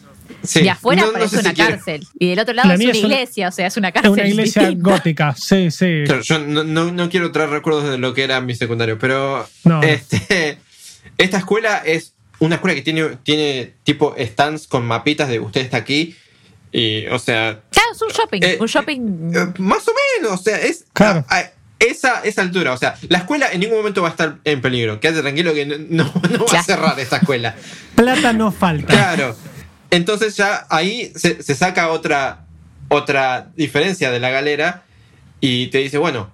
Sí. 0.43 0.61
De 0.61 0.69
afuera 0.69 1.05
parece 1.11 1.39
una 1.39 1.53
cárcel. 1.53 2.05
Y 2.19 2.29
del 2.29 2.39
otro 2.39 2.53
lado 2.53 2.71
es 2.73 2.79
una 2.79 2.97
iglesia, 2.97 3.47
o 3.47 3.51
sea, 3.51 3.67
es 3.67 3.77
una 3.77 3.91
cárcel. 3.91 4.11
Es 4.11 4.17
una 4.17 4.27
iglesia 4.27 4.71
gótica, 4.75 5.35
sí, 5.35 5.71
sí. 5.71 6.03
yo 6.23 6.39
no, 6.39 7.09
quiero 7.09 7.31
traer 7.31 7.49
recuerdos 7.49 7.89
de 7.89 7.97
lo 7.97 8.13
que 8.13 8.23
era 8.23 8.41
mi 8.41 8.55
secundario, 8.55 8.97
pero 8.97 9.47
este, 9.83 10.57
esta 11.17 11.37
escuela 11.37 11.77
es 11.85 12.13
una 12.39 12.55
escuela 12.55 12.75
que 12.75 12.81
tiene, 12.81 13.17
tiene 13.23 13.75
tipo 13.83 14.15
stands 14.17 14.67
con 14.67 14.85
mapitas 14.85 15.29
de 15.29 15.39
usted 15.39 15.61
está 15.61 15.77
aquí. 15.77 16.15
Y, 16.71 17.05
o 17.07 17.19
sea. 17.19 17.61
Claro, 17.69 17.89
es 17.93 18.01
un 18.01 18.09
shopping. 18.09 18.39
Eh, 18.41 18.57
un 18.59 18.67
shopping. 18.67 19.31
Eh, 19.35 19.53
más 19.59 19.87
o 19.87 19.91
menos, 20.17 20.39
o 20.39 20.43
sea, 20.43 20.57
es. 20.57 20.85
Claro. 20.93 21.25
esa, 21.77 22.21
esa 22.23 22.41
altura, 22.41 22.73
o 22.73 22.77
sea, 22.77 22.95
la 23.09 23.19
escuela 23.19 23.51
en 23.51 23.59
ningún 23.59 23.77
momento 23.77 24.01
va 24.01 24.07
a 24.07 24.11
estar 24.11 24.37
en 24.43 24.61
peligro. 24.61 24.99
Quédate 24.99 25.21
tranquilo 25.21 25.53
que 25.53 25.65
no, 25.65 26.11
no 26.29 26.45
va 26.45 26.59
a 26.59 26.63
cerrar 26.63 26.99
esta 26.99 27.17
escuela. 27.17 27.55
Plata 27.95 28.33
no 28.33 28.51
falta. 28.51 28.87
Claro. 28.87 29.35
Entonces 29.91 30.35
ya 30.37 30.65
ahí 30.69 31.11
se, 31.15 31.41
saca 31.53 31.89
otra, 31.89 32.45
otra 32.87 33.49
diferencia 33.55 34.09
de 34.09 34.19
la 34.19 34.29
galera 34.29 34.83
y 35.41 35.67
te 35.67 35.79
dice, 35.79 35.97
bueno, 35.97 36.31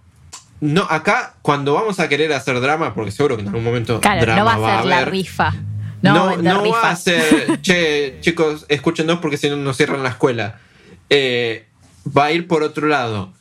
no, 0.62 0.84
acá 0.84 1.36
cuando 1.42 1.74
vamos 1.74 2.00
a 2.00 2.08
querer 2.08 2.32
hacer 2.34 2.62
drama, 2.62 2.94
porque 2.94 3.12
seguro 3.12 3.36
que 3.36 3.42
en 3.42 3.50
algún 3.50 3.64
momento 3.64 4.00
drama 4.00 4.36
no 4.36 4.46
va 4.62 4.80
a 4.80 4.82
ser 4.82 4.90
la 4.90 5.06
rifa. 5.06 5.54
No, 6.04 6.38
no, 6.38 6.70
va 6.70 6.92
a 6.92 6.96
ser, 6.96 7.60
che, 7.62 8.18
chicos, 8.22 8.66
escúchenos 8.70 9.20
porque 9.20 9.38
si 9.38 9.50
no 9.50 9.58
nos 9.58 9.76
cierran 9.76 10.04
la 10.04 10.10
escuela. 10.10 10.60
Eh, 11.10 11.66
va 12.16 12.26
a 12.26 12.32
ir 12.32 12.48
por 12.48 12.62
otro 12.62 12.88
lado. 12.88 13.34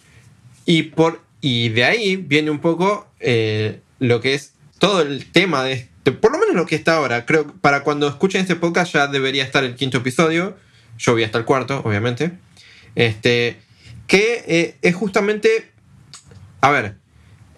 Y, 0.65 0.85
por, 0.85 1.21
y 1.43 1.69
de 1.69 1.85
ahí 1.85 2.17
viene 2.17 2.51
un 2.51 2.61
poco 2.61 3.07
eh, 3.21 3.81
lo 3.99 4.21
que 4.21 4.35
es 4.35 4.55
todo 4.79 5.03
el 5.03 5.31
tema 5.31 5.63
de 5.63 5.89
por 6.13 6.33
lo 6.33 6.39
menos 6.39 6.55
lo 6.55 6.67
que 6.67 6.77
está 6.77 6.97
ahora. 6.97 7.27
Creo 7.27 7.47
que 7.47 7.53
para 7.61 7.83
cuando 7.83 8.09
escuchen 8.09 8.41
este 8.41 8.57
podcast 8.57 8.93
ya 8.93 9.07
debería 9.07 9.45
estar 9.45 9.65
el 9.65 9.75
quinto 9.75 9.99
episodio. 9.99 10.57
Yo 10.99 11.13
voy 11.13 11.25
hasta 11.25 11.39
el 11.39 11.45
cuarto, 11.45 11.83
obviamente. 11.85 12.33
Este, 12.95 13.59
que 14.07 14.45
eh, 14.47 14.77
es 14.83 14.95
justamente, 14.95 15.73
a 16.61 16.71
ver, 16.71 16.97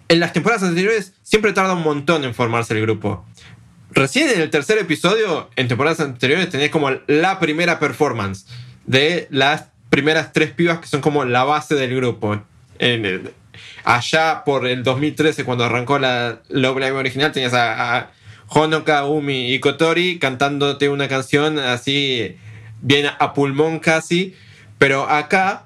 en 0.07 0.19
las 0.19 0.33
temporadas 0.33 0.63
anteriores 0.63 1.13
siempre 1.21 1.53
tarda 1.53 1.73
un 1.73 1.83
montón 1.83 2.23
en 2.23 2.33
formarse 2.33 2.73
el 2.73 2.81
grupo. 2.81 3.25
Recién 3.91 4.29
en 4.29 4.41
el 4.41 4.49
tercer 4.49 4.77
episodio, 4.77 5.49
en 5.55 5.67
temporadas 5.67 5.99
anteriores, 5.99 6.49
tenés 6.49 6.69
como 6.69 6.91
la 7.07 7.39
primera 7.39 7.79
performance 7.79 8.45
de 8.85 9.27
las 9.31 9.65
primeras 9.89 10.33
tres 10.33 10.51
pibas 10.51 10.79
que 10.79 10.87
son 10.87 11.01
como 11.01 11.25
la 11.25 11.43
base 11.43 11.75
del 11.75 11.95
grupo. 11.95 12.43
En 12.77 13.31
allá 13.83 14.43
por 14.45 14.67
el 14.67 14.83
2013, 14.83 15.43
cuando 15.45 15.63
arrancó 15.63 15.99
la 15.99 16.41
Love 16.49 16.79
Live 16.79 16.91
original, 16.91 17.31
tenías 17.31 17.53
a, 17.53 18.11
Honoka, 18.51 19.05
Umi 19.05 19.53
y 19.53 19.59
Kotori 19.59 20.17
cantándote 20.17 20.89
una 20.89 21.07
canción 21.07 21.59
así, 21.59 22.35
bien 22.81 23.05
a 23.05 23.33
pulmón 23.33 23.79
casi. 23.79 24.35
Pero 24.79 25.07
acá, 25.07 25.65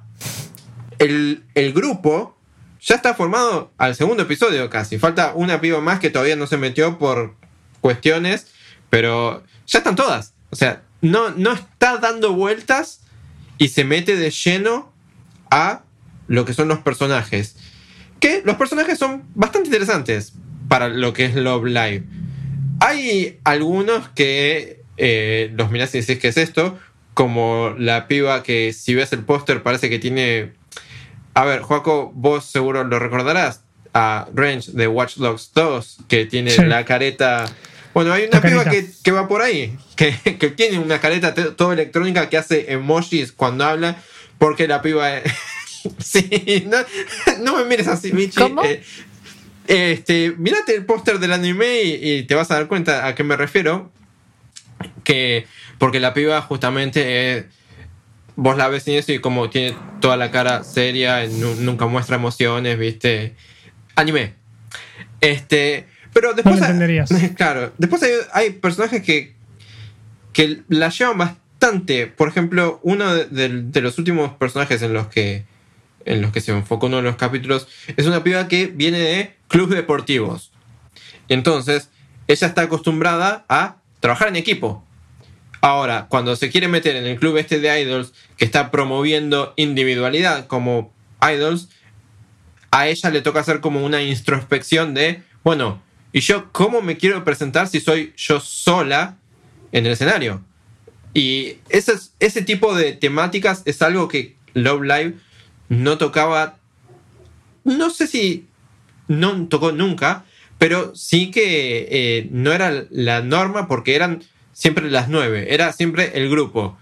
el, 0.99 1.43
el 1.55 1.71
grupo 1.71 2.37
ya 2.81 2.95
está 2.95 3.13
formado 3.13 3.71
al 3.77 3.95
segundo 3.95 4.23
episodio 4.23 4.69
casi. 4.69 4.97
Falta 4.97 5.31
una 5.33 5.61
piba 5.61 5.79
más 5.79 5.99
que 5.99 6.09
todavía 6.09 6.35
no 6.35 6.47
se 6.47 6.57
metió 6.57 6.97
por 6.97 7.35
cuestiones, 7.79 8.47
pero 8.89 9.43
ya 9.65 9.79
están 9.79 9.95
todas. 9.95 10.33
O 10.49 10.55
sea, 10.55 10.83
no, 11.01 11.29
no 11.31 11.53
está 11.53 11.97
dando 11.97 12.33
vueltas 12.33 13.01
y 13.57 13.69
se 13.69 13.83
mete 13.85 14.15
de 14.15 14.29
lleno 14.31 14.91
a 15.49 15.83
lo 16.27 16.45
que 16.45 16.53
son 16.53 16.67
los 16.67 16.79
personajes. 16.79 17.55
Que 18.23 18.41
los 18.45 18.55
personajes 18.55 18.97
son 18.97 19.23
bastante 19.35 19.67
interesantes 19.67 20.31
para 20.69 20.87
lo 20.87 21.11
que 21.11 21.25
es 21.25 21.35
Love 21.35 21.65
Live. 21.65 22.03
Hay 22.79 23.41
algunos 23.43 24.07
que 24.15 24.81
eh, 24.95 25.51
los 25.57 25.71
mirás 25.71 25.93
y 25.93 25.99
decís 25.99 26.19
que 26.19 26.29
es 26.29 26.37
esto, 26.37 26.79
como 27.13 27.75
la 27.77 28.07
piba 28.07 28.41
que 28.41 28.71
si 28.71 28.95
ves 28.95 29.11
el 29.11 29.25
póster 29.25 29.61
parece 29.61 29.89
que 29.89 29.99
tiene... 29.99 30.53
A 31.33 31.43
ver, 31.43 31.63
Joaco, 31.63 32.13
vos 32.15 32.45
seguro 32.45 32.85
lo 32.85 32.97
recordarás, 32.97 33.65
a 33.93 34.29
Range 34.33 34.71
de 34.71 34.87
Watch 34.87 35.17
Dogs 35.17 35.51
2, 35.53 35.97
que 36.07 36.25
tiene 36.25 36.55
la 36.65 36.85
careta... 36.85 37.43
Bueno, 37.93 38.13
hay 38.13 38.23
una 38.31 38.41
piba 38.41 38.63
que, 39.03 39.11
va 39.11 39.27
por 39.27 39.41
ahí, 39.41 39.77
que, 39.97 40.15
que 40.39 40.47
tiene 40.47 40.79
una 40.79 41.01
careta 41.01 41.33
toda 41.33 41.73
electrónica 41.73 42.29
que 42.29 42.37
hace 42.37 42.71
emojis 42.71 43.33
cuando 43.33 43.65
habla, 43.65 43.97
porque 44.37 44.65
la 44.65 44.81
piba... 44.81 45.09
sí, 45.99 46.67
no, 47.41 47.57
me 47.57 47.65
mires 47.65 47.87
así, 47.87 48.13
Michi. 48.13 48.39
¿Cómo? 48.39 48.63
Eh, 48.63 48.81
este, 49.67 50.33
mírate 50.37 50.75
el 50.75 50.85
póster 50.85 51.19
del 51.19 51.33
anime 51.33 51.83
y, 51.83 52.23
te 52.23 52.35
vas 52.35 52.51
a 52.51 52.55
dar 52.55 52.67
cuenta 52.67 53.07
a 53.07 53.15
qué 53.15 53.23
me 53.23 53.35
refiero. 53.35 53.91
Que, 55.03 55.45
porque 55.77 55.99
la 55.99 56.13
piba 56.13 56.41
justamente 56.41 57.47
vos 58.35 58.57
la 58.57 58.67
ves 58.67 58.87
y 58.87 58.95
eso 58.95 59.11
y 59.13 59.19
como 59.19 59.49
tiene 59.49 59.75
toda 60.01 60.17
la 60.17 60.31
cara 60.31 60.63
seria, 60.63 61.25
nunca 61.27 61.85
muestra 61.87 62.15
emociones, 62.15 62.77
viste. 62.77 63.35
Anime. 63.95 64.33
Este, 65.21 65.87
pero 66.13 66.33
después. 66.33 66.59
claro, 67.35 67.71
después 67.77 68.03
hay, 68.33 68.51
personajes 68.51 69.01
que, 69.03 69.35
que 70.33 70.63
la 70.67 70.89
llevan 70.89 71.17
bastante. 71.17 72.07
Por 72.07 72.27
ejemplo, 72.27 72.79
uno 72.83 73.13
de 73.13 73.81
los 73.81 73.97
últimos 73.97 74.33
personajes 74.33 74.81
en 74.81 74.93
los 74.93 75.07
que 75.07 75.45
en 76.05 76.21
los 76.21 76.31
que 76.31 76.41
se 76.41 76.51
enfoca 76.51 76.87
uno 76.87 76.97
de 76.97 77.03
los 77.03 77.15
capítulos, 77.15 77.67
es 77.97 78.05
una 78.05 78.23
piba 78.23 78.47
que 78.47 78.67
viene 78.67 78.99
de 78.99 79.35
clubes 79.47 79.75
deportivos. 79.75 80.51
Entonces, 81.29 81.89
ella 82.27 82.47
está 82.47 82.63
acostumbrada 82.63 83.45
a 83.49 83.77
trabajar 83.99 84.27
en 84.29 84.35
equipo. 84.35 84.83
Ahora, 85.61 86.07
cuando 86.09 86.35
se 86.35 86.49
quiere 86.49 86.67
meter 86.67 86.95
en 86.95 87.05
el 87.05 87.17
club 87.17 87.37
este 87.37 87.59
de 87.59 87.81
idols 87.81 88.13
que 88.35 88.45
está 88.45 88.69
promoviendo 88.69 89.53
individualidad 89.55 90.47
como 90.47 90.91
idols, 91.21 91.69
a 92.71 92.87
ella 92.87 93.09
le 93.11 93.21
toca 93.21 93.39
hacer 93.39 93.61
como 93.61 93.85
una 93.85 94.01
introspección 94.01 94.93
de, 94.93 95.23
bueno, 95.43 95.81
¿y 96.11 96.19
yo 96.19 96.51
cómo 96.51 96.81
me 96.81 96.97
quiero 96.97 97.23
presentar 97.23 97.67
si 97.67 97.79
soy 97.79 98.13
yo 98.17 98.39
sola 98.39 99.17
en 99.71 99.85
el 99.85 99.93
escenario? 99.93 100.43
Y 101.13 101.57
ese, 101.69 101.93
ese 102.19 102.41
tipo 102.41 102.75
de 102.75 102.93
temáticas 102.93 103.61
es 103.65 103.81
algo 103.81 104.07
que 104.07 104.35
Love 104.53 104.81
Live 104.81 105.13
no 105.69 105.97
tocaba, 105.97 106.57
no 107.63 107.89
sé 107.89 108.07
si 108.07 108.47
no 109.07 109.47
tocó 109.47 109.71
nunca, 109.71 110.25
pero 110.57 110.95
sí 110.95 111.31
que 111.31 111.87
eh, 111.91 112.27
no 112.31 112.53
era 112.53 112.85
la 112.89 113.21
norma 113.21 113.67
porque 113.67 113.95
eran 113.95 114.23
siempre 114.53 114.89
las 114.89 115.09
nueve, 115.09 115.53
era 115.53 115.73
siempre 115.73 116.11
el 116.15 116.29
grupo. 116.29 116.77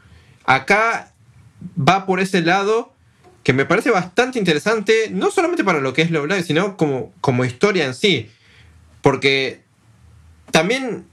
Acá 0.46 1.14
va 1.78 2.06
por 2.06 2.20
ese 2.20 2.42
lado 2.42 2.94
que 3.44 3.54
me 3.54 3.66
parece 3.66 3.90
bastante 3.90 4.38
interesante, 4.38 5.10
no 5.12 5.32
solamente 5.32 5.64
para 5.64 5.80
lo 5.80 5.94
que 5.94 6.04
es 6.04 6.12
Love 6.12 6.28
Live, 6.28 6.44
sino 6.44 6.78
como, 6.78 7.12
como 7.22 7.46
historia 7.46 7.86
en 7.86 7.96
sí. 7.96 8.30
Porque 9.02 9.62
también 10.52 11.06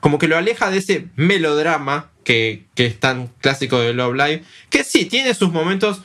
como 0.00 0.18
que 0.18 0.28
lo 0.28 0.38
aleja 0.38 0.70
de 0.70 0.78
ese 0.78 1.08
melodrama 1.16 2.10
que, 2.24 2.64
que 2.74 2.86
es 2.86 2.98
tan 2.98 3.26
clásico 3.40 3.78
de 3.78 3.92
Love 3.92 4.14
Live, 4.14 4.44
que 4.70 4.84
sí, 4.84 5.04
tiene 5.04 5.34
sus 5.34 5.52
momentos 5.52 6.02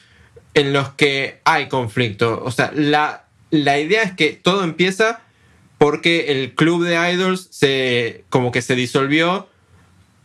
en 0.56 0.74
los 0.74 0.90
que 0.94 1.40
hay 1.44 1.68
conflicto. 1.68 2.42
O 2.44 2.50
sea, 2.50 2.72
la, 2.74 3.26
la 3.52 3.80
idea 3.80 4.02
es 4.02 4.14
que 4.14 4.32
todo 4.32 4.64
empieza 4.64 5.22
porque 5.78 6.32
el 6.32 6.56
club 6.56 6.84
de 6.84 6.96
idols 7.14 7.48
se 7.52 8.24
como 8.30 8.52
que 8.52 8.62
se 8.62 8.76
disolvió 8.76 9.48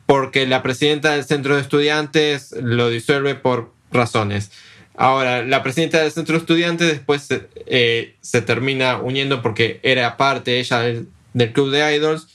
porque 0.06 0.46
la 0.46 0.62
presidenta 0.62 1.12
del 1.12 1.24
centro 1.24 1.56
de 1.56 1.60
estudiantes 1.60 2.52
lo 2.52 2.88
disuelve 2.88 3.34
por 3.34 3.72
razones. 3.92 4.50
Ahora, 4.96 5.42
la 5.42 5.62
presidenta 5.62 6.00
del 6.00 6.12
centro 6.12 6.34
de 6.34 6.40
estudiantes 6.40 6.88
después 6.88 7.22
se, 7.22 7.48
eh, 7.66 8.14
termina 8.44 8.98
uniendo 8.98 9.42
porque 9.42 9.80
era 9.82 10.16
parte 10.16 10.60
ella 10.60 10.80
del, 10.80 11.08
del 11.32 11.52
club 11.52 11.70
de 11.70 11.96
idols 11.96 12.28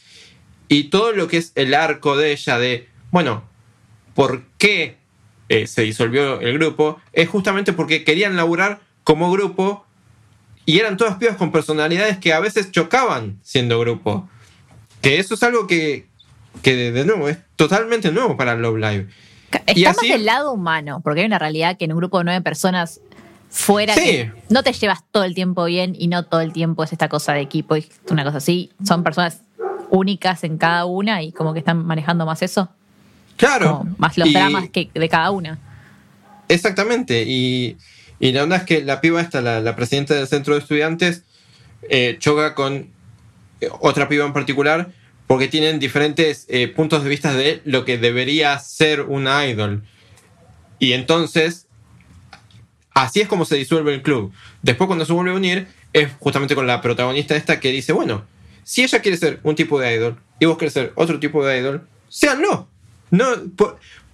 y 0.67 0.85
todo 0.85 1.11
lo 1.11 1.27
que 1.27 1.37
es 1.37 1.51
el 1.55 1.73
arco 1.73 2.17
de 2.17 2.31
ella 2.31 2.57
de, 2.57 2.89
bueno, 3.11 3.47
¿por 4.15 4.43
qué 4.57 4.97
eh, 5.49 5.67
se 5.67 5.83
disolvió 5.83 6.39
el 6.41 6.57
grupo, 6.57 6.99
es 7.13 7.29
justamente 7.29 7.73
porque 7.73 8.03
querían 8.03 8.35
laburar 8.35 8.79
como 9.03 9.31
grupo 9.31 9.85
y 10.65 10.79
eran 10.79 10.97
todas 10.97 11.17
pibas 11.17 11.37
con 11.37 11.51
personalidades 11.51 12.17
que 12.17 12.33
a 12.33 12.39
veces 12.39 12.71
chocaban 12.71 13.39
siendo 13.43 13.79
grupo. 13.79 14.27
Que 15.01 15.19
eso 15.19 15.35
es 15.35 15.43
algo 15.43 15.67
que, 15.67 16.07
que 16.63 16.91
de 16.91 17.05
nuevo 17.05 17.29
es 17.29 17.37
totalmente 17.55 18.11
nuevo 18.11 18.35
para 18.35 18.55
Love 18.55 18.77
Live. 18.77 19.07
Está 19.67 19.93
más 19.93 20.01
del 20.01 20.25
lado 20.25 20.51
humano, 20.51 21.01
porque 21.03 21.21
hay 21.21 21.27
una 21.27 21.39
realidad 21.39 21.77
que 21.77 21.85
en 21.85 21.91
un 21.91 21.97
grupo 21.99 22.17
de 22.17 22.25
nueve 22.25 22.41
personas 22.41 22.99
fuera 23.49 23.95
no 24.49 24.63
te 24.63 24.73
llevas 24.73 25.03
todo 25.11 25.23
el 25.23 25.33
tiempo 25.33 25.63
bien 25.65 25.95
y 25.97 26.07
no 26.07 26.23
todo 26.23 26.41
el 26.41 26.51
tiempo 26.51 26.83
es 26.83 26.91
esta 26.91 27.07
cosa 27.07 27.33
de 27.33 27.41
equipo 27.41 27.77
y 27.77 27.87
una 28.09 28.23
cosa 28.23 28.37
así. 28.37 28.71
Son 28.85 29.03
personas 29.03 29.41
únicas 29.89 30.43
en 30.43 30.57
cada 30.57 30.85
una 30.85 31.21
y 31.21 31.31
como 31.31 31.53
que 31.53 31.59
están 31.59 31.85
manejando 31.85 32.25
más 32.25 32.41
eso. 32.41 32.69
Claro. 33.37 33.85
más 33.97 34.17
los 34.17 34.31
dramas 34.31 34.69
que 34.69 34.89
de 34.93 35.09
cada 35.09 35.31
una. 35.31 35.59
Exactamente. 36.47 37.23
Y, 37.27 37.77
la 38.19 38.43
onda 38.43 38.57
es 38.57 38.63
que 38.63 38.81
la 38.81 39.01
piba 39.01 39.21
esta, 39.21 39.41
la, 39.41 39.75
presidenta 39.75 40.13
del 40.13 40.27
centro 40.27 40.53
de 40.53 40.61
estudiantes, 40.61 41.23
eh, 41.89 42.17
choca 42.19 42.55
con 42.55 42.89
eh, 43.61 43.69
otra 43.79 44.07
piba 44.07 44.25
en 44.25 44.33
particular 44.33 44.89
porque 45.27 45.47
tienen 45.47 45.79
diferentes 45.79 46.45
eh, 46.49 46.67
puntos 46.67 47.03
de 47.03 47.09
vista 47.09 47.33
de 47.33 47.61
lo 47.65 47.83
que 47.85 47.97
debería 47.97 48.57
ser 48.59 49.01
una 49.01 49.45
idol. 49.47 49.83
Y 50.77 50.93
entonces, 50.93 51.67
así 52.93 53.21
es 53.21 53.27
como 53.27 53.45
se 53.45 53.55
disuelve 53.55 53.93
el 53.93 54.01
club. 54.01 54.31
Después 54.61 54.87
cuando 54.87 55.05
se 55.05 55.13
vuelve 55.13 55.31
a 55.31 55.35
unir, 55.35 55.67
es 55.93 56.09
justamente 56.19 56.55
con 56.55 56.67
la 56.67 56.81
protagonista 56.81 57.35
esta 57.35 57.59
que 57.59 57.71
dice, 57.71 57.91
bueno, 57.93 58.25
si 58.63 58.83
ella 58.83 59.01
quiere 59.01 59.17
ser 59.17 59.39
un 59.43 59.55
tipo 59.55 59.79
de 59.79 59.95
idol 59.95 60.19
y 60.39 60.45
vos 60.45 60.57
querés 60.57 60.73
ser 60.73 60.91
otro 60.95 61.19
tipo 61.19 61.45
de 61.45 61.59
idol, 61.59 61.87
séanlo. 62.09 62.67
No, 63.15 63.25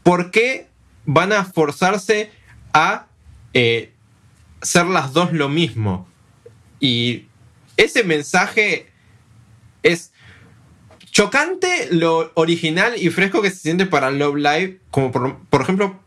por, 0.03 0.31
qué 0.31 0.67
van 1.05 1.33
a 1.33 1.45
forzarse 1.45 2.31
a 2.73 3.07
eh, 3.53 3.91
ser 4.61 4.85
las 4.85 5.13
dos 5.13 5.33
lo 5.33 5.49
mismo? 5.49 6.07
Y 6.79 7.25
ese 7.77 8.03
mensaje 8.03 8.91
es 9.83 10.11
chocante 11.11 11.89
lo 11.91 12.31
original 12.35 12.93
y 12.97 13.09
fresco 13.09 13.41
que 13.41 13.49
se 13.49 13.57
siente 13.57 13.85
para 13.85 14.11
Love 14.11 14.37
Live, 14.37 14.79
como 14.89 15.11
por, 15.11 15.37
por, 15.49 15.61
ejemplo, 15.61 15.99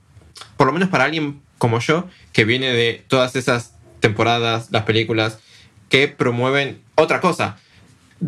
por 0.57 0.67
lo 0.67 0.73
menos 0.73 0.89
para 0.89 1.05
alguien 1.05 1.43
como 1.59 1.81
yo, 1.81 2.09
que 2.33 2.45
viene 2.45 2.73
de 2.73 3.03
todas 3.09 3.37
esas 3.37 3.75
temporadas, 4.01 4.69
las 4.71 4.83
películas, 4.83 5.39
que 5.89 6.09
promueven 6.09 6.83
otra 6.95 7.21
cosa. 7.21 7.59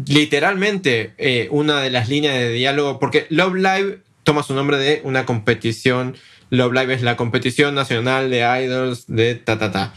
Literalmente, 0.06 1.14
eh, 1.18 1.48
una 1.51 1.80
de 1.80 1.90
las 1.90 2.09
líneas 2.09 2.34
de 2.34 2.52
diálogo, 2.52 2.98
porque 2.98 3.26
Love 3.30 3.55
Live 3.55 3.98
toma 4.27 4.43
su 4.43 4.55
nombre 4.55 4.77
de 4.77 5.01
una 5.05 5.24
competición. 5.24 6.16
Love 6.51 6.73
Live 6.73 6.94
es 6.94 7.03
la 7.03 7.16
competición 7.16 7.77
nacional 7.77 8.28
de 8.28 8.40
idols 8.65 9.07
de 9.07 9.36
ta 9.36 9.57
ta 9.57 9.70
ta. 9.70 9.94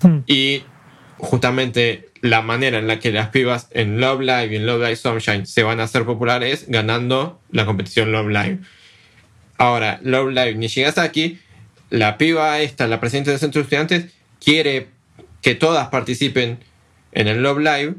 Hmm. 0.00 0.20
Y 0.28 0.62
justamente 1.16 2.08
la 2.20 2.40
manera 2.40 2.78
en 2.78 2.86
la 2.86 3.00
que 3.00 3.10
las 3.10 3.30
pibas 3.30 3.66
en 3.72 4.00
Love 4.00 4.20
Live 4.20 4.48
y 4.52 4.56
en 4.56 4.66
Love 4.66 4.82
Live 4.82 4.96
Sunshine 4.96 5.44
se 5.44 5.64
van 5.64 5.80
a 5.80 5.84
hacer 5.84 6.04
populares 6.04 6.66
ganando 6.68 7.40
la 7.50 7.66
competición 7.66 8.12
Love 8.12 8.28
Live. 8.28 8.58
Ahora, 9.56 9.98
Love 10.04 10.30
Live 10.30 10.54
ni 10.54 10.68
aquí, 10.96 11.40
la 11.90 12.16
piba 12.16 12.60
esta, 12.60 12.86
la 12.86 13.00
presidenta 13.00 13.32
del 13.32 13.40
centro 13.40 13.60
de 13.60 13.64
estudiantes, 13.64 14.12
quiere 14.40 14.86
que 15.42 15.56
todas 15.56 15.88
participen 15.88 16.60
en 17.10 17.26
el 17.26 17.42
Love 17.42 17.58
Live, 17.58 17.94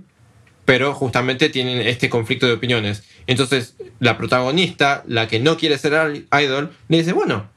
pero 0.64 0.94
justamente 0.94 1.49
tienen 1.49 1.81
este 1.81 2.10
conflicto 2.10 2.48
de 2.48 2.53
opiniones. 2.53 3.03
Entonces, 3.30 3.76
la 3.99 4.18
protagonista, 4.18 5.03
la 5.06 5.27
que 5.27 5.39
no 5.39 5.56
quiere 5.56 5.77
ser 5.77 6.26
idol, 6.31 6.76
le 6.88 6.97
dice, 6.97 7.14
bueno, 7.14 7.47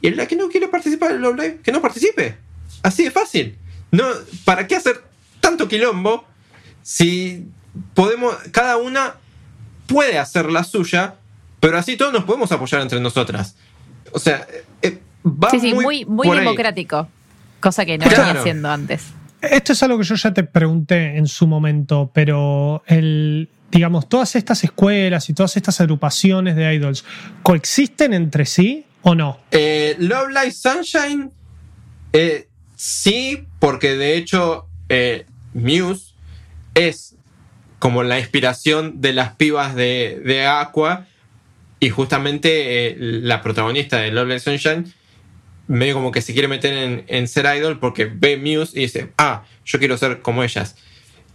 y 0.00 0.10
la 0.10 0.26
que 0.26 0.34
no 0.34 0.48
quiere 0.48 0.66
participar 0.66 1.10
en 1.10 1.18
el 1.18 1.22
Love 1.22 1.36
Live, 1.36 1.60
que 1.62 1.70
no 1.70 1.80
participe. 1.80 2.36
Así 2.82 3.04
de 3.04 3.12
fácil. 3.12 3.56
No, 3.92 4.04
¿Para 4.44 4.66
qué 4.66 4.74
hacer 4.74 5.04
tanto 5.38 5.68
quilombo 5.68 6.24
si 6.82 7.46
podemos, 7.94 8.34
cada 8.50 8.76
una 8.76 9.14
puede 9.86 10.18
hacer 10.18 10.50
la 10.50 10.64
suya, 10.64 11.14
pero 11.60 11.78
así 11.78 11.96
todos 11.96 12.12
nos 12.12 12.24
podemos 12.24 12.50
apoyar 12.50 12.80
entre 12.82 12.98
nosotras? 12.98 13.54
O 14.10 14.18
sea, 14.18 14.44
eh, 14.82 14.98
va 15.24 15.48
sí, 15.50 15.60
sí, 15.60 15.74
muy, 15.74 16.04
muy, 16.06 16.28
democrático, 16.28 17.06
cosa 17.60 17.84
que 17.84 17.98
no 17.98 18.04
venía 18.04 18.32
haciendo 18.32 18.68
antes. 18.68 19.04
Esto 19.42 19.74
es 19.74 19.82
algo 19.84 19.96
que 19.96 20.04
yo 20.04 20.16
ya 20.16 20.34
te 20.34 20.42
pregunté 20.42 21.16
en 21.16 21.28
su 21.28 21.46
momento, 21.46 22.10
pero 22.12 22.82
el, 22.88 23.48
digamos, 23.70 24.08
todas 24.08 24.36
estas 24.36 24.64
escuelas 24.64 25.28
y 25.28 25.34
todas 25.34 25.56
estas 25.56 25.80
agrupaciones 25.80 26.56
de 26.56 26.74
idols, 26.74 27.04
¿coexisten 27.42 28.14
entre 28.14 28.46
sí 28.46 28.86
o 29.02 29.14
no? 29.14 29.38
Eh, 29.50 29.96
Love 29.98 30.28
Live 30.28 30.52
Sunshine, 30.52 31.30
eh, 32.12 32.48
sí, 32.76 33.46
porque 33.58 33.96
de 33.96 34.16
hecho 34.16 34.66
eh, 34.88 35.26
Muse 35.54 36.14
es 36.74 37.14
como 37.78 38.02
la 38.02 38.18
inspiración 38.18 39.00
de 39.00 39.12
las 39.12 39.36
pibas 39.36 39.74
de, 39.74 40.20
de 40.24 40.46
Aqua 40.46 41.06
y 41.78 41.88
justamente 41.88 42.94
la 42.98 43.42
protagonista 43.42 43.98
de 43.98 44.10
Love 44.10 44.28
Live 44.28 44.40
Sunshine 44.40 44.92
medio 45.70 45.94
como 45.94 46.10
que 46.10 46.20
se 46.20 46.32
quiere 46.32 46.48
meter 46.48 47.04
en, 47.06 47.28
ser 47.28 47.46
idol 47.56 47.78
porque 47.78 48.06
ve 48.06 48.36
Muse 48.36 48.76
y 48.76 48.82
dice, 48.82 49.12
ah, 49.16 49.44
yo 49.64 49.78
quiero 49.78 49.96
ser 49.96 50.20
como 50.20 50.42
ellas. 50.42 50.76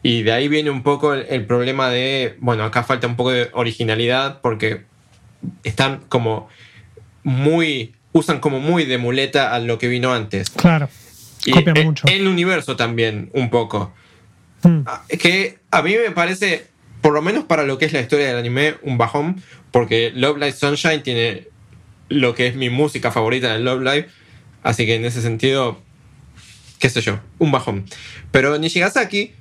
Y 0.06 0.22
de 0.22 0.34
ahí 0.34 0.48
viene 0.48 0.69
un 0.69 0.84
poco 0.84 1.15
el, 1.15 1.45
problema 1.48 1.90
de, 1.90 2.36
bueno, 2.40 2.64
acá 2.64 2.84
falta 2.84 3.07
un 3.07 3.15
poco 3.15 3.32
de 3.32 3.49
originalidad 3.53 4.40
porque 4.40 4.84
están 5.64 6.02
como 6.10 6.48
muy, 7.23 7.95
usan 8.11 8.40
como 8.40 8.60
muy 8.60 8.86
de 8.86 8.99
muleta 8.99 9.56
a 9.56 9.57
lo 9.57 9.80
que 9.80 9.88
vino 9.88 10.14
antes. 10.14 10.52
Claro. 10.52 10.90
Y 11.44 11.53
Copian 11.53 11.77
el, 11.77 11.86
mucho. 11.86 12.06
el 12.07 12.27
universo 12.27 12.76
también, 12.76 13.32
un 13.34 13.49
poco. 13.49 13.95
Mm. 14.61 14.82
Ah, 14.86 15.02
Que 15.10 15.57
a 15.72 15.82
mí 15.82 15.95
me 15.95 16.11
parece, 16.11 16.68
por 17.02 17.11
lo 17.11 17.23
menos 17.23 17.45
para 17.45 17.64
lo 17.64 17.80
que 17.80 17.86
es 17.86 17.94
la 17.94 18.02
historia 18.02 18.27
del 18.27 18.38
anime, 18.38 18.76
un 18.84 18.99
bajón, 18.99 19.41
porque 19.72 20.11
Love 20.14 20.38
Live 20.38 20.52
Sunshine 20.52 21.02
tiene 21.02 21.48
lo 22.10 22.36
que 22.36 22.45
es 22.45 22.56
mi 22.56 22.69
música 22.69 23.10
favorita 23.10 23.52
de 23.52 23.57
Love 23.57 23.82
Live, 23.82 24.07
Así 24.61 24.86
que 24.86 24.94
en 24.94 25.06
ese 25.06 25.23
sentido, 25.23 25.82
qué 26.77 26.90
sé 26.90 27.02
yo, 27.02 27.19
un 27.40 27.52
bajón. 27.52 27.86
Pero 28.32 28.56
Nishigasaki 28.60 29.34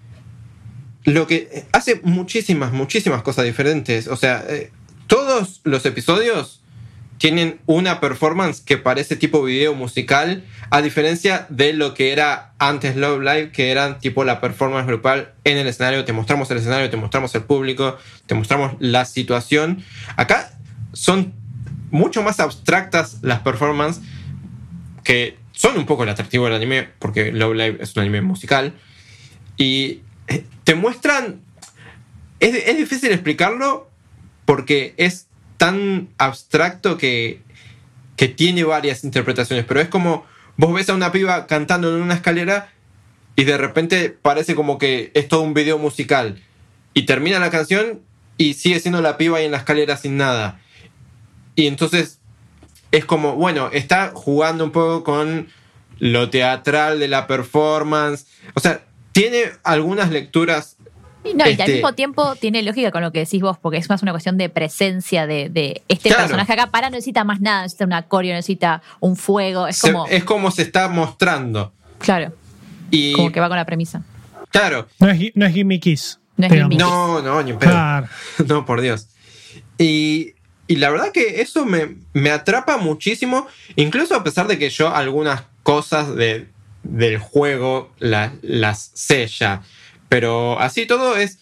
lo 1.04 1.26
que 1.26 1.64
hace 1.72 2.00
muchísimas, 2.02 2.72
muchísimas 2.72 3.22
cosas 3.22 3.44
diferentes. 3.44 4.08
O 4.08 4.16
sea, 4.16 4.44
eh, 4.48 4.70
todos 5.06 5.60
los 5.64 5.84
episodios 5.86 6.60
tienen 7.18 7.60
una 7.66 8.00
performance 8.00 8.60
que 8.60 8.76
parece 8.76 9.16
tipo 9.16 9.42
video 9.42 9.74
musical, 9.74 10.44
a 10.70 10.82
diferencia 10.82 11.46
de 11.48 11.72
lo 11.72 11.94
que 11.94 12.12
era 12.12 12.52
antes 12.58 12.96
Love 12.96 13.20
Live, 13.20 13.52
que 13.52 13.70
eran 13.70 13.98
tipo 13.98 14.24
la 14.24 14.40
performance 14.40 14.86
grupal 14.86 15.32
en 15.44 15.58
el 15.58 15.66
escenario. 15.66 16.04
Te 16.04 16.12
mostramos 16.12 16.50
el 16.50 16.58
escenario, 16.58 16.90
te 16.90 16.96
mostramos 16.96 17.34
el 17.34 17.42
público, 17.42 17.96
te 18.26 18.34
mostramos 18.34 18.74
la 18.80 19.04
situación. 19.04 19.84
Acá 20.16 20.58
son 20.92 21.32
mucho 21.90 22.22
más 22.22 22.40
abstractas 22.40 23.18
las 23.22 23.40
performances 23.40 24.02
que 25.04 25.36
son 25.52 25.78
un 25.78 25.86
poco 25.86 26.02
el 26.02 26.08
atractivo 26.08 26.46
del 26.46 26.54
anime, 26.54 26.88
porque 26.98 27.30
Love 27.30 27.54
Live 27.54 27.78
es 27.80 27.94
un 27.94 28.02
anime 28.02 28.22
musical, 28.22 28.74
y 29.56 29.84
eh, 29.84 30.00
te 30.64 30.74
muestran... 30.74 31.40
Es, 32.40 32.54
es 32.54 32.76
difícil 32.76 33.12
explicarlo 33.12 33.88
porque 34.44 34.94
es 34.96 35.26
tan 35.56 36.08
abstracto 36.18 36.98
que, 36.98 37.40
que 38.16 38.28
tiene 38.28 38.64
varias 38.64 39.04
interpretaciones, 39.04 39.64
pero 39.64 39.80
es 39.80 39.88
como 39.88 40.26
vos 40.56 40.72
ves 40.74 40.88
a 40.88 40.94
una 40.94 41.12
piba 41.12 41.46
cantando 41.46 41.94
en 41.94 42.02
una 42.02 42.14
escalera 42.14 42.70
y 43.36 43.44
de 43.44 43.56
repente 43.56 44.10
parece 44.10 44.54
como 44.54 44.78
que 44.78 45.10
es 45.14 45.28
todo 45.28 45.40
un 45.40 45.54
video 45.54 45.78
musical 45.78 46.40
y 46.92 47.06
termina 47.06 47.38
la 47.38 47.50
canción 47.50 48.00
y 48.36 48.54
sigue 48.54 48.80
siendo 48.80 49.00
la 49.00 49.16
piba 49.16 49.38
ahí 49.38 49.44
en 49.44 49.52
la 49.52 49.58
escalera 49.58 49.96
sin 49.96 50.16
nada. 50.16 50.60
Y 51.56 51.66
entonces 51.66 52.20
es 52.92 53.04
como, 53.04 53.34
bueno, 53.34 53.70
está 53.72 54.12
jugando 54.14 54.64
un 54.64 54.70
poco 54.70 55.02
con 55.04 55.48
lo 55.98 56.30
teatral 56.30 57.00
de 57.00 57.08
la 57.08 57.26
performance. 57.26 58.26
O 58.54 58.60
sea, 58.60 58.84
tiene 59.14 59.44
algunas 59.62 60.10
lecturas. 60.10 60.76
No, 61.24 61.46
y 61.46 61.52
este, 61.52 61.62
al 61.62 61.72
mismo 61.72 61.94
tiempo 61.94 62.34
tiene 62.36 62.62
lógica 62.62 62.90
con 62.90 63.00
lo 63.00 63.10
que 63.10 63.20
decís 63.20 63.40
vos, 63.40 63.56
porque 63.56 63.78
es 63.78 63.88
más 63.88 64.02
una 64.02 64.10
cuestión 64.12 64.36
de 64.36 64.50
presencia 64.50 65.26
de, 65.26 65.48
de 65.48 65.80
este 65.88 66.10
Claro. 66.10 66.24
personaje 66.24 66.52
acá. 66.52 66.66
Para 66.70 66.90
no 66.90 66.96
necesita 66.96 67.24
más 67.24 67.40
nada, 67.40 67.62
necesita 67.62 67.86
una 67.86 68.02
coreo, 68.02 68.34
necesita 68.34 68.82
un 69.00 69.16
fuego. 69.16 69.66
Es 69.66 69.78
se- 69.78 69.90
como. 69.90 70.06
es 70.08 70.22
como 70.24 70.50
se 70.50 70.60
está 70.62 70.88
mostrando. 70.88 71.72
claro, 71.98 72.34
Y 72.90 73.14
como 73.14 73.32
que 73.32 73.40
va 73.40 73.48
con 73.48 73.56
la 73.56 73.64
premisa. 73.64 74.02
claro, 74.50 74.86
No 75.00 75.08
es, 75.08 75.18
no 75.34 75.46
es 75.46 75.54
Gimme 75.54 75.80
Kiss. 75.80 76.20
No 76.36 76.46
es 76.46 76.52
no, 76.76 77.22
no, 77.22 77.42
ni 77.42 77.52
pedo. 77.54 77.70
Claro. 77.70 78.08
No, 78.46 78.66
por 78.66 78.82
Dios. 78.82 79.08
Y, 79.78 80.34
y 80.66 80.76
la 80.76 80.90
verdad 80.90 81.10
que 81.12 81.40
eso 81.40 81.64
me, 81.64 81.96
me 82.12 82.30
atrapa 82.30 82.76
muchísimo, 82.76 83.46
incluso 83.76 84.14
a 84.14 84.22
pesar 84.24 84.46
de 84.46 84.58
que 84.58 84.68
yo 84.68 84.94
algunas 84.94 85.44
cosas 85.62 86.14
de, 86.14 86.48
del 86.84 87.18
juego 87.18 87.92
la- 87.98 88.32
las 88.42 88.92
ya. 89.38 89.62
Pero 90.08 90.60
así 90.60 90.86
todo 90.86 91.16
es 91.16 91.38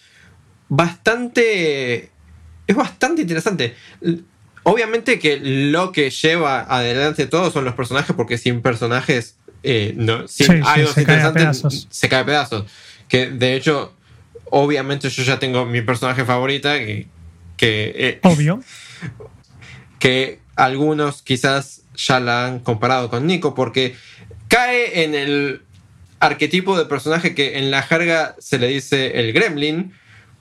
bastante... 0.69 2.11
Es 2.67 2.77
bastante 2.77 3.23
interesante. 3.23 3.75
Obviamente 4.63 5.19
que 5.19 5.39
lo 5.43 5.93
que 5.93 6.11
lleva 6.11 6.61
adelante 6.61 7.27
todo 7.27 7.51
son 7.51 7.65
los 7.65 7.75
personajes, 7.75 8.15
porque 8.17 8.39
sin 8.39 8.63
personajes, 8.63 9.37
eh, 9.65 9.93
no, 9.97 10.29
sin 10.29 10.47
Sí, 10.47 10.53
sí, 10.53 10.81
idols 10.81 10.95
se 10.95 11.05
cae 11.05 11.21
se 11.21 11.27
a 12.17 12.25
pedazos. 12.25 12.65
Que 13.09 13.31
de 13.31 13.57
hecho, 13.57 13.93
obviamente 14.51 15.11
yo 15.11 15.23
ya 15.25 15.39
tengo 15.41 15.67
mi 15.67 15.83
personaje 15.83 16.25
favorita, 16.25 16.79
que, 16.79 17.09
que, 17.57 17.93
eh, 17.97 18.21
Obvio. 18.23 18.61
que 19.99 20.39
algunos 20.57 21.23
quizás 21.23 21.83
ya 21.97 22.21
la 22.21 22.47
han 22.47 22.61
comparado 22.61 23.11
con 23.11 23.27
Nico, 23.27 23.55
porque 23.55 23.97
cae 24.53 25.05
en 25.05 25.15
el 25.15 25.63
arquetipo 26.21 26.77
de 26.77 26.85
personaje 26.85 27.35
que 27.35 27.57
en 27.59 27.71
la 27.71 27.81
jerga 27.83 28.37
se 28.39 28.59
le 28.59 28.69
dice 28.69 29.19
el 29.19 29.33
gremlin, 29.33 29.95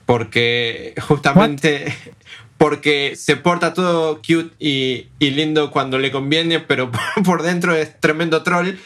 porque 0.04 0.94
justamente 1.00 1.96
porque 2.58 3.16
se 3.16 3.36
porta 3.36 3.72
todo 3.72 4.18
cute 4.18 4.54
y, 4.58 5.08
y 5.18 5.30
lindo 5.30 5.70
cuando 5.70 5.98
le 5.98 6.12
conviene, 6.12 6.60
pero 6.60 6.92
por, 7.14 7.24
por 7.24 7.42
dentro 7.42 7.74
es 7.74 7.98
tremendo 7.98 8.42
troll. 8.42 8.76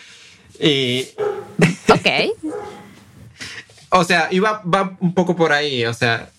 Y, 0.60 1.08
Ok, 1.88 2.06
o 3.90 4.04
sea, 4.04 4.28
y 4.30 4.38
va, 4.38 4.62
va 4.62 4.96
un 5.00 5.12
poco 5.12 5.34
por 5.34 5.52
ahí, 5.52 5.84
o 5.84 5.94
sea, 5.94 6.30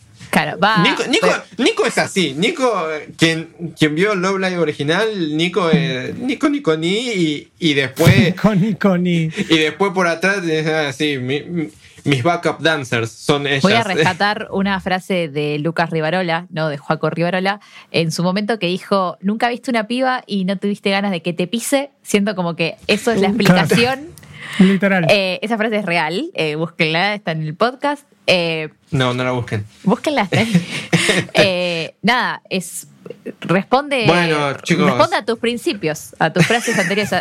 claro, 0.44 0.60
va. 0.60 0.84
Nico, 0.84 1.04
Nico, 1.08 1.28
Nico 1.58 1.86
es 1.86 1.98
así. 1.98 2.34
Nico, 2.38 2.92
eh, 2.92 3.10
quien, 3.18 3.50
quien 3.78 3.96
vio 3.96 4.16
Love 4.16 4.40
Live 4.40 4.58
original, 4.58 5.36
Nico 5.38 5.70
es 5.70 6.16
Nico 6.18 6.50
Nico 6.50 6.78
ni 6.78 6.98
y, 7.10 7.52
y 7.60 7.74
después 7.74 8.34
Con 8.42 8.74
Connie. 8.74 9.32
y 9.50 9.58
después 9.58 9.92
por 9.94 10.08
atrás 10.08 10.44
es 10.46 10.68
así, 10.68 11.18
mi- 11.18 11.42
mi- 11.44 11.70
mis 12.04 12.24
backup 12.24 12.60
dancers 12.62 13.12
son 13.12 13.46
ellas. 13.48 13.64
Voy 13.64 13.74
a 13.74 13.84
rescatar 13.96 14.48
una 14.52 14.80
frase 14.80 15.28
de 15.28 15.60
Lucas 15.60 15.90
Rivarola, 15.90 16.48
no 16.52 16.70
de 16.70 16.78
Joaco 16.78 17.10
Rivarola, 17.10 17.60
en 17.92 18.12
su 18.14 18.24
momento 18.24 18.60
que 18.60 18.68
dijo, 18.68 19.18
nunca 19.20 19.50
viste 19.50 19.72
una 19.72 19.88
piba 19.88 20.24
y 20.26 20.46
no 20.46 20.58
tuviste 20.58 20.90
ganas 20.90 21.12
de 21.12 21.22
que 21.22 21.34
te 21.34 21.48
pise, 21.48 21.90
siento 22.04 22.34
como 22.36 22.56
que 22.56 22.76
eso 22.88 23.12
es 23.12 23.20
la 23.20 23.28
explicación. 23.28 24.08
Literal. 24.60 25.06
Eh, 25.10 25.40
esa 25.42 25.58
frase 25.58 25.78
es 25.78 25.86
real, 25.86 26.32
eh, 26.34 26.56
búsquenla, 26.56 27.14
está 27.16 27.32
en 27.34 27.42
el 27.42 27.56
podcast. 27.56 28.08
Eh, 28.28 28.70
No, 28.92 29.14
no 29.14 29.24
la 29.24 29.32
busquen. 29.32 29.66
búsquenla, 29.84 30.28
ahí. 30.32 30.66
Eh, 31.34 31.96
nada, 32.02 32.42
es 32.50 32.88
responde, 33.42 34.06
Bueno, 34.08 34.54
chicos. 34.64 34.86
responde 34.86 35.16
a 35.16 35.26
tus 35.26 35.40
principios, 35.40 36.16
a 36.20 36.32
tus 36.34 36.46
frases 36.46 36.78
anteriores. 36.78 37.12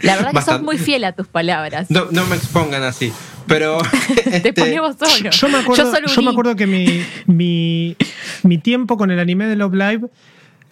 La 0.00 0.16
verdad 0.16 0.30
que 0.30 0.36
sos 0.38 0.46
Bastante. 0.46 0.64
muy 0.64 0.78
fiel 0.78 1.04
a 1.04 1.12
tus 1.12 1.28
palabras. 1.28 1.90
No, 1.90 2.06
no 2.10 2.26
me 2.26 2.36
expongan 2.36 2.82
así. 2.82 3.12
Pero. 3.46 3.78
Te 4.24 4.36
este, 4.36 4.52
ponemos 4.52 4.96
solo. 4.98 5.30
Yo 5.30 5.48
me 5.48 5.58
acuerdo, 5.58 5.90
solo 5.92 6.08
yo 6.08 6.22
me 6.22 6.30
acuerdo 6.30 6.56
que 6.56 6.66
mi, 6.66 7.04
mi, 7.26 7.96
mi 8.42 8.58
tiempo 8.58 8.96
con 8.96 9.10
el 9.10 9.18
anime 9.20 9.46
de 9.46 9.56
Love 9.56 9.74
Live 9.74 10.08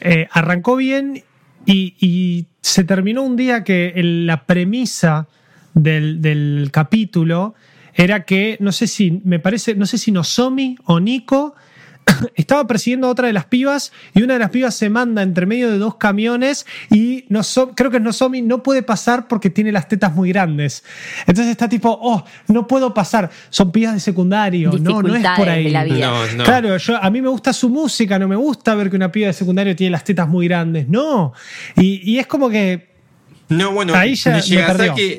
eh, 0.01 0.29
arrancó 0.33 0.77
bien 0.77 1.23
y, 1.65 1.95
y 2.01 2.47
se 2.61 2.85
terminó 2.85 3.23
un 3.23 3.37
día 3.37 3.63
que 3.65 3.93
el- 3.97 4.27
la 4.27 4.45
premisa 4.47 5.29
del, 5.75 6.21
del 6.21 6.69
capítulo 6.73 7.55
era 7.95 8.25
que, 8.25 8.57
no 8.61 8.73
sé 8.73 8.87
si, 8.87 9.21
me 9.25 9.39
parece, 9.39 9.75
no 9.75 9.87
sé 9.87 9.99
si 9.99 10.13
Nozomi 10.13 10.77
o 10.85 11.01
Nico 11.01 11.55
estaba 12.35 12.67
persiguiendo 12.67 13.07
a 13.07 13.11
otra 13.11 13.27
de 13.27 13.33
las 13.33 13.47
pibas 13.47 13.93
y 14.15 14.23
una 14.23 14.35
de 14.35 14.41
las 14.41 14.51
pibas 14.51 14.75
se 14.75 14.91
manda 14.91 15.23
entre 15.23 15.47
medio 15.47 15.71
de 15.71 15.79
dos 15.79 15.97
camiones 15.97 16.67
y 16.91 17.25
creo 17.75 17.91
que 17.91 18.01
Nozomi 18.01 18.43
no 18.43 18.63
puede 18.63 18.83
pasar 18.83 19.29
porque 19.29 19.51
tiene 19.51 19.73
las 19.73 19.89
tetas 19.89 20.15
muy 20.15 20.31
grandes. 20.31 20.85
Entonces 21.21 21.49
está 21.49 21.69
tipo, 21.69 21.99
oh, 22.01 22.25
no 22.49 22.67
puedo 22.67 22.93
pasar. 22.95 23.31
Son 23.51 23.71
pibas 23.73 23.95
de 23.95 24.01
secundario. 24.01 24.73
No, 24.73 25.03
no 25.03 25.15
es 25.15 25.27
por 25.37 25.49
ahí. 25.49 25.73
Claro, 26.45 26.77
yo, 26.77 26.97
a 27.03 27.11
mí 27.11 27.21
me 27.21 27.29
gusta 27.29 27.53
su 27.53 27.69
música, 27.69 28.19
no 28.19 28.29
me 28.29 28.37
gusta 28.37 28.75
ver 28.75 28.91
que 28.91 28.97
una 28.97 29.11
piba 29.11 29.29
de 29.29 29.33
secundario 29.33 29.75
tiene 29.77 29.91
las 29.91 30.05
tetas 30.05 30.29
muy 30.29 30.49
grandes. 30.49 30.89
No. 30.89 31.33
y 31.77 32.19
es 32.19 32.27
como 32.27 32.49
que 32.49 32.90
no, 33.51 33.73
bueno, 33.73 33.95
Ahí 33.97 34.15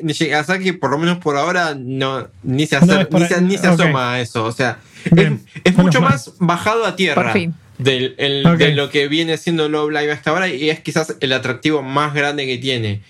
Nishigasaki, 0.02 0.72
por 0.72 0.90
lo 0.90 0.98
menos 0.98 1.18
por 1.18 1.36
ahora, 1.36 1.74
no, 1.78 2.28
ni 2.42 2.66
se, 2.66 2.80
ni, 3.42 3.58
se, 3.58 3.66
asoma 3.66 4.14
a 4.14 4.20
eso. 4.22 4.44
O 4.46 4.52
sea, 4.52 4.78
es, 5.64 5.76
mucho 5.76 6.00
más 6.00 6.32
bajado 6.38 6.86
a 6.86 6.96
tierra 6.96 7.34
de 7.76 8.72
lo 8.74 8.88
que 8.88 9.08
viene 9.08 9.36
siendo 9.36 9.68
Love 9.68 9.90
Live 9.90 10.12
hasta 10.12 10.30
ahora 10.30 10.48
y 10.48 10.70
es 10.70 10.80
quizás 10.80 11.14
el 11.20 11.32
atractivo 11.34 11.82
más 11.82 12.14
grande 12.14 12.46
que 12.46 12.56
tiene. 12.56 13.02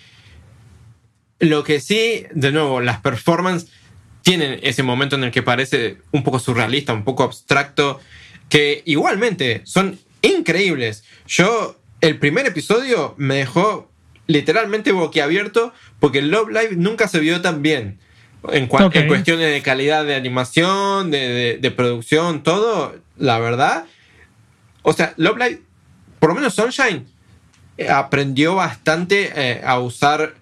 Lo 1.39 1.63
que 1.63 1.79
sí, 1.79 2.25
de 2.33 2.51
nuevo, 2.51 2.81
las 2.81 3.01
performances 3.01 3.71
tienen 4.23 4.59
ese 4.65 4.83
momento 4.83 5.15
en 5.15 5.23
el 5.23 5.31
que 5.31 5.43
parece 5.45 5.99
un 6.11 6.25
poco 6.25 6.41
surrealista, 6.41 6.93
un 6.93 7.05
poco 7.05 7.23
abstracto, 7.23 8.01
que 8.49 8.83
igualmente 8.87 9.63
son 9.65 10.01
increíbles. 10.21 11.05
Yo, 11.29 11.81
el 12.01 12.19
primer 12.19 12.47
episodio 12.47 13.15
me 13.19 13.37
dejó 13.37 13.92
literalmente 14.27 14.93
boquiabierto 14.93 15.73
porque 16.01 16.23
Love 16.23 16.49
Live 16.49 16.77
nunca 16.77 17.09
se 17.09 17.21
vio 17.21 17.41
tan 17.41 17.63
bien. 17.63 17.99
En, 18.51 18.67
cuestiones 18.67 19.53
de 19.53 19.63
calidad 19.63 20.05
de 20.05 20.17
animación, 20.17 21.13
de, 21.13 21.73
producción, 21.77 22.43
todo, 22.43 22.97
la 23.17 23.39
verdad. 23.39 23.85
O 24.83 24.93
sea, 24.93 25.15
Love 25.17 25.39
Live, 25.39 25.63
por 26.19 26.31
lo 26.31 26.35
menos 26.35 26.55
Sunshine, 26.55 27.07
eh, 27.79 27.89
aprendió 27.89 28.57
bastante 28.57 29.33
eh, 29.35 29.63
a 29.65 29.79
usar 29.79 30.35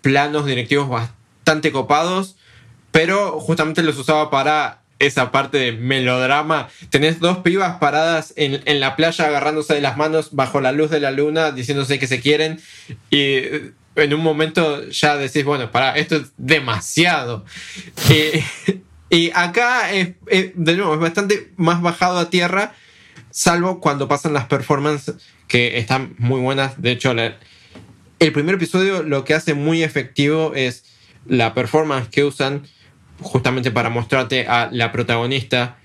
planos 0.00 0.46
directivos 0.46 0.88
bastante 0.88 1.70
copados, 1.70 2.36
pero 2.90 3.38
justamente 3.40 3.82
los 3.82 3.96
usaba 3.98 4.28
para 4.28 4.81
esa 5.02 5.32
parte 5.32 5.58
de 5.58 5.72
melodrama. 5.72 6.68
Tenés 6.90 7.18
dos 7.18 7.38
pibas 7.38 7.78
paradas 7.78 8.32
en, 8.36 8.80
la 8.80 8.94
playa 8.94 9.26
agarrándose 9.26 9.74
de 9.74 9.80
las 9.80 9.96
manos 9.96 10.30
bajo 10.32 10.60
la 10.60 10.70
luz 10.70 10.90
de 10.90 11.00
la 11.00 11.10
luna, 11.10 11.50
diciéndose 11.50 11.98
que 11.98 12.06
se 12.06 12.20
quieren. 12.20 12.60
Y 13.10 13.20
eh, 13.20 13.72
en 13.96 14.14
un 14.14 14.20
momento 14.20 14.88
ya 14.88 15.16
decís, 15.16 15.44
bueno, 15.44 15.70
para, 15.72 15.96
esto 15.96 16.16
es 16.16 16.32
demasiado. 16.36 17.44
y 19.10 19.30
acá 19.34 19.92
es, 19.92 20.14
de 20.26 20.76
nuevo, 20.76 20.94
es 20.94 21.00
bastante 21.00 21.50
más 21.56 21.82
bajado 21.82 22.18
a 22.18 22.30
tierra, 22.30 22.74
salvo 23.30 23.80
cuando 23.80 24.06
pasan 24.06 24.32
las 24.32 24.46
performances 24.46 25.16
que 25.48 25.78
están 25.78 26.14
muy 26.18 26.40
buenas. 26.40 26.80
De 26.80 26.92
hecho, 26.92 27.10
el 27.10 28.32
primer 28.32 28.54
episodio 28.54 29.02
lo 29.02 29.24
que 29.24 29.34
hace 29.34 29.54
muy 29.54 29.82
efectivo 29.82 30.52
es 30.54 30.84
la 31.26 31.54
performance 31.54 32.08
que 32.08 32.24
usan 32.24 32.68
justamente 33.22 33.70
para 33.70 33.90
mostrarte 33.90 34.46
a 34.46 34.68
la 34.70 34.92
protagonista 34.92 35.76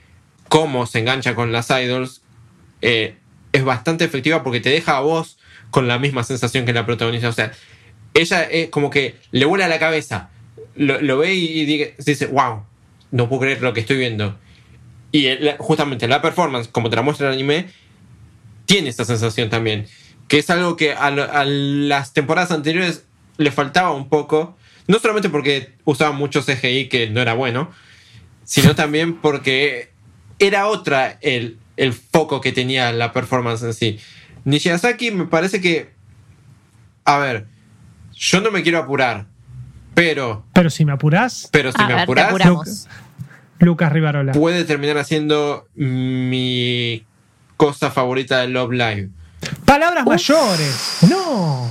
cómo 0.49 0.85
se 0.85 0.99
engancha 0.99 1.35
con 1.35 1.51
las 1.51 1.69
idols, 1.69 2.21
eh, 2.81 3.17
es 3.51 3.63
bastante 3.63 4.05
efectiva 4.05 4.43
porque 4.43 4.59
te 4.59 4.69
deja 4.69 4.97
a 4.97 5.01
vos 5.01 5.37
con 5.71 5.87
la 5.87 5.99
misma 5.99 6.23
sensación 6.23 6.65
que 6.65 6.73
la 6.73 6.85
protagonista. 6.85 7.29
O 7.29 7.33
sea, 7.33 7.51
ella 8.13 8.43
es 8.43 8.69
como 8.69 8.89
que 8.89 9.15
le 9.31 9.45
vuela 9.45 9.67
la 9.67 9.79
cabeza, 9.79 10.29
lo, 10.75 11.17
ve 11.17 11.33
y, 11.33 11.65
dice, 11.65 12.27
wow, 12.27 12.63
no 13.11 13.29
puedo 13.29 13.41
creer 13.41 13.61
lo 13.61 13.73
que 13.73 13.81
estoy 13.81 13.97
viendo. 13.97 14.37
Y 15.11 15.27
justamente 15.57 16.07
la 16.07 16.21
performance, 16.21 16.67
como 16.67 16.89
te 16.89 16.95
la 16.95 17.01
muestra 17.01 17.27
el 17.27 17.33
anime, 17.33 17.67
tiene 18.65 18.89
esta 18.89 19.05
sensación 19.05 19.49
también. 19.49 19.87
Que 20.27 20.39
es 20.39 20.49
algo 20.49 20.75
que 20.75 20.93
a 20.93 21.09
las 21.45 22.13
temporadas 22.13 22.51
anteriores 22.51 23.05
le 23.37 23.51
faltaba 23.51 23.91
un 23.91 24.09
poco 24.09 24.56
no 24.87 24.99
solamente 24.99 25.29
porque 25.29 25.73
usaba 25.85 26.11
mucho 26.11 26.43
CGI 26.43 26.89
que 26.89 27.09
no 27.09 27.21
era 27.21 27.33
bueno, 27.33 27.71
sino 28.43 28.75
también 28.75 29.17
porque 29.17 29.91
era 30.39 30.67
otra 30.67 31.17
el, 31.21 31.57
el 31.75 31.93
foco 31.93 32.41
que 32.41 32.51
tenía 32.51 32.91
la 32.91 33.11
performance 33.11 33.63
en 33.63 33.73
sí. 33.73 33.99
Nishigasaki 34.45 35.11
me 35.11 35.25
parece 35.25 35.59
que. 35.61 35.91
A 37.03 37.17
ver, 37.17 37.47
yo 38.13 38.41
no 38.41 38.51
me 38.51 38.63
quiero 38.63 38.79
apurar, 38.79 39.27
pero. 39.93 40.45
Pero 40.53 40.69
si 40.69 40.85
me 40.85 40.93
apuras. 40.93 41.49
Pero 41.51 41.71
si 41.71 41.83
me 41.83 41.93
apuras. 41.93 42.87
Lucas 43.59 43.91
Rivarola. 43.91 44.33
Puede 44.33 44.63
terminar 44.65 44.97
haciendo 44.97 45.67
mi 45.75 47.05
cosa 47.57 47.91
favorita 47.91 48.39
de 48.39 48.47
Love 48.49 48.71
Live. 48.71 49.09
Palabras 49.65 50.05
mayores. 50.05 50.99
No. 51.09 51.69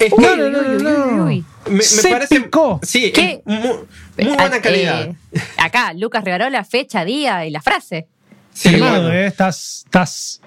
Es 0.00 0.16
no, 0.16 0.34
no, 0.34 0.50
no, 0.78 1.26
Me, 1.26 1.82
parece. 2.10 2.48
Sí, 2.82 3.12
muy, 3.44 3.70
buena 4.16 4.56
ah, 4.56 4.60
calidad. 4.62 5.08
Eh, 5.08 5.40
acá, 5.58 5.92
Lucas 5.92 6.24
la 6.24 6.64
fecha, 6.64 7.04
día 7.04 7.44
y 7.44 7.50
la 7.50 7.60
frase. 7.60 8.06
Sí, 8.54 8.76
bueno. 8.76 9.12
eh, 9.12 9.26
estás. 9.26 9.82
estás 9.84 10.40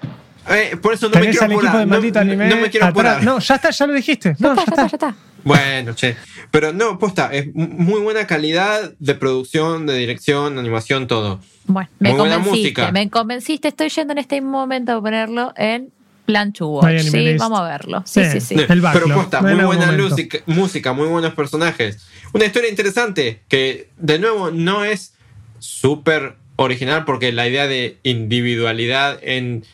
eh, 0.50 0.76
por 0.76 0.92
eso 0.92 1.08
no 1.08 1.20
me 1.20 1.30
quiero 1.30 1.46
apurar. 1.46 1.86
No, 1.86 2.00
no, 2.00 2.56
me 2.56 2.70
quiero 2.70 2.86
apurar. 2.86 3.22
No, 3.22 3.38
ya 3.38 3.54
está, 3.54 3.70
ya 3.70 3.86
lo 3.86 3.92
dijiste. 3.92 4.34
No, 4.40 4.56
ya, 4.56 4.62
está, 4.62 4.76
ya, 4.76 4.86
está, 4.86 5.14
Bueno, 5.44 5.94
che. 5.94 6.16
Pero 6.50 6.72
no, 6.72 6.98
posta, 6.98 7.32
es 7.32 7.54
muy 7.54 8.00
buena 8.00 8.26
calidad 8.26 8.92
de 8.98 9.14
producción, 9.14 9.86
de 9.86 9.94
dirección, 9.96 10.54
de 10.54 10.60
animación, 10.60 11.06
todo. 11.06 11.40
Bueno, 11.66 11.88
me 12.00 12.10
muy 12.10 12.18
convenciste, 12.18 12.92
me 12.92 13.08
convenciste. 13.08 13.68
Estoy 13.68 13.88
yendo 13.88 14.12
en 14.12 14.18
este 14.18 14.40
momento 14.40 14.92
a 14.92 15.00
ponerlo 15.00 15.52
en 15.56 15.92
Plan 16.24 16.52
to 16.52 16.68
Watch. 16.68 17.02
Sí, 17.02 17.36
vamos 17.38 17.60
a 17.60 17.64
verlo. 17.64 18.02
Sí, 18.06 18.24
sí, 18.24 18.40
sí. 18.40 18.56
Pero 18.56 19.06
posta, 19.14 19.42
muy 19.42 19.64
buena 19.64 19.92
música, 19.92 20.38
música, 20.46 20.92
muy 20.92 21.08
buenos 21.08 21.34
personajes. 21.34 22.06
Una 22.32 22.46
historia 22.46 22.70
interesante 22.70 23.42
que, 23.48 23.90
de 23.98 24.18
nuevo, 24.18 24.50
no 24.50 24.84
es 24.84 25.14
súper 25.58 26.36
original 26.56 27.04
porque 27.04 27.32
la 27.32 27.48
idea 27.48 27.66
de 27.66 27.98
individualidad 28.02 29.18
en 29.22 29.64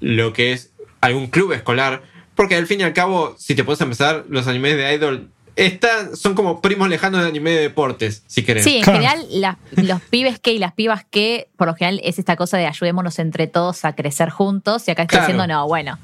lo 0.00 0.32
que 0.32 0.52
es 0.52 0.72
algún 1.00 1.28
club 1.28 1.52
escolar, 1.52 2.02
porque 2.34 2.54
al 2.54 2.66
fin 2.66 2.80
y 2.80 2.84
al 2.84 2.92
cabo, 2.92 3.34
si 3.38 3.54
te 3.54 3.64
puedes 3.64 3.80
empezar, 3.80 4.24
los 4.28 4.46
animes 4.46 4.76
de 4.76 4.94
idol 4.94 5.30
están, 5.58 6.16
son 6.16 6.34
como 6.34 6.60
primos 6.60 6.88
lejanos 6.88 7.20
de 7.20 7.28
anime 7.28 7.50
de 7.50 7.60
deportes, 7.62 8.22
si 8.28 8.44
querés. 8.44 8.62
Sí, 8.62 8.76
en 8.76 8.84
general, 8.84 9.26
los 9.76 10.00
pibes 10.02 10.38
que 10.38 10.52
y 10.52 10.58
las 10.58 10.72
pibas 10.72 11.04
que, 11.04 11.48
por 11.56 11.66
lo 11.66 11.74
general, 11.74 12.00
es 12.04 12.18
esta 12.20 12.36
cosa 12.36 12.56
de 12.58 12.66
ayudémonos 12.66 13.18
entre 13.18 13.48
todos 13.48 13.84
a 13.84 13.94
crecer 13.94 14.30
juntos. 14.30 14.86
Y 14.86 14.92
acá 14.92 15.02
está 15.02 15.20
diciendo, 15.20 15.46
no, 15.48 15.66
bueno, 15.66 15.98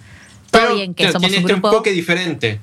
todo 0.50 0.74
bien 0.74 0.94
que 0.94 1.12
somos 1.12 1.22
tiene 1.22 1.36
un 1.36 1.42
este 1.42 1.52
grupo. 1.52 1.68
enfoque 1.68 1.92
diferente, 1.92 2.60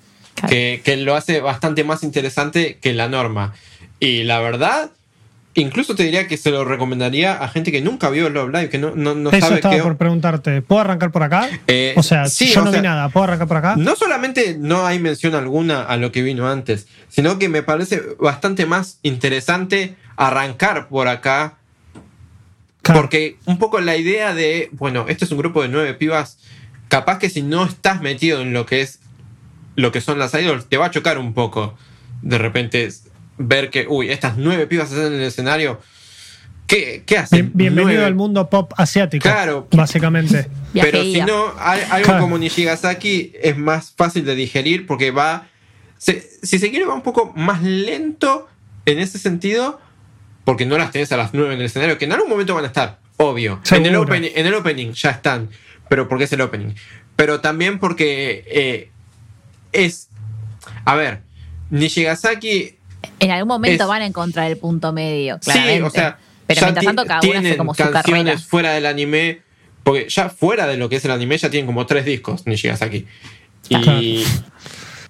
que, 0.50 0.82
que 0.84 0.98
lo 0.98 1.16
hace 1.16 1.40
bastante 1.40 1.86
más 1.86 2.04
interesante 2.04 2.78
que 2.82 2.94
la 2.94 3.08
norma. 3.08 3.54
Y 4.02 4.24
la 4.24 4.40
verdad, 4.40 4.92
Incluso 5.54 5.96
te 5.96 6.04
diría 6.04 6.28
que 6.28 6.38
se 6.38 6.50
lo 6.50 6.64
recomendaría 6.64 7.34
a 7.34 7.50
gente 7.50 7.74
que 7.74 7.82
nunca 7.82 8.10
vio 8.10 8.30
Love 8.30 8.52
Live, 8.54 8.70
que 8.70 8.78
no, 8.78 8.96
no, 8.96 9.16
no 9.16 9.32
Eso 9.32 9.54
estaba 9.54 9.78
por 9.84 9.98
preguntarte. 9.98 10.62
¿Puedo 10.62 10.80
arrancar 10.80 11.12
por 11.12 11.24
acá? 11.24 11.50
Eh, 11.68 11.94
o 11.98 12.04
sea, 12.04 12.26
yo 12.28 12.64
no 12.64 12.72
vi 12.72 12.80
nada. 12.80 13.10
¿Puedo 13.10 13.26
arrancar 13.26 13.48
por 13.50 13.58
acá? 13.58 13.76
No 13.76 13.98
solamente 13.98 14.56
no 14.58 14.86
hay 14.86 15.00
mención 15.00 15.36
alguna 15.36 15.84
a 15.84 15.98
lo 15.98 16.14
que 16.14 16.22
vino 16.22 16.50
antes, 16.50 16.88
sino 17.10 17.38
que 17.38 17.50
me 17.50 17.64
parece 17.64 18.02
bastante 18.18 18.66
más 18.66 19.00
interesante 19.04 19.96
arrancar 20.16 20.88
por 20.88 21.10
acá. 21.10 21.58
Porque 22.82 23.38
un 23.46 23.60
poco 23.60 23.80
la 23.80 23.98
idea 23.98 24.34
de, 24.34 24.70
bueno, 24.72 25.06
este 25.08 25.26
es 25.26 25.32
un 25.32 25.38
grupo 25.38 25.62
de 25.62 25.68
nueve 25.68 25.94
pibas, 25.94 26.40
capaz 26.88 27.20
que 27.20 27.30
si 27.30 27.42
no 27.42 27.66
estás 27.66 28.02
metido 28.02 28.42
en 28.42 28.54
lo 28.54 28.66
que 28.66 28.82
es 28.82 29.00
lo 29.76 29.92
que 29.92 30.02
son 30.02 30.18
las 30.18 30.34
idols, 30.34 30.68
te 30.68 30.78
va 30.78 30.88
a 30.88 30.92
chocar 30.92 31.18
un 31.18 31.34
poco. 31.34 31.78
De 32.22 32.38
repente 32.38 32.90
ver 33.48 33.70
que, 33.70 33.86
uy, 33.88 34.10
estas 34.10 34.38
nueve 34.38 34.68
pibas 34.68 34.92
están 34.92 35.08
en 35.08 35.20
el 35.20 35.24
escenario. 35.24 35.80
¿Qué, 36.68 37.04
qué 37.06 37.18
hacen? 37.18 37.52
bienvenido 37.54 38.06
al 38.06 38.16
mundo 38.16 38.50
pop 38.50 38.72
asiático. 38.78 39.24
Claro. 39.24 39.68
Básicamente. 39.72 40.48
Pero 40.74 41.04
si 41.04 41.22
no, 41.22 41.54
algo 41.60 42.18
como 42.20 42.38
Nishigasaki 42.38 43.34
es 43.42 43.58
más 43.58 43.92
fácil 43.92 44.24
de 44.24 44.36
digerir 44.36 44.88
porque 44.88 45.12
va. 45.12 45.48
si 45.98 46.60
se 46.60 46.70
quiere, 46.70 46.86
va 46.86 46.94
un 46.94 47.02
poco 47.02 47.34
más 47.36 47.62
lento 47.62 48.48
en 48.86 49.00
ese 49.00 49.20
sentido, 49.20 49.80
porque 50.46 50.66
no 50.66 50.78
las 50.78 50.92
tenés 50.92 51.12
a 51.12 51.18
las 51.18 51.34
nueve 51.34 51.54
en 51.54 51.60
el 51.60 51.66
escenario, 51.66 51.98
que 51.98 52.06
en 52.06 52.14
algún 52.14 52.30
momento 52.30 52.56
van 52.56 52.64
a 52.64 52.68
estar, 52.68 53.00
obvio. 53.18 53.62
En 53.72 53.86
el, 53.86 53.96
opening, 53.96 54.32
en 54.34 54.48
el 54.48 54.54
opening 54.54 54.94
ya 54.94 55.12
están, 55.12 55.50
pero 55.90 56.08
porque 56.08 56.24
es 56.24 56.34
el 56.34 56.42
opening. 56.42 56.74
Pero 57.16 57.42
también 57.42 57.80
porque 57.80 58.46
eh, 58.48 58.92
es. 59.74 60.08
A 60.86 60.96
ver, 60.96 61.22
Nishigasaki 61.70 62.78
en 63.20 63.32
algún 63.32 63.48
momento 63.48 63.88
van 63.88 64.02
a 64.02 64.06
encontrar 64.06 64.50
el 64.50 64.58
punto 64.58 64.92
medio, 64.94 65.40
claramente. 65.40 65.80
Sí, 65.80 65.82
o 65.86 65.90
sea, 65.90 66.18
pero 66.48 66.62
mientras 66.66 66.86
tanto 66.86 67.06
cada 67.06 67.22
una 67.22 67.40
hace 67.40 67.58
como 67.58 67.74
su 67.74 67.84
canciones 67.92 68.46
fuera 68.46 68.72
del 68.74 68.86
anime, 68.86 69.42
porque 69.84 70.08
ya 70.10 70.30
fuera 70.30 70.68
de 70.68 70.78
lo 70.78 70.90
que 70.90 70.98
es 70.98 71.06
el 71.06 71.12
anime 71.12 71.38
ya 71.38 71.50
tienen 71.50 71.66
como 71.66 71.86
tres 71.86 72.06
discos 72.06 72.46
Nishigasaki. 72.46 73.06
Y, 73.70 74.24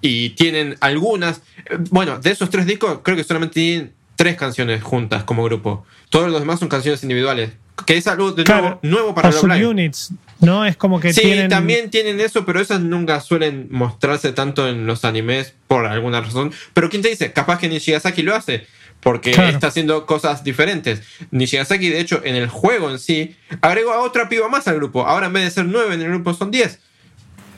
y 0.00 0.30
tienen 0.30 0.76
algunas, 0.80 1.42
bueno, 1.90 2.18
de 2.20 2.30
esos 2.30 2.48
tres 2.50 2.66
discos 2.66 3.00
creo 3.02 3.16
que 3.16 3.24
solamente 3.24 3.54
tienen 3.54 3.92
tres 4.16 4.36
canciones 4.36 4.82
juntas 4.82 5.24
como 5.24 5.42
grupo. 5.44 5.84
Todos 6.10 6.30
los 6.30 6.40
demás 6.40 6.60
son 6.60 6.68
canciones 6.68 7.02
individuales. 7.02 7.50
Que 7.86 7.96
es 7.96 8.06
algo 8.06 8.32
de 8.32 8.44
Claro, 8.44 8.78
nuevo, 8.82 9.12
nuevo 9.12 9.14
para 9.14 9.30
Live. 9.30 9.40
subunits, 9.40 10.12
¿no? 10.42 10.64
Es 10.66 10.76
como 10.76 11.00
que 11.00 11.12
Sí, 11.12 11.22
tienen. 11.22 11.48
también 11.48 11.90
tienen 11.90 12.20
eso, 12.20 12.44
pero 12.44 12.60
esas 12.60 12.80
nunca 12.80 13.20
suelen 13.20 13.68
mostrarse 13.70 14.32
tanto 14.32 14.68
en 14.68 14.86
los 14.86 15.04
animes 15.04 15.54
por 15.68 15.86
alguna 15.86 16.20
razón. 16.20 16.52
Pero 16.74 16.90
¿quién 16.90 17.00
te 17.02 17.08
dice? 17.08 17.32
Capaz 17.32 17.58
que 17.58 17.68
Nishigasaki 17.68 18.22
lo 18.22 18.34
hace. 18.34 18.66
Porque 19.00 19.32
Claro. 19.32 19.50
está 19.50 19.66
haciendo 19.66 20.06
cosas 20.06 20.44
diferentes. 20.44 21.02
Nishigasaki, 21.32 21.88
de 21.88 21.98
hecho, 22.00 22.20
en 22.24 22.36
el 22.36 22.48
juego 22.48 22.88
en 22.90 23.00
sí, 23.00 23.34
agregó 23.60 23.92
a 23.92 24.00
otra 24.00 24.28
piba 24.28 24.48
más 24.48 24.68
al 24.68 24.76
grupo. 24.76 25.06
Ahora 25.06 25.26
en 25.26 25.32
vez 25.32 25.44
de 25.44 25.50
ser 25.50 25.64
nueve 25.64 25.94
en 25.94 26.02
el 26.02 26.08
grupo 26.08 26.34
son 26.34 26.50
10. 26.52 26.78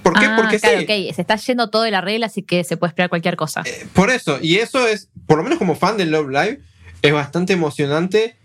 ¿Por 0.02 0.12
qué? 0.18 0.24
Ah, 0.26 0.36
Porque 0.38 0.58
claro, 0.58 0.80
sí. 0.80 1.12
Se 1.14 1.20
está 1.20 1.36
yendo 1.36 1.68
todo 1.70 1.82
de 1.82 1.90
la 1.90 2.00
regla, 2.00 2.26
así 2.26 2.42
que 2.42 2.64
se 2.64 2.76
puede 2.78 2.90
esperar 2.90 3.08
cualquier 3.10 3.36
cosa. 3.36 3.62
Eh, 3.66 3.86
Por 3.92 4.10
eso, 4.10 4.38
y 4.40 4.56
eso 4.56 4.86
es, 4.86 5.08
por 5.26 5.36
lo 5.38 5.42
menos 5.44 5.58
como 5.58 5.76
fan 5.76 5.96
de 5.96 6.06
Love 6.06 6.28
Live, 6.30 6.60
es 7.02 7.12
bastante 7.12 7.52
emocionante. 7.54 8.36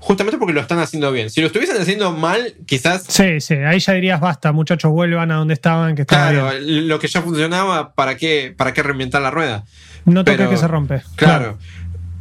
Justamente 0.00 0.38
porque 0.38 0.52
lo 0.52 0.60
están 0.60 0.78
haciendo 0.78 1.10
bien. 1.12 1.28
Si 1.30 1.40
lo 1.40 1.48
estuviesen 1.48 1.80
haciendo 1.80 2.12
mal, 2.12 2.54
quizás 2.66 3.04
Sí, 3.08 3.40
sí, 3.40 3.54
ahí 3.54 3.80
ya 3.80 3.92
dirías 3.94 4.20
basta, 4.20 4.52
muchachos, 4.52 4.92
vuelvan 4.92 5.30
a 5.32 5.36
donde 5.36 5.54
estaban, 5.54 5.94
que 5.96 6.02
estaba 6.02 6.30
Claro, 6.30 6.58
bien. 6.64 6.88
lo 6.88 6.98
que 7.00 7.08
ya 7.08 7.20
funcionaba, 7.20 7.92
¿para 7.94 8.16
qué, 8.16 8.54
para 8.56 8.72
qué 8.72 8.82
reinventar 8.82 9.20
la 9.22 9.30
rueda? 9.30 9.64
No 10.04 10.24
toques 10.24 10.48
que 10.48 10.56
se 10.56 10.68
rompe. 10.68 11.02
Claro. 11.16 11.58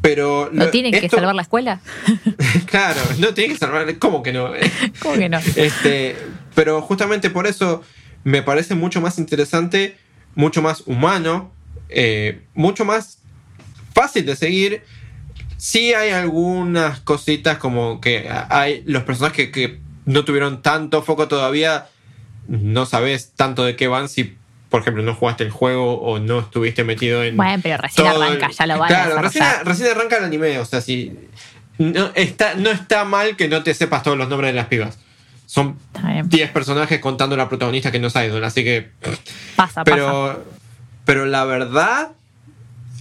Pero. 0.02 0.50
¿No 0.52 0.66
lo- 0.66 0.72
tienen 0.72 0.92
que 0.92 1.08
salvar 1.10 1.36
la 1.36 1.42
escuela? 1.44 1.80
Claro, 2.66 3.00
no 3.20 3.34
tienen 3.34 3.54
que 3.54 3.60
salvar. 3.60 3.98
¿Cómo 3.98 4.22
que 4.24 4.34
no? 4.34 4.52
¿Cómo 5.02 5.16
que 5.16 5.30
no? 5.30 5.40
Este, 5.56 6.16
pero 6.56 6.82
justamente 6.82 7.30
por 7.30 7.48
eso 7.48 7.84
me 8.24 8.42
parece 8.42 8.76
mucho 8.76 9.02
más 9.02 9.18
interesante, 9.20 9.98
mucho 10.36 10.62
más 10.62 10.84
humano, 10.86 11.52
eh, 11.90 12.42
mucho 12.54 12.84
más 12.86 13.20
fácil 13.94 14.26
de 14.26 14.36
seguir. 14.36 14.82
Sí 15.58 15.94
hay 15.94 16.12
algunas 16.12 17.00
cositas 17.02 17.58
como 17.58 18.00
que 18.00 18.30
hay 18.50 18.84
los 18.86 19.04
personajes 19.04 19.36
que, 19.48 19.52
que 19.52 19.80
no 20.06 20.24
tuvieron 20.24 20.62
tanto 20.62 21.02
foco 21.02 21.28
todavía, 21.28 21.88
no 22.48 22.86
sabes 22.86 23.32
tanto 23.36 23.64
de 23.66 23.76
qué 23.76 23.88
van 23.88 24.08
si, 24.08 24.38
por 24.70 24.82
ejemplo, 24.82 25.02
no 25.04 25.16
jugaste 25.16 25.44
el 25.44 25.50
juego 25.50 26.00
o 26.02 26.20
no 26.20 26.40
estuviste 26.40 26.84
metido 26.84 27.24
en... 27.24 27.36
Bueno, 27.38 27.60
pero 27.64 27.78
recién 27.78 28.08
todo 28.08 28.24
el- 28.24 28.30
arranca, 28.30 28.50
ya 28.52 28.68
lo 28.68 28.78
van 28.78 28.86
a 28.86 28.88
Claro, 28.88 29.22
recién, 29.22 29.44
desarrollar. 29.44 29.68
recién 29.68 29.92
arranca 29.92 30.18
el 30.18 30.24
anime, 30.26 30.60
o 30.60 30.66
sea, 30.66 30.82
si... 30.82 31.18
No 31.80 32.12
está, 32.16 32.56
no 32.56 32.70
está 32.72 33.04
mal 33.06 33.36
que 33.36 33.48
no 33.50 33.62
te 33.64 33.74
sepas 33.74 34.02
todos 34.04 34.18
los 34.18 34.30
nombres 34.30 34.52
de 34.52 34.56
las 34.56 34.66
pibas. 34.68 34.98
Son 35.46 35.78
Está 35.96 36.12
bien. 36.12 36.28
10 36.28 36.52
personajes 36.52 37.00
contando 37.00 37.38
la 37.38 37.48
protagonista 37.50 37.92
que 37.92 38.00
no 38.00 38.08
es 38.08 38.16
idol, 38.16 38.44
así 38.44 38.64
que. 38.64 38.90
Pasa, 39.56 39.84
pasa. 39.84 39.86
Pero, 39.86 40.46
pero 41.06 41.26
la 41.28 41.46
verdad, 41.46 42.10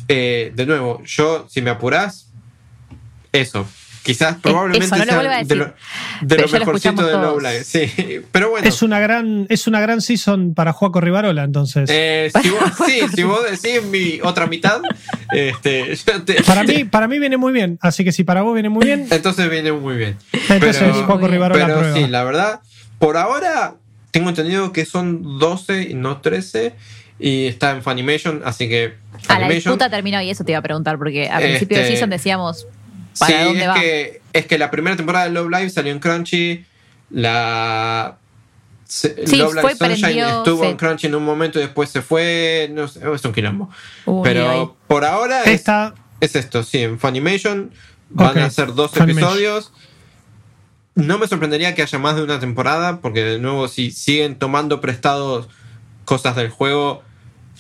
eh, 0.09 0.53
de 0.55 0.67
nuevo, 0.67 1.03
yo, 1.05 1.47
si 1.49 1.63
me 1.63 1.71
apurás, 1.71 2.26
eso. 3.41 3.67
Quizás 4.03 4.37
probablemente 4.41 4.87
eso, 4.87 4.97
no 4.99 5.05
lo 5.05 5.11
sea 5.11 5.19
a 5.19 5.23
de 5.33 5.39
decir. 5.41 5.57
lo, 5.57 5.65
de 5.65 5.73
Pero 6.29 6.43
lo 6.43 6.47
ya 6.49 6.59
lo 6.61 6.65
mejorcito 6.67 7.07
de. 7.07 7.13
Low 7.15 7.41
Life. 7.41 7.65
Sí, 7.65 8.21
pero 8.31 8.51
bueno. 8.51 8.69
Es 8.69 8.81
una 8.83 9.01
gran, 9.01 9.47
es 9.49 9.67
una 9.67 9.81
gran 9.81 10.01
season 10.01 10.55
para 10.55 10.73
Juaco 10.73 11.01
Rivarola, 11.01 11.43
entonces. 11.43 11.91
eh, 11.93 12.31
si 12.43 12.51
vos, 12.51 12.61
sí, 12.87 13.01
si 13.13 13.23
vos 13.25 13.41
decís 13.51 13.83
mi 13.83 14.21
otra 14.23 14.47
mitad, 14.47 14.81
este, 15.33 15.97
te- 16.25 16.43
para 16.45 16.63
mí, 16.63 16.85
para 16.85 17.09
mí 17.09 17.19
viene 17.19 17.37
muy 17.37 17.53
bien. 17.53 17.79
Así 17.83 18.05
que 18.05 18.13
si 18.13 18.23
para 18.23 18.43
vos 18.43 18.55
viene 18.55 18.69
muy 18.69 18.87
bien, 18.87 19.09
entonces 19.11 19.51
viene 19.51 19.73
muy 19.73 19.97
bien. 19.97 20.17
entonces 20.49 20.77
Pero- 20.79 21.05
Juaco. 21.07 21.27
Rivarola 21.27 21.67
Pero 21.67 21.79
prueba. 21.81 21.97
sí, 21.97 22.07
la 22.07 22.23
verdad, 22.23 22.61
por 23.01 23.17
ahora 23.17 23.75
tengo 24.13 24.29
entendido 24.29 24.73
que 24.73 24.85
son 24.87 25.39
12 25.41 25.83
y 25.91 25.95
no 25.95 26.21
13. 26.21 26.75
Y 27.19 27.47
está 27.47 27.71
en 27.71 27.83
Funimation, 27.83 28.43
así 28.45 28.69
que. 28.69 28.93
A 29.29 29.39
la 29.41 29.49
disputa 29.49 29.89
terminó 29.89 30.21
y 30.21 30.29
eso 30.31 30.45
te 30.45 30.53
iba 30.53 30.59
a 30.59 30.63
preguntar, 30.63 30.99
porque 30.99 31.29
al 31.29 31.43
principio 31.43 31.79
de 31.79 31.83
Este, 31.85 31.95
season 31.97 32.11
decíamos, 32.11 32.67
¿para 33.19 33.39
sí, 33.39 33.45
dónde 33.45 33.63
es 33.63 33.69
va? 33.69 33.75
Que, 33.75 34.21
es 34.33 34.47
que 34.47 34.59
la 34.59 34.71
primera 34.71 34.97
temporada 34.97 35.25
de 35.27 35.31
Love 35.33 35.51
Live 35.51 35.71
salió 35.71 35.93
en 35.93 35.99
Crunchy. 35.99 36.65
La. 37.11 38.17
se- 38.85 39.27
Sí, 39.27 39.37
Love 39.37 39.55
Live 39.55 39.63
fue, 39.63 39.75
Sunshine 39.77 40.01
prendió, 40.03 40.29
estuvo 40.39 40.65
en 40.65 40.77
Crunchy 40.77 41.07
en 41.07 41.15
un 41.15 41.25
momento 41.25 41.59
y 41.59 41.63
después 41.63 41.91
se 41.91 42.03
fue. 42.03 42.69
No 42.73 42.89
sé, 42.89 43.01
es 43.15 43.25
un 43.25 43.33
quilombo. 43.33 43.71
Pero 44.25 44.77
por 44.87 45.05
ahora 45.05 45.43
es, 45.43 45.49
Esta, 45.49 45.95
es 46.21 46.35
esto, 46.37 46.63
sí, 46.63 46.79
en 46.83 46.99
Funimation 46.99 47.71
van 48.11 48.39
a 48.39 48.51
ser 48.51 48.75
dos 48.75 48.91
Funimation. 48.93 49.19
episodios. 49.31 49.73
No 50.95 51.19
me 51.19 51.29
sorprendería 51.29 51.75
que 51.75 51.83
haya 51.83 51.99
más 51.99 52.17
de 52.17 52.23
una 52.23 52.41
temporada, 52.41 53.01
porque 53.01 53.23
de 53.23 53.39
nuevo, 53.39 53.69
si 53.69 53.91
siguen 53.91 54.37
tomando 54.39 54.81
prestados 54.81 55.49
cosas 56.07 56.37
del 56.37 56.49
juego, 56.49 57.03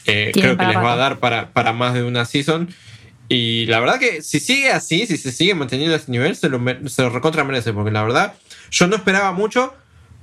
eh, 0.06 0.30
creo 0.32 0.56
que 0.56 0.64
les 0.64 0.76
va 0.76 0.94
a 0.94 0.96
dar 0.96 1.18
para, 1.18 1.50
para 1.52 1.72
más 1.74 1.92
de 1.92 2.02
una 2.02 2.24
season. 2.24 2.68
Y 3.28 3.66
la 3.66 3.80
verdad 3.80 3.98
que 3.98 4.22
si 4.22 4.38
sigue 4.40 4.70
así, 4.70 5.06
si 5.06 5.16
se 5.16 5.32
sigue 5.32 5.54
manteniendo 5.54 5.94
ese 5.96 6.10
nivel, 6.12 6.36
se 6.36 6.48
lo, 6.48 6.60
se 6.88 7.02
lo 7.02 7.10
recontra 7.10 7.42
merece, 7.44 7.72
porque 7.72 7.90
la 7.90 8.02
verdad, 8.02 8.34
yo 8.70 8.86
no 8.86 8.96
esperaba 8.96 9.32
mucho, 9.32 9.74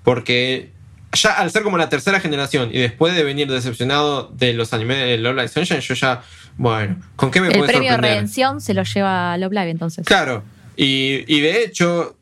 porque 0.04 0.72
ya 1.12 1.32
al 1.34 1.52
ser 1.52 1.64
como 1.64 1.78
la 1.78 1.90
tercera 1.90 2.20
generación 2.20 2.70
y 2.72 2.80
después 2.80 3.14
de 3.16 3.24
venir 3.24 3.52
decepcionado 3.52 4.30
de 4.34 4.54
los 4.54 4.74
animes 4.74 4.98
de 4.98 5.18
Love 5.18 5.36
Live 5.36 5.48
Sunshine, 5.50 5.82
yo 5.82 5.94
ya, 5.96 6.24
bueno, 6.58 7.02
¿con 7.16 7.30
qué 7.30 7.42
me 7.42 7.48
El 7.48 7.58
puede 7.60 7.68
premio 7.68 7.90
de 7.90 7.96
sorprender? 7.96 8.12
redención 8.18 8.62
se 8.62 8.74
lo 8.74 8.84
lleva 8.84 9.38
Love 9.38 9.52
Live 9.52 9.70
entonces. 9.70 10.06
Claro, 10.06 10.44
y, 10.78 11.24
y 11.28 11.42
de 11.42 11.64
hecho, 11.64 12.16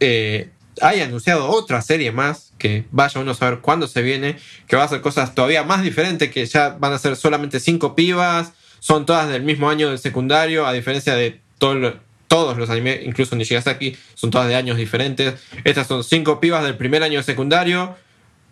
eh, 0.00 0.50
hay 0.80 1.00
anunciado 1.00 1.48
otra 1.48 1.80
serie 1.80 2.10
más 2.12 2.52
que 2.58 2.84
vaya 2.90 3.20
uno 3.20 3.30
a 3.30 3.34
saber 3.34 3.60
cuándo 3.60 3.86
se 3.86 4.02
viene, 4.02 4.36
que 4.66 4.76
va 4.76 4.82
a 4.82 4.86
hacer 4.86 5.00
cosas 5.00 5.34
todavía 5.34 5.62
más 5.62 5.82
diferentes, 5.82 6.30
que 6.30 6.44
ya 6.44 6.70
van 6.70 6.92
a 6.92 6.98
ser 6.98 7.16
solamente 7.16 7.60
cinco 7.60 7.94
pibas, 7.94 8.52
son 8.84 9.06
todas 9.06 9.30
del 9.30 9.42
mismo 9.42 9.70
año 9.70 9.88
del 9.88 9.98
secundario, 9.98 10.66
a 10.66 10.72
diferencia 10.74 11.14
de 11.14 11.40
todo 11.56 11.74
lo- 11.74 11.96
todos 12.28 12.58
los 12.58 12.68
animes, 12.68 13.00
incluso 13.06 13.34
Nishigasaki, 13.34 13.96
son 14.14 14.30
todas 14.30 14.46
de 14.48 14.56
años 14.56 14.76
diferentes. 14.76 15.34
Estas 15.64 15.86
son 15.86 16.04
cinco 16.04 16.38
pibas 16.38 16.62
del 16.64 16.76
primer 16.76 17.02
año 17.02 17.16
de 17.18 17.22
secundario, 17.22 17.96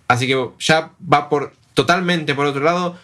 así 0.08 0.26
que 0.26 0.48
ya 0.58 0.92
va 1.12 1.28
por 1.28 1.52
totalmente 1.74 2.34
por 2.34 2.46
otro 2.46 2.62
lado. 2.62 2.96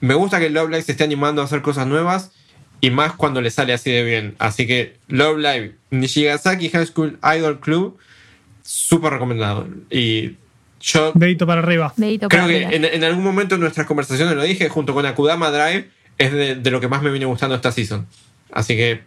Me 0.00 0.14
gusta 0.14 0.40
que 0.40 0.50
Love 0.50 0.70
Live 0.70 0.82
se 0.82 0.92
esté 0.92 1.04
animando 1.04 1.42
a 1.42 1.44
hacer 1.44 1.62
cosas 1.62 1.86
nuevas 1.86 2.32
y 2.80 2.90
más 2.90 3.12
cuando 3.12 3.40
le 3.40 3.50
sale 3.52 3.72
así 3.72 3.92
de 3.92 4.02
bien. 4.02 4.34
Así 4.40 4.66
que 4.66 4.96
Love 5.06 5.38
Live, 5.38 5.74
Nishigasaki 5.90 6.70
High 6.70 6.86
School 6.86 7.18
Idol 7.36 7.60
Club, 7.60 7.98
súper 8.62 9.12
recomendado. 9.12 9.68
Y 9.90 10.36
yo 10.80 11.12
dedito 11.14 11.46
para 11.46 11.60
arriba. 11.60 11.92
Dedito 11.96 12.28
creo 12.28 12.42
para 12.42 12.52
que 12.52 12.64
arriba. 12.66 12.88
en, 12.88 12.94
en 12.96 13.04
algún 13.04 13.22
momento 13.22 13.54
en 13.54 13.60
nuestras 13.60 13.86
conversaciones 13.86 14.34
lo 14.34 14.42
dije, 14.42 14.68
junto 14.68 14.92
con 14.94 15.06
Akudama 15.06 15.50
Drive, 15.50 15.88
es 16.18 16.32
de, 16.32 16.54
de 16.56 16.70
lo 16.70 16.80
que 16.80 16.88
más 16.88 17.02
me 17.02 17.10
viene 17.10 17.26
gustando 17.26 17.54
esta 17.54 17.72
season. 17.72 18.06
Así 18.52 18.76
que 18.76 19.02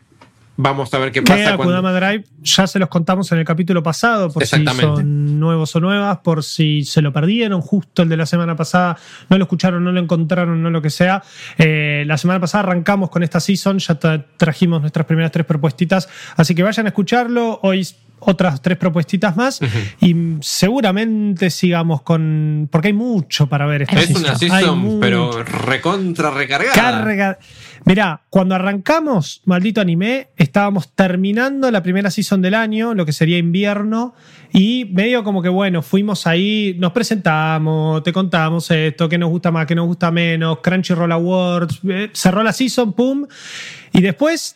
vamos 0.57 0.93
a 0.93 0.97
ver 0.97 1.11
qué 1.11 1.23
Que 1.23 1.31
pasa 1.31 1.55
cuando... 1.55 1.77
Akudama 1.77 1.93
Drive 1.93 2.25
ya 2.41 2.67
se 2.67 2.79
los 2.79 2.89
contamos 2.89 3.31
en 3.31 3.38
el 3.39 3.45
capítulo 3.45 3.81
pasado, 3.81 4.31
por 4.31 4.45
si 4.45 4.65
son 4.65 5.39
nuevos 5.39 5.75
o 5.75 5.79
nuevas, 5.79 6.17
por 6.17 6.43
si 6.43 6.84
se 6.84 7.01
lo 7.01 7.13
perdieron, 7.13 7.61
justo 7.61 8.01
el 8.03 8.09
de 8.09 8.17
la 8.17 8.25
semana 8.25 8.55
pasada, 8.55 8.97
no 9.29 9.38
lo 9.38 9.43
escucharon, 9.45 9.84
no 9.84 9.91
lo 9.91 9.99
encontraron, 9.99 10.61
no 10.61 10.69
lo 10.69 10.81
que 10.81 10.89
sea. 10.89 11.23
Eh, 11.57 12.03
la 12.05 12.17
semana 12.17 12.39
pasada 12.39 12.63
arrancamos 12.63 13.09
con 13.09 13.23
esta 13.23 13.39
season, 13.39 13.79
ya 13.79 13.99
tra- 13.99 14.25
trajimos 14.35 14.81
nuestras 14.81 15.05
primeras 15.05 15.31
tres 15.31 15.45
propuestitas, 15.45 16.09
así 16.35 16.53
que 16.55 16.63
vayan 16.63 16.85
a 16.88 16.89
escucharlo. 16.89 17.59
Hoy 17.63 17.88
otras 18.19 18.63
tres 18.63 18.79
propuestitas 18.79 19.38
más 19.38 19.59
y 20.01 20.15
seguramente 20.41 21.51
sigamos 21.51 22.01
con 22.01 22.67
porque 22.71 22.88
hay 22.88 22.93
mucho 22.93 23.47
para 23.47 23.67
ver 23.67 23.84
esta 23.84 23.99
Es 23.99 24.09
una 24.09 24.35
season, 24.35 24.97
pero 24.99 25.43
recontra 25.43 26.31
recargada. 26.31 26.73
Carga. 26.73 27.38
Mirá, 27.85 28.21
cuando 28.31 28.55
arrancamos 28.55 29.41
Maldito 29.45 29.81
Anime, 29.81 30.29
estábamos 30.48 30.91
terminando 30.94 31.69
la 31.69 31.84
primera 31.84 32.10
season 32.10 32.41
del 32.41 32.56
año, 32.56 32.94
lo 32.94 33.06
que 33.06 33.14
sería 33.14 33.38
invierno, 33.38 34.15
y 34.52 34.86
medio 34.86 35.24
como 35.24 35.41
que, 35.41 35.49
bueno, 35.49 35.82
fuimos 35.82 36.26
ahí, 36.26 36.76
nos 36.80 36.91
presentamos, 36.91 38.02
te 38.03 38.11
contamos 38.11 38.72
esto, 38.72 39.07
qué 39.07 39.18
nos 39.18 39.30
gusta 39.30 39.52
más, 39.52 39.65
qué 39.65 39.76
nos 39.76 39.86
gusta 39.86 40.11
menos, 40.11 40.60
Crunchyroll 40.64 41.11
Awards, 41.11 41.80
eh, 41.88 42.10
cerró 42.14 42.44
la 42.44 42.53
season, 42.53 42.94
pum, 42.94 43.28
y 43.94 44.02
después 44.02 44.56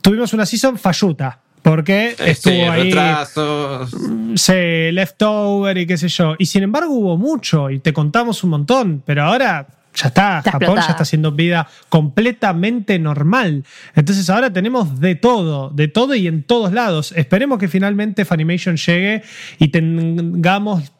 tuvimos 0.00 0.32
una 0.32 0.46
season 0.46 0.78
falluta. 0.78 1.38
Porque 1.62 2.08
Este, 2.18 2.30
estuvo 2.30 2.70
ahí 2.72 2.82
retrasos. 2.90 3.94
se 4.34 4.90
leftover 4.90 5.78
y 5.78 5.86
qué 5.86 5.96
sé 5.96 6.08
yo. 6.08 6.34
Y 6.36 6.46
sin 6.46 6.64
embargo 6.64 6.92
hubo 6.92 7.16
mucho 7.16 7.70
y 7.70 7.78
te 7.78 7.92
contamos 7.92 8.42
un 8.42 8.50
montón, 8.50 9.02
pero 9.06 9.22
ahora 9.22 9.68
ya 9.94 10.08
está, 10.08 10.38
Está 10.38 10.52
Japón 10.52 10.60
explotada. 10.60 10.86
ya 10.86 10.90
está 10.92 11.02
haciendo 11.02 11.32
vida 11.32 11.68
completamente 11.88 12.98
normal. 12.98 13.64
Entonces 13.94 14.28
ahora 14.30 14.52
tenemos 14.52 15.00
de 15.00 15.14
todo, 15.14 15.70
de 15.70 15.88
todo 15.88 16.14
y 16.14 16.26
en 16.26 16.42
todos 16.42 16.72
lados. 16.72 17.12
Esperemos 17.16 17.58
que 17.58 17.68
finalmente 17.68 18.24
Funimation 18.24 18.76
llegue 18.76 19.22
y 19.58 19.68
tengamos 19.68 20.92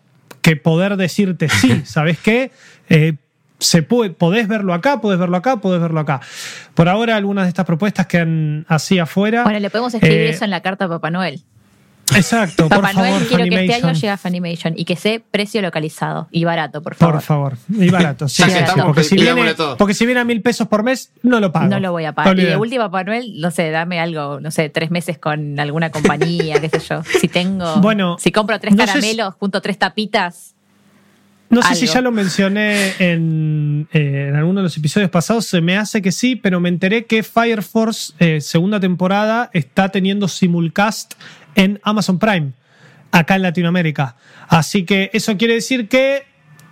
que 0.42 0.56
poder 0.56 0.96
decirte 0.96 1.48
sí, 1.48 1.82
¿sabes 1.84 2.18
qué? 2.18 2.50
Eh, 2.88 3.14
se 3.58 3.82
puede, 3.82 4.10
podés 4.10 4.48
verlo 4.48 4.74
acá, 4.74 5.00
podés 5.00 5.18
verlo 5.20 5.36
acá, 5.36 5.58
podés 5.58 5.80
verlo 5.80 6.00
acá. 6.00 6.20
Por 6.74 6.88
ahora, 6.88 7.16
algunas 7.16 7.44
de 7.44 7.48
estas 7.50 7.64
propuestas 7.64 8.06
quedan 8.06 8.66
así 8.68 8.98
afuera. 8.98 9.44
Bueno, 9.44 9.60
le 9.60 9.70
podemos 9.70 9.94
escribir 9.94 10.18
Eh, 10.18 10.30
eso 10.30 10.44
en 10.44 10.50
la 10.50 10.60
carta 10.62 10.86
a 10.86 10.88
Papá 10.88 11.10
Noel. 11.10 11.42
Exacto, 12.14 12.68
por 12.68 12.80
Papá 12.82 12.92
favor, 12.92 13.10
Noel, 13.10 13.26
quiero 13.26 13.44
que 13.44 13.60
este 13.64 13.74
año 13.74 13.92
llegue 13.94 14.10
a 14.10 14.16
Funimation 14.18 14.74
y 14.76 14.84
que 14.84 14.96
sea 14.96 15.18
precio 15.30 15.62
localizado 15.62 16.28
y 16.30 16.44
barato, 16.44 16.82
por 16.82 16.94
favor. 16.94 17.14
Por 17.14 17.22
favor, 17.22 17.56
y 17.70 17.88
barato. 17.90 18.28
Sí, 18.28 18.42
sí, 18.42 18.42
que 18.44 18.50
sí, 18.50 18.58
estamos, 18.58 18.86
porque, 18.86 19.04
si 19.04 19.14
viene, 19.14 19.54
porque 19.78 19.94
si 19.94 20.04
viene 20.04 20.20
a 20.20 20.24
mil 20.24 20.42
pesos 20.42 20.68
por 20.68 20.82
mes, 20.82 21.12
no 21.22 21.40
lo 21.40 21.52
pago. 21.52 21.68
No 21.68 21.80
lo 21.80 21.92
voy 21.92 22.04
a 22.04 22.12
pagar. 22.12 22.38
Y 22.38 22.44
de 22.44 22.56
última, 22.56 22.84
Papá 22.90 23.04
Noel, 23.04 23.40
no 23.40 23.50
sé, 23.50 23.70
dame 23.70 23.98
algo, 23.98 24.40
no 24.40 24.50
sé, 24.50 24.68
tres 24.68 24.90
meses 24.90 25.16
con 25.18 25.58
alguna 25.58 25.90
compañía, 25.90 26.60
qué 26.60 26.68
sé 26.68 26.80
yo. 26.80 27.02
Si 27.20 27.28
tengo. 27.28 27.76
Bueno, 27.76 28.16
si 28.18 28.30
compro 28.30 28.58
tres 28.60 28.74
no 28.74 28.80
sé 28.84 28.86
si- 28.86 28.98
caramelos, 28.98 29.34
junto 29.38 29.62
tres 29.62 29.78
tapitas. 29.78 30.54
No 31.50 31.60
sé 31.60 31.74
si 31.74 31.86
ya 31.86 32.00
lo 32.00 32.10
mencioné 32.12 32.94
en, 32.98 33.86
eh, 33.92 34.28
en 34.30 34.36
alguno 34.36 34.60
de 34.60 34.64
los 34.64 34.76
episodios 34.78 35.10
pasados, 35.10 35.44
se 35.44 35.60
me 35.60 35.76
hace 35.76 36.00
que 36.00 36.10
sí, 36.10 36.34
pero 36.34 36.60
me 36.60 36.70
enteré 36.70 37.04
que 37.04 37.22
Fire 37.22 37.62
Force, 37.62 38.14
eh, 38.20 38.40
segunda 38.40 38.80
temporada, 38.80 39.50
está 39.52 39.90
teniendo 39.90 40.28
simulcast 40.28 41.12
en 41.54 41.80
Amazon 41.82 42.18
Prime, 42.18 42.52
acá 43.10 43.36
en 43.36 43.42
Latinoamérica. 43.42 44.16
Así 44.48 44.84
que 44.84 45.10
eso 45.12 45.36
quiere 45.36 45.54
decir 45.54 45.88
que 45.88 46.24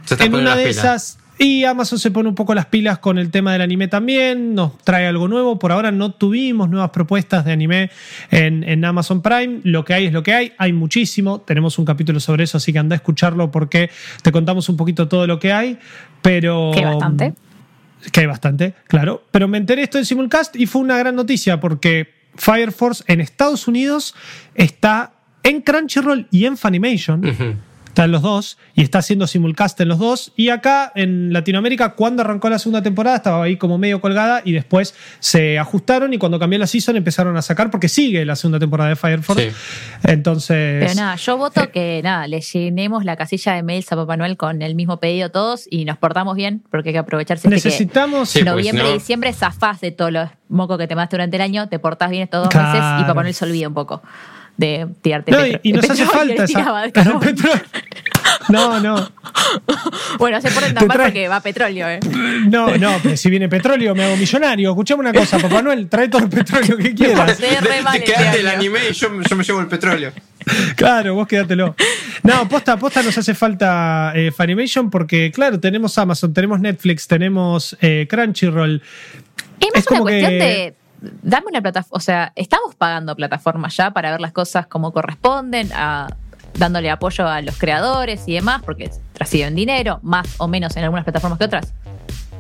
Se 0.05 0.15
está 0.15 0.25
en 0.27 0.35
una 0.35 0.57
de 0.57 0.69
esas. 0.69 1.19
Y 1.43 1.65
Amazon 1.65 1.99
se 1.99 2.11
pone 2.11 2.29
un 2.29 2.35
poco 2.35 2.55
las 2.55 2.67
pilas 2.67 2.99
con 2.99 3.17
el 3.17 3.31
tema 3.31 3.55
del 3.55 3.63
anime 3.63 3.89
también, 3.89 4.55
nos 4.55 4.77
trae 4.77 5.07
algo 5.07 5.27
nuevo. 5.27 5.59
Por 5.59 5.73
ahora 5.73 5.91
no 5.91 6.13
tuvimos 6.13 6.69
nuevas 6.69 6.91
propuestas 6.91 7.47
de 7.47 7.53
anime 7.53 7.91
en, 8.31 8.63
en 8.63 8.85
Amazon 8.85 9.23
Prime. 9.23 9.61
Lo 9.65 9.83
que 9.83 9.95
hay 9.95 10.05
es 10.05 10.13
lo 10.13 10.23
que 10.23 10.35
hay, 10.35 10.53
hay 10.59 10.75
muchísimo. 10.75 11.41
Tenemos 11.41 11.79
un 11.79 11.87
capítulo 11.87 12.21
sobre 12.21 12.45
eso, 12.45 12.59
así 12.59 12.75
que 12.75 12.79
anda 12.79 12.95
a 12.95 12.99
escucharlo 12.99 13.51
porque 13.51 13.89
te 14.21 14.33
contamos 14.33 14.69
un 14.69 14.77
poquito 14.77 15.09
todo 15.09 15.27
lo 15.27 15.39
que 15.39 15.51
hay. 15.51 15.79
Pero. 16.21 16.73
Que 16.75 16.81
hay 16.81 16.85
bastante. 16.85 17.35
Que 18.13 18.21
hay 18.21 18.27
bastante, 18.27 18.75
claro. 18.87 19.25
Pero 19.31 19.49
me 19.49 19.57
enteré 19.57 19.83
esto 19.83 19.97
en 19.97 20.05
Simulcast 20.05 20.57
y 20.57 20.67
fue 20.67 20.83
una 20.83 20.99
gran 20.99 21.17
noticia 21.17 21.59
porque 21.59 22.20
Fire 22.37 22.73
Force 22.73 23.05
en 23.07 23.21
Estados 23.21 23.69
Unidos 23.69 24.15
está 24.55 25.13
en 25.43 25.61
Crunchyroll 25.61 26.27
y 26.31 26.45
en 26.45 26.57
Funimation. 26.57 27.23
Está 27.91 28.05
en 28.05 28.13
los 28.13 28.23
dos 28.23 28.57
y 28.75 28.83
está 28.83 29.01
haciendo 29.01 29.27
simulcast 29.27 29.81
en 29.81 29.89
los 29.89 29.99
dos. 29.99 30.33
Y 30.37 30.51
acá 30.51 30.93
en 30.95 31.33
Latinoamérica, 31.33 31.95
cuando 31.97 32.23
arrancó 32.23 32.49
la 32.49 32.61
segunda 32.61 32.83
temporada, 32.85 33.17
estaba 33.17 33.43
ahí 33.45 33.57
como 33.57 33.79
medio 33.79 34.01
colgada 34.01 34.43
y 34.45 34.53
después 34.53 34.95
se 35.19 35.59
ajustaron 35.59 36.15
y 36.15 36.19
cuando 36.19 36.39
cambió 36.39 36.57
la 36.61 36.69
season 36.69 36.97
empezaron 36.97 37.37
a 37.37 37.43
sacar 37.43 37.69
porque 37.69 37.89
sigue 37.89 38.25
la 38.25 38.37
segunda 38.37 38.61
temporada 38.61 38.91
de 38.91 38.97
Fire 38.97 39.23
Force. 39.25 39.51
Sí. 39.51 39.57
Entonces. 40.05 40.85
Pero 40.85 40.95
nada, 40.95 41.17
yo 41.17 41.37
voto 41.37 41.71
que 41.73 42.01
nada, 42.05 42.29
le 42.29 42.41
llenemos 42.41 43.05
la 43.05 43.17
casilla 43.17 43.55
de 43.55 43.65
mails 43.65 43.91
a 43.91 43.97
Papá 43.97 44.17
Noel 44.17 44.37
con 44.37 44.63
el 44.63 44.77
mismo 44.77 44.99
pedido 45.01 45.31
todos 45.33 45.67
y 45.69 45.85
nos 45.85 45.99
portamos 45.99 46.37
bien, 46.37 46.63
porque 46.71 46.91
hay 46.91 46.93
que 46.95 46.99
aprovecharse 47.01 47.49
que 47.49 47.55
necesitamos. 47.57 48.29
Sí, 48.31 48.39
porque 48.39 48.51
noviembre 48.51 48.85
si 48.85 48.89
no- 48.89 48.95
y 48.95 48.99
diciembre 48.99 49.33
zafás 49.33 49.81
de 49.81 49.91
todos 49.91 50.13
los 50.13 50.29
mocos 50.49 50.79
que 50.79 50.87
te 50.87 50.95
mandaste 50.95 51.17
durante 51.17 51.37
el 51.37 51.43
año, 51.43 51.69
te 51.69 51.81
portás 51.81 52.11
bien 52.11 52.23
estos 52.23 52.45
dos 52.45 52.55
meses 52.55 52.75
y 52.75 52.79
Claro. 52.79 53.07
Papá 53.09 53.23
Noel 53.23 53.35
se 53.35 53.45
olvida 53.45 53.67
un 53.69 53.75
poco 53.75 54.01
de 54.61 54.87
tirarte 55.01 55.31
No, 55.33 55.47
y, 55.47 55.59
y 55.63 55.73
nos 55.73 55.85
el 55.87 55.91
hace 55.93 56.05
falta 56.05 56.45
esa. 56.45 56.81
petróleo. 57.21 57.63
No, 58.51 58.79
no. 58.81 59.11
Bueno, 60.19 60.41
se 60.41 60.51
ponen 60.51 60.75
tan 60.75 60.87
mal 60.87 60.99
porque 61.01 61.29
va 61.29 61.41
petróleo, 61.41 61.89
¿eh? 61.89 62.01
No, 62.49 62.77
no, 62.77 62.99
pero 63.03 63.17
si 63.17 63.31
viene 63.31 63.49
petróleo 63.49 63.95
me 63.95 64.05
hago 64.05 64.17
millonario. 64.17 64.71
Escuchame 64.71 65.01
una 65.01 65.13
cosa, 65.13 65.39
Papá 65.39 65.63
Noel, 65.63 65.89
trae 65.89 66.09
todo 66.09 66.23
el 66.25 66.29
petróleo 66.29 66.77
que 66.77 66.95
quieras. 66.95 67.39
Te 67.39 68.05
quedaste 68.05 68.41
el 68.41 68.49
anime 68.49 68.81
y 68.91 68.93
yo, 68.93 69.09
yo 69.23 69.37
me 69.37 69.45
llevo 69.45 69.61
el 69.61 69.67
petróleo. 69.69 70.13
Claro, 70.77 71.15
vos 71.15 71.27
quédatelo. 71.27 71.75
No, 72.23 72.49
posta, 72.49 72.77
posta 72.77 73.03
nos 73.03 73.17
hace 73.17 73.35
falta 73.35 74.13
eh, 74.15 74.31
Funimation 74.31 74.91
porque, 74.91 75.31
claro, 75.33 75.59
tenemos 75.59 75.97
Amazon, 75.99 76.33
tenemos 76.35 76.61
Netflix, 76.61 77.07
tenemos 77.07 77.77
eh, 77.81 78.07
Crunchyroll. 78.09 78.83
Es 79.61 79.69
más 79.75 79.85
Es 79.85 79.87
una 79.87 79.99
como 79.99 80.03
cuestión 80.03 80.31
que- 80.31 80.37
de. 80.39 80.75
Dame 81.23 81.47
una 81.49 81.61
plataforma. 81.63 81.97
O 81.97 82.01
sea, 82.01 82.33
estamos 82.37 82.75
pagando 82.75 83.15
plataformas 83.17 83.77
ya 83.77 83.91
para 83.93 84.11
ver 84.11 84.21
las 84.21 84.33
cosas 84.33 84.67
como 84.67 84.93
corresponden, 84.93 85.71
a- 85.75 86.09
dándole 86.55 86.91
apoyo 86.91 87.27
a 87.29 87.41
los 87.43 87.57
creadores 87.57 88.23
y 88.27 88.35
demás, 88.35 88.61
porque 88.65 88.91
reciben 89.15 89.55
dinero, 89.55 90.01
más 90.03 90.27
o 90.39 90.49
menos 90.49 90.77
en 90.77 90.85
algunas 90.85 91.05
plataformas 91.05 91.39
que 91.39 91.45
otras. 91.47 91.73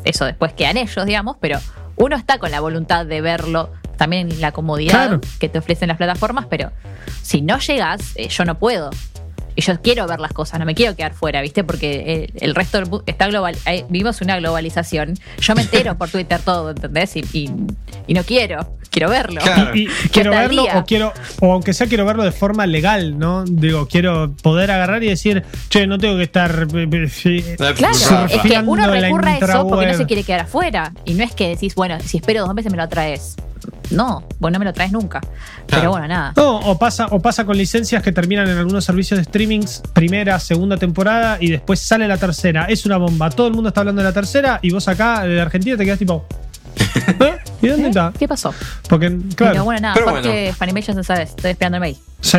Eso 0.04 0.24
después 0.24 0.52
quedan 0.52 0.76
ellos, 0.76 1.06
digamos, 1.06 1.36
pero 1.40 1.58
uno 1.96 2.16
está 2.16 2.38
con 2.38 2.50
la 2.50 2.60
voluntad 2.60 3.06
de 3.06 3.20
verlo 3.20 3.70
también 3.96 4.30
en 4.32 4.40
la 4.40 4.50
comodidad 4.52 4.92
Claro. 5.08 5.20
que 5.38 5.48
te 5.48 5.58
ofrecen 5.58 5.88
las 5.88 5.96
plataformas, 5.98 6.46
pero 6.48 6.70
si 7.22 7.42
no 7.42 7.58
llegas, 7.58 8.00
eh, 8.16 8.28
yo 8.28 8.44
no 8.44 8.58
puedo. 8.58 8.90
Y 9.60 9.62
yo 9.62 9.78
quiero 9.82 10.06
ver 10.06 10.20
las 10.20 10.32
cosas, 10.32 10.58
no 10.58 10.64
me 10.64 10.74
quiero 10.74 10.96
quedar 10.96 11.12
fuera, 11.12 11.42
¿viste? 11.42 11.64
Porque 11.64 12.30
el, 12.34 12.48
el 12.48 12.54
resto 12.54 12.78
del 12.78 12.88
mu- 12.88 13.02
está 13.04 13.26
global. 13.26 13.56
eh, 13.66 13.84
vivimos 13.90 14.22
una 14.22 14.38
globalización. 14.38 15.18
Yo 15.38 15.54
me 15.54 15.60
entero 15.60 15.98
por 15.98 16.08
Twitter 16.08 16.40
todo, 16.42 16.70
¿entendés? 16.70 17.14
Y, 17.16 17.20
y- 17.34 17.50
y 18.06 18.14
no 18.14 18.22
quiero, 18.24 18.78
quiero 18.90 19.10
verlo. 19.10 19.42
Claro. 19.42 19.76
Y, 19.76 19.82
y 19.82 19.86
quiero 20.12 20.30
verlo 20.30 20.64
o 20.80 20.84
quiero, 20.86 21.12
o 21.40 21.52
aunque 21.52 21.74
sea 21.74 21.86
quiero 21.88 22.06
verlo 22.06 22.24
de 22.24 22.32
forma 22.32 22.64
legal, 22.66 23.18
¿no? 23.18 23.44
Digo, 23.44 23.86
quiero 23.86 24.32
poder 24.42 24.70
agarrar 24.70 25.02
y 25.02 25.08
decir, 25.08 25.44
che, 25.68 25.86
no 25.86 25.98
tengo 25.98 26.16
que 26.16 26.22
estar 26.22 26.66
eh, 26.74 26.88
eh, 26.90 27.74
Claro, 27.76 28.26
es 28.28 28.40
que 28.40 28.48
uno 28.66 28.86
recurre 28.90 29.30
a 29.32 29.34
eso 29.36 29.68
porque 29.68 29.86
no 29.86 29.92
se 29.98 30.06
quiere 30.06 30.22
quedar 30.24 30.40
afuera. 30.40 30.92
Y 31.04 31.12
no 31.14 31.22
es 31.24 31.34
que 31.34 31.48
decís, 31.48 31.74
bueno, 31.74 31.98
si 32.00 32.16
espero 32.16 32.46
dos 32.46 32.54
meses 32.54 32.72
me 32.72 32.78
lo 32.78 32.88
traes. 32.88 33.36
No, 33.90 34.24
vos 34.38 34.52
no 34.52 34.58
me 34.58 34.64
lo 34.64 34.72
traes 34.72 34.92
nunca. 34.92 35.20
Pero 35.66 35.90
bueno, 35.90 36.06
nada. 36.08 36.32
No, 36.36 36.58
o 36.58 36.78
pasa, 36.78 37.06
o 37.10 37.20
pasa 37.20 37.44
con 37.44 37.56
licencias 37.56 38.02
que 38.02 38.12
terminan 38.12 38.48
en 38.48 38.56
algunos 38.56 38.84
servicios 38.84 39.18
de 39.18 39.24
streamings, 39.24 39.82
primera, 39.92 40.38
segunda 40.38 40.76
temporada, 40.76 41.38
y 41.40 41.50
después 41.50 41.80
sale 41.80 42.06
la 42.06 42.16
tercera. 42.16 42.66
Es 42.66 42.86
una 42.86 42.96
bomba. 42.96 43.30
Todo 43.30 43.48
el 43.48 43.54
mundo 43.54 43.68
está 43.68 43.80
hablando 43.80 44.02
de 44.02 44.08
la 44.08 44.14
tercera, 44.14 44.58
y 44.62 44.70
vos 44.70 44.86
acá 44.88 45.24
de 45.24 45.40
Argentina 45.40 45.76
te 45.76 45.84
quedas 45.84 45.98
tipo. 45.98 46.24
¿Eh? 47.20 47.36
¿Y 47.62 47.68
dónde 47.68 47.86
¿Eh? 47.86 47.88
está? 47.88 48.12
¿Qué 48.18 48.28
pasó? 48.28 48.54
Porque, 48.88 49.08
claro. 49.34 49.52
Pero 49.52 49.64
bueno, 49.64 49.80
nada, 49.82 49.94
Pero 49.94 50.06
porque 50.06 50.28
bueno. 50.28 50.54
Funimation 50.56 50.96
se 50.96 51.04
sabe, 51.04 51.22
estoy 51.22 51.50
esperando 51.50 51.76
el 51.76 51.80
mail. 51.80 51.96
Sí. 52.20 52.38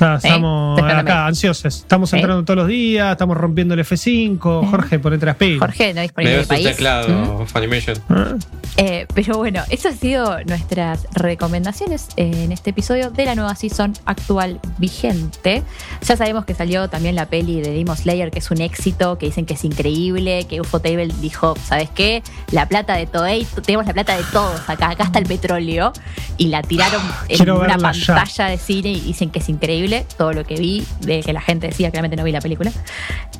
Está- 0.00 0.16
estamos 0.16 0.80
acá 0.82 1.26
ansiosos. 1.26 1.76
Estamos 1.76 2.10
¿Sí? 2.10 2.16
entrando 2.16 2.44
todos 2.44 2.56
los 2.58 2.68
días, 2.68 3.12
estamos 3.12 3.36
rompiendo 3.36 3.74
el 3.74 3.80
F5. 3.80 4.68
Jorge, 4.70 4.98
ponete 4.98 5.26
las 5.26 5.36
pilas. 5.36 5.58
Jorge, 5.60 5.94
no 5.94 6.00
disponible 6.02 6.32
Me 6.34 6.38
el 6.38 6.44
su 6.44 6.48
país. 6.48 6.66
¿Mm? 6.66 6.70
teclado, 6.70 7.46
Funimation. 7.46 7.96
¿Eh? 7.96 8.38
Eh, 8.76 9.06
pero 9.14 9.36
bueno, 9.38 9.62
esas 9.68 9.92
han 9.92 9.98
sido 9.98 10.38
nuestras 10.44 11.06
recomendaciones 11.14 12.08
en 12.16 12.52
este 12.52 12.70
episodio 12.70 13.10
de 13.10 13.24
la 13.24 13.34
nueva 13.34 13.54
season 13.54 13.92
actual 14.06 14.60
vigente. 14.78 15.62
Ya 16.06 16.16
sabemos 16.16 16.44
que 16.44 16.54
salió 16.54 16.88
también 16.88 17.14
la 17.14 17.26
peli 17.26 17.60
de 17.60 17.72
Demon 17.72 17.96
Slayer, 17.96 18.30
que 18.30 18.38
es 18.38 18.50
un 18.50 18.60
éxito, 18.60 19.18
que 19.18 19.26
dicen 19.26 19.44
que 19.46 19.54
es 19.54 19.64
increíble, 19.64 20.46
que 20.48 20.60
UFO 20.60 20.80
Table 20.80 21.08
dijo, 21.20 21.54
¿sabes 21.64 21.90
qué? 21.90 22.22
La 22.52 22.66
plata 22.68 22.94
de 22.94 23.06
Toei, 23.06 23.46
tenemos 23.64 23.86
la 23.86 23.92
plata 23.92 24.16
de 24.16 24.22
todos 24.32 24.60
acá, 24.68 24.90
acá 24.90 25.04
está 25.04 25.18
el 25.18 25.26
petróleo, 25.26 25.92
y 26.36 26.46
la 26.48 26.62
tiraron 26.62 27.02
en 27.28 27.36
Quiero 27.36 27.58
una 27.60 27.76
ya. 27.76 27.78
pantalla 27.78 28.46
de 28.48 28.58
cine 28.58 28.90
y 28.92 29.00
dicen 29.00 29.30
que 29.30 29.40
es 29.40 29.48
increíble, 29.48 29.89
todo 30.16 30.32
lo 30.32 30.44
que 30.44 30.56
vi, 30.56 30.84
de 31.00 31.20
que 31.22 31.32
la 31.32 31.40
gente 31.40 31.66
decía, 31.68 31.90
claramente 31.90 32.16
no 32.16 32.24
vi 32.24 32.32
la 32.32 32.40
película. 32.40 32.72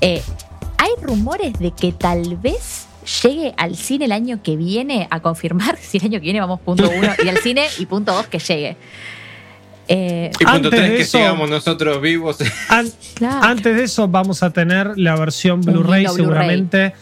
Eh, 0.00 0.22
hay 0.78 0.90
rumores 1.02 1.58
de 1.58 1.70
que 1.72 1.92
tal 1.92 2.36
vez 2.36 2.86
llegue 3.22 3.54
al 3.56 3.76
cine 3.76 4.04
el 4.06 4.12
año 4.12 4.40
que 4.42 4.56
viene 4.56 5.08
a 5.10 5.20
confirmar 5.20 5.76
si 5.80 5.98
el 5.98 6.04
año 6.04 6.18
que 6.20 6.24
viene 6.24 6.40
vamos 6.40 6.60
punto 6.60 6.90
uno 6.90 7.08
y 7.24 7.28
al 7.28 7.38
cine 7.42 7.66
y 7.78 7.86
punto 7.86 8.12
dos 8.12 8.26
que 8.26 8.38
llegue. 8.38 8.76
Eh, 9.88 10.30
Y 10.38 10.44
punto 10.44 10.52
Antes 10.52 10.70
tres, 10.70 10.82
de 10.90 10.96
que 10.96 11.02
eso- 11.02 11.18
sigamos 11.18 11.50
nosotros 11.50 12.00
vivos. 12.00 12.38
An- 12.68 12.92
Claro. 13.14 13.44
Antes 13.46 13.76
de 13.76 13.82
eso 13.84 14.06
vamos 14.08 14.42
a 14.42 14.50
tener 14.50 14.96
la 14.96 15.16
versión 15.16 15.60
Blu-ray. 15.62 16.06
seguramente. 16.06 16.94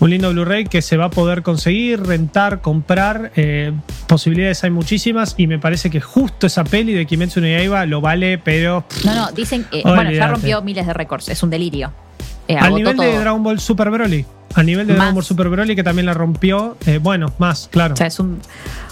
Un 0.00 0.10
lindo 0.10 0.30
Blu-ray 0.32 0.64
que 0.64 0.80
se 0.80 0.96
va 0.96 1.06
a 1.06 1.10
poder 1.10 1.42
conseguir, 1.42 2.02
rentar, 2.02 2.62
comprar. 2.62 3.32
eh, 3.36 3.72
posibilidades 4.06 4.64
hay 4.64 4.70
muchísimas 4.70 5.34
y 5.36 5.46
me 5.46 5.58
parece 5.58 5.90
que 5.90 6.00
justo 6.00 6.46
esa 6.46 6.64
peli 6.64 6.94
de 6.94 7.06
Kimetsu 7.06 7.40
no 7.40 7.46
Yaiba 7.46 7.84
lo 7.86 8.00
vale, 8.00 8.38
pero 8.38 8.84
no, 9.04 9.14
no, 9.14 9.32
dicen 9.32 9.64
que 9.70 9.82
bueno, 9.82 10.10
ya 10.10 10.28
rompió 10.28 10.62
miles 10.62 10.86
de 10.86 10.94
récords, 10.94 11.28
es 11.28 11.42
un 11.42 11.50
delirio. 11.50 11.92
Eh, 12.48 12.56
al 12.58 12.74
nivel 12.74 12.96
de. 12.96 13.18
Dragon 13.18 13.42
Ball 13.42 13.60
Super 13.60 13.90
Broly. 13.90 14.24
Al 14.54 14.66
nivel 14.66 14.86
de 14.86 14.94
Más. 14.94 14.98
Dragon 14.98 15.14
Ball 15.14 15.24
Super 15.24 15.48
Broly 15.48 15.76
que 15.76 15.84
también 15.84 16.06
la 16.06 16.14
rompió. 16.14 16.76
eh, 16.86 16.98
bueno, 16.98 17.32
más, 17.38 17.68
claro. 17.70 17.94
O 17.94 17.96
sea, 17.96 18.08
es 18.08 18.18
un, 18.18 18.40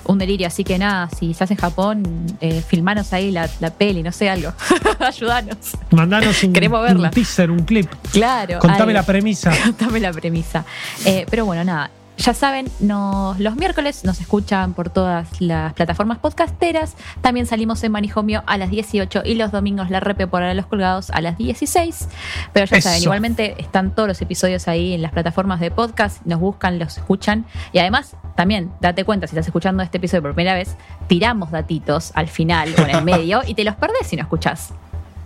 un 0.09 0.19
delirio. 0.19 0.47
Así 0.47 0.65
que 0.65 0.79
nada, 0.79 1.09
si 1.17 1.31
estás 1.31 1.51
en 1.53 1.57
Japón, 1.57 2.03
eh, 2.41 2.63
filmanos 2.67 3.13
ahí 3.13 3.31
la, 3.31 3.49
la 3.61 3.71
peli, 3.71 4.03
no 4.03 4.11
sé, 4.11 4.29
algo. 4.29 4.53
Ayudanos. 4.99 5.57
Mandanos 5.91 6.43
un, 6.43 6.53
Queremos 6.53 6.83
verla. 6.83 7.09
un 7.09 7.15
teaser, 7.15 7.51
un 7.51 7.61
clip. 7.61 7.89
Claro. 8.11 8.59
Contame 8.59 8.83
algo. 8.83 8.93
la 8.95 9.03
premisa. 9.05 9.53
Contame 9.65 10.01
la 10.01 10.13
premisa. 10.13 10.65
Eh, 11.05 11.27
pero 11.31 11.45
bueno, 11.45 11.63
nada. 11.65 11.91
Ya 12.19 12.35
saben, 12.35 12.69
nos- 12.81 13.39
los 13.39 13.55
miércoles 13.55 14.05
nos 14.05 14.21
escuchan 14.21 14.75
por 14.75 14.91
todas 14.91 15.41
las 15.41 15.73
plataformas 15.75 16.19
podcasteras. 16.19 16.95
También 17.21 17.47
salimos 17.47 17.83
en 17.85 17.93
Manijomio 17.93 18.43
a 18.47 18.59
las 18.59 18.71
18 18.71 19.23
y 19.25 19.35
los 19.37 19.53
domingos 19.53 19.89
la 19.89 20.01
repe 20.01 20.27
por 20.27 20.43
los 20.43 20.67
colgados 20.67 21.11
a 21.11 21.21
las 21.21 21.39
16. 21.39 22.09
Pero 22.53 22.67
ya 22.67 22.77
Eso. 22.79 22.89
saben, 22.89 23.03
igualmente 23.05 23.55
están 23.59 23.95
todos 23.95 24.09
los 24.09 24.21
episodios 24.21 24.67
ahí 24.67 24.95
en 24.95 25.03
las 25.03 25.13
plataformas 25.13 25.61
de 25.61 25.71
podcast. 25.71 26.21
Nos 26.27 26.41
buscan, 26.41 26.81
los 26.81 26.99
escuchan. 26.99 27.47
Y 27.73 27.79
además, 27.79 28.17
también 28.35 28.73
date 28.81 29.05
cuenta, 29.05 29.29
si 29.29 29.37
estás 29.37 29.47
escuchando 29.47 29.85
este 29.85 29.99
episodio 29.99 30.23
por 30.23 30.35
primera 30.35 30.55
vez, 30.57 30.77
tiramos 31.07 31.53
datitos 31.53 32.11
al 32.17 32.27
final 32.27 32.75
o 32.79 32.83
en 32.83 32.91
el 32.91 33.05
medio 33.05 33.43
y 33.47 33.55
te 33.55 33.63
los 33.63 33.77
perdés 33.77 34.09
si 34.09 34.17
no 34.17 34.23
escuchás. 34.23 34.71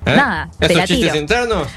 ¿Eh? 0.05 0.15
Nada, 0.15 0.51
te 0.59 0.67
¿Esos 0.67 0.77
la 0.77 0.85
tiro. 0.87 1.17
internos? 1.17 1.69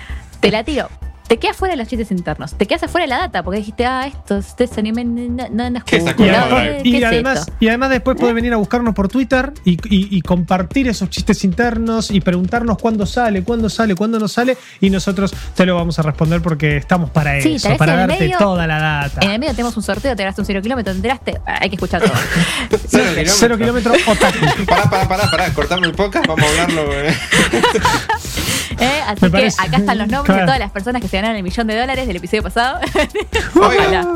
Te 0.42 0.52
la 0.52 0.64
tiro. 0.66 0.90
Te 1.28 1.38
quedas 1.38 1.58
fuera 1.58 1.74
de 1.74 1.78
los 1.78 1.88
chistes 1.88 2.12
internos, 2.12 2.54
te 2.56 2.66
quedas 2.68 2.84
afuera 2.84 3.06
de 3.06 3.10
la 3.10 3.18
data, 3.18 3.44
porque 3.44 3.60
dijiste, 3.60 3.86
ah, 3.86 4.08
estos, 4.08 4.56
este 4.60 4.80
anime 4.80 5.04
no, 5.06 5.48
no, 5.50 5.70
no 5.70 5.78
es 5.80 5.84
¿Qué 5.86 5.98
Y, 5.98 6.30
además, 6.30 6.54
¿Qué 6.84 6.90
y 6.90 6.96
es 6.98 7.04
además- 7.04 7.40
esto? 7.40 7.54
y 7.60 7.68
además 7.68 7.90
después 7.90 8.18
puede 8.18 8.34
venir 8.34 8.54
a 8.54 8.58
buscarnos 8.58 8.94
por 8.94 9.08
Twitter 9.08 9.52
y, 9.64 9.74
y- 9.74 10.18
y 10.18 10.22
compartir 10.22 10.88
esos 10.88 11.10
chistes 11.10 11.44
internos 11.44 12.12
y 12.12 12.22
preguntarnos 12.22 12.78
cuándo 12.78 13.06
sale, 13.06 13.44
cuándo 13.44 13.70
sale, 13.70 13.96
cuándo 13.96 14.20
no 14.20 14.28
sale 14.28 14.58
y 14.82 14.90
nosotros 14.90 15.34
te 15.56 15.66
lo 15.66 15.76
vamos 15.76 15.98
a 16.00 16.02
responder 16.04 16.42
porque 16.42 16.78
estamos 16.78 17.10
para 17.10 17.42
Sí, 17.42 17.56
eso, 17.56 17.76
para 17.78 17.96
darte 17.96 18.20
medio- 18.20 18.38
toda 18.38 18.68
la 18.68 18.80
data. 18.80 19.20
En 19.24 19.32
el 19.32 19.40
medio 19.40 19.52
tenemos 19.54 19.76
un 19.78 19.84
sorteo, 19.84 20.16
te 20.16 20.24
ganaste 20.24 20.42
un 20.42 20.46
cero 20.46 20.62
kilómetro, 20.62 20.92
¿te 20.94 20.98
enteraste? 20.98 21.42
Ah, 21.46 21.60
Hay 21.62 21.70
que 21.70 21.76
escuchar 21.76 22.02
todo. 22.02 22.14
Cero 22.88 23.32
Cero 23.36 23.58
kilómetros 23.58 23.98
otaku. 24.08 24.66
Pará, 24.66 24.84
pará, 24.90 25.08
pará, 25.08 25.32
pará, 25.32 25.54
cortame 25.54 25.88
el 25.88 25.94
podcast, 25.94 26.28
vamos 26.28 26.46
a 26.46 26.50
hablarlo. 26.64 26.84
eh. 28.80 29.02
Así 29.08 29.22
Me 29.22 29.28
que 29.28 29.32
parece- 29.32 29.62
acá 29.62 29.78
están 29.78 29.98
los 29.98 30.08
nombres 30.08 30.26
Claro. 30.26 30.42
de 30.42 30.46
todas 30.46 30.60
las 30.60 30.72
personas 30.72 31.02
que 31.02 31.08
se 31.08 31.18
ganaron 31.18 31.38
el 31.38 31.44
millón 31.44 31.68
de 31.68 31.80
dólares 31.80 32.08
del 32.08 32.16
episodio 32.18 32.44
pasado. 32.44 32.80
Ojalá. 33.56 34.08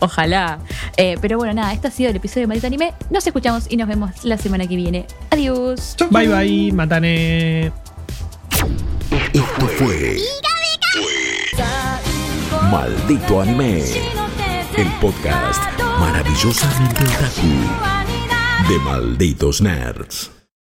Ojalá. 0.00 0.58
Eh, 0.96 1.16
pero 1.20 1.38
bueno, 1.38 1.54
nada, 1.54 1.72
este 1.72 1.88
ha 1.88 1.90
sido 1.90 2.10
el 2.10 2.16
episodio 2.16 2.42
de 2.42 2.46
Maldito 2.48 2.66
Anime. 2.66 2.92
Nos 3.10 3.26
escuchamos 3.26 3.66
y 3.68 3.76
nos 3.76 3.88
vemos 3.88 4.24
la 4.24 4.36
semana 4.38 4.66
que 4.66 4.76
viene. 4.76 5.06
Adiós. 5.30 5.96
Bye 6.10 6.28
bye, 6.28 6.72
matane. 6.72 7.72
Esto 9.32 9.66
fue 9.78 10.16
Maldito 12.70 13.40
Anime, 13.40 13.82
el 14.76 14.88
podcast 15.00 15.62
maravillosamente 15.98 17.04
otaku 17.04 18.68
de 18.68 18.78
Malditos 18.80 19.60
Nerds. 19.60 20.41